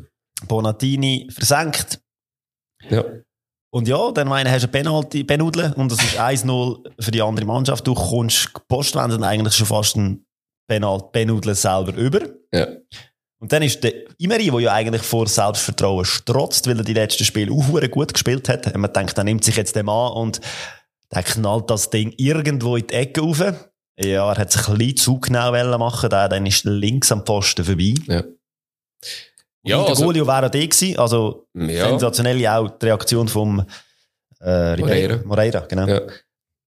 Bonatini 0.46 1.30
versenkt. 1.32 2.02
Ja. 2.90 3.06
Und 3.74 3.88
ja, 3.88 4.12
dann 4.12 4.28
meine, 4.28 4.52
hast 4.52 4.64
du 4.64 4.68
eine 4.68 4.72
Penalty, 4.74 5.24
Benudle 5.24 5.74
und 5.76 5.90
das 5.90 6.04
ist 6.04 6.20
1-0 6.20 6.84
für 7.00 7.12
die 7.12 7.22
andere 7.22 7.46
Mannschaft. 7.46 7.88
Du 7.88 7.94
kommst 7.94 8.52
postwendend 8.68 9.24
eigentlich 9.24 9.56
schon 9.56 9.68
fast 9.68 9.96
ein 9.96 10.26
Penalty, 10.68 11.08
Benudle 11.14 11.56
selber 11.56 11.94
über. 11.94 12.20
Ja. 12.52 12.68
Und 13.40 13.54
dann 13.54 13.64
ist 13.64 13.82
der 13.84 13.94
Imeri, 14.20 14.52
der 14.52 14.60
ja 14.60 14.74
eigentlich 14.74 15.02
vor 15.02 15.28
Selbstvertrauen 15.28 16.04
strotzt, 16.04 16.68
weil 16.68 16.78
er 16.78 16.84
die 16.84 16.94
letzten 16.94 17.24
Spiele 17.24 17.54
auch 17.54 17.90
gut 17.90 18.14
gespielt 18.14 18.50
hat. 18.50 18.68
Und 18.68 18.82
man 18.82 18.92
denkt, 18.92 19.18
er 19.18 19.24
nimmt 19.24 19.46
sich 19.46 19.56
jetzt 19.56 19.78
den 19.78 19.86
Mann 19.86 20.12
und 20.12 20.42
der 21.14 21.24
knallt 21.24 21.70
das 21.70 21.90
Ding 21.90 22.14
irgendwo 22.18 22.76
in 22.78 22.88
die 22.88 22.94
Ecke 22.94 23.22
rauf. 23.22 23.40
Ja, 24.00 24.32
er 24.32 24.38
hat 24.38 24.52
sich 24.52 24.68
ein 24.68 24.78
bisschen 24.78 24.98
zu 24.98 25.20
genau 25.20 25.78
machen, 25.78 26.10
der, 26.10 26.30
dann 26.30 26.46
ist 26.46 26.64
links 26.64 27.12
am 27.12 27.26
Pfosten 27.26 27.66
vorbei. 27.66 27.94
Ja. 28.08 28.24
Ja, 29.64 29.78
und 29.78 29.84
der 29.84 29.90
also- 29.92 30.06
Golio 30.06 30.26
wäre 30.26 30.48
auch 30.48 30.52
der 30.52 30.68
gewesen, 30.68 30.98
also 30.98 31.48
Ja. 31.54 31.90
sensationell 31.90 32.48
auch 32.48 32.70
die 32.70 32.86
Reaktion 32.88 33.28
vom 33.28 33.66
äh, 34.40 34.50
Ribeiro. 34.50 35.18
Moreira. 35.18 35.22
Moreira, 35.26 35.60
genau. 35.68 35.88
Ja. 35.88 36.02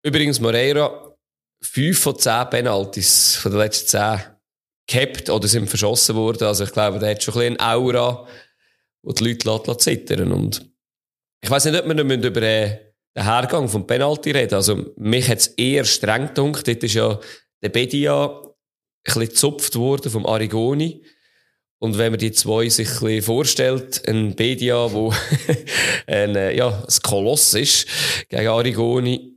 Übrigens, 0.02 0.40
Moreira, 0.40 1.14
fünf 1.60 1.98
von 1.98 2.18
zehn 2.18 2.48
Penalties 2.48 3.36
von 3.36 3.52
den 3.52 3.60
letzten 3.60 3.88
zehn 3.88 4.20
gehabt 4.86 5.28
oder 5.28 5.46
sind 5.46 5.68
verschossen 5.68 6.16
worden. 6.16 6.44
Also 6.44 6.64
ich 6.64 6.72
glaube, 6.72 6.98
der 6.98 7.10
hat 7.10 7.22
schon 7.22 7.34
ein 7.34 7.40
bisschen 7.40 7.60
eine 7.60 7.74
Aura, 7.74 8.26
wo 9.02 9.12
die 9.12 9.24
Leute 9.24 9.76
zittern. 9.76 10.32
Und 10.32 10.64
ich 11.42 11.50
weiß 11.50 11.66
nicht, 11.66 11.78
ob 11.78 11.86
wir 11.86 12.04
müssen 12.04 12.22
über 12.24 12.40
äh, 12.40 12.87
den 13.18 13.24
Hergang 13.24 13.68
vom 13.68 13.86
Penalty 13.86 14.30
reden. 14.30 14.54
Also 14.54 14.92
mich 14.96 15.28
hat 15.28 15.38
es 15.38 15.46
eher 15.48 15.84
streng 15.84 16.28
gedunkt. 16.28 16.66
Dort 16.66 16.82
ist 16.82 16.94
ja 16.94 17.18
der 17.62 17.68
Bedia 17.68 18.26
ein 18.26 18.44
bisschen 19.04 19.28
gezupft 19.28 19.76
worden 19.76 20.10
vom 20.10 20.26
Arigoni. 20.26 21.04
Und 21.80 21.96
wenn 21.96 22.12
man 22.12 22.18
die 22.18 22.32
zwei 22.32 22.68
sich 22.68 22.88
ein 22.88 23.00
bisschen 23.00 23.22
vorstellt, 23.22 24.08
ein 24.08 24.34
Bedia, 24.34 24.92
wo 24.92 25.12
ein, 26.06 26.34
äh, 26.34 26.56
ja, 26.56 26.68
ein 26.68 27.02
Koloss 27.02 27.54
ist, 27.54 27.86
gegen 28.28 28.48
Arigoni, 28.48 29.34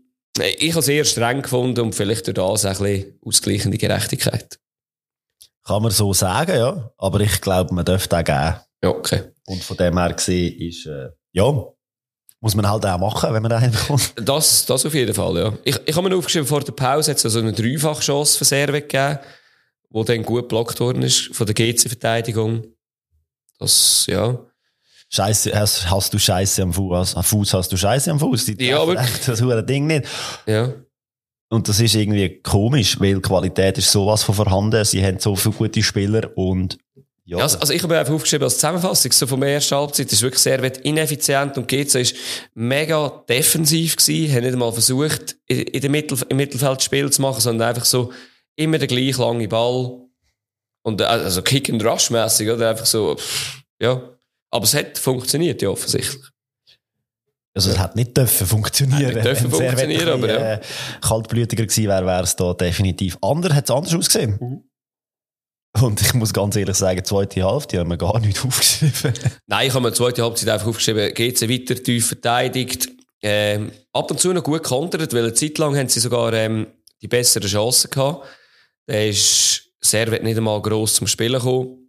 ich 0.57 0.71
habe 0.71 0.79
es 0.79 0.87
eher 0.87 1.05
streng 1.05 1.41
gefunden 1.41 1.81
und 1.81 1.95
vielleicht 1.95 2.25
durch 2.25 2.35
das 2.35 2.65
ein 2.65 2.77
bisschen 2.77 3.19
ausgleichende 3.23 3.77
Gerechtigkeit. 3.77 4.59
Kann 5.63 5.83
man 5.83 5.91
so 5.91 6.13
sagen, 6.13 6.55
ja. 6.55 6.91
Aber 6.97 7.19
ich 7.19 7.41
glaube, 7.41 7.73
man 7.75 7.85
dürfte 7.85 8.17
auch 8.17 8.23
geben. 8.23 8.55
Ja, 8.83 8.89
okay. 8.89 9.23
Und 9.45 9.63
von 9.63 9.77
dem 9.77 9.97
her 9.97 10.13
gesehen 10.13 10.59
ist, 10.59 10.87
äh, 10.87 11.09
ja, 11.33 11.53
muss 12.41 12.55
man 12.55 12.67
halt 12.67 12.85
auch 12.85 12.97
machen, 12.97 13.33
wenn 13.33 13.43
man 13.43 13.51
da 13.51 13.59
hinkommt. 13.59 14.13
Das, 14.15 14.65
das 14.65 14.85
auf 14.85 14.93
jeden 14.93 15.13
Fall, 15.13 15.37
ja. 15.37 15.53
Ich, 15.63 15.79
ich 15.85 15.95
habe 15.95 16.09
mir 16.09 16.15
aufgeschrieben, 16.15 16.47
vor 16.47 16.61
der 16.61 16.73
Pause 16.73 17.11
hat 17.11 17.23
es 17.23 17.31
so 17.31 17.39
eine 17.39 17.53
Dreifachchance 17.53 18.37
für 18.37 18.45
Servet 18.45 18.89
gegeben, 18.89 19.19
wo 19.91 20.03
dann 20.03 20.23
gut 20.23 20.47
blockt 20.47 20.79
worden 20.79 21.03
ist 21.03 21.33
von 21.33 21.45
der 21.45 21.53
GC-Verteidigung. 21.53 22.65
Das, 23.59 24.05
ja. 24.09 24.39
Scheiße, 25.09 25.53
hast, 25.53 25.89
hast 25.89 26.13
du 26.13 26.17
Scheiße 26.17 26.63
am 26.63 26.73
Fuß, 26.73 27.15
am 27.15 27.23
Fuß 27.23 27.53
hast 27.53 27.71
du 27.71 27.77
Scheiße 27.77 28.09
am 28.09 28.19
Fuß. 28.19 28.45
Die 28.45 28.65
Ja, 28.65 28.91
echt 28.91 29.27
Das 29.27 29.41
hure 29.41 29.63
Ding 29.63 29.85
nicht. 29.85 30.05
Ja. 30.47 30.73
Und 31.49 31.67
das 31.67 31.79
ist 31.81 31.95
irgendwie 31.95 32.39
komisch, 32.41 32.99
weil 32.99 33.15
die 33.15 33.21
Qualität 33.21 33.77
ist 33.77 33.91
sowas 33.91 34.23
von 34.23 34.33
vorhanden. 34.33 34.83
Sie 34.85 35.05
haben 35.05 35.19
so 35.19 35.35
viele 35.35 35.53
gute 35.53 35.83
Spieler 35.83 36.35
und, 36.35 36.77
ja. 37.25 37.37
Ja, 37.37 37.43
also, 37.43 37.59
also 37.59 37.73
ich 37.73 37.83
habe 37.83 37.93
mir 37.93 37.99
einfach 37.99 38.13
aufgeschrieben 38.13 38.45
als 38.45 38.55
Zusammenfassung, 38.55 39.11
so 39.11 39.27
vom 39.27 39.43
ersten 39.43 39.75
Halbzeit 39.75 40.11
ist 40.11 40.21
wirklich 40.21 40.41
sehr 40.41 40.85
ineffizient 40.85 41.57
und 41.57 41.67
GC 41.67 41.95
ist 41.95 42.15
mega 42.53 43.23
defensiv 43.29 43.95
gewesen, 43.95 44.33
haben 44.33 44.43
nicht 44.43 44.53
einmal 44.53 44.73
versucht, 44.73 45.37
in, 45.47 45.61
in 45.61 45.81
der 45.81 45.89
Mittel, 45.89 46.17
im 46.29 46.37
Mittelfeld 46.37 46.81
Spiel 46.81 47.09
zu 47.11 47.21
machen, 47.21 47.41
sondern 47.41 47.69
einfach 47.69 47.85
so 47.85 48.11
immer 48.55 48.77
der 48.77 48.87
gleich 48.87 49.17
lange 49.17 49.47
Ball 49.47 50.01
Und, 50.83 51.01
äh, 51.01 51.05
also 51.05 51.41
Kick 51.41 51.69
and 51.69 51.83
Rush 51.85 52.09
mäßig, 52.09 52.49
oder? 52.49 52.71
Einfach 52.71 52.85
so, 52.85 53.15
ja. 53.79 54.01
Aber 54.49 54.65
es 54.65 54.73
hat 54.73 54.97
funktioniert, 54.97 55.61
ja, 55.61 55.69
offensichtlich. 55.69 56.25
Also 57.53 57.71
es 57.71 57.79
hat 57.79 57.95
nicht 57.95 58.15
dürfen 58.15 58.47
funktionieren. 58.47 59.13
Nicht 59.13 59.25
dürfen 59.25 59.51
funktionieren, 59.51 60.09
aber 60.09 60.27
ja. 60.27 60.53
äh, 60.53 60.61
kaltblütiger 61.01 61.65
gewesen 61.65 61.87
wäre, 61.87 62.05
wäre 62.05 62.23
es 62.23 62.35
da 62.35 62.53
definitiv 62.53 63.17
anders, 63.21 63.53
hat 63.53 63.65
es 63.65 63.71
anders 63.71 63.93
ausgesehen. 63.93 64.37
Mhm. 64.39 64.63
Und 65.79 66.01
ich 66.01 66.13
muss 66.13 66.33
ganz 66.33 66.55
ehrlich 66.55 66.75
sagen, 66.75 66.97
die 66.97 67.03
zweite 67.03 67.49
Hälfte 67.49 67.79
haben 67.79 67.89
wir 67.89 67.97
gar 67.97 68.19
nicht 68.19 68.43
aufgeschrieben. 68.45 69.13
Nein, 69.47 69.67
ich 69.67 69.73
habe 69.73 69.83
mir 69.83 69.91
die 69.91 69.97
zweite 69.97 70.23
Halbzeit 70.23 70.49
einfach 70.49 70.67
aufgeschrieben, 70.67 71.13
GC 71.13 71.49
weiter 71.49 71.81
tief 71.81 72.07
verteidigt, 72.07 72.89
ähm, 73.21 73.71
ab 73.93 74.09
und 74.11 74.19
zu 74.19 74.33
noch 74.33 74.43
gut 74.43 74.63
kontert, 74.63 75.13
weil 75.13 75.23
eine 75.23 75.33
Zeit 75.33 75.57
lang 75.57 75.77
haben 75.77 75.87
sie 75.87 75.99
sogar 75.99 76.33
ähm, 76.33 76.67
die 77.01 77.07
besseren 77.07 77.47
Chancen 77.47 77.89
gehabt. 77.89 78.27
Der 78.87 79.09
ist 79.09 79.69
Servet 79.79 80.23
nicht 80.23 80.37
einmal 80.37 80.61
gross 80.61 80.95
zum 80.95 81.07
Spielen 81.07 81.39
gekommen. 81.39 81.81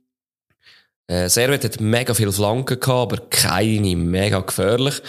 Äh, 1.08 1.28
Servet 1.28 1.64
hat 1.64 1.80
mega 1.80 2.14
viele 2.14 2.32
Flanken 2.32 2.78
gehabt, 2.78 3.12
aber 3.12 3.26
keine 3.28 3.96
mega 3.96 4.40
gefährlich. 4.40 5.02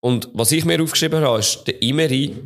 Und 0.00 0.28
was 0.32 0.52
ich 0.52 0.64
mir 0.64 0.82
aufgeschrieben 0.82 1.22
habe, 1.22 1.38
ist, 1.38 1.64
der 1.66 1.80
Imeri 1.82 2.36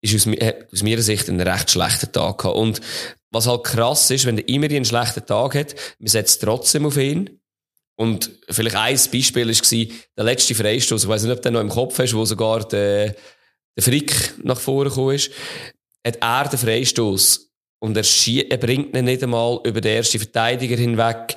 ist 0.00 0.14
aus, 0.14 0.34
aus 0.72 0.82
meiner 0.82 1.02
Sicht 1.02 1.28
einen 1.28 1.40
recht 1.40 1.70
schlechten 1.70 2.12
Tag 2.12 2.38
gehabt. 2.38 2.56
Und 2.56 2.80
was 3.34 3.46
halt 3.46 3.64
krass 3.64 4.10
ist, 4.10 4.24
wenn 4.24 4.36
der 4.36 4.48
Imeri 4.48 4.76
einen 4.76 4.84
schlechten 4.84 5.26
Tag 5.26 5.54
hat, 5.54 5.74
man 5.98 6.08
setzt 6.08 6.40
trotzdem 6.42 6.86
auf 6.86 6.96
ihn. 6.96 7.40
Und 7.96 8.30
vielleicht 8.48 8.76
ein 8.76 8.98
Beispiel 9.12 9.46
war 9.46 9.96
der 10.16 10.24
letzte 10.24 10.54
Freistoß. 10.54 11.04
Ich 11.04 11.08
weiß 11.08 11.22
nicht, 11.22 11.32
ob 11.32 11.38
du 11.38 11.42
den 11.42 11.52
noch 11.54 11.60
im 11.60 11.68
Kopf 11.68 11.98
hast, 11.98 12.14
wo 12.14 12.24
sogar 12.24 12.66
der, 12.66 13.14
der 13.76 13.82
Frick 13.82 14.34
nach 14.42 14.58
vorne 14.58 14.90
gekommen 14.90 15.14
ist. 15.14 15.30
Hat 16.04 16.18
er 16.20 16.48
den 16.48 16.58
Freistoß 16.58 17.50
und 17.80 17.96
er, 17.96 18.02
schie- 18.04 18.50
er 18.50 18.56
bringt 18.58 18.96
ihn 18.96 19.04
nicht 19.04 19.22
einmal 19.22 19.60
über 19.64 19.80
den 19.80 19.96
ersten 19.96 20.18
Verteidiger 20.18 20.76
hinweg. 20.76 21.36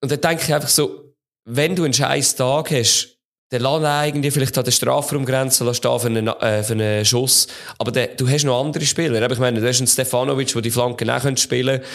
Und 0.00 0.10
dann 0.10 0.20
denke 0.20 0.44
ich 0.44 0.54
einfach 0.54 0.68
so, 0.68 1.14
wenn 1.44 1.76
du 1.76 1.84
einen 1.84 1.92
scheiß 1.92 2.36
Tag 2.36 2.70
hast, 2.70 3.18
lass 3.58 3.80
ihn 3.80 4.06
irgendwie 4.08 4.30
vielleicht 4.30 4.56
an 4.56 4.64
der 4.64 4.70
Strafraumgrenze 4.70 5.74
stehen 5.74 5.98
für 5.98 6.06
einen, 6.06 6.28
äh, 6.28 6.62
für 6.62 6.72
einen 6.74 7.04
Schuss. 7.04 7.48
Aber 7.78 7.90
der, 7.90 8.08
du 8.08 8.28
hast 8.28 8.44
noch 8.44 8.64
andere 8.64 8.84
Spieler. 8.84 9.30
Ich 9.30 9.38
meine, 9.38 9.60
du 9.60 9.66
hast 9.68 9.78
einen 9.78 9.86
Stefanovic, 9.88 10.52
der 10.52 10.62
die 10.62 10.70
Flanken 10.70 11.10
auch 11.10 11.36
spielen 11.36 11.80
könnte. 11.80 11.86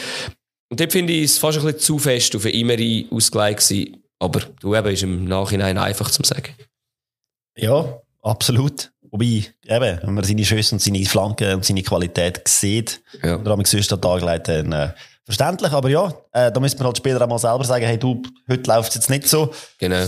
Und 0.70 0.80
dort 0.80 0.92
finde 0.92 1.14
ich 1.14 1.26
es 1.26 1.38
fast 1.38 1.58
ein 1.60 1.64
bisschen 1.64 1.80
zu 1.80 2.00
fest 2.00 2.36
auf 2.36 2.44
einen 2.46 2.56
Imeri 2.56 3.08
ausgelegt 3.12 3.68
gewesen. 3.68 4.04
Aber 4.20 4.42
du 4.60 4.76
eben 4.76 4.88
ist 4.88 5.04
im 5.04 5.26
Nachhinein 5.26 5.78
einfach 5.78 6.10
zu 6.10 6.24
sagen. 6.24 6.54
Ja, 7.56 8.02
absolut. 8.22 8.92
Wobei, 9.12 9.46
eben, 9.66 10.00
wenn 10.04 10.14
man 10.14 10.24
seine 10.24 10.44
Schüsse 10.44 10.76
und 10.76 10.82
seine 10.82 11.06
Flanken 11.06 11.54
und 11.54 11.64
seine 11.66 11.84
Qualität 11.84 12.42
sieht, 12.48 13.02
Ja. 13.24 13.36
und 13.36 13.46
damit 13.46 13.68
sonst 13.68 13.94
an 13.94 14.02
Tag 14.02 14.22
legt, 14.22 14.48
dann 14.50 14.72
äh, 14.74 14.90
verständlich. 15.24 15.72
Aber 15.72 15.90
ja, 15.90 16.14
äh, 16.34 16.52
da 16.52 16.60
müsste 16.60 16.80
man 16.80 16.88
halt 16.88 16.98
Spieler 16.98 17.22
auch 17.22 17.28
mal 17.30 17.38
selber 17.40 17.64
sagen, 17.64 17.86
hey 17.86 17.98
du, 17.98 18.22
heute 18.50 18.70
läuft 18.70 18.90
es 18.90 18.96
jetzt 18.96 19.10
nicht 19.10 19.28
so. 19.30 19.54
Genau. 19.78 20.06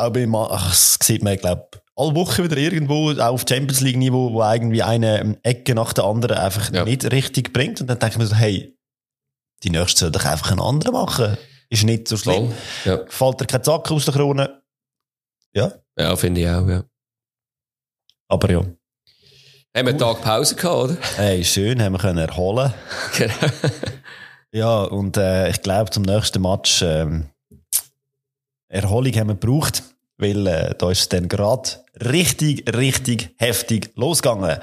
Auch 0.00 0.10
bei 0.10 0.26
ach, 0.32 0.68
das 0.70 0.98
sieht 1.02 1.22
man, 1.22 1.36
glaube 1.36 1.68
alle 2.00 2.14
Woche 2.14 2.44
wieder 2.44 2.56
irgendwo, 2.56 3.12
auch 3.12 3.34
auf 3.34 3.44
Champions 3.46 3.80
League 3.80 3.96
Niveau, 3.96 4.32
wo 4.32 4.42
irgendwie 4.42 4.82
eine 4.82 5.20
ähm, 5.20 5.36
Ecke 5.42 5.74
nach 5.74 5.92
der 5.92 6.04
anderen 6.04 6.38
einfach 6.38 6.72
Ja. 6.72 6.84
nicht 6.84 7.10
richtig 7.12 7.52
bringt. 7.52 7.80
Und 7.80 7.88
dann 7.88 7.98
denke 7.98 8.14
ich 8.14 8.18
mir 8.18 8.26
so, 8.26 8.34
hey, 8.36 8.74
die 9.62 9.70
nächste 9.70 10.00
soll 10.00 10.10
doch 10.10 10.24
einfach 10.24 10.50
einen 10.50 10.60
anderen 10.62 10.92
machen. 10.92 11.36
Ist 11.68 11.84
nicht 11.84 12.08
so 12.08 12.16
schlimm. 12.16 12.52
Voll. 12.82 12.92
Ja, 12.92 13.06
Fällt 13.06 13.40
dir 13.40 13.46
kein 13.46 13.62
Zack 13.62 13.90
aus 13.90 14.06
der 14.06 14.14
Krone. 14.14 14.62
Ja, 15.52 15.72
ja 15.98 16.16
finde 16.16 16.40
ich 16.40 16.48
auch, 16.48 16.66
ja. 16.66 16.84
aber 18.28 18.50
ja. 18.50 18.60
Haben 18.60 19.86
wir 19.86 19.88
einen 19.90 19.98
Tag 19.98 20.22
Pause 20.22 20.56
gehabt, 20.56 20.76
oder? 20.76 20.96
Hey, 21.16 21.44
schön, 21.44 21.82
haben 21.82 21.92
wir 21.92 21.98
können 21.98 22.18
erholen. 22.18 22.72
Genau. 23.16 23.34
Ja, 24.52 24.82
und 24.82 25.16
äh, 25.16 25.48
ich 25.48 25.62
glaube, 25.62 25.90
zum 25.90 26.02
nächsten 26.02 26.42
Match 26.42 26.82
ähm, 26.82 27.28
Erholung 28.70 29.12
haben 29.14 29.28
wir 29.28 29.34
gebraucht, 29.34 29.82
weil 30.16 30.46
äh, 30.46 30.74
da 30.78 30.90
ist 30.90 31.00
es 31.00 31.08
dann 31.08 31.28
gerade 31.28 31.70
richtig, 32.02 32.64
richtig 32.74 33.34
heftig 33.36 33.90
losgegangen. 33.96 34.58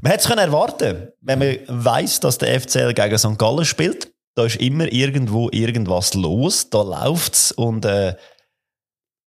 Man 0.00 0.12
hätte 0.12 0.22
es 0.22 0.28
können 0.28 0.38
erwarten, 0.38 1.08
wenn 1.20 1.38
man 1.38 1.56
weiß, 1.66 2.20
dass 2.20 2.38
der 2.38 2.60
FCL 2.60 2.94
gegen 2.94 3.18
St. 3.18 3.38
Gallen 3.38 3.64
spielt. 3.64 4.12
Da 4.36 4.44
ist 4.44 4.56
immer 4.56 4.90
irgendwo 4.92 5.48
irgendwas 5.50 6.14
los, 6.14 6.70
da 6.70 6.82
läuft's 6.82 7.50
und 7.50 7.84
äh, 7.84 8.14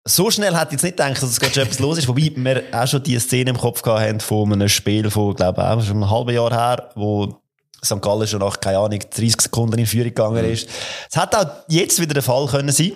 so 0.05 0.31
schnell 0.31 0.57
hätte 0.57 0.69
ich 0.69 0.73
jetzt 0.73 0.83
nicht 0.83 0.97
gedacht, 0.97 1.23
dass 1.23 1.31
es 1.31 1.41
gerade 1.41 1.55
schon 1.55 1.63
etwas 1.65 1.79
los 1.79 1.99
ist. 1.99 2.09
Wobei 2.09 2.33
wir 2.35 2.63
auch 2.73 2.87
schon 2.87 3.03
die 3.03 3.19
Szene 3.19 3.51
im 3.51 3.59
Kopf 3.59 3.85
haben 3.85 4.21
von 4.21 4.53
einem 4.53 4.69
Spiel 4.69 5.11
von, 5.11 5.35
glaube 5.35 5.61
ich, 5.61 5.67
auch 5.67 5.83
schon 5.83 6.03
ein 6.03 6.11
halbes 6.11 6.35
Jahr 6.35 6.51
her, 6.51 6.91
wo 6.95 7.41
St. 7.85 8.01
Gallen 8.01 8.27
schon 8.27 8.41
nach, 8.41 8.61
keine 8.61 8.79
Ahnung, 8.79 8.99
30 8.99 9.41
Sekunden 9.41 9.79
in 9.79 9.87
Führung 9.87 10.09
gegangen 10.09 10.45
ist. 10.45 10.69
Es 11.11 11.21
hätte 11.21 11.41
auch 11.41 11.51
jetzt 11.69 12.01
wieder 12.01 12.15
der 12.15 12.23
Fall 12.23 12.47
können 12.47 12.73
sein. 12.73 12.93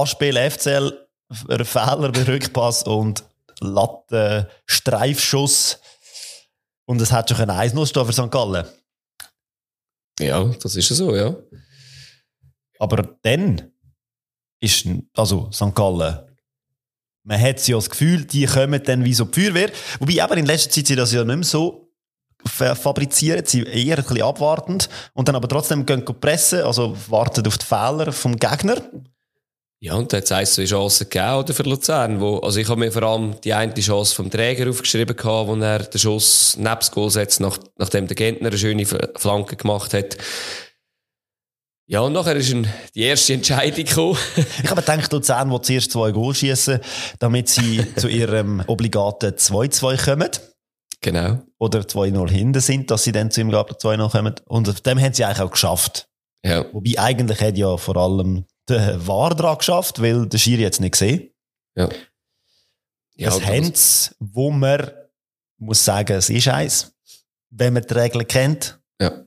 Anspiel 0.00 0.36
FCL, 0.50 1.06
ein 1.48 1.64
Fehler 1.64 2.12
bei 2.12 2.22
Rückpass 2.24 2.82
und 2.84 3.24
Latte, 3.60 4.50
Streifschuss. 4.66 5.78
Und 6.86 7.00
es 7.00 7.12
hat 7.12 7.30
schon 7.30 7.48
ein 7.48 7.70
1-0 7.70 7.86
stehen 7.86 8.04
für 8.06 8.12
St. 8.12 8.30
Gallen. 8.30 8.66
Ja, 10.20 10.44
das 10.44 10.76
ist 10.76 10.90
ja 10.90 10.96
so, 10.96 11.14
ja. 11.16 11.34
Aber 12.78 13.16
dann 13.22 13.72
ist, 14.60 14.86
also 15.16 15.50
St. 15.50 15.74
Gallen, 15.74 16.18
man 17.26 17.40
hat 17.40 17.66
ja 17.66 17.76
das 17.76 17.88
Gefühl, 17.88 18.24
die 18.26 18.44
kommen 18.46 18.82
dann 18.82 19.04
wie 19.04 19.14
so 19.14 19.24
die 19.24 19.40
Feuerwehr. 19.44 19.70
Wobei 19.98 20.22
aber 20.22 20.36
in 20.36 20.46
letzter 20.46 20.70
Zeit 20.70 20.86
sie 20.88 20.96
das 20.96 21.12
ja 21.12 21.24
nicht 21.24 21.36
mehr 21.36 21.44
so 21.44 21.90
fa- 22.44 22.74
fabrizieren, 22.74 23.44
sie 23.46 23.62
eher 23.62 23.96
ein 23.96 24.02
bisschen 24.04 24.22
abwartend 24.22 24.90
und 25.14 25.26
dann 25.28 25.36
aber 25.36 25.48
trotzdem 25.48 25.86
gehen 25.86 26.04
pressen, 26.04 26.60
also 26.62 26.94
warten 27.10 27.46
auf 27.46 27.56
die 27.56 27.64
Fehler 27.64 28.12
vom 28.12 28.36
Gegner. 28.36 28.76
Ja, 29.84 29.96
und 29.96 30.10
da 30.10 30.16
hat 30.16 30.24
es 30.24 30.32
ein, 30.32 30.46
zwei 30.46 30.64
Chancen 30.64 31.10
gegeben 31.10 31.34
oder, 31.34 31.52
für 31.52 31.62
Luzern. 31.64 32.18
Wo, 32.18 32.38
also 32.38 32.58
ich 32.58 32.66
habe 32.70 32.80
mir 32.80 32.90
vor 32.90 33.02
allem 33.02 33.38
die 33.42 33.52
eine 33.52 33.74
Chance 33.74 34.14
vom 34.14 34.30
Träger 34.30 34.70
aufgeschrieben, 34.70 35.14
gehabt, 35.14 35.46
wo 35.46 35.54
er 35.56 35.80
den 35.80 35.98
Schuss 35.98 36.56
neben 36.56 36.76
das 36.76 36.90
Goal 36.90 37.10
setzt, 37.10 37.38
nach, 37.40 37.58
nachdem 37.76 38.06
der 38.06 38.16
Gentner 38.16 38.48
eine 38.48 38.56
schöne 38.56 38.86
Flanke 38.86 39.56
gemacht 39.56 39.92
hat. 39.92 40.16
Ja, 41.86 42.00
und 42.00 42.14
nachher 42.14 42.34
ist 42.34 42.56
die 42.94 43.02
erste 43.02 43.34
Entscheidung 43.34 43.84
gekommen. 43.84 44.16
Ich 44.62 44.70
habe 44.70 44.80
gedacht, 44.80 45.12
Luzern 45.12 45.50
will 45.50 45.60
zuerst 45.60 45.90
zwei 45.90 46.12
Goal 46.12 46.34
schießen, 46.34 46.80
damit 47.18 47.50
sie 47.50 47.84
zu 47.96 48.08
ihrem 48.08 48.62
obligaten 48.66 49.32
2-2 49.34 50.02
kommen. 50.02 50.30
genau. 51.02 51.42
Oder 51.58 51.80
2-0 51.80 52.30
hinten 52.30 52.60
sind, 52.60 52.90
dass 52.90 53.04
sie 53.04 53.12
dann 53.12 53.30
zu 53.30 53.42
ihrem 53.42 53.50
Gabel 53.50 53.76
2-0 53.76 54.10
kommen. 54.10 54.34
Und 54.46 54.66
auf 54.66 54.80
dem 54.80 54.98
haben 54.98 55.12
sie 55.12 55.26
eigentlich 55.26 55.42
auch 55.42 55.50
geschafft. 55.50 56.08
Ja. 56.42 56.64
Wobei 56.72 56.94
eigentlich 56.96 57.42
hat 57.42 57.58
ja 57.58 57.76
vor 57.76 57.98
allem 57.98 58.46
der 58.68 59.06
War 59.06 59.34
dran 59.34 59.58
geschafft, 59.58 60.00
weil 60.00 60.26
der 60.26 60.38
Schiri 60.38 60.62
jetzt 60.62 60.80
nicht 60.80 60.92
gesehen. 60.92 61.30
Ja. 61.76 61.88
Ja, 63.16 63.30
das 63.30 63.40
sie, 63.40 64.14
wo 64.18 64.50
man 64.50 64.90
muss 65.58 65.84
sagen, 65.84 66.16
es 66.16 66.30
ist 66.30 66.48
eins, 66.48 66.92
wenn 67.50 67.74
man 67.74 67.84
die 67.86 67.94
Regeln 67.94 68.26
kennt. 68.26 68.80
Ja. 69.00 69.24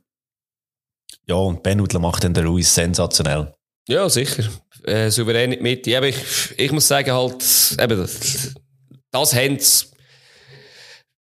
Ja, 1.26 1.36
und 1.36 1.64
Ben 1.64 1.80
Udler 1.80 2.00
macht 2.00 2.24
der 2.34 2.46
Ruiz 2.46 2.74
sensationell. 2.74 3.54
Ja, 3.88 4.10
sicher. 4.10 4.44
Äh, 4.84 5.10
souverän. 5.10 5.54
Ja, 5.86 5.98
Aber 6.00 6.08
ich, 6.08 6.18
ich 6.58 6.72
muss 6.72 6.88
sagen, 6.88 7.12
halt, 7.12 7.44
eben, 7.80 7.98
das, 7.98 8.54
das 9.12 9.34
haben 9.34 9.60
sie. 9.60 9.88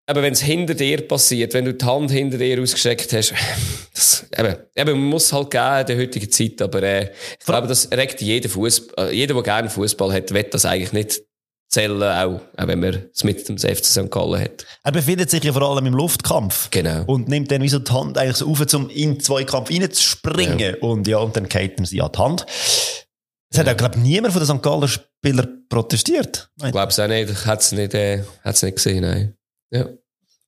Aber 0.09 0.21
wenn 0.21 0.31
es 0.31 0.41
hinter 0.41 0.73
dir 0.73 1.05
passiert, 1.05 1.53
wenn 1.53 1.65
du 1.65 1.73
die 1.73 1.85
Hand 1.85 2.11
hinter 2.11 2.37
dir 2.37 2.61
ausgestreckt 2.61 3.11
hast, 3.11 3.33
das, 3.93 4.25
eben, 4.37 4.55
eben, 4.75 4.91
man 4.91 5.09
muss 5.09 5.33
halt 5.33 5.51
geben 5.51 5.79
in 5.81 5.85
der 5.85 5.97
heutigen 5.97 6.31
Zeit, 6.31 6.61
aber 6.61 6.81
äh, 6.81 7.11
ich 7.37 7.45
glaube, 7.45 7.67
das 7.67 7.91
regt 7.91 8.21
jeder 8.21 8.47
Fußball, 8.47 9.09
äh, 9.09 9.13
jeder, 9.13 9.33
der 9.33 9.43
gerne 9.43 9.69
Fußball 9.69 10.13
hat, 10.13 10.33
wird 10.33 10.53
das 10.53 10.63
eigentlich 10.63 10.93
nicht 10.93 11.21
zählen, 11.69 12.01
auch, 12.01 12.39
auch 12.55 12.67
wenn 12.67 12.79
man 12.79 13.09
es 13.13 13.25
mit 13.25 13.47
dem 13.49 13.57
FC 13.57 13.85
St. 13.85 14.09
Gallen 14.09 14.39
hat. 14.39 14.65
Er 14.83 14.93
befindet 14.93 15.29
sich 15.29 15.43
ja 15.43 15.51
vor 15.51 15.63
allem 15.63 15.85
im 15.85 15.93
Luftkampf. 15.93 16.69
Genau. 16.71 17.03
Und 17.05 17.27
nimmt 17.27 17.51
dann 17.51 17.61
wie 17.61 17.67
so 17.67 17.79
die 17.79 17.91
Hand 17.91 18.17
eigentlich 18.17 18.37
so 18.37 18.49
auf, 18.49 18.61
um 18.73 18.89
in 18.89 19.15
den 19.15 19.19
Zweikampf 19.19 19.69
reinzuspringen. 19.69 20.75
Und 20.75 21.05
ja, 21.07 21.17
und 21.17 21.35
dann 21.35 21.49
geht 21.49 21.77
ihm 21.77 21.85
sie 21.85 22.01
an 22.01 22.11
die 22.13 22.19
Hand. 22.19 22.45
Es 23.49 23.59
hat 23.59 23.67
auch, 23.67 23.77
glaube 23.77 23.97
ich, 23.97 24.03
niemand 24.03 24.33
von 24.33 24.41
den 24.41 24.57
St. 24.57 24.63
Galler 24.63 24.87
Spielern 24.87 25.65
protestiert. 25.67 26.49
Ich 26.63 26.71
glaube 26.71 26.91
es 26.91 26.99
auch 26.99 27.07
nicht, 27.07 27.29
ich 27.29 27.45
hätte 27.45 27.59
es 27.59 27.71
nicht, 27.73 27.93
äh, 27.93 28.23
nicht 28.45 28.75
gesehen, 28.75 29.01
nein. 29.01 29.36
Ja. 29.71 29.85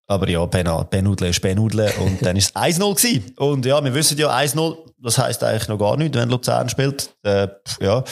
Aber 0.08 0.28
ja, 0.28 0.44
Ben, 0.48 0.68
ben 0.90 1.08
Udle 1.08 1.30
ist 1.30 1.42
Ben 1.42 1.60
Udle 1.60 1.92
und 2.00 2.26
dann 2.26 2.36
ist 2.36 2.56
es 2.56 2.56
1-0 2.80 2.96
gewesen. 2.96 3.36
Und 3.38 3.66
ja, 3.66 3.84
wir 3.84 3.94
wissen 3.94 4.18
ja 4.18 4.36
1-0, 4.36 4.78
das 4.98 5.18
heisst 5.20 5.44
eigentlich 5.44 5.68
noch 5.68 5.78
gar 5.78 5.98
nichts, 5.98 6.18
wenn 6.18 6.30
Luzern 6.30 6.68
spielt. 6.68 7.16
Äh, 7.24 7.48
ja, 7.80 8.04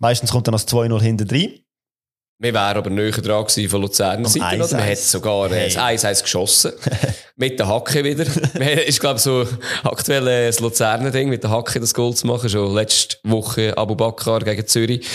meistens 0.00 0.30
kommt 0.30 0.46
dann 0.46 0.52
das 0.52 0.66
2-0 0.66 1.00
hinten 1.00 1.28
drin. 1.28 1.58
Wir 2.42 2.54
wären 2.54 2.76
aber 2.76 2.90
näher 2.90 3.12
dran 3.12 3.44
gewesen 3.46 3.68
von 3.70 3.82
Luzerner 3.82 4.28
Seite. 4.28 4.44
1-1. 4.44 4.64
oder? 4.64 4.76
Man 4.78 4.90
hat 4.90 4.98
sogar 4.98 5.52
äh, 5.52 5.54
Hey. 5.70 5.94
das 5.94 6.04
1-1 6.04 6.22
geschossen. 6.22 6.72
mit 7.36 7.56
der 7.56 7.68
Hacke 7.68 8.02
wieder. 8.02 8.24
Ist, 8.86 8.98
glaube 8.98 9.18
ich, 9.18 9.22
so 9.22 9.46
aktuell 9.84 10.26
äh, 10.26 10.46
das 10.46 10.58
Luzerner 10.58 11.12
Ding, 11.12 11.28
mit 11.28 11.44
der 11.44 11.50
Hacke 11.50 11.78
das 11.78 11.94
Goal 11.94 12.14
zu 12.14 12.26
machen. 12.26 12.50
Schon 12.50 12.74
letzte 12.74 13.18
Woche 13.22 13.78
Abu 13.78 13.94
Bakr 13.94 14.40
gegen 14.40 14.66
Zürich. 14.66 15.06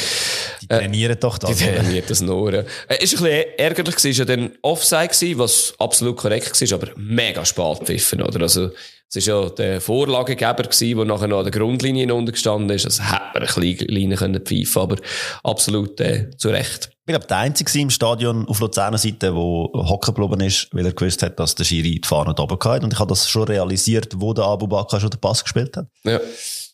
Die 0.61 0.67
trainieren 0.69 1.17
doch 1.19 1.37
das. 1.37 1.57
Die 1.57 1.65
oder? 1.65 1.75
trainiert 1.75 2.09
das 2.09 2.21
nur. 2.21 2.53
Äh, 2.53 2.63
ist 3.01 3.17
ein 3.17 3.23
bisschen 3.23 3.45
ärgerlich 3.57 3.95
gewesen, 3.97 4.11
ist 4.11 4.17
ja 4.19 4.25
dann 4.25 4.51
Offside 4.61 5.09
gewesen, 5.09 5.37
was 5.39 5.73
absolut 5.79 6.15
korrekt 6.15 6.61
war, 6.61 6.77
aber 6.77 6.91
mega 6.95 7.43
spät 7.43 7.79
gepfiffen, 7.79 8.21
oder? 8.21 8.41
Also, 8.43 8.69
Es 9.13 9.27
war 9.27 9.43
ja 9.43 9.49
der 9.49 9.81
Vorlagegeber, 9.81 10.63
gewesen, 10.63 10.97
der 10.97 11.05
nachher 11.05 11.27
noch 11.27 11.39
an 11.39 11.45
der 11.45 11.51
Grundlinie 11.51 12.13
untergestanden 12.13 12.75
ist. 12.75 12.85
Also 12.85 13.03
hätte 13.03 13.23
man 13.33 13.43
eine 13.43 13.45
kleine 13.45 13.91
Linie 13.91 14.17
können 14.17 14.41
pfeifen 14.41 14.81
aber 14.81 14.97
absolut 15.43 15.99
äh, 16.01 16.29
zu 16.37 16.49
Recht. 16.49 16.89
Ich 17.05 17.13
glaube, 17.13 17.25
der 17.25 17.37
Einzige 17.37 17.79
im 17.79 17.89
Stadion 17.89 18.45
auf 18.49 18.59
Luzerner 18.59 18.97
Seite, 18.97 19.17
der 19.27 19.33
hocken 19.33 20.13
geblieben 20.13 20.41
ist, 20.41 20.67
weil 20.73 20.85
er 20.85 20.91
gewusst 20.91 21.23
hat, 21.23 21.39
dass 21.39 21.55
der 21.55 21.63
Schiri 21.63 22.01
die 22.01 22.07
Fahne 22.07 22.33
da 22.35 22.43
oben 22.43 22.59
hat. 22.61 22.83
Und 22.83 22.91
ich 22.91 22.99
habe 22.99 23.07
das 23.07 23.29
schon 23.29 23.43
realisiert, 23.43 24.11
wo 24.17 24.33
der 24.33 24.43
Abu 24.43 24.67
Bakr 24.67 24.99
schon 24.99 25.09
den 25.09 25.21
Pass 25.21 25.41
gespielt 25.41 25.77
hat. 25.77 25.87
Ja, 26.03 26.19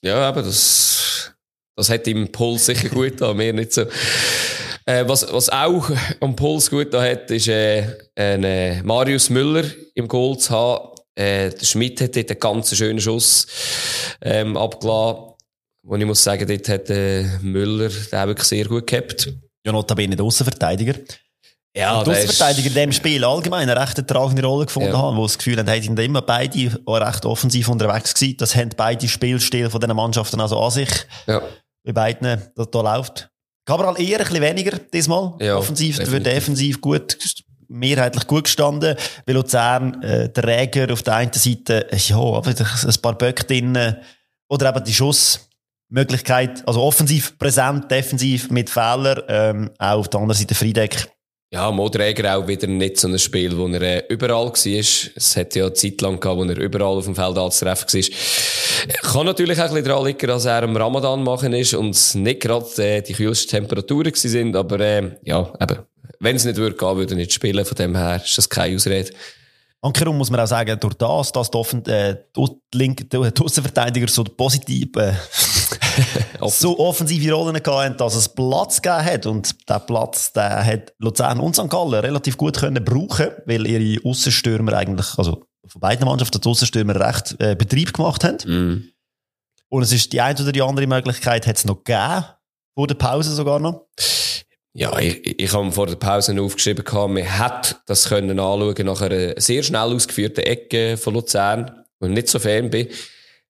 ja 0.01 0.27
aber 0.27 0.41
das, 0.41 1.31
das 1.75 1.87
hat 1.91 2.07
im 2.07 2.31
Puls 2.31 2.65
sicher 2.65 2.89
gut 2.93 3.21
da, 3.21 3.31
mir 3.35 3.53
nicht 3.53 3.73
so. 3.73 3.83
Äh, 4.85 5.07
was, 5.07 5.31
was 5.31 5.49
auch 5.49 5.87
am 6.19 6.35
Puls 6.35 6.67
gut 6.71 6.91
da 6.91 7.03
hat, 7.03 7.29
ist 7.29 7.47
äh, 7.47 7.83
ein, 8.15 8.43
äh, 8.43 8.81
Marius 8.81 9.29
Müller 9.29 9.65
im 9.93 10.07
Goal 10.07 10.39
zu 10.39 10.49
haben. 10.49 10.92
Äh, 11.15 11.51
der 11.51 11.65
Schmidt 11.65 12.01
hat 12.01 12.15
dort 12.15 12.29
einen 12.31 12.39
ganz 12.39 12.75
schönen 12.75 12.99
Schuss 12.99 13.47
ähm, 14.21 14.57
abgelassen. 14.57 15.33
Und 15.85 15.99
ich 15.99 16.07
muss 16.07 16.23
sagen, 16.23 16.47
dort 16.47 16.69
hat 16.69 16.89
äh, 16.89 17.23
Müller 17.41 17.89
den 17.89 18.27
wirklich 18.27 18.47
sehr 18.47 18.65
gut 18.65 18.87
gehabt. 18.87 19.31
Ja, 19.65 19.71
notabene 19.71 20.15
der 20.15 20.25
Außenverteidiger. 20.25 20.95
Ja, 21.75 21.97
und 21.99 22.07
die 22.07 22.11
Außenverteidiger 22.11 22.67
in 22.67 22.73
diesem 22.73 22.91
Spiel 22.91 23.23
allgemein 23.25 23.69
eine 23.69 23.79
recht 23.79 24.07
tragende 24.07 24.45
Rolle 24.45 24.65
gefunden 24.67 24.89
Ja. 24.91 24.97
haben, 24.97 25.17
wo 25.17 25.23
das 25.23 25.37
Gefühl 25.37 25.57
haben, 25.57 25.81
sind 25.81 25.99
immer 25.99 26.21
beide 26.21 26.81
auch 26.85 26.95
recht 26.97 27.25
offensiv 27.25 27.67
unterwegs 27.67 28.13
gewesen. 28.13 28.37
Das 28.37 28.55
haben 28.55 28.69
beide 28.77 29.07
Spielstil 29.07 29.69
von 29.69 29.81
diesen 29.81 29.95
Mannschaften 29.95 30.39
also 30.39 30.59
an 30.59 30.71
sich. 30.71 30.89
Ja. 31.27 31.41
Bei 31.83 31.91
beiden, 31.91 32.41
das 32.55 32.67
da 32.71 32.81
läuft. 32.81 33.29
Cabral 33.65 33.99
eher 33.99 34.19
ein 34.19 34.25
bisschen 34.25 34.41
weniger 34.41 34.77
diesmal. 34.77 35.33
Ja, 35.39 35.57
offensiv, 35.57 35.97
definitiv. 35.97 36.23
defensiv 36.33 36.81
gut, 36.81 37.17
mehrheitlich 37.67 38.27
gut 38.27 38.45
gestanden. 38.45 38.95
Bei 39.25 39.33
Luzern, 39.33 40.01
äh, 40.03 40.29
der 40.29 40.43
Räger 40.43 40.91
auf 40.91 41.03
der 41.03 41.15
einen 41.15 41.33
Seite, 41.33 41.91
äh, 41.91 41.97
ja, 41.97 42.17
aber 42.17 42.49
ein 42.49 43.01
paar 43.01 43.17
Böcke 43.17 43.43
drin. 43.43 43.97
Oder 44.49 44.69
eben 44.69 44.83
die 44.83 44.93
Schussmöglichkeit, 44.93 46.67
also 46.67 46.81
offensiv 46.81 47.37
präsent, 47.37 47.89
defensiv 47.89 48.51
mit 48.51 48.69
Fehlern. 48.69 49.21
Ähm, 49.27 49.71
auch 49.77 49.99
auf 49.99 50.09
der 50.09 50.19
anderen 50.19 50.39
Seite 50.39 50.55
Friedeck. 50.55 51.07
Ja, 51.53 51.69
Modräger 51.69 52.35
auch 52.35 52.47
wieder 52.47 52.65
nicht 52.65 52.97
so 52.97 53.07
ein 53.07 53.19
Spiel, 53.19 53.55
wo 53.55 53.67
er 53.67 53.81
äh, 53.81 54.03
überall 54.09 54.47
war. 54.47 54.53
Es 54.55 55.37
hat 55.37 55.53
ja 55.53 55.65
eine 55.65 55.73
Zeit 55.73 56.01
lang 56.01 56.19
gehabt, 56.19 56.39
wo 56.39 56.43
er 56.45 56.57
überall 56.57 56.97
auf 56.97 57.05
dem 57.05 57.13
Feld 57.13 57.37
anzutreffen 57.37 57.87
war. 57.93 59.11
Kann 59.11 59.27
natürlich 59.27 59.59
auch 59.59 59.65
ein 59.65 59.69
bisschen 59.69 59.85
daran 59.85 60.05
liegen, 60.05 60.27
dass 60.27 60.45
er 60.45 60.63
am 60.63 60.75
Ramadan 60.75 61.21
machen 61.21 61.53
ist 61.53 61.75
und 61.75 61.91
es 61.91 62.15
nicht 62.15 62.41
gerade 62.41 62.65
äh, 62.83 63.01
die 63.03 63.13
kühlsten 63.13 63.51
Temperaturen 63.51 64.15
sind. 64.15 64.55
Aber 64.55 64.79
äh, 64.79 65.11
ja, 65.25 65.53
eben, 65.61 65.77
wenn 66.23 66.35
es 66.35 66.45
nicht 66.45 66.57
würde 66.57 66.75
gehen, 66.75 66.97
würde 66.97 67.13
er 67.13 67.17
nicht 67.17 67.33
spielen. 67.33 67.65
Von 67.65 67.75
dem 67.75 67.95
her 67.95 68.21
ist 68.23 68.37
das 68.37 68.49
keine 68.49 68.75
Ausrede. 68.75 69.11
Ankerum 69.81 70.17
muss 70.17 70.31
man 70.31 70.39
auch 70.39 70.47
sagen, 70.47 70.79
durch 70.79 70.93
das, 70.93 71.33
dass 71.33 71.51
die, 71.51 71.57
Offen 71.57 71.85
äh, 71.87 72.15
die 72.33 73.05
die 73.05 73.41
Außenverteidiger 73.41 74.07
so 74.07 74.23
positiv, 74.23 74.95
äh, 74.95 75.13
so 76.47 76.79
offensive 76.79 77.33
Rollen 77.33 77.57
hatten, 77.57 77.97
dass 77.97 78.15
es 78.15 78.29
Platz 78.29 78.81
gegeben 78.81 79.05
hat. 79.05 79.25
Und 79.25 79.69
der 79.69 79.79
Platz, 79.79 80.31
der 80.31 80.65
hat 80.65 80.93
Luzern 80.99 81.41
und 81.41 81.57
St. 81.57 81.69
Gallen 81.69 81.95
relativ 81.95 82.37
gut 82.37 82.57
können 82.57 82.83
brauchen, 82.83 83.31
weil 83.45 83.67
ihre 83.67 84.09
Außenstürmer 84.09 84.71
eigentlich, 84.71 85.17
also 85.17 85.43
von 85.67 85.81
beiden 85.81 86.05
Mannschaften, 86.05 86.39
die 86.39 86.47
Außenstürmer 86.47 86.95
recht 86.95 87.35
äh, 87.39 87.55
Betrieb 87.55 87.93
gemacht 87.93 88.23
haben. 88.23 88.37
Mm. 88.45 88.89
Und 89.67 89.83
es 89.83 89.91
ist 89.91 90.13
die 90.13 90.21
eine 90.21 90.39
oder 90.39 90.53
die 90.53 90.61
andere 90.61 90.87
Möglichkeit, 90.87 91.45
hat 91.45 91.57
es 91.57 91.65
noch 91.65 91.83
gegeben, 91.83 92.23
vor 92.73 92.87
der 92.87 92.95
Pause 92.95 93.33
sogar 93.33 93.59
noch. 93.59 93.87
Ja, 94.75 94.97
ich, 94.97 95.39
ich 95.39 95.53
habe 95.53 95.71
vor 95.71 95.85
der 95.85 95.95
Pause 95.95 96.39
aufgeschrieben, 96.41 96.83
gehabt, 96.83 97.13
man 97.13 97.23
hätte 97.23 97.75
das 97.85 98.09
können 98.09 98.39
anschauen 98.39 98.85
nach 98.85 99.01
einer 99.01 99.39
sehr 99.39 99.61
schnell 99.61 99.93
ausgeführten 99.93 100.43
Ecke 100.43 100.97
von 100.97 101.13
Luzern, 101.13 101.85
wo 101.99 102.07
ich 102.07 102.13
nicht 102.13 102.27
so 102.27 102.39
fern 102.39 102.71
bin. 102.71 102.87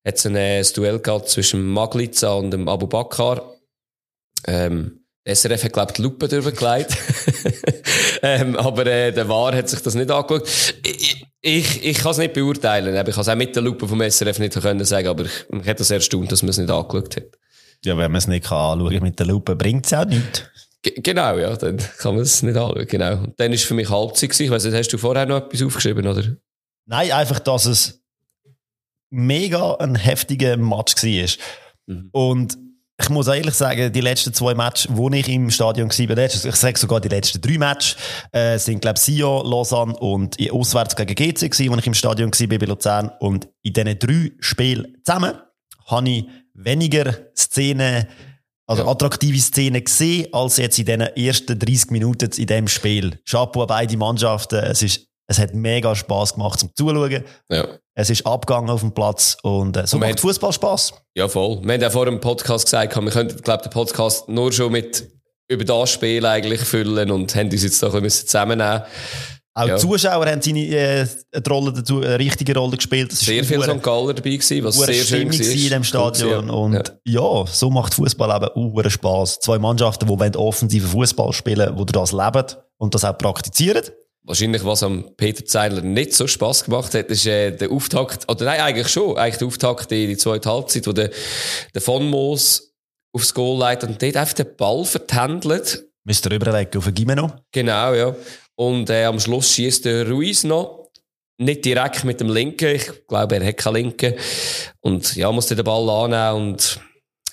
Hat 0.05 0.15
es 0.17 0.25
ein, 0.25 0.35
äh, 0.35 0.59
ein 0.59 0.67
Duell 0.75 0.99
gehabt 0.99 1.29
zwischen 1.29 1.63
Magliza 1.65 2.33
und 2.33 2.51
dem 2.51 2.67
Abu 2.67 2.87
Bakr. 2.87 3.53
Ähm, 4.45 4.99
SRF 5.25 5.63
hat, 5.63 5.71
glaube 5.71 5.91
ich, 5.91 5.95
die 5.95 6.01
Lupe 6.01 6.27
durchgelegt. 6.27 6.97
ähm, 8.21 8.57
aber 8.57 8.85
äh, 8.85 9.13
der 9.13 9.29
War 9.29 9.55
hat 9.55 9.69
sich 9.69 9.79
das 9.79 9.95
nicht 9.95 10.11
angeschaut. 10.11 10.49
Ich, 10.83 11.25
ich, 11.39 11.85
ich 11.85 11.97
kann 11.99 12.11
es 12.11 12.17
nicht 12.17 12.33
beurteilen. 12.33 12.93
Ich 12.93 13.13
kann 13.15 13.21
es 13.21 13.29
auch 13.29 13.35
mit 13.35 13.55
der 13.55 13.63
Lupe 13.63 13.87
vom 13.87 14.01
SRF 14.01 14.39
nicht 14.39 14.61
können 14.61 14.83
sagen, 14.83 15.07
aber 15.07 15.23
ich, 15.23 15.49
mich 15.49 15.67
hat 15.67 15.79
das 15.79 15.89
erstaunt, 15.89 16.33
dass 16.33 16.41
man 16.41 16.49
es 16.49 16.57
nicht 16.57 16.69
angeschaut 16.69 17.15
hat. 17.15 17.23
Ja, 17.85 17.97
wenn 17.97 18.11
man 18.11 18.19
es 18.19 18.27
nicht 18.27 18.45
kann 18.45 18.81
anschauen 18.81 19.03
mit 19.03 19.19
der 19.19 19.25
Lupe, 19.25 19.55
bringt 19.55 19.85
es 19.85 19.93
auch 19.93 20.05
nichts. 20.05 20.43
Ge- 20.83 20.99
Genau, 21.01 21.37
ja, 21.37 21.55
dann 21.57 21.77
kann 21.97 22.13
man 22.13 22.23
es 22.23 22.43
nicht 22.43 22.55
anschauen, 22.55 22.85
genau. 22.87 23.13
Und 23.23 23.39
dann 23.39 23.51
ist 23.51 23.63
für 23.65 23.73
mich 23.73 23.89
Halbzeit 23.89 24.29
gewesen. 24.29 24.43
Ich 24.45 24.51
weiss 24.51 24.63
nicht, 24.65 24.75
hast 24.75 24.89
du 24.93 24.97
vorher 24.99 25.25
noch 25.25 25.37
etwas 25.45 25.63
aufgeschrieben, 25.63 26.05
oder? 26.07 26.23
Nein, 26.85 27.11
einfach, 27.11 27.39
dass 27.39 27.65
es 27.65 28.01
mega 29.09 29.75
ein 29.75 29.95
heftiger 29.95 30.57
Match 30.57 30.95
war. 31.03 31.45
Mhm. 31.87 32.09
Und 32.11 32.57
ich 33.01 33.09
muss 33.09 33.27
ehrlich 33.27 33.55
sagen, 33.55 33.91
die 33.91 34.01
letzten 34.01 34.33
zwei 34.33 34.53
Matches, 34.53 34.87
wo 34.91 35.09
ich 35.09 35.27
im 35.27 35.49
Stadion 35.49 35.89
war, 35.89 36.25
ich 36.25 36.55
sage 36.55 36.77
sogar 36.79 37.01
die 37.01 37.07
letzten 37.09 37.41
drei 37.41 37.57
Matches, 37.57 37.95
äh, 38.31 38.57
sind, 38.59 38.81
glaube 38.81 38.97
ich, 38.97 39.03
Sion, 39.03 39.45
Lausanne 39.45 39.95
und 39.97 40.37
auswärts 40.51 40.95
gegen 40.95 41.15
GC 41.15 41.49
gewesen, 41.49 41.71
wo 41.71 41.77
ich 41.77 41.87
im 41.87 41.93
Stadion 41.95 42.31
war 42.31 42.47
bei 42.47 42.65
Luzern. 42.65 43.11
Und 43.19 43.47
in 43.63 43.73
diesen 43.73 43.99
drei 43.99 44.31
Spielen 44.39 44.97
zusammen 45.03 45.33
habe 45.87 46.09
ich 46.09 46.25
weniger 46.53 47.13
Szenen, 47.35 48.05
also 48.67 48.83
Ja. 48.83 48.89
attraktive 48.89 49.39
Szenen 49.39 49.83
gesehen, 49.83 50.27
als 50.33 50.57
jetzt 50.57 50.77
in 50.79 50.85
diesen 50.85 51.01
ersten 51.01 51.59
30 51.59 51.91
Minuten 51.91 52.29
in 52.37 52.47
diesem 52.47 52.67
Spiel. 52.67 53.19
Chapeau 53.29 53.61
an 53.61 53.67
beide 53.67 53.97
Mannschaften. 53.97 54.55
Es 54.59 54.81
ist, 54.81 55.07
es 55.27 55.39
hat 55.39 55.53
mega 55.53 55.95
Spass 55.95 56.33
gemacht 56.33 56.59
zum 56.59 56.69
Zuschauen. 56.75 57.23
Ja. 57.49 57.67
Es 57.95 58.09
ist 58.09 58.25
abgegangen 58.25 58.69
auf 58.69 58.79
dem 58.81 58.93
Platz 58.93 59.37
und 59.43 59.77
äh, 59.77 59.85
so 59.85 59.97
Und 59.97 60.01
macht 60.01 60.19
Fußball 60.19 60.51
Spaß. 60.53 60.93
Ja, 61.15 61.27
voll. 61.27 61.59
Wir 61.63 61.73
haben 61.73 61.81
ja 61.81 61.89
vor 61.89 62.05
dem 62.05 62.19
Podcast 62.19 62.65
gesagt, 62.65 62.95
wir 62.95 63.11
könnten, 63.11 63.41
glaube 63.41 63.63
den 63.63 63.69
Podcast 63.71 64.27
nur 64.29 64.51
schon 64.51 64.71
mit 64.71 65.07
über 65.49 65.63
das 65.65 65.91
Spiel 65.91 66.25
eigentlich 66.25 66.61
füllen 66.61 67.11
und 67.11 67.35
haben 67.35 67.49
uns 67.51 67.61
jetzt 67.63 67.83
da 67.83 67.93
ein 67.93 68.01
bisschen 68.01 68.27
zusammennehmen 68.27 68.81
Auch 69.55 69.67
Ja. 69.67 69.75
die 69.75 69.81
Zuschauer 69.81 70.25
haben 70.25 70.41
seine 70.41 70.65
äh, 70.65 71.07
eine 71.31 71.43
Rolle 71.47 71.73
dazu, 71.73 72.01
eine 72.01 72.17
richtige 72.17 72.55
Rolle 72.55 72.75
gespielt. 72.75 73.13
Es 73.13 73.19
Sehr 73.19 73.43
viel 73.43 73.61
St. 73.61 73.83
Galler 73.83 74.13
dabei 74.13 74.31
gewesen, 74.31 74.63
was 74.63 74.77
sehr 74.77 75.03
schön 75.03 75.29
war. 75.29 75.37
gewesen 75.37 75.63
in 75.63 75.69
dem 75.69 75.83
Stadion. 75.83 76.49
Und 76.49 76.93
ja. 77.05 77.21
ja. 77.21 77.45
so 77.45 77.69
macht 77.69 77.93
Fußball 77.93 78.35
eben 78.35 78.49
uhren 78.55 78.89
Spaß. 78.89 79.39
Zwei 79.41 79.59
Mannschaften, 79.59 80.07
die 80.07 80.37
offensiven 80.37 80.89
Fußball 80.89 81.33
spielen, 81.33 81.75
die 81.75 81.85
das 81.85 82.11
leben 82.11 82.45
und 82.77 82.95
das 82.95 83.05
auch 83.05 83.17
praktizieren. 83.17 83.83
Wahrscheinlich, 84.25 84.63
was 84.63 84.81
am 84.83 85.15
Peter 85.17 85.45
Zeidler 85.45 85.81
nicht 85.81 86.13
so 86.13 86.27
Spass 86.27 86.63
gemacht 86.63 86.93
hat, 86.93 87.07
ist 87.07 87.25
äh, 87.25 87.51
der 87.51 87.69
Auftakt, 87.69 88.31
oder 88.31 88.45
nein, 88.45 88.61
eigentlich 88.61 88.87
schon, 88.87 89.17
eigentlich 89.17 89.37
der 89.37 89.47
Auftakt 89.47 89.91
in 89.91 90.07
die 90.07 90.17
zweite 90.17 90.49
Halbzeit, 90.49 90.87
wo 90.87 90.93
der, 90.93 91.11
der 91.75 91.81
Von 91.81 92.09
Moos 92.09 92.73
aufs 93.11 93.33
Goal 93.33 93.59
leitet 93.59 93.89
und 93.89 94.01
dort 94.01 94.15
einfach 94.15 94.33
den 94.33 94.55
Ball 94.55 94.85
vertändelt. 94.85 95.85
Müsst 96.05 96.25
ihr 96.25 96.31
rüberlegen 96.31 96.77
auf 96.77 96.85
den 96.85 96.93
Gimeno. 96.93 97.31
Genau, 97.51 97.93
ja. 97.93 98.15
Und 98.55 98.89
äh, 98.89 99.05
am 99.05 99.19
Schluss 99.19 99.51
schießt 99.51 99.85
der 99.85 100.09
Ruiz 100.09 100.43
noch. 100.43 100.91
Nicht 101.37 101.65
direkt 101.65 102.03
mit 102.03 102.19
dem 102.19 102.29
Linken. 102.29 102.75
Ich 102.75 103.07
glaube, 103.07 103.35
er 103.37 103.47
hat 103.47 103.57
keinen 103.57 103.75
Linken. 103.75 104.13
Und 104.81 105.15
ja, 105.15 105.31
muss 105.31 105.47
den 105.47 105.63
Ball 105.63 105.89
annehmen 105.89 106.49
und 106.51 106.79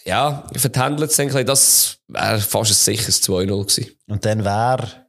ja, 0.04 0.46
vertändelt 0.56 1.10
es 1.10 1.20
ein 1.20 1.26
bisschen. 1.26 1.46
Das 1.46 1.98
wäre 2.08 2.40
fast 2.40 2.70
ein 2.70 2.74
sicheres 2.74 3.22
2-0 3.22 3.46
gewesen. 3.46 3.90
Und 4.08 4.24
dann 4.24 4.44
wäre 4.44 5.06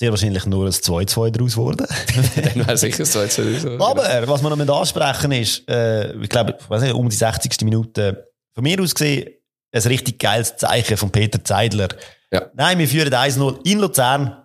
sehr 0.00 0.10
wahrscheinlich 0.10 0.46
nur 0.46 0.66
ein 0.66 0.72
2-2 0.72 1.30
daraus 1.30 1.52
geworden. 1.52 1.86
dann 2.36 2.66
wäre 2.66 2.78
sicher 2.78 3.04
so. 3.04 3.20
Jetzt 3.20 3.38
Aber 3.38 4.28
was 4.28 4.40
man 4.40 4.50
noch 4.50 4.56
mit 4.56 4.70
ansprechen 4.70 5.32
ist, 5.32 5.68
äh, 5.68 6.14
ich 6.22 6.28
glaube, 6.28 6.56
ich 6.58 6.70
weiß 6.70 6.82
nicht, 6.82 6.94
um 6.94 7.08
die 7.08 7.16
60. 7.16 7.60
Minute, 7.62 8.32
von 8.54 8.62
mir 8.64 8.80
aus 8.80 8.94
gesehen, 8.94 9.28
ein 9.72 9.82
richtig 9.82 10.18
geiles 10.18 10.56
Zeichen 10.56 10.96
von 10.96 11.10
Peter 11.10 11.44
Zeidler. 11.44 11.88
Ja. 12.32 12.50
Nein, 12.54 12.78
wir 12.78 12.88
führen 12.88 13.12
1-0 13.12 13.66
in 13.66 13.78
Luzern. 13.78 14.39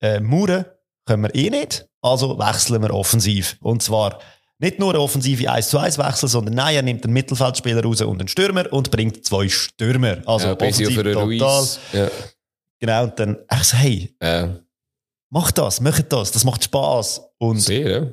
Äh, 0.00 0.20
Mauern 0.20 0.66
können 1.06 1.22
wir 1.22 1.34
eh 1.34 1.50
nicht, 1.50 1.88
also 2.02 2.38
wechseln 2.38 2.82
wir 2.82 2.92
offensiv. 2.92 3.56
Und 3.60 3.82
zwar 3.82 4.18
nicht 4.58 4.78
nur 4.78 4.94
offensive 4.94 5.50
1 5.50 5.68
zu 5.68 5.78
1 5.78 5.98
Wechsel, 5.98 6.28
sondern 6.28 6.54
nein, 6.54 6.76
er 6.76 6.82
nimmt 6.82 7.04
einen 7.04 7.12
Mittelfeldspieler 7.12 7.82
raus 7.82 8.00
und 8.00 8.20
einen 8.20 8.28
Stürmer 8.28 8.72
und 8.72 8.90
bringt 8.90 9.24
zwei 9.24 9.48
Stürmer. 9.48 10.22
Also 10.26 10.48
ja, 10.48 10.54
offensiv 10.54 10.94
total. 10.94 11.66
Ja. 11.92 12.10
Genau, 12.78 13.04
und 13.04 13.18
dann, 13.18 13.38
ich 13.52 13.64
so, 13.64 13.76
hey, 13.76 14.14
Ja, 14.22 14.58
mach 15.30 15.50
das, 15.52 15.80
mach 15.80 16.00
das, 16.00 16.32
das 16.32 16.44
macht 16.44 16.64
Spaß. 16.64 17.22
Und 17.38 17.60
sehr, 17.60 17.88
ja. 17.90 18.06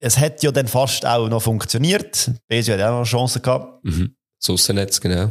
es 0.00 0.18
hat 0.18 0.42
ja 0.42 0.50
dann 0.50 0.68
fast 0.68 1.06
auch 1.06 1.28
noch 1.28 1.42
funktioniert. 1.42 2.30
Besio 2.48 2.74
hat 2.74 2.80
auch 2.82 2.90
noch 2.90 2.96
eine 2.98 3.04
Chance 3.04 3.40
gehabt. 3.40 3.84
Mhm. 3.84 4.16
Das 4.40 4.50
Aussennetz, 4.50 5.00
genau. 5.00 5.30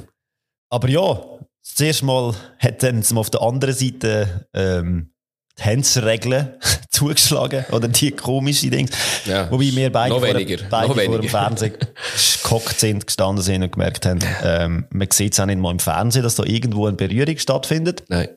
Aber 0.70 0.88
ja, 0.88 1.22
das 1.64 1.80
erste 1.80 2.06
Mal 2.06 2.36
hat 2.58 2.84
dann 2.84 3.04
auf 3.16 3.30
der 3.30 3.42
anderen 3.42 3.74
Seite 3.74 4.48
ähm, 4.54 5.12
die 5.58 5.64
Händsregeln 5.64 6.54
zugeschlagen. 6.90 7.66
Oder 7.72 7.88
die 7.88 8.12
komische 8.12 8.70
Dings. 8.70 8.92
Ja. 9.26 9.52
Wobei 9.52 9.72
wir 9.72 9.92
beide, 9.92 10.16
vor, 10.16 10.24
weniger, 10.24 10.58
beide 10.70 10.94
vor 10.94 11.20
dem. 11.20 11.30
Fernsehen 11.30 11.74
gehockt 12.44 12.80
sind, 12.80 13.06
gestanden 13.06 13.44
sind 13.44 13.64
und 13.64 13.72
gemerkt 13.72 14.06
haben, 14.06 14.20
ähm, 14.44 14.86
man 14.92 15.08
sieht 15.12 15.34
es 15.34 15.40
auch 15.40 15.46
nicht 15.46 15.60
mal 15.60 15.72
im 15.72 15.80
Fernsehen, 15.80 16.24
dass 16.24 16.36
da 16.36 16.44
irgendwo 16.44 16.88
eine 16.88 16.98
Berührung 16.98 17.38
stattfindet. 17.38 18.04
Nein. 18.08 18.30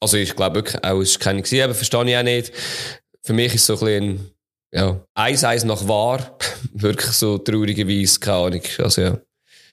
Also 0.00 0.16
ich 0.16 0.34
glaube 0.34 0.56
wirklich, 0.56 0.82
auch 0.82 1.00
es 1.00 1.14
war 1.14 1.20
keine 1.20 1.64
aber 1.64 1.74
verstehe 1.74 2.04
ich 2.04 2.16
auch 2.16 2.22
nicht. 2.22 2.52
Für 3.22 3.32
mich 3.32 3.54
ist 3.54 3.60
es 3.60 3.66
so 3.66 3.74
ein 3.74 3.78
bisschen, 3.78 4.30
ja, 4.72 5.00
eins, 5.14 5.44
eins 5.44 5.64
nach 5.64 5.86
wahr, 5.86 6.38
wirklich 6.72 7.12
so 7.12 7.38
traurigerweise, 7.38 8.18
keine 8.18 8.36
Ahnung, 8.38 8.62
also 8.78 9.00
ja. 9.00 9.18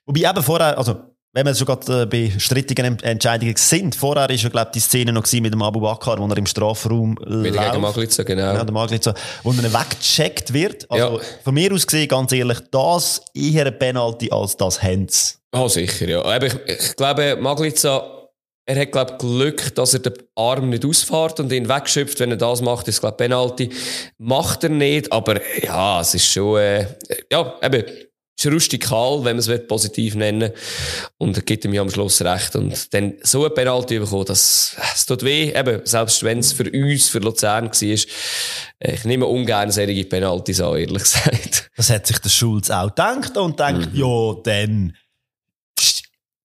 Wobei 0.05 0.29
eben 0.29 0.43
vorher, 0.43 0.77
also, 0.77 1.08
wenn 1.33 1.45
wir 1.45 1.53
schon 1.55 1.67
gerade 1.67 2.01
äh, 2.01 2.05
bei 2.05 2.31
strittigen 2.39 2.99
Entscheidungen 3.01 3.55
sind, 3.55 3.95
vorher 3.95 4.29
ist 4.29 4.43
ja, 4.43 4.49
glaube 4.49 4.71
die 4.73 4.79
Szene 4.79 5.11
noch 5.13 5.31
mit 5.31 5.53
dem 5.53 5.61
Abu 5.61 5.79
Bakr, 5.79 6.17
wo 6.17 6.27
er 6.27 6.37
im 6.37 6.45
Strafraum 6.47 7.17
Wieder 7.19 7.29
läuft. 7.51 7.71
gegen 7.71 7.81
Maglitza, 7.81 8.23
genau. 8.23 8.53
Ja, 8.53 8.63
der 8.63 8.73
Maglitza, 8.73 9.13
wo 9.43 9.51
er 9.51 9.63
weggecheckt 9.73 10.51
wird. 10.53 10.89
Also, 10.89 11.17
Ja. 11.17 11.23
von 11.43 11.53
mir 11.53 11.71
aus 11.71 11.85
gesehen, 11.85 12.07
ganz 12.07 12.31
ehrlich, 12.31 12.57
das 12.71 13.21
eher 13.35 13.67
ein 13.67 13.77
Penalty 13.77 14.31
als 14.31 14.57
das 14.57 14.81
Hands. 14.81 15.39
Ah, 15.51 15.69
sicher, 15.69 16.07
ja. 16.07 16.21
Aber 16.23 16.45
ich, 16.47 16.55
ich 16.65 16.95
glaube, 16.95 17.37
Maglitza, 17.39 18.15
er 18.65 18.81
hat, 18.81 18.91
glaube 18.91 19.17
Glück, 19.17 19.73
dass 19.75 19.93
er 19.93 19.99
den 19.99 20.13
Arm 20.35 20.69
nicht 20.69 20.85
ausfährt 20.85 21.39
und 21.39 21.51
ihn 21.51 21.67
wegschöpft. 21.67 22.19
Wenn 22.19 22.31
er 22.31 22.37
das 22.37 22.61
macht, 22.61 22.87
ist, 22.87 22.99
glaube 23.01 23.17
Penalty. 23.17 23.69
Macht 24.19 24.63
er 24.63 24.69
nicht, 24.69 25.11
aber 25.11 25.41
ja, 25.63 26.01
es 26.01 26.13
ist 26.13 26.25
schon, 26.31 26.59
äh, 26.59 26.85
ja, 27.31 27.55
eben, 27.63 27.83
ist 28.45 28.51
rustikal, 28.51 29.17
wenn 29.19 29.35
man 29.35 29.39
es 29.39 29.47
will, 29.47 29.59
positiv 29.59 30.15
nennen 30.15 30.51
Und 31.17 31.35
er 31.37 31.43
gibt 31.43 31.65
ihm 31.65 31.73
ja 31.73 31.81
am 31.81 31.89
Schluss 31.89 32.21
recht. 32.21 32.55
Und 32.55 32.93
dann 32.93 33.13
so 33.21 33.45
ein 33.45 33.53
Penalty 33.53 33.99
bekommen, 33.99 34.25
das, 34.25 34.75
es 34.95 35.05
tut 35.05 35.23
weh. 35.23 35.51
Eben, 35.53 35.81
selbst 35.85 36.23
wenn 36.23 36.39
es 36.39 36.53
für 36.53 36.69
uns, 36.71 37.09
für 37.09 37.19
Luzern 37.19 37.67
war, 37.69 37.71
ich 38.81 39.03
nehme 39.05 39.25
ungern 39.25 39.71
solche 39.71 40.05
Penaltys 40.05 40.61
an, 40.61 40.77
ehrlich 40.77 41.03
gesagt. 41.03 41.69
Das 41.75 41.89
hat 41.89 42.07
sich 42.07 42.19
der 42.19 42.29
Schulz 42.29 42.69
auch 42.69 42.87
gedacht 42.87 43.35
und 43.37 43.59
denkt, 43.59 43.93
Mhm. 43.93 43.99
ja, 43.99 44.33
dann 44.43 44.95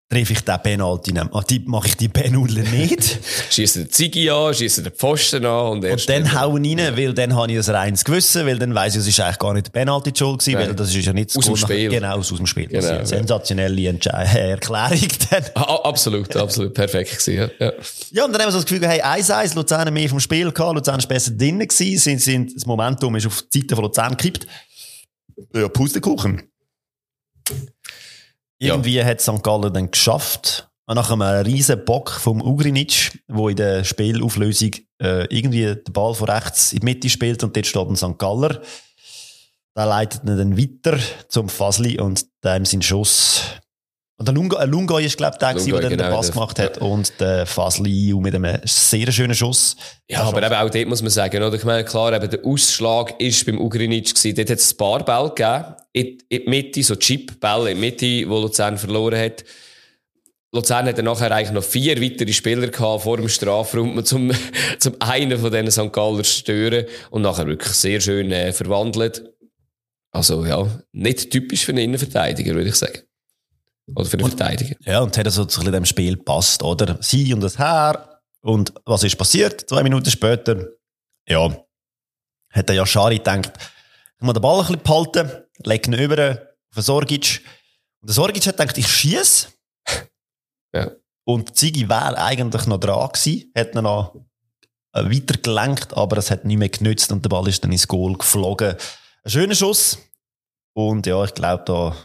treffe 0.07 0.33
ich 0.33 0.41
den 0.41 0.61
Penalty 0.61 1.13
nicht. 1.13 1.25
Ah, 1.33 1.41
die- 1.49 1.63
Mache 1.65 1.87
ich 1.87 1.97
die 1.97 2.07
Penule 2.09 2.61
nicht. 2.63 3.19
Schießt 3.49 3.75
den 3.77 3.89
Ziggy 3.89 4.29
an, 4.29 4.53
schießt 4.53 4.85
den 4.85 4.91
Pfosten 4.93 5.43
an 5.45 5.67
und 5.71 5.85
Und 5.85 6.09
dann 6.09 6.39
hauen 6.39 6.63
rein, 6.63 6.95
weil 6.95 7.13
dann 7.13 7.35
habe 7.35 7.51
ich 7.51 7.57
ein 7.67 7.75
reines 7.75 8.05
Gewissen, 8.05 8.45
weil 8.45 8.59
dann 8.59 8.75
weiss 8.75 8.93
ich, 8.93 9.01
es 9.01 9.07
ist 9.07 9.19
eigentlich 9.19 9.39
gar 9.39 9.53
nicht 9.53 9.65
der 9.67 9.71
Penalty 9.71 10.11
die 10.11 10.19
schuld 10.19 10.39
gewesen, 10.39 10.53
Nein. 10.59 10.67
weil 10.67 10.75
das 10.75 10.93
ist 10.93 11.05
ja 11.05 11.11
nicht 11.11 11.29
das 11.31 11.37
Aus 11.37 11.45
dem 11.45 11.53
nach- 11.53 11.59
Spiel. 11.61 11.89
Genau, 11.89 12.15
aus 12.17 12.27
dem 12.29 12.45
Spiel. 12.45 12.67
Genau, 12.67 12.85
ja. 12.87 13.05
Sensationelle 13.05 13.89
Entsche 13.89 14.09
Erklärung 14.13 15.07
dann. 15.31 15.43
Ah, 15.55 15.61
ah, 15.63 15.89
absolut, 15.89 16.35
absolut 16.35 16.73
perfekt 16.75 17.11
gewesen, 17.11 17.33
ja. 17.59 17.65
ja. 17.65 17.73
Ja, 18.11 18.25
und 18.25 18.31
dann 18.31 18.41
haben 18.41 18.47
wir 18.49 18.51
so 18.51 18.59
das 18.59 18.65
Gefühl, 18.67 18.87
hey, 18.87 19.01
1-1, 19.01 19.55
Luzern 19.55 19.91
mehr 19.91 20.07
vom 20.07 20.19
Spiel 20.19 20.51
gehabt, 20.51 20.75
Luzern 20.75 20.99
ist 20.99 21.07
besser 21.09 21.31
drinnen 21.31 21.67
gewesen, 21.67 21.97
sind, 21.97 22.21
sind, 22.21 22.55
das 22.55 22.65
Momentum 22.67 23.15
ist 23.15 23.25
auf 23.25 23.43
die 23.51 23.59
Seite 23.61 23.75
von 23.75 23.85
Luzern 23.85 24.15
gekippt. 24.15 24.45
Ja, 25.53 25.67
Pustekuchen. 25.67 26.43
Irgendwie 28.59 29.03
hat 29.03 29.21
St. 29.21 29.43
Gallen 29.43 29.73
dann 29.73 29.91
geschafft, 29.91 30.69
nach 30.87 31.11
einem 31.11 31.21
riesen 31.45 31.83
Bock 31.83 32.11
vom 32.11 32.41
Ugrinic, 32.41 33.23
wo 33.27 33.49
in 33.49 33.55
der 33.55 33.83
Spielauflösung 33.83 34.71
äh, 35.01 35.25
irgendwie 35.35 35.65
den 35.65 35.93
Ball 35.93 36.13
von 36.13 36.29
rechts 36.29 36.73
in 36.73 36.79
die 36.79 36.85
Mitte 36.85 37.09
spielt 37.09 37.43
und 37.43 37.55
dort 37.55 37.65
steht 37.65 37.87
ein 37.87 37.95
St. 37.95 38.17
Galler. 38.17 38.61
Der 39.75 39.85
leitet 39.85 40.23
ihn 40.23 40.37
dann 40.37 40.57
weiter 40.57 40.97
zum 41.27 41.49
Fasli 41.49 41.99
und 41.99 42.25
dem 42.43 42.65
sein 42.65 42.81
Schuss. 42.81 43.43
Und 44.17 44.27
der 44.29 44.33
Lunga, 44.33 44.63
äh, 44.63 44.65
Lunga 44.65 44.97
ist, 44.99 45.17
glaube 45.17 45.33
ich, 45.35 45.39
der, 45.39 45.53
der 45.53 45.61
Lunga, 45.63 45.79
dann 45.81 45.89
den 45.89 45.97
genau, 45.97 46.15
Pass 46.15 46.27
der- 46.27 46.33
gemacht 46.33 46.59
hat. 46.59 46.77
Und 46.77 47.19
der 47.19 47.45
Fasli 47.45 48.13
mit 48.17 48.33
einem 48.33 48.59
sehr 48.63 49.11
schönen 49.11 49.35
Schuss. 49.35 49.75
Ja, 50.09 50.23
aber 50.23 50.41
eben 50.41 50.55
auch 50.55 50.69
dort 50.69 50.87
muss 50.87 51.01
man 51.01 51.11
sagen, 51.11 51.43
oder? 51.43 51.53
Ich 51.55 51.65
meine, 51.65 51.83
klar, 51.83 52.13
eben 52.13 52.29
der 52.29 52.45
Ausschlag 52.45 53.19
ist 53.19 53.45
beim 53.45 53.59
Ugrinic 53.59 54.15
gewesen. 54.15 54.35
Dort 54.35 54.49
hat 54.49 54.59
es 54.59 54.73
ein 54.73 54.77
paar 54.77 55.03
Bälle 55.03 55.29
gegeben, 55.35 55.75
in, 55.91 56.17
in 56.29 56.43
die 56.43 56.49
Mitte, 56.49 56.83
so 56.83 56.95
Chip-Bälle 56.95 57.71
in 57.71 57.77
die 57.77 57.81
Mitte, 57.81 58.29
wo 58.29 58.39
Luzern 58.39 58.77
verloren 58.77 59.19
hat. 59.19 59.43
Luzern 60.53 60.85
hat 60.85 60.97
dann 60.97 61.03
nachher 61.05 61.31
eigentlich 61.33 61.51
noch 61.51 61.63
vier 61.65 62.01
weitere 62.01 62.31
Spieler 62.31 62.67
gehabt 62.69 63.03
vor 63.03 63.17
dem 63.17 63.27
Strafraum, 63.27 63.97
um 63.97 64.05
zum, 64.05 64.31
zum 64.79 64.95
einen 65.01 65.37
von 65.37 65.51
diesen 65.51 65.71
St. 65.71 65.91
Galler 65.91 66.23
zu 66.23 66.31
stören 66.31 66.85
und 67.09 67.21
nachher 67.23 67.47
wirklich 67.47 67.73
sehr 67.73 67.99
schön 67.99 68.31
äh, 68.31 68.53
verwandelt. 68.53 69.29
Also, 70.11 70.45
ja, 70.45 70.65
nicht 70.93 71.31
typisch 71.31 71.65
für 71.65 71.73
einen 71.73 71.79
Innenverteidiger, 71.83 72.55
würde 72.55 72.69
ich 72.69 72.75
sagen. 72.75 72.99
Oder 73.93 74.05
für 74.05 74.17
einen 74.17 74.27
Verteidiger. 74.29 74.75
Ja, 74.81 75.01
und 75.01 75.17
hat 75.17 75.31
so 75.31 75.41
ein 75.41 75.47
bisschen 75.47 75.71
dem 75.71 75.85
Spiel 75.85 76.17
passt, 76.17 76.63
oder? 76.63 76.97
Sie 77.01 77.33
und 77.33 77.41
das 77.41 77.57
Herr. 77.57 78.21
Und 78.41 78.73
was 78.85 79.03
ist 79.03 79.17
passiert? 79.17 79.67
Zwei 79.69 79.83
Minuten 79.83 80.09
später, 80.09 80.67
ja, 81.27 81.55
hat 82.51 82.69
der 82.69 82.75
Yashari 82.75 83.17
gedacht, 83.17 83.51
ich 84.17 84.25
muss 84.25 84.33
den 84.33 84.41
Ball 84.41 84.59
ein 84.59 84.67
bisschen 84.67 84.83
behalten, 84.83 85.31
legt 85.63 85.87
ihn 85.87 85.93
über 85.93 86.31
auf 86.31 86.75
den 86.75 86.83
Sorgic. 86.83 87.43
Und 88.01 88.09
der 88.09 88.13
Sorgic 88.15 88.45
hat 88.47 88.57
gedacht, 88.57 88.77
ich 88.77 88.87
schieße. 88.87 89.47
Ja. 90.73 90.91
Und 91.23 91.55
Ziggy 91.55 91.87
wäre 91.87 92.17
eigentlich 92.17 92.67
noch 92.67 92.81
dran 92.81 93.07
gewesen, 93.07 93.49
hat 93.55 93.73
ihn 93.73 93.83
noch 93.83 94.13
weitergelenkt, 94.91 95.95
aber 95.95 96.17
es 96.17 96.29
hat 96.29 96.43
nicht 96.43 96.57
mehr 96.57 96.67
genützt 96.67 97.13
und 97.13 97.23
der 97.23 97.29
Ball 97.29 97.47
ist 97.47 97.63
dann 97.63 97.71
ins 97.71 97.87
Goal 97.87 98.17
geflogen. 98.17 98.75
Ein 99.23 99.31
schöner 99.31 99.55
Schuss. 99.55 99.97
Und 100.73 101.07
ja, 101.07 101.23
ich 101.23 101.33
glaube, 101.33 101.63
da 101.65 101.95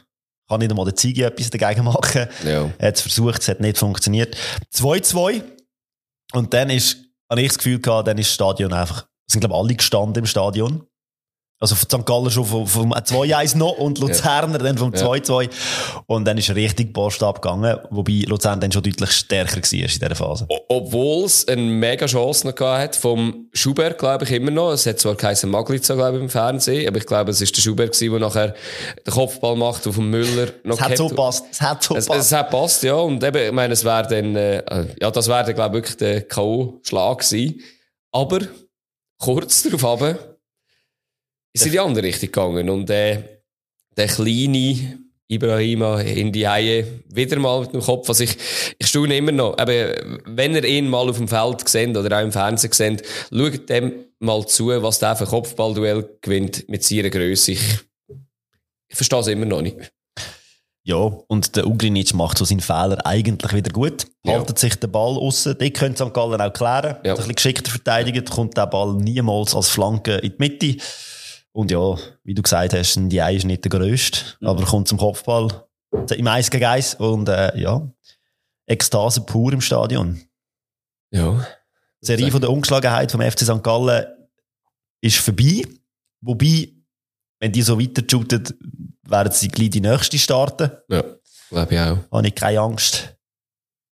kann 0.51 0.61
nicht 0.61 0.71
einmal 0.71 0.85
der 0.85 0.97
Ziggy 0.97 1.23
etwas 1.23 1.49
dagegen 1.51 1.85
machen. 1.85 2.27
Ja. 2.45 2.71
Er 2.79 2.89
hat 2.89 2.97
es 2.97 3.01
versucht, 3.01 3.41
es 3.41 3.49
hat 3.49 3.61
nicht 3.61 3.79
funktioniert. 3.79 4.37
2-2. 4.75 5.43
Und 6.33 6.53
dann 6.53 6.71
ist, 6.71 6.99
habe 7.31 7.41
ich 7.41 7.49
das 7.49 7.59
Gefühl 7.59 7.81
gehabt, 7.81 8.09
dann 8.09 8.19
ist 8.19 8.27
das 8.27 8.35
Stadion 8.35 8.73
einfach, 8.73 9.07
sind 9.31 9.41
glaube 9.41 9.55
ich 9.55 9.61
alle 9.61 9.75
gestanden 9.75 10.23
im 10.23 10.27
Stadion. 10.27 10.87
Also 11.63 11.75
von 11.75 12.01
St. 12.01 12.07
Gallen 12.07 12.31
schon 12.31 12.47
vom, 12.47 12.67
vom 12.67 12.93
2-1 12.95 13.59
noch 13.59 13.73
und 13.77 13.99
Luzerner 13.99 14.57
dann 14.57 14.79
vom 14.79 14.95
Ja. 14.95 15.01
2-2. 15.07 15.51
Und 16.07 16.25
dann 16.25 16.39
ist 16.39 16.49
richtig 16.55 16.95
Post 16.95 17.23
abgegangen, 17.23 17.77
wobei 17.91 18.25
Luzern 18.27 18.59
dann 18.61 18.73
schon 18.73 18.83
deutlich 18.83 19.11
stärker 19.13 19.57
war 19.57 19.73
in 19.73 19.87
dieser 19.87 20.15
Phase. 20.15 20.47
Obwohl 20.71 21.27
es 21.27 21.47
eine 21.47 21.61
mega 21.61 22.07
Chance 22.07 22.47
noch 22.49 22.59
hat 22.59 22.97
vom 22.97 23.49
Schubert, 23.53 23.99
glaube 23.99 24.25
ich, 24.25 24.31
immer 24.33 24.51
noch. 24.51 24.73
Es 24.73 24.87
hat 24.87 25.01
zwar 25.01 25.15
geheißen 25.15 25.51
Maglitza, 25.51 25.95
glaube 25.97 26.17
ich, 26.17 26.23
im 26.23 26.31
Fernsehen, 26.31 26.89
aber 26.89 26.97
ich 26.97 27.05
glaube, 27.07 27.31
es 27.31 27.43
ist 27.43 27.55
der 27.55 27.61
Schubert 27.61 27.93
gewesen, 27.93 28.11
der 28.13 28.21
nachher 28.21 28.55
den 29.07 29.13
Kopfball 29.13 29.55
macht 29.57 29.87
auf 29.87 29.97
den 29.97 30.09
Müller. 30.09 30.49
Noch 30.65 30.77
Es 30.77 30.81
hat 30.81 30.97
so 30.97 31.09
gepasst. 31.09 31.45
Es 31.51 31.61
hat 31.61 31.83
so 31.85 31.95
Es, 31.95 32.07
gepasst. 32.07 32.27
es 32.27 32.33
hat 32.39 32.51
passt, 32.51 32.83
ja. 32.85 32.95
Und 32.95 33.23
eben, 33.23 33.37
ich 33.49 33.53
meine, 33.53 33.75
es 33.75 33.85
wäre 33.85 34.07
dann, 34.09 34.35
äh, 34.35 34.87
ja, 34.99 35.11
das 35.11 35.29
wäre 35.29 35.45
dann, 35.45 35.55
glaube 35.55 35.77
ich, 35.77 35.83
wirklich 35.83 35.97
der 35.99 36.23
K.O.-Schlag 36.23 37.19
gewesen. 37.19 37.61
Aber, 38.13 38.39
kurz 39.19 39.63
darauf 39.65 39.85
aber, 39.85 40.30
ist 41.53 41.67
in 41.67 41.73
die 41.73 41.81
andere 41.81 42.07
Richtung 42.07 42.29
gegangen. 42.29 42.71
Und, 42.71 42.91
äh, 42.91 43.41
der 43.97 44.07
kleine 44.07 45.01
Ibrahima 45.29 46.01
in 46.01 46.33
die 46.33 46.47
Haie 46.47 47.03
wieder 47.09 47.39
mal 47.39 47.61
mit 47.61 47.73
dem 47.73 47.81
Kopf. 47.81 48.09
Also 48.09 48.25
ich, 48.25 48.37
ich 48.79 48.87
staune 48.87 49.17
immer 49.17 49.33
noch. 49.33 49.57
Aber 49.59 49.95
wenn 50.27 50.55
ihr 50.55 50.65
ihn 50.65 50.89
mal 50.89 51.09
auf 51.09 51.19
dem 51.19 51.29
Feld 51.29 51.69
seht 51.69 51.97
oder 51.97 52.19
auch 52.19 52.23
im 52.23 52.33
Fernsehen 52.33 52.73
seht, 52.73 53.05
schaut 53.31 53.69
dem 53.69 53.93
mal 54.19 54.45
zu, 54.47 54.69
was 54.83 54.99
der 54.99 55.15
für 55.15 55.25
ein 55.25 55.31
Kopfballduell 55.31 56.19
gewinnt 56.21 56.69
mit 56.69 56.83
seiner 56.83 57.11
Größe. 57.11 57.53
Ich, 57.53 57.61
ich 58.89 58.97
verstehe 58.97 59.21
es 59.21 59.29
immer 59.29 59.47
noch 59.47 59.63
nicht. 59.63 59.93
Ja, 60.83 60.97
und 60.97 61.55
der 61.55 61.67
Ugrinic 61.67 62.15
macht 62.15 62.39
so 62.39 62.45
seinen 62.45 62.61
Fehler 62.61 63.05
eigentlich 63.07 63.53
wieder 63.53 63.71
gut. 63.71 64.07
Ja. 64.25 64.33
Haltet 64.33 64.59
sich 64.59 64.75
den 64.77 64.91
Ball 64.91 65.17
aussen. 65.17 65.57
Die 65.61 65.71
können 65.71 65.95
St. 65.95 66.13
Gallen 66.13 66.41
auch 66.41 66.53
klären. 66.53 66.97
Ja. 67.05 67.13
Ein 67.13 67.17
bisschen 67.17 67.35
geschickter 67.37 67.71
verteidigt, 67.71 68.31
kommt 68.31 68.57
der 68.57 68.67
Ball 68.67 68.95
niemals 68.95 69.55
als 69.55 69.69
Flanke 69.69 70.17
in 70.17 70.33
die 70.33 70.37
Mitte. 70.39 70.77
Und 71.53 71.71
ja, 71.71 71.97
wie 72.23 72.35
du 72.35 72.43
gesagt 72.43 72.75
hast, 72.75 72.97
die 72.97 73.19
ist 73.19 73.45
nicht 73.45 73.65
der 73.65 73.71
grösste, 73.71 74.21
aber 74.41 74.65
kommt 74.65 74.89
zum 74.89 74.99
Kopfball 74.99 75.67
im 76.15 76.27
1 76.27 76.51
gegen 76.51 76.65
1 76.65 76.95
und 76.97 77.29
äh, 77.29 77.59
ja, 77.59 77.89
Ekstase 78.67 79.23
pur 79.23 79.53
im 79.53 79.61
Stadion. 79.61 80.21
Ja. 81.11 81.45
Die 82.03 82.07
Serie 82.07 82.31
von 82.31 82.41
der 82.41 82.51
Ungeschlagenheit 82.51 83.11
vom 83.11 83.21
FC 83.21 83.41
St. 83.41 83.63
Gallen 83.63 84.07
ist 85.01 85.19
vorbei. 85.19 85.63
Wobei, 86.21 86.73
wenn 87.41 87.53
die 87.53 87.63
so 87.63 87.81
weiter 87.81 88.03
shooten, 88.09 88.45
werden 89.03 89.33
sie 89.33 89.49
gleich 89.49 89.71
die 89.71 89.81
nächste 89.81 90.19
starten. 90.19 90.71
Ja, 90.89 91.03
glaube 91.51 91.75
ich 91.75 91.81
auch. 91.81 91.99
habe 92.13 92.29
ich 92.29 92.35
keine 92.35 92.61
Angst. 92.61 93.17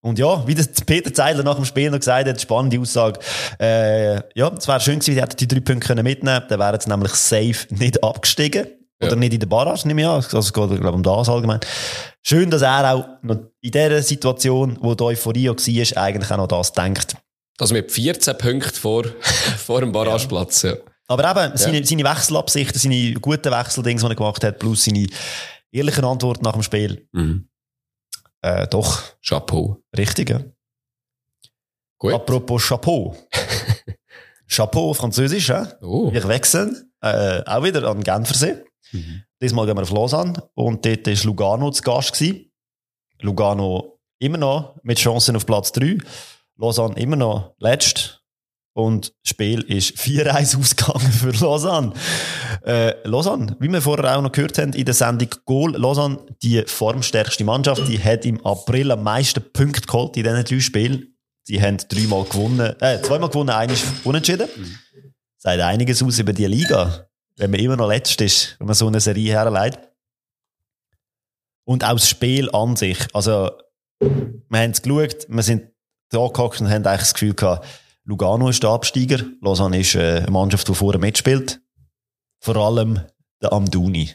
Und 0.04 0.18
ja, 0.18 0.46
wie 0.48 0.54
das 0.54 0.68
Peter 0.84 1.14
Zeidler 1.14 1.44
nach 1.44 1.54
dem 1.54 1.64
Spiel 1.64 1.88
noch 1.88 1.98
gesagt 1.98 2.28
hat, 2.28 2.40
spannende 2.40 2.78
Aussage. 2.80 3.20
Äh, 3.60 4.16
ja, 4.36 4.52
es 4.58 4.66
wäre 4.66 4.80
schön 4.80 4.98
gewesen, 4.98 5.14
die 5.14 5.22
hätten 5.22 5.36
die 5.36 5.46
drei 5.46 5.60
Punkte 5.60 5.86
können 5.86 6.02
mitnehmen 6.02 6.40
können. 6.40 6.48
Dann 6.48 6.58
wären 6.58 6.80
sie 6.80 6.88
nämlich 6.90 7.12
safe 7.12 7.66
nicht 7.70 8.02
abgestiegen. 8.02 8.66
Ja. 9.00 9.08
Oder 9.08 9.16
nicht 9.16 9.32
in 9.32 9.40
der 9.40 9.46
Barrage, 9.46 9.86
nehme 9.86 10.00
ich 10.02 10.06
an. 10.06 10.14
Also 10.16 10.38
es 10.38 10.52
geht, 10.52 10.68
glaube 10.68 10.88
ich, 10.88 10.92
um 10.94 11.02
das 11.04 11.28
allgemein. 11.28 11.60
Schön, 12.22 12.50
dass 12.50 12.62
er 12.62 12.94
auch 12.94 13.04
noch 13.22 13.36
in 13.60 13.70
dieser 13.70 14.02
Situation, 14.02 14.76
wo 14.80 14.94
die 14.94 15.04
Euphorie 15.04 15.50
auch 15.50 15.56
war, 15.56 16.02
eigentlich 16.02 16.30
auch 16.30 16.36
noch 16.36 16.48
das 16.48 16.72
denkt. 16.72 17.16
Also 17.58 17.74
mit 17.74 17.90
14 17.92 18.36
Punkten 18.38 18.74
vor, 18.74 19.04
vor 19.56 19.80
dem 19.80 19.92
Barrageplatz, 19.92 20.62
ja. 20.62 20.74
Aber 21.06 21.30
eben, 21.30 21.56
seine, 21.56 21.84
seine 21.84 22.04
Wechselabsichten, 22.04 22.78
seine 22.80 23.12
guten 23.14 23.52
Wechseldings, 23.52 24.02
die 24.02 24.08
er 24.08 24.14
gemacht 24.14 24.42
hat, 24.42 24.58
plus 24.58 24.84
seine 24.84 25.06
ehrlichen 25.70 26.04
Antworten 26.04 26.44
nach 26.44 26.52
dem 26.54 26.62
Spiel, 26.62 27.06
Mhm. 27.12 27.48
Äh, 28.42 28.66
doch, 28.68 29.02
Chapeau. 29.22 29.82
richtig, 29.96 30.30
ja. 30.30 30.40
Gut. 31.98 32.14
Apropos 32.14 32.62
Chapeau. 32.68 33.16
Chapeau, 34.48 34.92
Französisch, 34.92 35.48
hä? 35.48 35.66
Oh. 35.80 36.12
Wir 36.12 36.26
wechseln 36.28 36.92
äh, 37.00 37.42
auch 37.46 37.62
wieder 37.62 37.88
an 37.88 38.02
Genfersee. 38.02 38.64
Mhm. 38.92 39.22
Diesmal 39.40 39.66
gehen 39.66 39.76
wir 39.76 39.82
auf 39.82 39.90
Lausanne 39.90 40.48
und 40.54 40.84
dort 40.84 41.06
war 41.06 41.24
Lugano 41.24 41.70
zu 41.70 41.82
Gast. 41.82 42.12
Gewesen. 42.12 42.52
Lugano 43.20 43.98
immer 44.18 44.38
noch 44.38 44.76
mit 44.82 44.98
Chancen 44.98 45.36
auf 45.36 45.46
Platz 45.46 45.72
3. 45.72 45.98
Lausanne 46.56 46.96
immer 46.96 47.16
noch 47.16 47.54
letzt. 47.58 48.21
Und 48.74 49.08
das 49.22 49.30
Spiel 49.30 49.60
ist 49.62 49.96
4-1 49.98 50.58
ausgegangen 50.58 51.12
für 51.12 51.30
Lausanne. 51.30 51.92
Äh, 52.64 53.06
Lausanne, 53.06 53.56
wie 53.60 53.68
wir 53.68 53.82
vorher 53.82 54.16
auch 54.16 54.22
noch 54.22 54.32
gehört 54.32 54.58
haben 54.58 54.72
in 54.72 54.84
der 54.84 54.94
Sendung 54.94 55.28
Goal, 55.44 55.72
Lausanne, 55.76 56.18
die 56.42 56.62
formstärkste 56.66 57.44
Mannschaft, 57.44 57.86
die 57.88 58.02
hat 58.02 58.24
im 58.24 58.44
April 58.46 58.90
am 58.90 59.02
meisten 59.02 59.42
Punkte 59.52 59.86
geholt 59.86 60.16
in 60.16 60.24
diesen 60.24 60.44
drei 60.44 60.60
Spielen. 60.60 61.14
Sie 61.44 61.60
haben 61.60 61.76
dreimal 61.76 62.24
gewonnen, 62.24 62.74
äh, 62.80 63.02
zweimal 63.02 63.28
gewonnen, 63.28 63.50
eines 63.50 63.82
unentschieden. 64.04 64.48
Sagt 65.38 65.60
einiges 65.60 66.02
aus 66.02 66.18
über 66.20 66.32
die 66.32 66.46
Liga, 66.46 67.08
wenn 67.36 67.50
man 67.50 67.58
immer 67.58 67.76
noch 67.76 67.88
letzt 67.88 68.20
ist, 68.20 68.56
wenn 68.58 68.68
man 68.68 68.74
so 68.74 68.86
eine 68.86 69.00
Serie 69.00 69.32
herleitet. 69.32 69.80
Und 71.64 71.84
auch 71.84 71.94
das 71.94 72.08
Spiel 72.08 72.48
an 72.52 72.76
sich. 72.76 72.98
Also, 73.12 73.50
wir 74.00 74.60
haben 74.60 74.70
es 74.70 74.82
geschaut, 74.82 75.26
wir 75.28 75.42
sind 75.42 75.72
da 76.10 76.28
gehockt 76.28 76.60
und 76.60 76.70
haben 76.70 76.86
eigentlich 76.86 77.00
das 77.00 77.14
Gefühl 77.14 77.34
gehabt, 77.34 77.66
Lugano 78.04 78.48
ist 78.48 78.62
der 78.62 78.70
Absteiger, 78.70 79.24
Lausanne 79.40 79.78
ist 79.80 79.94
äh, 79.94 80.18
eine 80.18 80.30
Mannschaft, 80.30 80.68
die 80.68 80.74
vorher 80.74 81.00
mitspielt. 81.00 81.60
Vor 82.40 82.56
allem 82.56 83.00
der 83.40 83.52
Amduni. 83.52 84.10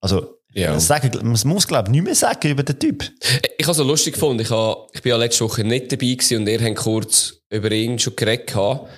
Also, 0.00 0.38
Ja. 0.54 0.70
man, 0.70 0.80
sagen, 0.80 1.10
man 1.22 1.38
muss, 1.44 1.66
glaube 1.66 1.88
ich, 1.88 1.92
nicht 1.92 2.04
mehr 2.04 2.14
sagen 2.14 2.50
über 2.50 2.62
den 2.62 2.78
Typ. 2.78 3.10
Ich 3.58 3.64
habe 3.66 3.72
es 3.72 3.76
so 3.76 3.84
lustig 3.84 4.14
gefunden. 4.14 4.42
Ich, 4.42 4.50
habe, 4.50 4.86
ich 4.92 5.02
bin 5.02 5.10
ja 5.10 5.16
letzte 5.16 5.44
Woche 5.44 5.62
nicht 5.64 5.92
dabei 5.92 6.06
gewesen 6.14 6.38
und 6.38 6.48
ihr 6.48 6.60
habt 6.60 6.76
kurz 6.76 7.42
über 7.50 7.70
ihn 7.70 7.98
schon 7.98 8.16
geredet. 8.16 8.46
gehabt. 8.48 8.88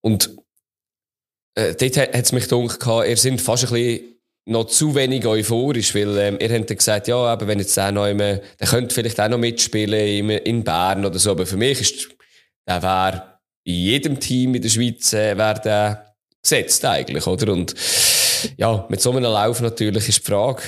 Und 0.00 0.36
äh, 1.56 1.74
dort 1.74 1.96
hat 1.96 2.14
es 2.14 2.32
mich 2.32 2.48
gedacht, 2.48 3.08
ihr 3.08 3.16
seid 3.16 3.40
fast 3.40 3.64
ein 3.64 3.70
bisschen 3.72 4.14
noch 4.46 4.66
zu 4.66 4.94
wenig 4.94 5.26
euphorisch, 5.26 5.94
weil 5.94 6.16
ähm, 6.18 6.38
ihr 6.40 6.50
habt 6.52 6.68
dann 6.70 6.76
gesagt, 6.76 7.08
ja, 7.08 7.16
aber 7.16 7.46
wenn 7.46 7.58
jetzt 7.58 7.76
der 7.76 7.92
noch 7.92 8.06
immer, 8.06 8.36
der 8.36 8.66
könnte 8.68 8.94
vielleicht 8.94 9.18
auch 9.20 9.28
noch 9.28 9.38
mitspielen 9.38 10.06
in, 10.06 10.30
in 10.30 10.64
Bern 10.64 11.04
oder 11.06 11.18
so, 11.18 11.30
aber 11.30 11.46
für 11.46 11.56
mich 11.56 11.80
ist, 11.80 12.13
der 12.66 12.82
wäre 12.82 13.38
in 13.64 13.74
jedem 13.74 14.20
Team 14.20 14.54
in 14.54 14.62
der 14.62 14.68
Schweiz 14.68 15.12
äh, 15.12 15.36
wär 15.36 15.54
der 15.54 16.14
gesetzt 16.42 16.84
eigentlich, 16.84 17.26
oder? 17.26 17.52
Und 17.52 17.74
ja, 18.56 18.86
mit 18.88 19.00
so 19.00 19.10
einem 19.10 19.22
Lauf 19.24 19.60
natürlich 19.60 20.08
ist 20.08 20.18
die 20.18 20.30
Frage, 20.30 20.62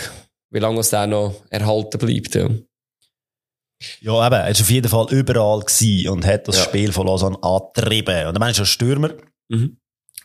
wie 0.50 0.58
lange 0.58 0.80
es 0.80 0.90
der 0.90 1.06
noch 1.06 1.34
erhalten 1.50 1.98
bleibt. 1.98 2.34
Ja. 2.34 2.48
Ja, 4.00 4.26
eben, 4.26 4.34
er 4.36 4.44
war 4.44 4.50
auf 4.50 4.70
jeden 4.70 4.88
Fall 4.88 5.06
überall 5.10 5.60
gewesen 5.60 6.08
und 6.08 6.24
hat 6.26 6.48
das 6.48 6.56
Ja. 6.56 6.64
Spiel 6.64 6.92
von 6.92 7.06
Lausanne 7.06 7.36
angetrieben. 7.42 8.26
Und 8.26 8.34
der 8.34 8.40
Mensch 8.40 8.58
ist 8.58 8.60
ein 8.60 8.66
Stürmer. 8.66 9.10
Mhm. 9.48 9.76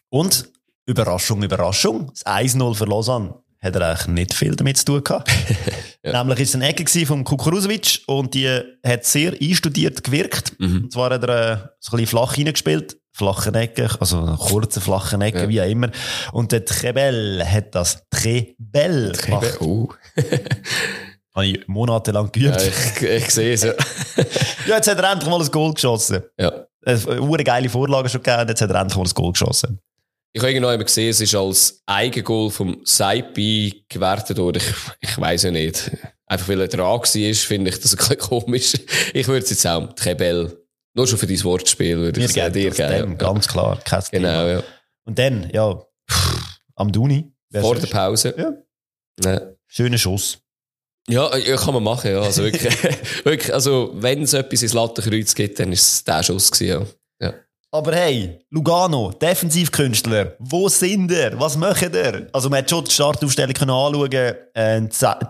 Und, 0.09 0.49
Überraschung, 0.86 1.43
Überraschung, 1.43 2.07
das 2.07 2.26
1-0 2.26 2.76
für 2.76 2.86
Lausanne 2.86 3.36
hat 3.62 3.76
er 3.76 3.88
eigentlich 3.89 4.07
nicht 4.07 4.34
viel 4.34 4.55
damit 4.55 4.78
zu 4.78 4.86
tun 4.86 5.03
gehabt. 5.03 5.30
Nämlich 6.03 6.39
ist 6.39 6.49
es 6.49 6.55
eine 6.55 6.68
Ecke 6.70 7.05
vom 7.05 7.24
Kukuruzovic 7.24 8.01
und 8.07 8.34
die 8.34 8.47
hat 8.86 9.05
sehr 9.05 9.34
einstudiert 9.39 10.03
gewirkt. 10.03 10.59
Mhm. 10.59 10.84
Und 10.86 10.93
zwar 10.93 11.12
hat 11.12 11.24
er 11.24 11.30
äh, 11.51 11.57
so 11.80 11.91
ein 11.95 12.01
bisschen 12.01 12.07
flach 12.07 12.38
reingespielt. 12.38 12.97
Flache 13.14 13.53
Ecke, 13.53 13.89
also 13.99 14.22
kurze, 14.39 14.80
flache 14.80 15.18
Ecke, 15.18 15.41
Ja. 15.41 15.49
wie 15.49 15.62
auch 15.62 15.70
immer. 15.70 15.91
Und 16.32 16.53
der 16.53 16.64
Trebel 16.64 17.43
hat 17.45 17.76
das 17.76 18.03
Trebel 18.09 19.12
gemacht. 19.12 19.57
Oh. 19.59 19.89
Habe 21.36 21.45
ich 21.45 21.68
monatelang 21.68 22.32
geübt. 22.32 22.55
Ja, 22.62 22.68
ich, 22.68 23.01
ich 23.01 23.30
sehe 23.32 23.53
es, 23.53 23.64
ja. 23.64 23.74
Ja, 24.68 24.76
jetzt 24.78 24.88
hat 24.89 24.97
er 24.99 25.12
endlich 25.12 25.30
mal 25.30 25.41
ein 25.41 25.51
Goal 25.51 25.74
geschossen. 25.74 26.24
ja. 26.38 26.51
Eine 26.84 27.43
geile 27.43 27.70
Vorlage 27.70 28.09
schon 28.09 28.24
gegeben, 28.24 28.49
jetzt 28.49 28.62
hat 28.62 28.70
er 28.72 28.82
endlich 28.82 28.97
mal 28.97 29.03
ein 29.05 29.14
Goal 29.14 29.32
geschossen. 29.34 29.80
Ich 30.34 30.41
habe 30.41 30.53
einmal 30.55 30.77
gesehen, 30.77 31.09
es 31.09 31.19
ist 31.19 31.36
als 31.36 31.82
Eigengoal 31.86 32.49
vom 32.49 32.82
Saipi 32.86 33.84
gewertet 33.89 34.38
worden. 34.38 34.61
Ich, 35.01 35.09
ich 35.09 35.17
weiß 35.17 35.43
ja 35.43 35.51
nicht. 35.51 35.91
Einfach 36.25 36.47
weil 36.47 36.61
er 36.61 36.67
dran 36.69 36.86
war, 36.86 37.05
finde 37.05 37.69
ich 37.69 37.79
das 37.79 37.91
ein 37.93 37.97
bisschen 37.97 38.17
komisch. 38.17 38.73
Ich 39.13 39.27
würde 39.27 39.43
es 39.43 39.49
jetzt 39.49 39.67
auch, 39.67 39.93
Kebel, 39.95 40.65
nur 40.93 41.05
schon 41.07 41.17
für 41.19 41.27
dein 41.27 41.43
Wortspiel, 41.43 41.97
würde 41.97 42.21
ich 42.23 42.32
sagen, 42.32 42.53
dir 42.53 42.71
geben. 42.71 43.11
Ja. 43.11 43.15
Ganz 43.15 43.47
klar, 43.47 43.77
kein 43.84 44.01
Genau, 44.11 44.27
Thema. 44.29 44.47
ja. 44.47 44.63
Und 45.05 45.19
dann, 45.19 45.49
ja, 45.51 45.86
am 46.75 46.91
Duni. 46.91 47.32
Vor 47.51 47.73
der 47.75 47.82
sonst? 47.82 47.91
Pause. 47.91 48.34
Ja. 48.38 48.53
Ja. 49.25 49.41
Schöner 49.67 49.97
Schuss. 49.97 50.39
Ja, 51.09 51.36
ja, 51.36 51.57
kann 51.57 51.73
man 51.73 51.84
machen, 51.84 52.11
ja. 52.11 52.21
Also 52.21 52.43
wirklich, 52.43 52.73
wirklich 53.25 53.53
also, 53.53 53.91
wenn 53.95 54.23
es 54.23 54.34
etwas 54.34 54.61
ins 54.61 54.73
Lattenkreuz 54.73 55.36
gibt, 55.36 55.59
dann 55.59 55.73
ist 55.73 55.82
es 55.93 56.03
der 56.05 56.23
Schuss 56.23 56.51
gewesen, 56.51 56.67
ja. 56.82 56.86
Aber 57.74 57.95
hey, 57.95 58.38
Lugano, 58.49 59.13
Defensivkünstler, 59.13 60.36
wo 60.39 60.67
sind 60.67 61.09
ihr? 61.09 61.39
Was 61.39 61.55
macht 61.55 61.95
ihr? 61.95 62.28
Also 62.34 62.49
man 62.49 62.59
hat 62.59 62.69
schon 62.69 62.84
die 62.84 62.91
Startaufstellung 62.91 63.53
können 63.53 63.72
anschauen 63.72 64.36
Ein 64.53 64.89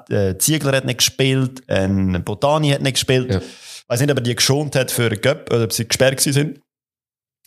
äh, 0.09 0.37
Ziegler 0.39 0.77
hat 0.77 0.85
nicht 0.85 0.97
gespielt, 0.97 1.61
ein 1.69 2.23
Botani 2.23 2.69
hat 2.71 2.81
nicht 2.81 2.93
gespielt. 2.93 3.31
Ja. 3.31 3.37
Ich 3.37 3.89
weiß 3.89 4.01
nicht, 4.01 4.09
ob 4.09 4.17
er 4.17 4.23
die 4.23 4.35
geschont 4.35 4.75
hat 4.75 4.89
für 4.89 5.11
Göpp 5.11 5.53
oder 5.53 5.65
ob 5.65 5.73
sie 5.73 5.87
gesperrt 5.87 6.19
sind. 6.19 6.59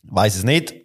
Weiß 0.05 0.37
es 0.37 0.45
nicht. 0.45 0.84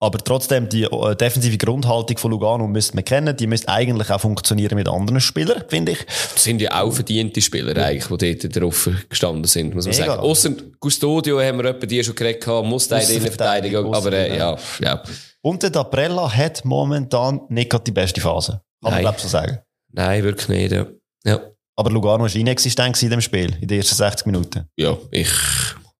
Aber 0.00 0.18
trotzdem, 0.18 0.68
die 0.68 0.84
äh, 0.84 1.16
defensive 1.16 1.58
Grundhaltung 1.58 2.18
von 2.18 2.30
Lugano 2.30 2.68
müsste 2.68 2.94
man 2.94 3.04
kennen. 3.04 3.36
Die 3.36 3.48
müsste 3.48 3.68
eigentlich 3.68 4.10
auch 4.10 4.20
funktionieren 4.20 4.76
mit 4.76 4.88
anderen 4.88 5.20
Spielern, 5.20 5.64
finde 5.66 5.92
ich. 5.92 6.06
Das 6.06 6.44
sind 6.44 6.62
ja 6.62 6.80
auch 6.80 6.92
verdiente 6.92 7.42
Spieler 7.42 7.76
eigentlich, 7.76 8.06
die 8.06 8.38
dort 8.38 8.56
drauf 8.56 8.88
gestanden 9.08 9.44
sind, 9.44 9.74
muss 9.74 9.86
man 9.86 9.96
Mega. 9.96 10.06
sagen. 10.06 10.22
Ausser 10.22 10.52
Custodio 10.80 11.40
haben 11.40 11.58
wir 11.58 11.64
etwa 11.70 11.86
die 11.86 12.04
schon 12.04 12.14
geredet 12.14 12.44
gehabt, 12.44 12.66
muss 12.66 12.86
der 12.86 13.00
in 13.00 13.06
der 13.08 13.16
Innenverteidigung, 13.16 13.92
aber 13.92 14.12
äh, 14.12 14.38
ja, 14.38 14.56
ja. 14.80 15.02
Und 15.42 15.62
der 15.64 15.70
Daprella 15.70 16.32
hat 16.32 16.64
momentan 16.64 17.40
nicht 17.48 17.70
gerade 17.70 17.84
die 17.84 17.92
beste 17.92 18.20
Phase. 18.20 18.52
Kann 18.52 18.62
man 18.82 18.92
Nein. 18.92 19.00
glaube 19.02 19.16
ich 19.16 19.22
so 19.22 19.28
sagen. 19.28 19.58
Nein, 19.92 20.22
wirklich 20.22 20.48
nicht, 20.48 20.72
ja. 20.72 20.86
Ja, 21.24 21.40
Aber 21.74 21.90
Lugano 21.90 22.24
war 22.24 22.34
inexistent 22.36 23.02
in 23.02 23.10
dem 23.10 23.20
Spiel, 23.20 23.56
in 23.60 23.66
den 23.66 23.78
ersten 23.78 23.96
60 23.96 24.26
Minuten. 24.26 24.68
ja 24.76 24.96
ich 25.10 25.30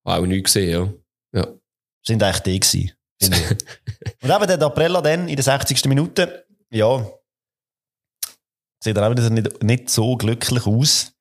habe 0.04 0.22
auch 0.22 0.26
nichts 0.26 0.52
gesehen, 0.52 0.70
ja. 1.32 1.40
ja. 1.40 1.48
Sind 2.06 2.22
eigentlich 2.22 2.40
die 2.40 2.60
gewesen. 2.60 2.92
Und 4.22 4.30
eben 4.30 4.46
der 4.46 4.56
Daprella 4.56 5.00
dann 5.00 5.28
in 5.28 5.36
der 5.36 5.42
60. 5.42 5.84
Minute, 5.86 6.46
ja, 6.70 7.06
sieht 8.80 8.96
er 8.96 9.06
auch 9.06 9.10
wieder 9.10 9.28
nicht, 9.30 9.62
nicht 9.62 9.90
so 9.90 10.16
glücklich 10.16 10.66
aus. 10.66 11.12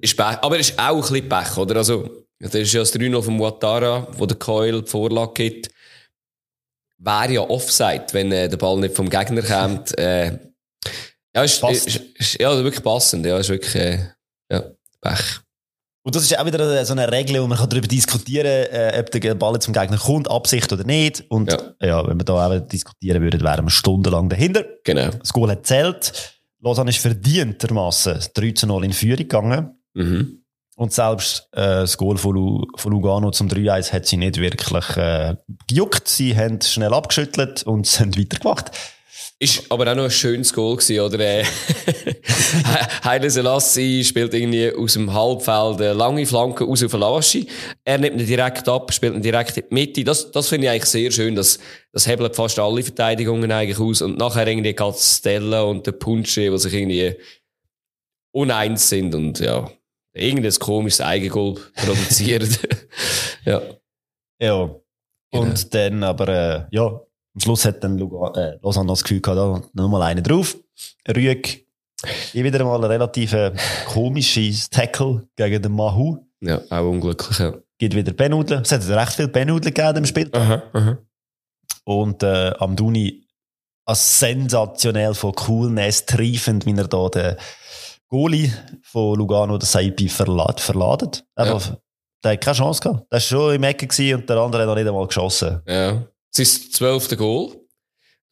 Ist 0.00 0.16
Pech, 0.16 0.38
aber 0.40 0.58
ist 0.58 0.78
auch 0.78 0.96
ein 0.96 1.00
bisschen 1.00 1.28
Pech, 1.28 1.56
oder? 1.56 1.76
Also, 1.76 2.24
das 2.38 2.54
ist 2.54 2.72
ja 2.72 2.80
das 2.80 2.92
3 2.92 3.20
von 3.20 3.34
Muatara, 3.34 4.06
wo 4.12 4.26
der 4.26 4.38
Coil 4.38 4.82
die 4.82 4.90
Vorlage 4.90 5.32
gibt. 5.34 5.70
Wäre 6.98 7.32
ja 7.32 7.40
Offside, 7.40 8.06
wenn 8.12 8.32
äh, 8.32 8.48
der 8.48 8.56
Ball 8.56 8.78
nicht 8.78 8.94
vom 8.94 9.08
Gegner 9.08 9.42
kommt. 9.42 9.96
Äh, 9.98 10.38
ja, 11.32 11.44
ist, 11.44 11.62
ist, 11.62 11.96
ist, 11.96 12.40
ja, 12.40 12.52
wirklich 12.56 12.82
passend. 12.82 13.24
Ja, 13.24 13.38
ist 13.38 13.50
wirklich, 13.50 13.74
äh, 13.76 13.98
ja, 14.50 14.64
Pech. 15.00 15.40
Und 16.02 16.14
das 16.14 16.22
ist 16.22 16.38
auch 16.38 16.46
wieder 16.46 16.84
so 16.84 16.92
eine 16.94 17.12
Regel, 17.12 17.42
wo 17.42 17.46
man 17.46 17.58
kann 17.58 17.68
darüber 17.68 17.86
diskutieren 17.86 18.66
kann, 18.70 18.94
äh, 18.94 18.98
ob 19.00 19.10
der 19.10 19.34
Ball 19.34 19.58
zum 19.60 19.74
Gegner 19.74 19.98
kommt, 19.98 20.30
Absicht 20.30 20.72
oder 20.72 20.84
nicht. 20.84 21.24
Und 21.28 21.52
ja, 21.52 21.58
Ja. 21.86 22.08
wenn 22.08 22.18
wir 22.18 22.24
da 22.24 22.46
auch 22.46 22.58
diskutieren 22.60 23.22
würden, 23.22 23.42
wären 23.42 23.66
wir 23.66 23.70
stundenlang 23.70 24.28
dahinter. 24.30 24.64
Genau. 24.84 25.10
Das 25.10 25.32
Goal 25.32 25.50
hat 25.50 25.66
zählt. 25.66 26.38
Lausanne 26.62 26.90
ist 26.90 26.98
verdientermassen 27.00 28.14
13-0 28.34 28.84
in 28.84 28.92
Führung 28.92 29.16
gegangen. 29.18 29.70
Mhm. 29.94 30.36
Und 30.76 30.92
selbst 30.94 31.48
äh, 31.52 31.60
das 31.82 31.98
Goal 31.98 32.16
von, 32.16 32.34
Lu 32.34 32.64
von 32.76 32.92
Lugano 32.92 33.30
zum 33.30 33.48
3-1 33.48 33.92
hat 33.92 34.06
sie 34.06 34.16
nicht 34.16 34.38
wirklich 34.38 34.96
äh, 34.96 35.36
gejuckt. 35.68 36.08
Sie 36.08 36.34
haben 36.34 36.60
schnell 36.62 36.94
abgeschüttelt 36.94 37.62
und 37.64 37.86
sind 37.86 38.18
weitergemacht. 38.18 38.70
Ist 39.42 39.72
aber 39.72 39.90
auch 39.90 39.96
noch 39.96 40.04
ein 40.04 40.10
schönes 40.10 40.52
Goal 40.52 40.76
gewesen, 40.76 41.00
oder? 41.00 41.18
Äh, 41.18 41.44
Haile 43.04 43.30
Selassie 43.30 44.04
spielt 44.04 44.34
irgendwie 44.34 44.70
aus 44.70 44.92
dem 44.92 45.14
Halbfeld 45.14 45.80
eine 45.80 45.94
lange 45.94 46.26
Flanke 46.26 46.66
aus 46.66 46.84
auf 46.84 46.92
Laschi. 46.92 47.46
Er 47.82 47.96
nimmt 47.96 48.20
ihn 48.20 48.26
direkt 48.26 48.68
ab, 48.68 48.92
spielt 48.92 49.14
ihn 49.14 49.22
direkt 49.22 49.56
in 49.56 49.64
die 49.66 49.74
Mitte. 49.74 50.04
Das, 50.04 50.30
das 50.30 50.48
finde 50.48 50.66
ich 50.66 50.70
eigentlich 50.72 50.84
sehr 50.84 51.10
schön. 51.10 51.34
Das, 51.34 51.58
das 51.90 52.06
hebelt 52.06 52.36
fast 52.36 52.58
alle 52.58 52.82
Verteidigungen 52.82 53.50
eigentlich 53.50 53.80
aus. 53.80 54.02
Und 54.02 54.18
nachher 54.18 54.46
irgendwie 54.46 54.74
geht 54.74 54.96
Stella 54.96 55.62
und 55.62 55.86
der 55.86 55.92
Punsche, 55.92 56.50
die 56.50 56.58
sich 56.58 56.74
irgendwie 56.74 57.16
uneins 58.32 58.90
sind 58.90 59.14
und 59.14 59.40
ja, 59.40 59.70
irgendein 60.12 60.52
komisches 60.58 61.00
Eigengoal 61.00 61.54
produzieren. 61.76 62.54
ja. 63.46 63.62
Ja. 64.38 64.76
Und 65.32 65.74
dann 65.74 66.02
aber, 66.02 66.28
äh, 66.28 66.76
ja, 66.76 67.00
am 67.34 67.40
Schluss 67.40 67.64
hat 67.64 67.82
dann 67.84 67.98
Luga 67.98 68.32
äh, 68.40 68.58
Lausanne 68.62 68.86
noch 68.86 68.94
das 68.94 69.04
Gefühl 69.04 69.20
gehabt, 69.20 69.38
da 69.74 69.82
nochmal 69.82 70.02
einen 70.02 70.22
drauf. 70.22 70.56
Rüeg, 71.08 71.66
hier 72.32 72.44
wieder 72.44 72.64
mal 72.64 72.76
ein 72.78 72.84
relativ 72.90 73.32
äh, 73.32 73.52
komisches 73.86 74.68
Tackle 74.70 75.28
gegen 75.36 75.62
den 75.62 75.72
Mahu. 75.72 76.18
ja, 76.40 76.60
auch 76.70 76.88
unglücklich. 76.90 77.38
Ja. 77.38 77.54
Gibt 77.78 77.94
wieder 77.94 78.12
Benudeln. 78.12 78.62
Es 78.62 78.72
hat 78.72 78.86
recht 78.88 79.12
viel 79.12 79.28
Benudeln 79.28 79.72
gegeben 79.72 79.98
im 79.98 80.06
Spiel. 80.06 80.28
Aha, 80.32 80.62
aha. 80.72 80.98
Und 81.84 82.22
äh, 82.22 82.52
am 82.58 82.76
Duni 82.76 83.26
als 83.86 84.18
sensationell 84.20 85.14
von 85.14 85.32
Coolness 85.34 86.04
triefend, 86.06 86.66
wie 86.66 86.74
er 86.76 86.86
da 86.88 87.08
den 87.08 87.36
Goalie 88.08 88.52
von 88.82 89.16
Lugano, 89.16 89.56
der 89.56 89.66
Saipi, 89.66 90.08
verladet. 90.08 90.60
verladet. 90.60 91.24
Einfach, 91.34 91.76
Der 92.22 92.32
hat 92.32 92.40
keine 92.42 92.56
Chance 92.56 92.80
gehabt. 92.82 93.00
Der 93.10 93.16
war 93.16 93.20
schon 93.20 93.54
im 93.54 93.62
Ecke 93.62 93.86
gewesen 93.86 94.20
und 94.20 94.28
der 94.28 94.36
andere 94.36 94.62
hat 94.62 94.68
noch 94.68 94.74
nicht 94.74 94.86
einmal 94.86 95.06
geschossen. 95.06 95.62
Ja. 95.66 96.02
Sein 96.30 96.46
zwölfte 96.46 97.16
Goal. 97.16 97.56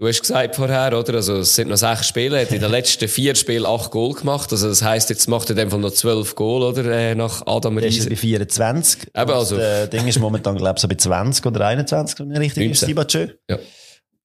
Du 0.00 0.06
hast 0.06 0.20
gesagt 0.20 0.54
vorher, 0.54 0.96
oder? 0.96 1.14
Also, 1.14 1.38
es 1.38 1.56
sind 1.56 1.68
noch 1.68 1.76
sechs 1.76 2.06
Spiele, 2.06 2.40
hat 2.40 2.52
in 2.52 2.60
den 2.60 2.70
letzten 2.70 3.08
vier 3.08 3.34
Spielen 3.34 3.66
acht 3.66 3.90
Goal 3.90 4.14
gemacht. 4.14 4.52
Also, 4.52 4.68
das 4.68 4.80
heisst, 4.82 5.10
jetzt 5.10 5.28
macht 5.28 5.48
er 5.48 5.50
in 5.52 5.56
dem 5.56 5.70
Fall 5.72 5.80
noch 5.80 5.90
zwölf 5.90 6.36
Goal, 6.36 6.62
oder? 6.62 6.84
Äh, 6.84 7.16
nach 7.16 7.44
Adam 7.46 7.74
Der 7.76 7.86
ist 7.88 7.96
Riese. 7.96 8.10
bei 8.10 8.14
24. 8.16 9.08
Eben, 9.12 9.30
also- 9.32 9.56
äh, 9.58 9.88
Ding 9.88 10.06
ist 10.06 10.20
momentan, 10.20 10.56
glaube 10.56 10.76
ich, 10.76 10.82
so 10.82 10.86
bei 10.86 10.94
20 10.94 11.44
oder 11.46 11.66
21, 11.66 12.20
wenn 12.20 12.30
ich 12.30 12.38
richtig 12.38 12.66
19. 12.68 12.86
Sibachö. 12.88 13.28
Ja. 13.50 13.58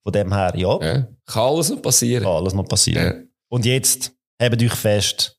Von 0.04 0.12
dem 0.12 0.32
her, 0.32 0.52
ja, 0.56 0.78
Ja. 0.80 1.08
Kann 1.26 1.42
alles 1.42 1.70
noch 1.70 1.82
passieren. 1.82 2.22
kann 2.22 2.32
alles 2.34 2.54
noch 2.54 2.68
passieren. 2.68 3.04
Ja. 3.04 3.14
Und 3.48 3.64
jetzt, 3.66 4.12
hebt 4.40 4.62
euch 4.62 4.74
fest. 4.74 5.36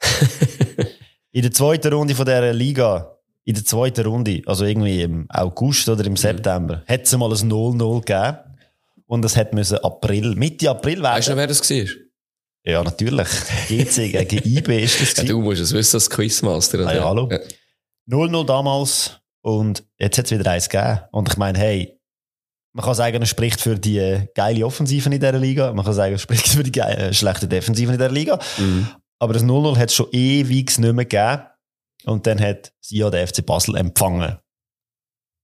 in 1.32 1.42
der 1.42 1.50
zweiten 1.50 1.92
Runde 1.92 2.14
von 2.14 2.24
dieser 2.26 2.52
Liga, 2.52 3.15
in 3.46 3.54
der 3.54 3.64
zweiten 3.64 4.04
Runde, 4.04 4.42
also 4.44 4.64
irgendwie 4.64 5.00
im 5.02 5.26
August 5.30 5.88
oder 5.88 6.02
Mhm. 6.02 6.08
im 6.10 6.16
September, 6.16 6.82
hat 6.86 7.02
es 7.04 7.16
mal 7.16 7.30
ein 7.32 7.48
0-0 7.48 8.00
gegeben. 8.04 8.38
Und 9.06 9.24
es 9.24 9.36
hat 9.36 9.54
müssen 9.54 9.78
April, 9.78 10.34
Mitte 10.34 10.68
April 10.68 11.00
Weißt 11.00 11.28
du 11.28 11.30
noch, 11.32 11.38
werden. 11.38 11.38
wer 11.38 11.46
das 11.46 11.70
war? 11.70 12.02
Ja, 12.64 12.82
natürlich. 12.82 13.28
GC 13.68 14.10
gegen 14.26 14.44
IB 14.44 14.82
ist 14.82 15.00
das. 15.00 15.16
Ja, 15.18 15.24
du 15.24 15.40
musst 15.40 15.60
es 15.60 15.72
wissen 15.72 15.96
als 15.96 16.10
Quizmaster. 16.10 16.84
Ah, 16.86 16.92
ja, 16.94 17.04
hallo. 17.04 17.28
Ja. 17.30 17.38
0-0 18.08 18.44
damals 18.44 19.20
und 19.42 19.84
jetzt 19.98 20.18
hat 20.18 20.24
es 20.26 20.32
wieder 20.36 20.50
eins 20.50 20.68
gegeben. 20.68 20.98
Und 21.12 21.28
ich 21.28 21.36
meine, 21.36 21.56
hey, 21.56 21.92
man 22.72 22.84
kann 22.84 22.94
sagen, 22.94 23.22
es 23.22 23.28
spricht 23.28 23.60
für 23.60 23.78
die 23.78 23.98
äh, 23.98 24.26
geile 24.34 24.66
Offensive 24.66 25.06
in 25.08 25.12
dieser 25.12 25.32
Liga. 25.38 25.72
Man 25.72 25.84
kann 25.84 25.94
sagen, 25.94 26.14
es 26.16 26.22
spricht 26.22 26.48
für 26.48 26.64
die 26.64 26.72
geile, 26.72 26.96
äh, 26.96 27.14
schlechte 27.14 27.46
Defensive 27.46 27.92
in 27.92 27.96
dieser 27.98 28.10
Liga. 28.10 28.40
Mhm. 28.58 28.88
Aber 29.20 29.32
das 29.34 29.44
0-0 29.44 29.76
hat 29.78 29.88
es 29.90 29.94
schon 29.94 30.08
ewig 30.10 30.76
nicht 30.78 30.92
mehr 30.92 31.04
gegeben. 31.04 31.42
Und 32.04 32.26
dann 32.26 32.40
hat 32.40 32.72
sie 32.80 32.98
ja 32.98 33.10
der 33.10 33.26
FC 33.26 33.44
Basel 33.44 33.76
empfangen. 33.76 34.38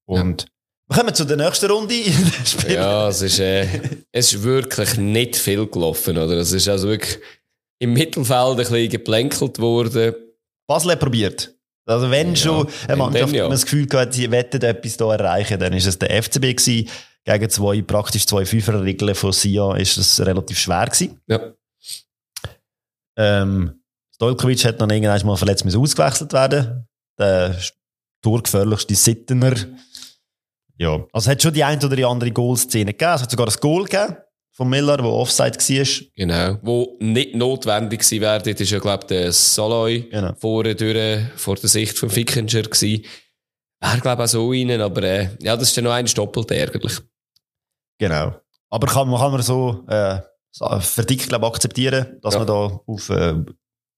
Und 0.06 0.46
wir 0.88 0.98
kommen 0.98 1.14
zu 1.14 1.24
der 1.24 1.36
nächsten 1.36 1.70
Runde. 1.70 1.94
Ja, 2.68 3.08
es 3.08 3.22
ist, 3.22 3.38
äh, 3.38 3.66
es 4.12 4.32
ist 4.32 4.42
wirklich 4.42 4.96
nicht 4.96 5.36
viel 5.36 5.66
gelaufen, 5.66 6.18
oder? 6.18 6.34
Es 6.34 6.52
ist 6.52 6.68
also 6.68 6.88
wirklich 6.88 7.18
im 7.78 7.94
Mittelfeld 7.94 8.50
ein 8.50 8.56
bisschen 8.56 8.88
geplänkelt 8.90 9.58
worden. 9.58 10.14
Basel 10.68 10.92
hat 10.92 11.00
probiert. 11.00 11.54
Also 11.86 12.10
wenn 12.10 12.30
Ja, 12.30 12.36
schon 12.36 12.68
eine 12.86 12.96
Mannschaft 12.96 13.32
ja. 13.32 13.44
man 13.44 13.52
das 13.52 13.64
Gefühl 13.64 13.86
gehabt, 13.86 14.14
sie 14.14 14.30
wettet 14.30 14.62
etwas 14.62 14.96
da 14.96 15.12
erreichen, 15.12 15.58
dann 15.58 15.72
ist 15.72 15.86
es 15.86 15.98
der 15.98 16.22
FCB 16.22 16.56
gewesen. 16.56 16.88
Gegen 17.24 17.50
zwei, 17.50 17.82
praktisch 17.82 18.26
zwei 18.26 18.44
Fünferregeln 18.44 19.14
von 19.14 19.32
Sion 19.32 19.76
ist 19.76 19.96
das 19.96 20.20
relativ 20.20 20.58
schwer 20.58 20.86
gewesen. 20.86 21.20
Ja. 21.26 21.54
Ähm, 23.16 23.81
Stojkovic 24.22 24.64
hat 24.64 24.80
dann 24.80 24.90
irgendwann 24.90 25.26
mal 25.26 25.36
verletzt 25.36 25.64
müssen 25.64 25.80
ausgewechselt 25.80 26.32
werden. 26.32 26.86
Der 27.18 27.56
torgefährlichste 28.22 28.94
Sittener. 28.94 29.54
Ja. 30.78 31.04
Also 31.12 31.28
es 31.28 31.28
hat 31.28 31.42
schon 31.42 31.52
die 31.52 31.64
ein 31.64 31.82
oder 31.82 31.96
die 31.96 32.04
andere 32.04 32.30
Goalszene 32.30 32.92
gegeben. 32.92 33.14
Es 33.16 33.22
hat 33.22 33.30
sogar 33.32 33.48
ein 33.48 33.54
Goal 33.60 33.84
gegeben 33.84 34.16
von 34.54 34.68
Miller, 34.68 34.96
der 34.98 35.06
Offside 35.06 35.58
war. 35.58 36.06
Genau. 36.14 36.58
Wo 36.62 36.96
nicht 37.00 37.34
notwendig 37.34 38.00
gewesen 38.00 38.20
wäre, 38.20 38.40
dort 38.42 38.60
ist 38.60 38.70
ja, 38.70 38.78
glaube 38.78 39.00
ich, 39.02 39.06
der 39.08 39.32
Saloy 39.32 40.08
Genau. 40.08 40.34
vorne 40.38 40.76
durch, 40.76 41.20
vor 41.36 41.56
der 41.56 41.68
Sicht 41.68 41.98
von 41.98 42.08
Fickinger 42.08 42.62
gewesen. 42.62 43.04
Wäre, 43.80 43.98
glaube 44.00 44.22
ich, 44.22 44.28
auch 44.28 44.32
so 44.32 44.50
rein, 44.50 44.80
aber 44.80 45.02
äh, 45.02 45.30
ja, 45.40 45.56
das 45.56 45.68
ist 45.68 45.76
dann 45.76 45.84
noch 45.84 45.92
ein 45.92 46.06
doppelt 46.06 46.50
ärgerlich. 46.52 46.98
Genau. 47.98 48.36
Aber 48.70 48.86
kann, 48.86 49.08
man 49.08 49.18
kann 49.20 49.32
man 49.32 49.42
so 49.42 49.84
äh, 49.88 50.20
so 50.52 50.68
verdickt 50.80 51.28
glaub, 51.28 51.42
akzeptieren, 51.44 52.18
dass 52.22 52.34
Ja. 52.34 52.40
man 52.40 52.46
da 52.46 52.80
auf 52.86 53.08
äh, 53.10 53.34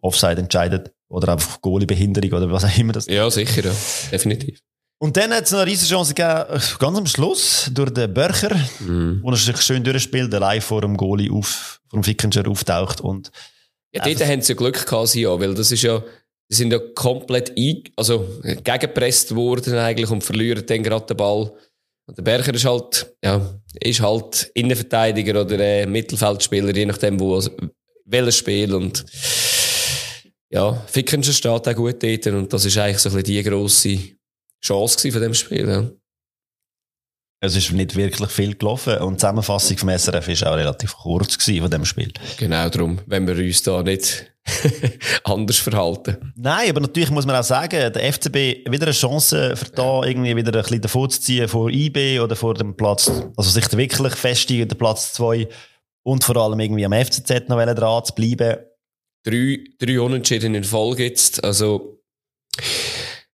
Offside 0.04 0.40
entscheidet 0.40 0.92
oder 1.08 1.32
einfach 1.32 1.60
Goalie-Behinderung 1.60 2.32
oder 2.32 2.52
was 2.52 2.64
auch 2.64 2.78
immer 2.78 2.92
das 2.92 3.06
Ja, 3.06 3.30
sicher, 3.30 3.64
ja. 3.64 3.72
Definitiv. 4.12 4.58
Und 4.98 5.16
dann 5.16 5.32
hat 5.32 5.44
es 5.44 5.50
noch 5.52 5.58
eine 5.60 5.70
riesige 5.70 5.90
Chance 5.92 6.14
gegeben, 6.14 6.60
ganz 6.78 6.98
am 6.98 7.06
Schluss, 7.06 7.70
durch 7.72 7.90
den 7.90 8.14
Börcher, 8.14 8.54
Mhm. 8.80 9.20
wo 9.22 9.30
er 9.30 9.36
sich 9.36 9.60
schön 9.60 9.82
durchspielt, 9.84 10.32
allein 10.34 10.60
vor 10.60 10.80
dem 10.82 10.96
Goalie 10.96 11.30
auf, 11.32 11.80
vor 11.88 11.98
dem 12.00 12.04
Fickinger 12.04 12.48
auftaucht 12.48 13.00
und 13.00 13.30
Ja, 13.92 14.02
dort 14.02 14.24
haben 14.26 14.40
sie 14.40 14.52
ja 14.52 14.56
Glück 14.56 14.86
gehabt, 14.86 15.08
sie 15.08 15.22
ja, 15.22 15.38
weil 15.38 15.54
das 15.54 15.70
ist 15.72 15.82
ja, 15.82 16.02
die 16.50 16.54
sind 16.54 16.72
ja 16.72 16.78
komplett 16.94 17.52
ein, 17.56 17.82
also, 17.96 18.26
gegengepresst 18.42 19.34
worden 19.34 19.74
eigentlich 19.78 20.10
und 20.10 20.22
verlieren 20.24 20.64
dann 20.66 20.82
gerade 20.82 21.06
den 21.06 21.16
Ball. 21.16 21.52
Und 22.06 22.18
der 22.18 22.22
Berger 22.22 22.52
ist 22.54 22.64
halt, 22.66 23.14
ja, 23.24 23.40
ist 23.80 24.00
halt 24.00 24.50
Innenverteidiger 24.54 25.40
oder 25.40 25.58
äh, 25.58 25.86
Mittelfeldspieler, 25.86 26.74
je 26.74 26.86
nachdem, 26.86 27.18
wo, 27.20 27.42
welches 28.04 28.36
Spiel 28.38 28.74
und, 28.74 29.04
ja, 30.50 30.72
Fickinger 30.86 31.24
steht 31.24 31.68
auch 31.68 31.74
gut 31.74 32.02
dort 32.02 32.26
und 32.28 32.52
das 32.52 32.64
ist 32.64 32.78
eigentlich 32.78 32.98
so 32.98 33.08
ein 33.08 33.16
bisschen 33.16 33.34
die 33.34 33.42
grosse 33.42 33.98
Chance 34.64 35.12
von 35.12 35.20
dem 35.20 35.34
Spiel, 35.34 35.68
ja. 35.68 35.90
es 37.40 37.54
ist 37.54 37.72
nicht 37.72 37.94
wirklich 37.96 38.30
viel 38.30 38.54
gelaufen. 38.54 38.98
Und 38.98 39.14
die 39.14 39.18
Zusammenfassung 39.18 39.76
vom 39.76 39.90
SRF 39.90 40.28
ist 40.28 40.46
auch 40.46 40.56
relativ 40.56 40.94
kurz 40.94 41.36
von 41.36 41.70
dem 41.70 41.84
Spiel. 41.84 42.12
Genau 42.38 42.68
darum, 42.68 43.00
wenn 43.06 43.26
wir 43.26 43.36
uns 43.36 43.62
da 43.62 43.82
nicht 43.82 44.32
anders 45.24 45.58
verhalten. 45.58 46.32
Nein, 46.36 46.70
aber 46.70 46.80
natürlich 46.80 47.10
muss 47.10 47.26
man 47.26 47.36
auch 47.36 47.44
sagen, 47.44 47.92
der 47.92 48.12
FCB 48.12 48.70
wieder 48.70 48.86
eine 48.86 48.92
Chance 48.92 49.56
für 49.56 49.70
da 49.70 50.02
irgendwie 50.02 50.36
wieder 50.36 50.52
ein 50.52 50.62
bisschen 50.62 50.80
davon 50.80 51.10
zu 51.10 51.20
ziehen 51.20 51.48
vor 51.48 51.70
IB 51.70 52.20
oder 52.20 52.36
vor 52.36 52.54
dem 52.54 52.76
Platz, 52.76 53.10
also 53.36 53.50
sich 53.50 53.70
wirklich 53.76 54.14
festigen, 54.14 54.68
der 54.68 54.76
Platz 54.76 55.12
2 55.14 55.48
und 56.02 56.24
vor 56.24 56.36
allem 56.36 56.60
irgendwie 56.60 56.84
am 56.84 56.92
FCZ 56.92 57.48
noch 57.48 57.64
dran 57.64 58.04
zu 58.04 58.14
bleiben. 58.14 58.58
Drei, 59.24 59.64
drei 59.78 60.00
Unentschieden 60.00 60.54
in 60.54 60.64
Folge 60.64 61.04
jetzt. 61.04 61.42
Also, 61.42 62.00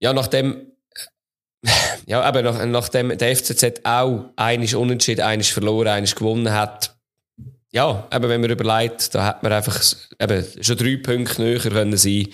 ja, 0.01 0.13
nachdem, 0.13 0.73
ja, 2.07 2.29
eben, 2.29 2.45
nach, 2.45 2.65
nachdem 2.67 3.17
der 3.17 3.37
FCZ 3.37 3.85
auch 3.85 4.31
einisch 4.37 4.75
unentschieden, 4.75 5.23
einisch 5.23 5.53
verloren, 5.53 5.89
einisch 5.89 6.15
gewonnen 6.15 6.51
hat, 6.51 6.97
ja, 7.71 8.09
eben, 8.13 8.29
wenn 8.29 8.41
man 8.41 8.51
überlegt, 8.51 9.15
da 9.15 9.25
hat 9.25 9.43
man 9.43 9.53
einfach, 9.53 9.81
eben, 10.21 10.45
schon 10.63 10.77
drei 10.77 10.97
Punkte 10.97 11.43
näher 11.43 11.59
können 11.59 11.97
sein. 11.97 12.29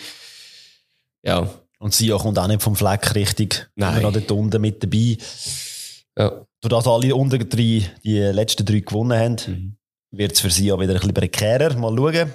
Ja, 1.22 1.48
Und 1.78 1.94
Sia 1.94 2.16
kommt 2.16 2.38
auch 2.38 2.46
nicht 2.46 2.62
vom 2.62 2.76
Fleck 2.76 3.14
richtig. 3.14 3.68
Nein. 3.74 3.94
Immer 3.94 4.03
noch 4.03 4.12
dort 4.12 4.30
unten 4.30 4.61
mit 4.61 4.82
dabei. 4.82 5.16
ja, 6.18 6.46
Doordat 6.61 6.86
alle 6.86 7.14
unter 7.14 7.38
drei, 7.38 7.90
die 8.05 8.18
letzten 8.18 8.66
drei 8.66 8.80
gewonnen 8.80 9.18
haben, 9.18 9.78
wird 10.11 10.32
es 10.32 10.40
für 10.40 10.51
Sia 10.51 10.78
wieder 10.78 10.92
ein 10.92 10.98
bisschen 10.98 11.14
prekärer. 11.14 11.74
Mal 11.78 11.96
schauen, 11.96 12.32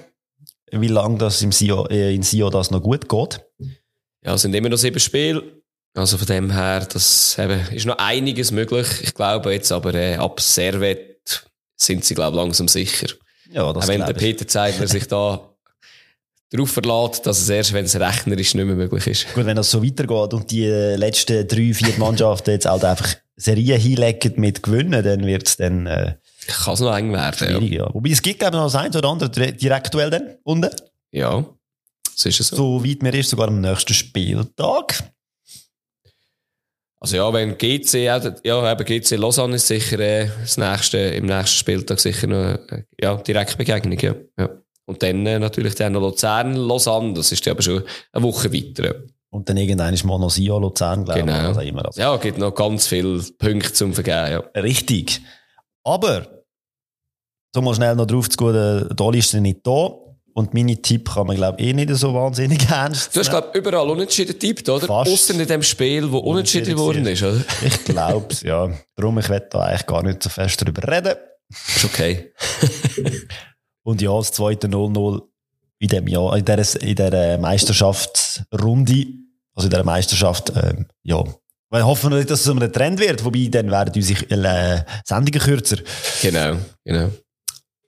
wie 0.70 0.88
lange 0.88 1.18
das 1.18 1.42
im 1.42 1.52
Sia, 1.52 1.84
äh, 1.90 2.14
in 2.14 2.22
Sia 2.22 2.50
das 2.50 2.70
noch 2.70 2.82
gut 2.82 3.08
geht. 3.08 3.40
ja, 4.24 4.34
es 4.34 4.42
sind 4.42 4.54
immer 4.54 4.68
noch 4.68 4.78
sieben 4.78 5.00
Spiele. 5.00 5.42
Also 5.94 6.18
von 6.18 6.26
dem 6.26 6.50
her, 6.50 6.86
das 6.92 7.38
eben, 7.38 7.60
ist 7.72 7.86
noch 7.86 7.96
einiges 7.98 8.50
möglich. 8.50 8.86
Ich 9.02 9.14
glaube 9.14 9.52
jetzt 9.52 9.72
aber, 9.72 9.94
äh, 9.94 10.16
ab 10.16 10.40
Servet 10.40 11.46
sind 11.74 12.04
sie, 12.04 12.14
glaube 12.14 12.36
ich, 12.36 12.42
langsam 12.42 12.68
sicher. 12.68 13.08
Ja, 13.50 13.72
das 13.72 13.84
Auch 13.84 13.88
wenn 13.88 14.00
der. 14.00 14.12
Peter 14.12 14.46
Zeidler 14.46 14.88
sich 14.88 15.08
da 15.08 15.56
darauf 16.50 16.70
verlässt, 16.70 17.26
dass 17.26 17.38
es 17.38 17.48
erst, 17.48 17.72
wenn 17.72 17.86
es 17.86 17.98
rechnerisch 17.98 18.54
nicht 18.54 18.66
mehr 18.66 18.76
möglich 18.76 19.06
ist. 19.06 19.34
Gut, 19.34 19.46
wenn 19.46 19.56
das 19.56 19.70
so 19.70 19.82
weitergeht 19.82 20.34
und 20.34 20.50
die 20.50 20.64
äh, 20.64 20.96
letzten 20.96 21.46
drei, 21.48 21.72
vier 21.72 21.94
Mannschaften 21.98 22.50
jetzt 22.50 22.66
halt 22.66 22.84
einfach 22.84 23.14
Serien 23.36 23.80
hinlegen 23.80 24.34
mit 24.36 24.62
Gewinnen, 24.62 25.02
dann 25.02 25.26
wird 25.26 25.48
es 25.48 25.56
dann 25.56 25.86
äh, 25.86 26.14
Kann 26.46 26.74
es 26.74 26.80
noch 26.80 26.96
eng 26.96 27.12
werden, 27.12 27.36
schwierig. 27.36 27.72
Ja. 27.72 27.92
Wobei 27.94 28.10
es 28.10 28.22
gibt, 28.22 28.42
ich, 28.42 28.50
noch 28.50 28.64
das 28.64 28.74
eins 28.74 28.96
oder 28.96 29.08
andere 29.08 29.30
dire- 29.30 29.52
Direktduell 29.52 30.10
dann 30.10 30.36
unten. 30.44 30.70
ja. 31.10 31.38
Ja, 31.38 31.44
so 32.14 32.28
ist 32.28 32.40
es 32.40 32.48
so. 32.48 32.56
So 32.80 32.84
weit 32.84 33.02
mir 33.02 33.14
ist, 33.14 33.30
sogar 33.30 33.48
am 33.48 33.60
nächsten 33.60 33.92
Spieltag. 33.94 35.02
Also 36.98 37.16
ja, 37.16 37.32
wenn 37.32 37.56
GC, 37.58 37.94
ja, 38.04 38.16
eben 38.72 38.84
GC 38.84 39.16
Lausanne 39.16 39.56
ist 39.56 39.66
sicher 39.66 39.98
äh, 40.00 40.28
das 40.40 40.56
nächste, 40.56 40.98
im 40.98 41.26
nächsten 41.26 41.58
Spieltag 41.58 42.00
sicher 42.00 42.26
noch 42.26 42.58
äh, 42.70 42.84
ja, 43.00 43.16
Direktbegegnung, 43.16 43.98
ja. 43.98 44.14
ja. 44.38 44.48
Und 44.86 45.02
dann 45.02 45.26
äh, 45.26 45.38
natürlich 45.38 45.74
dann 45.74 45.92
noch 45.92 46.00
Luzern, 46.00 46.54
Lausanne, 46.54 47.12
das 47.14 47.32
ist 47.32 47.44
ja 47.44 47.52
aber 47.52 47.62
schon 47.62 47.82
eine 48.12 48.24
Woche 48.24 48.52
weiter. 48.52 48.84
ja. 48.84 48.94
Und 49.30 49.48
dann 49.48 49.56
irgendwann 49.58 49.92
ist 49.92 50.04
mal 50.04 50.18
noch 50.18 50.30
Sia 50.30 50.56
Luzern, 50.56 51.04
glaube 51.04 51.20
ich. 51.20 51.26
Genau. 51.26 51.50
Auch 51.50 51.60
immer. 51.60 51.84
Also, 51.84 52.00
Ja, 52.00 52.16
gibt 52.16 52.38
noch 52.38 52.54
ganz 52.54 52.86
viele 52.86 53.22
Punkte 53.38 53.72
zum 53.72 53.92
Vergeben, 53.92 54.30
ja. 54.32 54.38
Richtig. 54.60 55.20
Aber, 55.84 56.35
so 57.56 57.62
mal 57.62 57.74
schnell 57.74 57.96
noch 57.96 58.06
drauf 58.06 58.28
zu 58.28 58.36
gehen, 58.36 58.52
der 58.52 58.84
Dolly 58.94 59.18
ist 59.18 59.34
nicht 59.34 59.66
da. 59.66 59.88
Und 60.34 60.52
meine 60.52 60.76
Tipp 60.76 61.10
kann 61.10 61.26
man, 61.26 61.36
glaube 61.36 61.58
ich, 61.58 61.68
eh 61.68 61.72
nicht 61.72 61.88
so 61.94 62.12
wahnsinnig 62.12 62.68
ernst 62.70 63.16
Du 63.16 63.20
hast, 63.20 63.30
glaube 63.30 63.58
überall 63.58 63.88
unentschieden 63.88 64.32
getippt, 64.32 64.68
oder? 64.68 64.86
Fast. 64.86 65.10
Ausser 65.10 65.40
in 65.40 65.46
dem 65.46 65.62
Spiel, 65.62 66.12
wo 66.12 66.18
unentschieden 66.18 66.74
geworden 66.74 67.06
ist, 67.06 67.22
oder? 67.22 67.42
Ich 67.64 67.84
glaube 67.84 68.26
es, 68.28 68.42
ja. 68.42 68.70
Darum, 68.94 69.18
ich 69.18 69.30
werde 69.30 69.48
da 69.50 69.60
eigentlich 69.60 69.86
gar 69.86 70.02
nicht 70.02 70.22
so 70.22 70.28
fest 70.28 70.60
darüber 70.60 70.86
reden. 70.86 71.14
Ist 71.48 71.86
okay. 71.86 72.34
Und 73.82 74.02
ja, 74.02 74.14
das 74.14 74.32
zweite 74.32 74.68
0-0 74.68 75.22
in 75.78 75.88
dem 75.88 76.06
Jahr, 76.06 76.36
in 76.36 76.44
dieser, 76.44 76.82
in 76.82 76.94
dieser 76.94 77.38
Meisterschaftsrunde, 77.38 79.06
also 79.54 79.68
in 79.68 79.70
dieser 79.70 79.84
Meisterschaft, 79.84 80.52
ähm, 80.54 80.86
ja. 81.02 81.24
Weil 81.70 81.84
hoffen 81.84 82.10
wir 82.10 82.18
nicht, 82.18 82.30
dass 82.30 82.40
es 82.40 82.48
um 82.48 82.58
einen 82.58 82.72
Trend 82.72 83.00
wird, 83.00 83.24
wobei 83.24 83.48
dann 83.50 83.70
werden 83.70 83.92
unsere 83.96 84.30
äh, 84.30 84.82
Sendungen 85.04 85.40
kürzer. 85.40 85.78
Genau, 86.20 86.58
genau. 86.84 87.10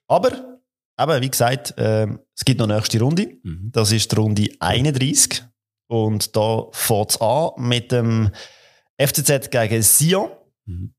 Aber, 0.09 0.61
eben, 0.99 1.23
wie 1.23 1.31
gesagt, 1.31 1.75
ähm, 1.77 2.21
es 2.35 2.45
gibt 2.45 2.59
noch 2.59 2.67
eine 2.67 2.77
nächste 2.77 3.01
Runde. 3.01 3.39
Mhm. 3.43 3.71
Das 3.73 3.93
ist 3.93 4.11
die 4.11 4.17
Runde 4.17 4.51
31. 4.59 5.45
Und 5.89 6.37
da 6.37 6.67
fängt 6.73 7.11
es 7.11 7.21
an 7.21 7.51
mit 7.57 7.93
dem 7.93 8.31
FCZ 8.99 9.51
gegen 9.51 9.83
Sion. 9.83 10.31
Mhm. 10.67 10.95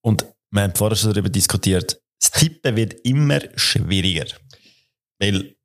Und 0.00 0.26
Wir 0.50 0.62
haben 0.62 0.74
vorher 0.74 0.96
schon 0.96 1.12
darüber 1.12 1.28
diskutiert. 1.28 2.00
Das 2.20 2.30
Tippen 2.30 2.74
wird 2.76 2.94
immer 3.04 3.40
schwieriger. 3.56 4.26
Weil 5.20 5.56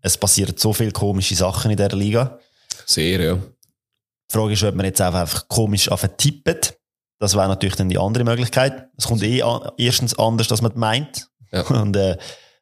es 0.00 0.16
passieren 0.16 0.56
so 0.56 0.72
viele 0.72 0.92
komische 0.92 1.34
Sachen 1.34 1.70
in 1.70 1.76
dieser 1.76 1.96
Liga. 1.96 2.38
Sehr, 2.86 3.20
ja. 3.20 3.34
Die 3.34 4.32
Frage 4.32 4.54
ist, 4.54 4.62
ob 4.62 4.74
man 4.74 4.86
jetzt 4.86 5.00
einfach 5.00 5.46
komisch 5.48 5.88
auf 5.90 6.08
tippen. 6.16 6.56
Das 7.20 7.36
wäre 7.36 7.48
natürlich 7.48 7.76
dann 7.76 7.88
die 7.88 7.98
andere 7.98 8.24
Möglichkeit. 8.24 8.88
Es 8.96 9.06
kommt 9.06 9.22
eh 9.22 9.42
erstens 9.76 10.18
anders, 10.18 10.50
als 10.50 10.62
man 10.62 10.72
meint. 10.76 11.30
Ja. 11.52 11.62
Und, 11.82 11.96
äh, 11.96 12.16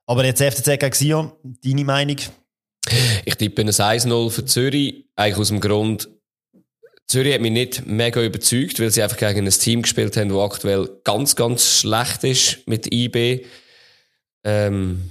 aber 0.07 0.25
jetzt 0.25 0.43
FCZ 0.43 0.79
gegen 0.79 0.93
Sion, 0.93 1.33
deine 1.43 1.85
Meinung? 1.85 2.17
Ich 3.25 3.35
tippe 3.37 3.63
ein 3.63 3.69
1-0 3.69 4.31
für 4.31 4.45
Zürich, 4.45 5.07
eigentlich 5.15 5.39
aus 5.39 5.49
dem 5.49 5.61
Grund, 5.61 6.09
Zürich 7.11 7.35
hat 7.35 7.41
mich 7.41 7.51
nicht 7.51 7.87
mega 7.87 8.23
überzeugt, 8.23 8.79
weil 8.79 8.91
sie 8.91 9.03
einfach 9.03 9.17
gegen 9.17 9.45
ein 9.45 9.51
Team 9.51 9.83
gespielt 9.83 10.17
haben, 10.17 10.29
das 10.29 10.39
aktuell 10.39 10.89
ganz, 11.03 11.35
ganz 11.35 11.81
schlecht 11.81 12.23
ist 12.23 12.69
mit 12.69 12.95
IB. 12.95 13.45
Ähm, 14.45 15.09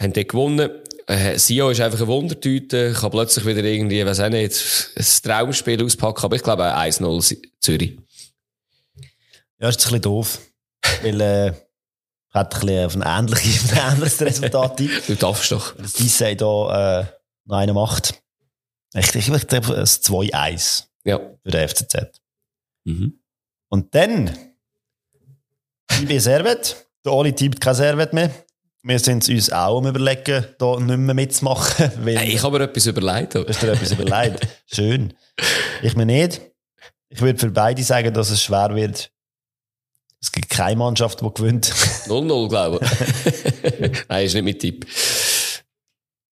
haben 0.00 0.12
dort 0.12 0.28
gewonnen. 0.28 0.70
Äh, 1.08 1.38
Sio 1.40 1.70
ist 1.70 1.80
einfach 1.80 1.98
eine 1.98 2.06
Wundertüte, 2.06 2.92
kann 2.92 3.10
plötzlich 3.10 3.44
wieder 3.44 3.64
irgendwie, 3.64 4.06
weiß 4.06 4.20
auch 4.20 4.28
nicht, 4.28 4.62
ein 4.96 5.04
Traumspiel 5.24 5.84
auspacken, 5.84 6.24
aber 6.24 6.36
ich 6.36 6.42
glaube 6.44 6.62
1-0 6.62 7.42
Zürich. 7.58 7.98
Ja, 9.58 9.68
ist 9.70 9.80
ein 9.80 9.82
bisschen 9.82 10.02
doof. 10.02 10.38
weil, 11.02 11.20
äh, 11.20 11.52
hat 12.30 12.62
ein 12.62 12.68
auf 12.86 12.96
ein 12.96 13.02
ähnliches, 13.04 13.72
ein 13.72 13.94
ähnliches 13.94 14.20
Resultat 14.22 14.76
tippt. 14.76 15.08
Du 15.08 15.14
darfst 15.16 15.50
doch. 15.52 15.74
Das 15.76 15.92
Dissei 15.94 16.34
da, 16.34 17.00
äh, 17.00 17.06
noch 17.46 17.56
einen 17.58 17.74
macht. 17.74 18.14
Ich, 18.94 19.14
ich, 19.14 19.28
ich 19.28 19.46
glaube, 19.46 19.76
ein 19.76 19.84
2-1 19.84 20.84
Ja. 21.04 21.18
für 21.42 21.50
den 21.50 21.68
FCZ. 21.68 22.20
Mhm. 22.84 23.20
Und 23.68 23.94
dann, 23.94 24.36
IB 26.00 26.18
Servet. 26.18 26.86
Der 27.04 27.12
Oli 27.12 27.32
tippt 27.34 27.60
kein 27.60 27.74
Servet 27.74 28.12
mehr. 28.12 28.30
Wir 28.82 28.98
sind 28.98 29.28
uns 29.28 29.50
auch 29.52 29.78
am 29.78 29.86
überlegen, 29.86 30.44
da 30.58 30.76
nicht 30.80 30.96
mehr 30.98 31.14
mitzumachen. 31.14 31.90
Weil 32.04 32.18
Hey, 32.18 32.34
ich 32.34 32.42
habe 32.42 32.58
mir 32.58 32.64
etwas 32.64 32.86
überlegt. 32.86 33.34
Hast 33.34 33.62
du 33.62 33.66
dir 33.66 33.72
etwas 33.72 33.92
überlegt? 33.92 34.46
Schön. 34.66 35.14
Ich 35.82 35.96
mir 35.96 36.06
nicht. 36.06 36.40
Ich 37.08 37.20
würde 37.20 37.38
für 37.38 37.50
beide 37.50 37.82
sagen, 37.82 38.12
dass 38.14 38.30
es 38.30 38.42
schwer 38.42 38.74
wird. 38.74 39.10
Es 40.22 40.30
gibt 40.32 40.50
keine 40.50 40.76
Mannschaft, 40.76 41.20
die 41.20 41.30
gewinnt. 41.32 41.66
0-0, 42.06 42.48
glaube 42.48 42.80
ich. 42.82 44.04
Nein, 44.08 44.26
ist 44.26 44.34
nicht 44.34 44.44
mein 44.44 44.58
Tipp. 44.58 44.86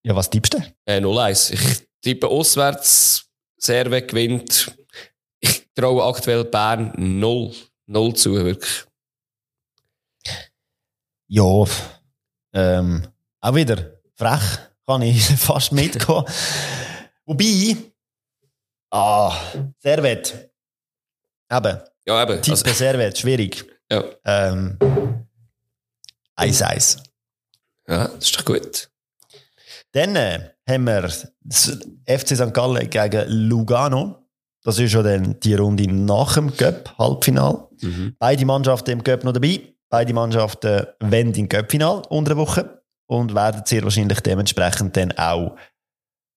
Ja, 0.04 0.14
was 0.14 0.28
tippst 0.30 0.54
du? 0.54 0.58
Äh, 0.84 1.00
0-1. 1.00 1.52
Ich 1.54 1.88
tippe 2.02 2.28
auswärts, 2.28 3.26
Serve 3.56 4.02
gewinnt. 4.02 4.76
Ich 5.40 5.66
traue 5.74 6.04
aktuell 6.04 6.44
Bern 6.44 6.92
0. 6.96 7.54
0 7.86 8.14
zu, 8.14 8.34
wirklich. 8.34 8.84
Ja, 11.30 11.64
ähm, 12.54 13.06
auch 13.40 13.54
wieder 13.54 13.98
frech, 14.14 14.58
kann 14.86 15.02
ich 15.02 15.22
fast 15.38 15.72
mitgehen. 15.72 16.24
Wobei, 17.26 17.76
ah, 18.90 19.34
Servet. 19.78 20.50
Eben, 21.50 21.78
Ja, 22.06 22.22
eben. 22.22 22.40
Tippe 22.42 22.52
Also, 22.52 22.72
Servet, 22.74 23.18
schwierig. 23.18 23.64
Ja. 23.90 24.04
Ähm, 24.24 24.78
1-1. 26.36 26.98
ja, 27.88 28.08
das 28.08 28.24
ist 28.24 28.38
doch 28.38 28.44
gut. 28.44 28.90
Dann 29.92 30.16
äh, 30.16 30.50
haben 30.68 30.84
wir 30.84 31.02
das 31.40 31.78
FC 32.06 32.36
St. 32.36 32.52
Gallen 32.52 32.88
gegen 32.90 33.28
Lugano. 33.28 34.28
Das 34.62 34.78
ist 34.78 34.92
schon 34.92 35.04
dann 35.04 35.40
die 35.40 35.54
Runde 35.54 35.90
nach 35.90 36.34
dem 36.34 36.54
Cup, 36.56 36.94
Halbfinal. 36.98 37.68
Mhm. 37.80 38.16
Beide 38.18 38.44
Mannschaften 38.44 38.90
im 38.90 39.02
Cup 39.02 39.24
noch 39.24 39.32
dabei. 39.32 39.60
Beide 39.88 40.12
Mannschaften 40.12 40.86
wollen 41.00 41.32
im 41.34 41.48
Cup-Final 41.48 42.02
unter 42.10 42.34
der 42.34 42.36
Woche 42.36 42.82
und 43.06 43.34
werden 43.34 43.62
sehr 43.64 43.82
wahrscheinlich 43.82 44.20
dementsprechend 44.20 44.96
dann 44.96 45.12
auch 45.12 45.56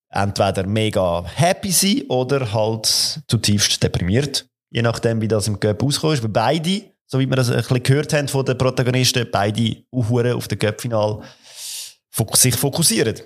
entweder 0.10 0.66
mega 0.66 1.26
happy 1.26 1.72
sein 1.72 2.04
oder 2.10 2.54
halt 2.54 3.22
zutiefst 3.28 3.82
deprimiert. 3.84 4.48
Je 4.70 4.82
nachdem, 4.82 5.20
wie 5.20 5.28
das 5.28 5.48
im 5.48 5.60
Cup 5.60 5.84
auskommt. 5.84 6.24
Weil 6.24 6.30
beide, 6.30 6.84
so 7.12 7.20
wie 7.20 7.28
wir 7.30 7.36
das 7.36 7.50
ein 7.50 7.58
bisschen 7.58 7.84
gehört 7.84 8.14
haben 8.14 8.28
von 8.30 8.46
den 8.46 8.58
Protagonisten, 8.58 9.28
beide 9.30 9.84
Uhren 9.92 10.34
auf 10.34 10.48
den 10.48 10.58
fok- 10.60 12.38
sich 12.38 12.56
fokussieren. 12.56 13.20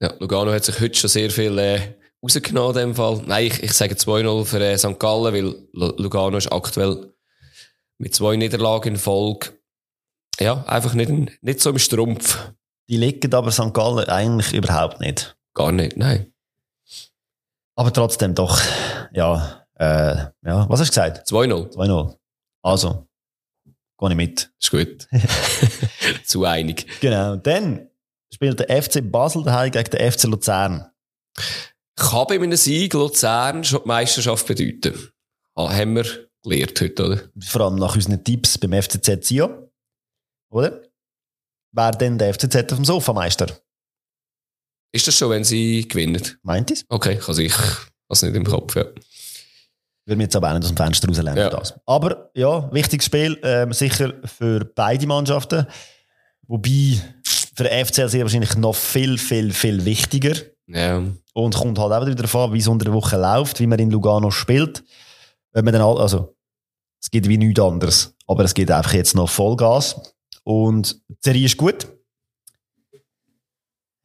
Ja, 0.00 0.12
Lugano 0.18 0.52
hat 0.52 0.64
sich 0.64 0.80
heute 0.80 0.98
schon 0.98 1.10
sehr 1.10 1.30
viel 1.30 1.56
äh, 1.58 1.80
rausgenommen 2.22 2.70
in 2.76 2.88
dem 2.88 2.94
Fall. 2.96 3.22
Nein, 3.26 3.46
ich, 3.46 3.62
ich 3.62 3.72
sage 3.72 3.94
2-0 3.94 4.44
für 4.46 4.60
äh, 4.60 4.76
St. 4.76 4.98
Gallen, 4.98 5.32
weil 5.34 5.42
Lu- 5.72 5.94
Lugano 5.96 6.38
ist 6.38 6.50
aktuell 6.50 7.12
mit 7.98 8.14
zwei 8.14 8.34
Niederlagen 8.36 8.94
in 8.94 8.96
Folge 8.96 9.50
ja, 10.40 10.64
einfach 10.64 10.94
nicht, 10.94 11.10
nicht 11.42 11.60
so 11.60 11.70
im 11.70 11.78
Strumpf. 11.78 12.50
Die 12.88 12.96
liegen 12.96 13.32
aber 13.34 13.52
St. 13.52 13.74
Gallen 13.74 14.08
eigentlich 14.08 14.54
überhaupt 14.54 14.98
nicht. 15.00 15.36
Gar 15.54 15.70
nicht, 15.72 15.96
nein. 15.98 16.32
Aber 17.76 17.92
trotzdem 17.92 18.34
doch, 18.34 18.58
ja, 19.12 19.66
äh, 19.74 20.16
ja, 20.44 20.68
was 20.68 20.80
hast 20.80 20.96
du 20.96 21.00
gesagt? 21.02 21.28
2-0, 21.28 21.74
2-0. 21.76 22.16
Also, 22.62 23.06
gehe 24.00 24.10
ich 24.10 24.16
mit. 24.16 24.52
ist 24.60 24.70
gut. 24.70 25.08
Zu 26.24 26.44
einig. 26.44 26.86
Genau. 27.00 27.36
Dann 27.36 27.88
spielt 28.32 28.60
der 28.60 28.82
FC 28.82 29.00
Basel 29.10 29.44
daheim 29.44 29.70
gegen 29.70 29.90
den 29.90 30.12
FC 30.12 30.24
Luzern. 30.24 30.90
Kann 31.96 32.26
bei 32.28 32.34
einem 32.34 32.56
Sieg 32.56 32.94
Luzern 32.94 33.62
schon 33.62 33.82
die 33.82 33.88
Meisterschaft 33.88 34.46
bedeuten? 34.46 35.10
Ah, 35.54 35.72
haben 35.72 35.96
wir 35.96 36.06
gelernt 36.42 36.80
heute, 36.80 37.06
oder? 37.06 37.20
Vor 37.40 37.60
allem 37.62 37.76
nach 37.76 37.94
unseren 37.94 38.24
Tipps 38.24 38.56
beim 38.56 38.72
FCZ 38.80 39.26
Sion. 39.26 39.68
Oder? 40.50 40.82
Wer 41.72 41.92
denn 41.92 42.18
der 42.18 42.34
FCZ 42.34 42.56
auf 42.56 42.78
dem 42.78 42.84
Sofameister? 42.84 43.46
Ist 44.92 45.06
das 45.06 45.16
schon, 45.16 45.30
wenn 45.30 45.44
sie 45.44 45.86
gewinnen? 45.86 46.38
Meint 46.42 46.70
es? 46.70 46.84
Okay, 46.88 47.16
kann 47.16 47.38
ich 47.38 47.54
also 48.08 48.26
nicht 48.26 48.34
im 48.34 48.44
Kopf, 48.44 48.74
ja. 48.74 48.86
Würde 50.10 50.16
mir 50.16 50.24
jetzt 50.24 50.34
aber 50.34 50.48
auch 50.48 50.54
nicht 50.54 50.64
aus 50.64 50.74
dem 50.74 50.76
Fenster 50.76 51.06
rauslernen. 51.06 51.36
Ja. 51.36 51.50
Das. 51.50 51.78
Aber 51.86 52.30
ja, 52.34 52.68
wichtiges 52.72 53.06
Spiel, 53.06 53.38
ähm, 53.44 53.72
sicher 53.72 54.12
für 54.24 54.64
beide 54.64 55.06
Mannschaften. 55.06 55.68
Wobei 56.48 57.00
für 57.54 57.62
den 57.62 57.86
FCL 57.86 58.08
sehr 58.08 58.24
wahrscheinlich 58.24 58.56
noch 58.56 58.74
viel, 58.74 59.18
viel, 59.18 59.52
viel 59.52 59.84
wichtiger. 59.84 60.34
Ja, 60.66 61.00
Und 61.32 61.54
kommt 61.54 61.78
halt 61.78 61.92
auch 61.92 62.04
wieder 62.04 62.16
darauf 62.16 62.34
an, 62.34 62.52
wie 62.52 62.58
es 62.58 62.66
unter 62.66 62.86
der 62.86 62.92
Woche 62.94 63.18
läuft, 63.18 63.60
wie 63.60 63.68
man 63.68 63.78
in 63.78 63.92
Lugano 63.92 64.32
spielt. 64.32 64.82
Wenn 65.52 65.64
man 65.64 65.74
dann 65.74 65.82
all, 65.82 65.98
also, 66.00 66.36
es 67.00 67.08
geht 67.08 67.28
wie 67.28 67.38
nichts 67.38 67.60
anderes. 67.60 68.16
Aber 68.26 68.42
es 68.42 68.54
geht 68.54 68.72
einfach 68.72 68.94
jetzt 68.94 69.14
noch 69.14 69.30
Vollgas. 69.30 70.12
Und 70.42 71.00
die 71.08 71.16
Serie 71.20 71.46
ist 71.46 71.56
gut. 71.56 71.86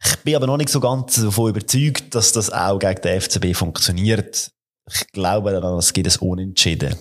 Ich 0.06 0.18
bin 0.18 0.36
aber 0.36 0.46
noch 0.46 0.58
nicht 0.58 0.70
so 0.70 0.80
ganz 0.80 1.16
davon 1.16 1.50
überzeugt, 1.50 2.14
dass 2.14 2.32
das 2.32 2.52
auch 2.52 2.78
gegen 2.78 3.02
den 3.02 3.22
FCB 3.22 3.56
funktioniert. 3.56 4.52
Ich 4.92 5.08
glaube 5.08 5.52
daran, 5.52 5.78
es 5.78 5.94
gibt 5.94 6.08
ein 6.08 6.28
Unentschieden. 6.28 6.96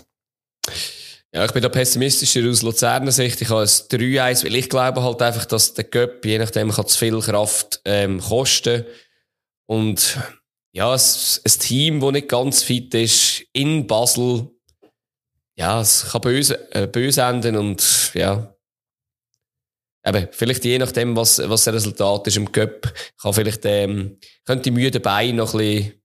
Ja, 1.35 1.45
ich 1.45 1.53
bin 1.53 1.63
da 1.63 1.69
pessimistischer 1.69 2.49
aus 2.49 2.63
Luzerner 2.63 3.11
Sicht. 3.11 3.41
Ich 3.43 3.49
habe 3.49 3.63
ein 3.63 3.67
3-1, 3.67 4.45
weil 4.45 4.55
ich 4.55 4.71
glaube 4.71 5.03
halt 5.03 5.21
einfach, 5.21 5.45
dass 5.47 5.75
der 5.75 5.85
Göpp, 5.85 6.25
je 6.25 6.39
nachdem, 6.39 6.71
kann 6.71 6.87
zu 6.87 6.97
viel 6.97 7.19
Kraft 7.21 7.81
ähm, 7.85 8.21
kosten. 8.21 8.85
Und 9.67 10.19
ja, 10.73 10.95
es, 10.95 11.43
ein 11.45 11.61
Team, 11.61 12.01
das 12.01 12.13
nicht 12.13 12.29
ganz 12.29 12.63
fit 12.63 12.95
ist, 12.95 13.45
in 13.53 13.87
Basel, 13.87 14.49
ja, 15.57 15.81
es 15.81 16.07
kann 16.11 16.21
böse, 16.21 16.73
äh, 16.73 16.87
böse 16.87 17.23
enden 17.23 17.57
und 17.57 18.13
ja. 18.15 18.55
Eben, 20.07 20.29
vielleicht 20.31 20.65
je 20.65 20.79
nachdem, 20.79 21.17
was, 21.17 21.39
was 21.49 21.65
das 21.65 21.75
Resultat 21.75 22.27
ist 22.27 22.37
im 22.37 22.53
Cup, 22.53 22.93
kann 23.21 23.33
vielleicht, 23.33 23.65
ähm, 23.65 24.19
könnte 24.45 24.65
die 24.65 24.71
müde 24.71 25.01
Beine 25.01 25.35
noch 25.35 25.55
ein 25.55 25.59
bisschen 25.59 26.04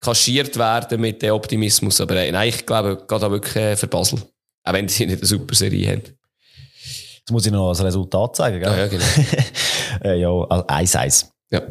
kaschiert 0.00 0.56
werden 0.56 1.00
mit 1.00 1.22
dem 1.22 1.32
Optimismus. 1.34 2.00
Aber 2.00 2.16
äh, 2.16 2.30
nein, 2.30 2.48
ich 2.48 2.64
glaube, 2.66 2.96
geht 2.96 3.22
da 3.22 3.30
wirklich 3.30 3.56
äh, 3.56 3.76
für 3.76 3.86
Basel. 3.88 4.20
Auch 4.64 4.72
wenn 4.72 4.88
sie 4.88 5.06
nicht 5.06 5.18
eine 5.18 5.26
super 5.26 5.54
Serie 5.54 5.88
haben. 5.92 6.02
Jetzt 6.02 7.30
muss 7.30 7.46
ich 7.46 7.52
noch 7.52 7.70
das 7.70 7.82
Resultat 7.84 8.36
sagen, 8.36 8.62
Ja, 8.62 8.74
gell? 8.74 8.78
ja, 8.78 8.86
genau. 8.88 9.28
äh, 10.04 10.20
ja, 10.20 10.28
also 10.28 10.66
1-1. 10.98 11.26
Ja. 11.50 11.62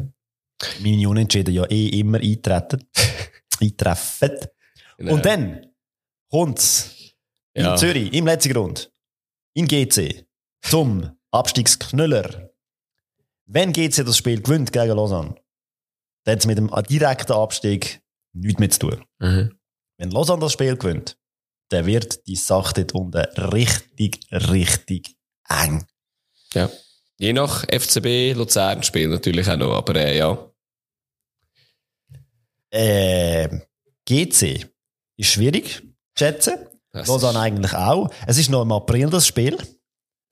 Meine 0.80 1.08
Unentschieden 1.08 1.54
ja 1.54 1.64
eh 1.70 1.88
immer 2.00 2.18
eintreten. 2.20 2.84
eintreffen. 3.60 4.32
Genau. 4.98 5.14
Und 5.14 5.24
dann 5.24 5.66
kommt's 6.30 6.94
Ja. 7.56 7.72
in 7.72 7.78
Zürich, 7.78 8.12
im 8.12 8.26
letzten 8.26 8.52
Grund, 8.52 8.92
in 9.54 9.66
GC, 9.66 10.24
zum 10.62 11.10
Abstiegsknüller. 11.30 12.50
Wenn 13.46 13.72
GC 13.72 14.04
das 14.04 14.16
Spiel 14.16 14.42
gewinnt 14.42 14.72
gegen 14.72 14.92
Lausanne, 14.96 15.34
dann 16.24 16.32
hat 16.32 16.40
es 16.40 16.46
mit 16.46 16.58
dem 16.58 16.70
direkten 16.88 17.32
Abstieg 17.32 18.00
nichts 18.40 18.60
mehr 18.60 18.70
zu 18.70 18.78
tun. 18.80 19.04
Mhm. 19.18 19.58
Wenn 19.98 20.10
Lausanne 20.10 20.40
das 20.40 20.52
Spiel 20.52 20.76
gewinnt, 20.76 21.16
dann 21.70 21.86
wird 21.86 22.26
die 22.26 22.36
Sache 22.36 22.74
dort 22.74 22.92
unten 22.92 23.18
richtig, 23.52 24.20
richtig 24.32 25.16
eng. 25.48 25.86
Ja. 26.54 26.70
Je 27.18 27.32
nach 27.32 27.64
FCB 27.64 28.34
Luzern 28.34 28.82
spielt 28.82 29.10
natürlich 29.10 29.48
auch 29.50 29.56
noch, 29.56 29.74
aber 29.74 29.96
äh, 29.96 30.16
ja. 30.16 30.52
Äh, 32.70 33.48
GC 34.06 34.70
ist 35.16 35.30
schwierig 35.30 35.82
zu 36.14 36.24
schätzen. 36.24 36.54
Das 36.92 37.08
Lausanne 37.08 37.40
eigentlich 37.40 37.74
auch. 37.74 38.10
Es 38.26 38.38
ist 38.38 38.50
noch 38.50 38.62
im 38.62 38.72
April 38.72 39.10
das 39.10 39.26
Spiel. 39.26 39.58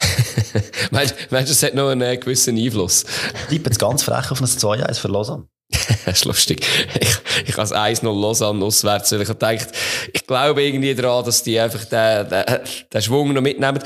meinst 0.91 1.15
du, 1.31 1.37
es 1.37 1.63
hat 1.63 1.75
noch 1.75 1.91
einen 1.91 2.03
äh, 2.03 2.17
gewissen 2.17 2.57
Einfluss? 2.57 3.05
Ich 3.43 3.47
tippe 3.49 3.71
jetzt 3.71 3.79
ganz 3.79 4.03
frech 4.03 4.31
auf 4.31 4.41
ein 4.41 4.47
2-1 4.47 4.95
für 4.95 5.09
Lausanne. 5.09 5.49
das 6.05 6.19
ist 6.19 6.25
lustig. 6.25 6.65
Ich, 7.01 7.49
ich 7.49 7.57
habe 7.57 7.81
1 7.81 8.03
0 8.03 8.21
Lausanne 8.21 8.65
auswärts, 8.65 9.13
weil 9.13 9.23
ich 9.23 9.29
habe 9.29 9.39
gedacht, 9.39 9.69
ich 10.13 10.27
glaube 10.27 10.63
irgendwie 10.63 10.95
daran, 10.95 11.25
dass 11.25 11.43
die 11.43 11.59
einfach 11.59 11.85
den, 11.85 12.29
den, 12.29 12.45
den 12.93 13.03
Schwung 13.03 13.33
noch 13.33 13.43
mitnehmen. 13.43 13.81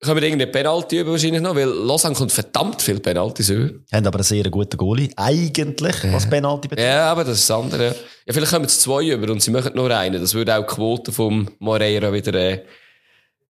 Können 0.00 0.16
wir 0.16 0.22
irgendeine 0.24 0.50
Penalty 0.50 0.98
über 0.98 1.12
wahrscheinlich 1.12 1.40
noch? 1.40 1.54
Weil 1.54 1.68
Lausanne 1.68 2.16
kommt 2.16 2.32
verdammt 2.32 2.82
viel 2.82 2.98
Penalty 2.98 3.52
über. 3.52 3.70
Haben 3.92 4.06
aber 4.06 4.18
einen 4.18 4.24
sehr 4.24 4.50
guten 4.50 4.76
Goalie. 4.76 5.10
Eigentlich, 5.14 5.94
was 6.12 6.28
Penalty 6.28 6.66
betrifft. 6.66 6.88
Ja, 6.88 7.12
aber 7.12 7.22
das 7.22 7.38
ist 7.38 7.48
das 7.48 7.56
andere. 7.56 7.94
Ja, 8.26 8.32
vielleicht 8.32 8.50
kommen 8.50 8.64
es 8.64 8.80
zwei 8.80 9.04
über 9.06 9.30
und 9.30 9.40
sie 9.40 9.52
machen 9.52 9.72
nur 9.76 9.90
einen. 9.96 10.20
Das 10.20 10.34
würde 10.34 10.56
auch 10.56 10.66
die 10.66 10.74
Quote 10.74 11.12
vom 11.12 11.48
Moreira 11.60 12.12
wieder, 12.12 12.34
äh, 12.34 12.64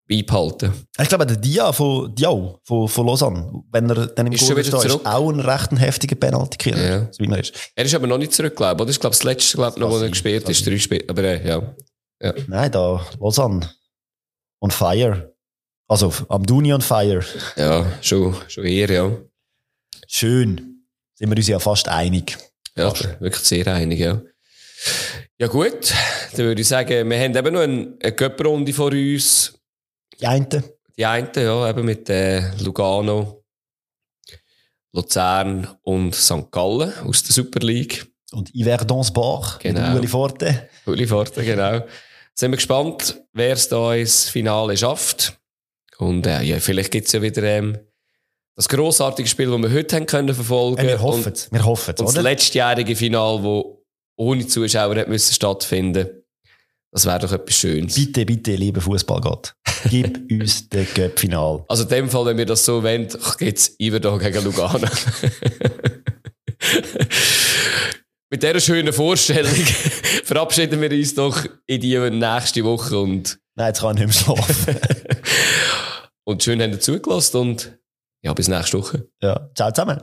beibehalten. 0.07 0.73
Ich 0.99 1.07
glaube, 1.07 1.25
der 1.25 1.37
Dia 1.37 1.71
von, 1.71 2.13
Diao 2.13 2.59
von, 2.63 2.87
von 2.87 3.07
Lausanne, 3.07 3.63
wenn 3.71 3.89
er 3.89 4.07
dann 4.07 4.27
im 4.27 4.33
Goal 4.33 4.59
ist, 4.59 4.73
ist 4.73 5.05
auch 5.05 5.29
ein 5.29 5.39
recht 5.39 5.71
heftiger 5.71 6.15
Penalty-Killer. 6.15 6.89
Ja. 6.89 7.07
So 7.11 7.23
er 7.23 7.39
ist. 7.39 7.53
Er 7.75 7.85
ist 7.85 7.95
aber 7.95 8.07
noch 8.07 8.17
nicht 8.17 8.33
zurück, 8.33 8.55
glaube 8.55 8.83
ich. 8.83 8.89
Ich 8.91 8.99
glaube, 8.99 9.15
das 9.15 9.23
letzte, 9.23 9.57
glaube 9.57 9.79
noch, 9.79 9.91
wo 9.91 9.97
er 9.97 10.09
gespielt 10.09 10.47
ist, 10.49 10.65
drei 10.65 10.77
Spiele. 10.77 11.05
Aber 11.07 11.23
äh, 11.23 11.47
ja. 11.47 11.75
ja. 12.21 12.33
Nein, 12.47 12.71
da, 12.71 13.05
Lausanne. 13.19 13.69
On 14.59 14.71
fire. 14.71 15.33
Also, 15.87 16.13
am 16.29 16.45
Duni 16.45 16.73
on 16.73 16.81
fire. 16.81 17.23
Ja, 17.55 17.85
schon, 18.01 18.35
schon 18.47 18.65
eher, 18.65 18.89
ja. 18.89 19.11
Schön. 20.07 20.85
Sind 21.15 21.29
wir 21.29 21.37
uns 21.37 21.47
ja 21.47 21.59
fast 21.59 21.87
einig. 21.87 22.37
Ja, 22.75 22.89
fast. 22.89 23.21
wirklich 23.21 23.43
sehr 23.43 23.67
einig, 23.67 23.99
ja. 23.99 24.21
Ja 25.39 25.47
gut, 25.47 25.93
dann 26.35 26.45
würde 26.45 26.61
ich 26.61 26.67
sagen, 26.67 27.09
wir 27.09 27.19
haben 27.19 27.35
eben 27.35 27.53
noch 27.53 27.61
eine, 27.61 27.97
eine 28.01 28.73
vor 28.73 28.91
uns. 28.91 29.53
Die 30.19 30.27
eine? 30.27 30.63
Die 30.97 31.05
eine, 31.05 31.31
ja, 31.35 31.69
eben 31.69 31.85
mit 31.85 32.09
äh, 32.09 32.51
Lugano, 32.57 33.43
Luzern 34.93 35.67
und 35.81 36.13
St. 36.13 36.51
Gallen 36.51 36.93
aus 36.99 37.23
der 37.23 37.33
Super 37.33 37.59
League. 37.65 38.05
Und 38.31 38.51
Yverdons 38.55 39.11
Bar 39.11 39.59
genau. 39.61 39.95
Uli 39.95 40.07
Forte. 40.07 40.69
Uli 40.85 41.07
Forte, 41.07 41.43
genau. 41.43 41.85
Sind 42.35 42.51
wir 42.51 42.57
gespannt, 42.57 43.21
wer 43.33 43.53
es 43.53 43.69
da 43.69 43.93
ins 43.93 44.29
Finale 44.29 44.75
schafft. 44.75 45.39
Und 45.97 46.25
äh, 46.25 46.41
ja, 46.41 46.59
vielleicht 46.59 46.91
gibt 46.91 47.07
es 47.07 47.13
ja 47.13 47.21
wieder 47.21 47.43
ähm, 47.43 47.77
das 48.55 48.69
grossartige 48.69 49.27
Spiel, 49.27 49.49
das 49.49 49.61
wir 49.61 49.71
heute 49.71 49.95
haben 49.95 50.05
können 50.05 50.33
verfolgen. 50.33 50.81
Ja, 50.81 50.87
wir 50.87 51.01
hoffen 51.01 51.33
es. 51.33 51.51
Wir 51.51 51.65
hoffen 51.65 51.95
Und 51.97 52.15
das 52.15 52.23
letztjährige 52.23 52.95
Final, 52.95 53.41
das 53.41 53.63
ohne 54.15 54.47
Zuschauer 54.47 54.95
hat 54.95 55.07
müssen 55.07 55.33
stattfinden. 55.33 56.22
Das 56.93 57.05
wäre 57.07 57.19
doch 57.19 57.31
etwas 57.31 57.55
Schönes. 57.55 57.95
Bitte, 57.95 58.23
bitte, 58.23 58.53
lieber 58.53 58.79
Fußballgott, 58.79 59.55
gib 59.89 60.31
uns 60.31 60.69
den 60.69 60.85
Cup-Final. 60.93 61.65
Also 61.67 61.83
in 61.83 61.89
dem 61.89 62.07
Fall, 62.09 62.27
wenn 62.27 62.37
wir 62.37 62.45
das 62.45 62.63
so 62.63 62.83
wollen, 62.83 63.07
geht 63.39 63.57
es 63.57 63.75
Iverdon 63.79 64.19
gegen 64.19 64.43
Lugano. 64.43 64.87
Mit 68.29 68.43
dieser 68.43 68.59
schönen 68.59 68.93
Vorstellung 68.93 69.51
verabschieden 70.23 70.79
wir 70.81 70.91
uns 70.91 71.15
doch 71.15 71.43
in 71.65 71.81
die 71.81 71.97
nächste 71.97 72.63
Woche 72.63 72.99
und... 72.99 73.39
Nein, 73.55 73.67
jetzt 73.67 73.81
kann 73.81 73.97
ich 73.97 74.05
nicht 74.05 74.25
mehr 74.25 74.35
schlafen. 74.35 74.75
Und 76.25 76.43
schön, 76.43 76.59
dass 76.59 76.69
ihr 76.69 76.79
zugelassen 76.79 77.37
und 77.37 77.79
ja, 78.23 78.33
bis 78.33 78.47
nächste 78.47 78.77
Woche. 78.79 79.07
Ja, 79.21 79.49
ciao 79.55 79.71
zusammen. 79.71 79.99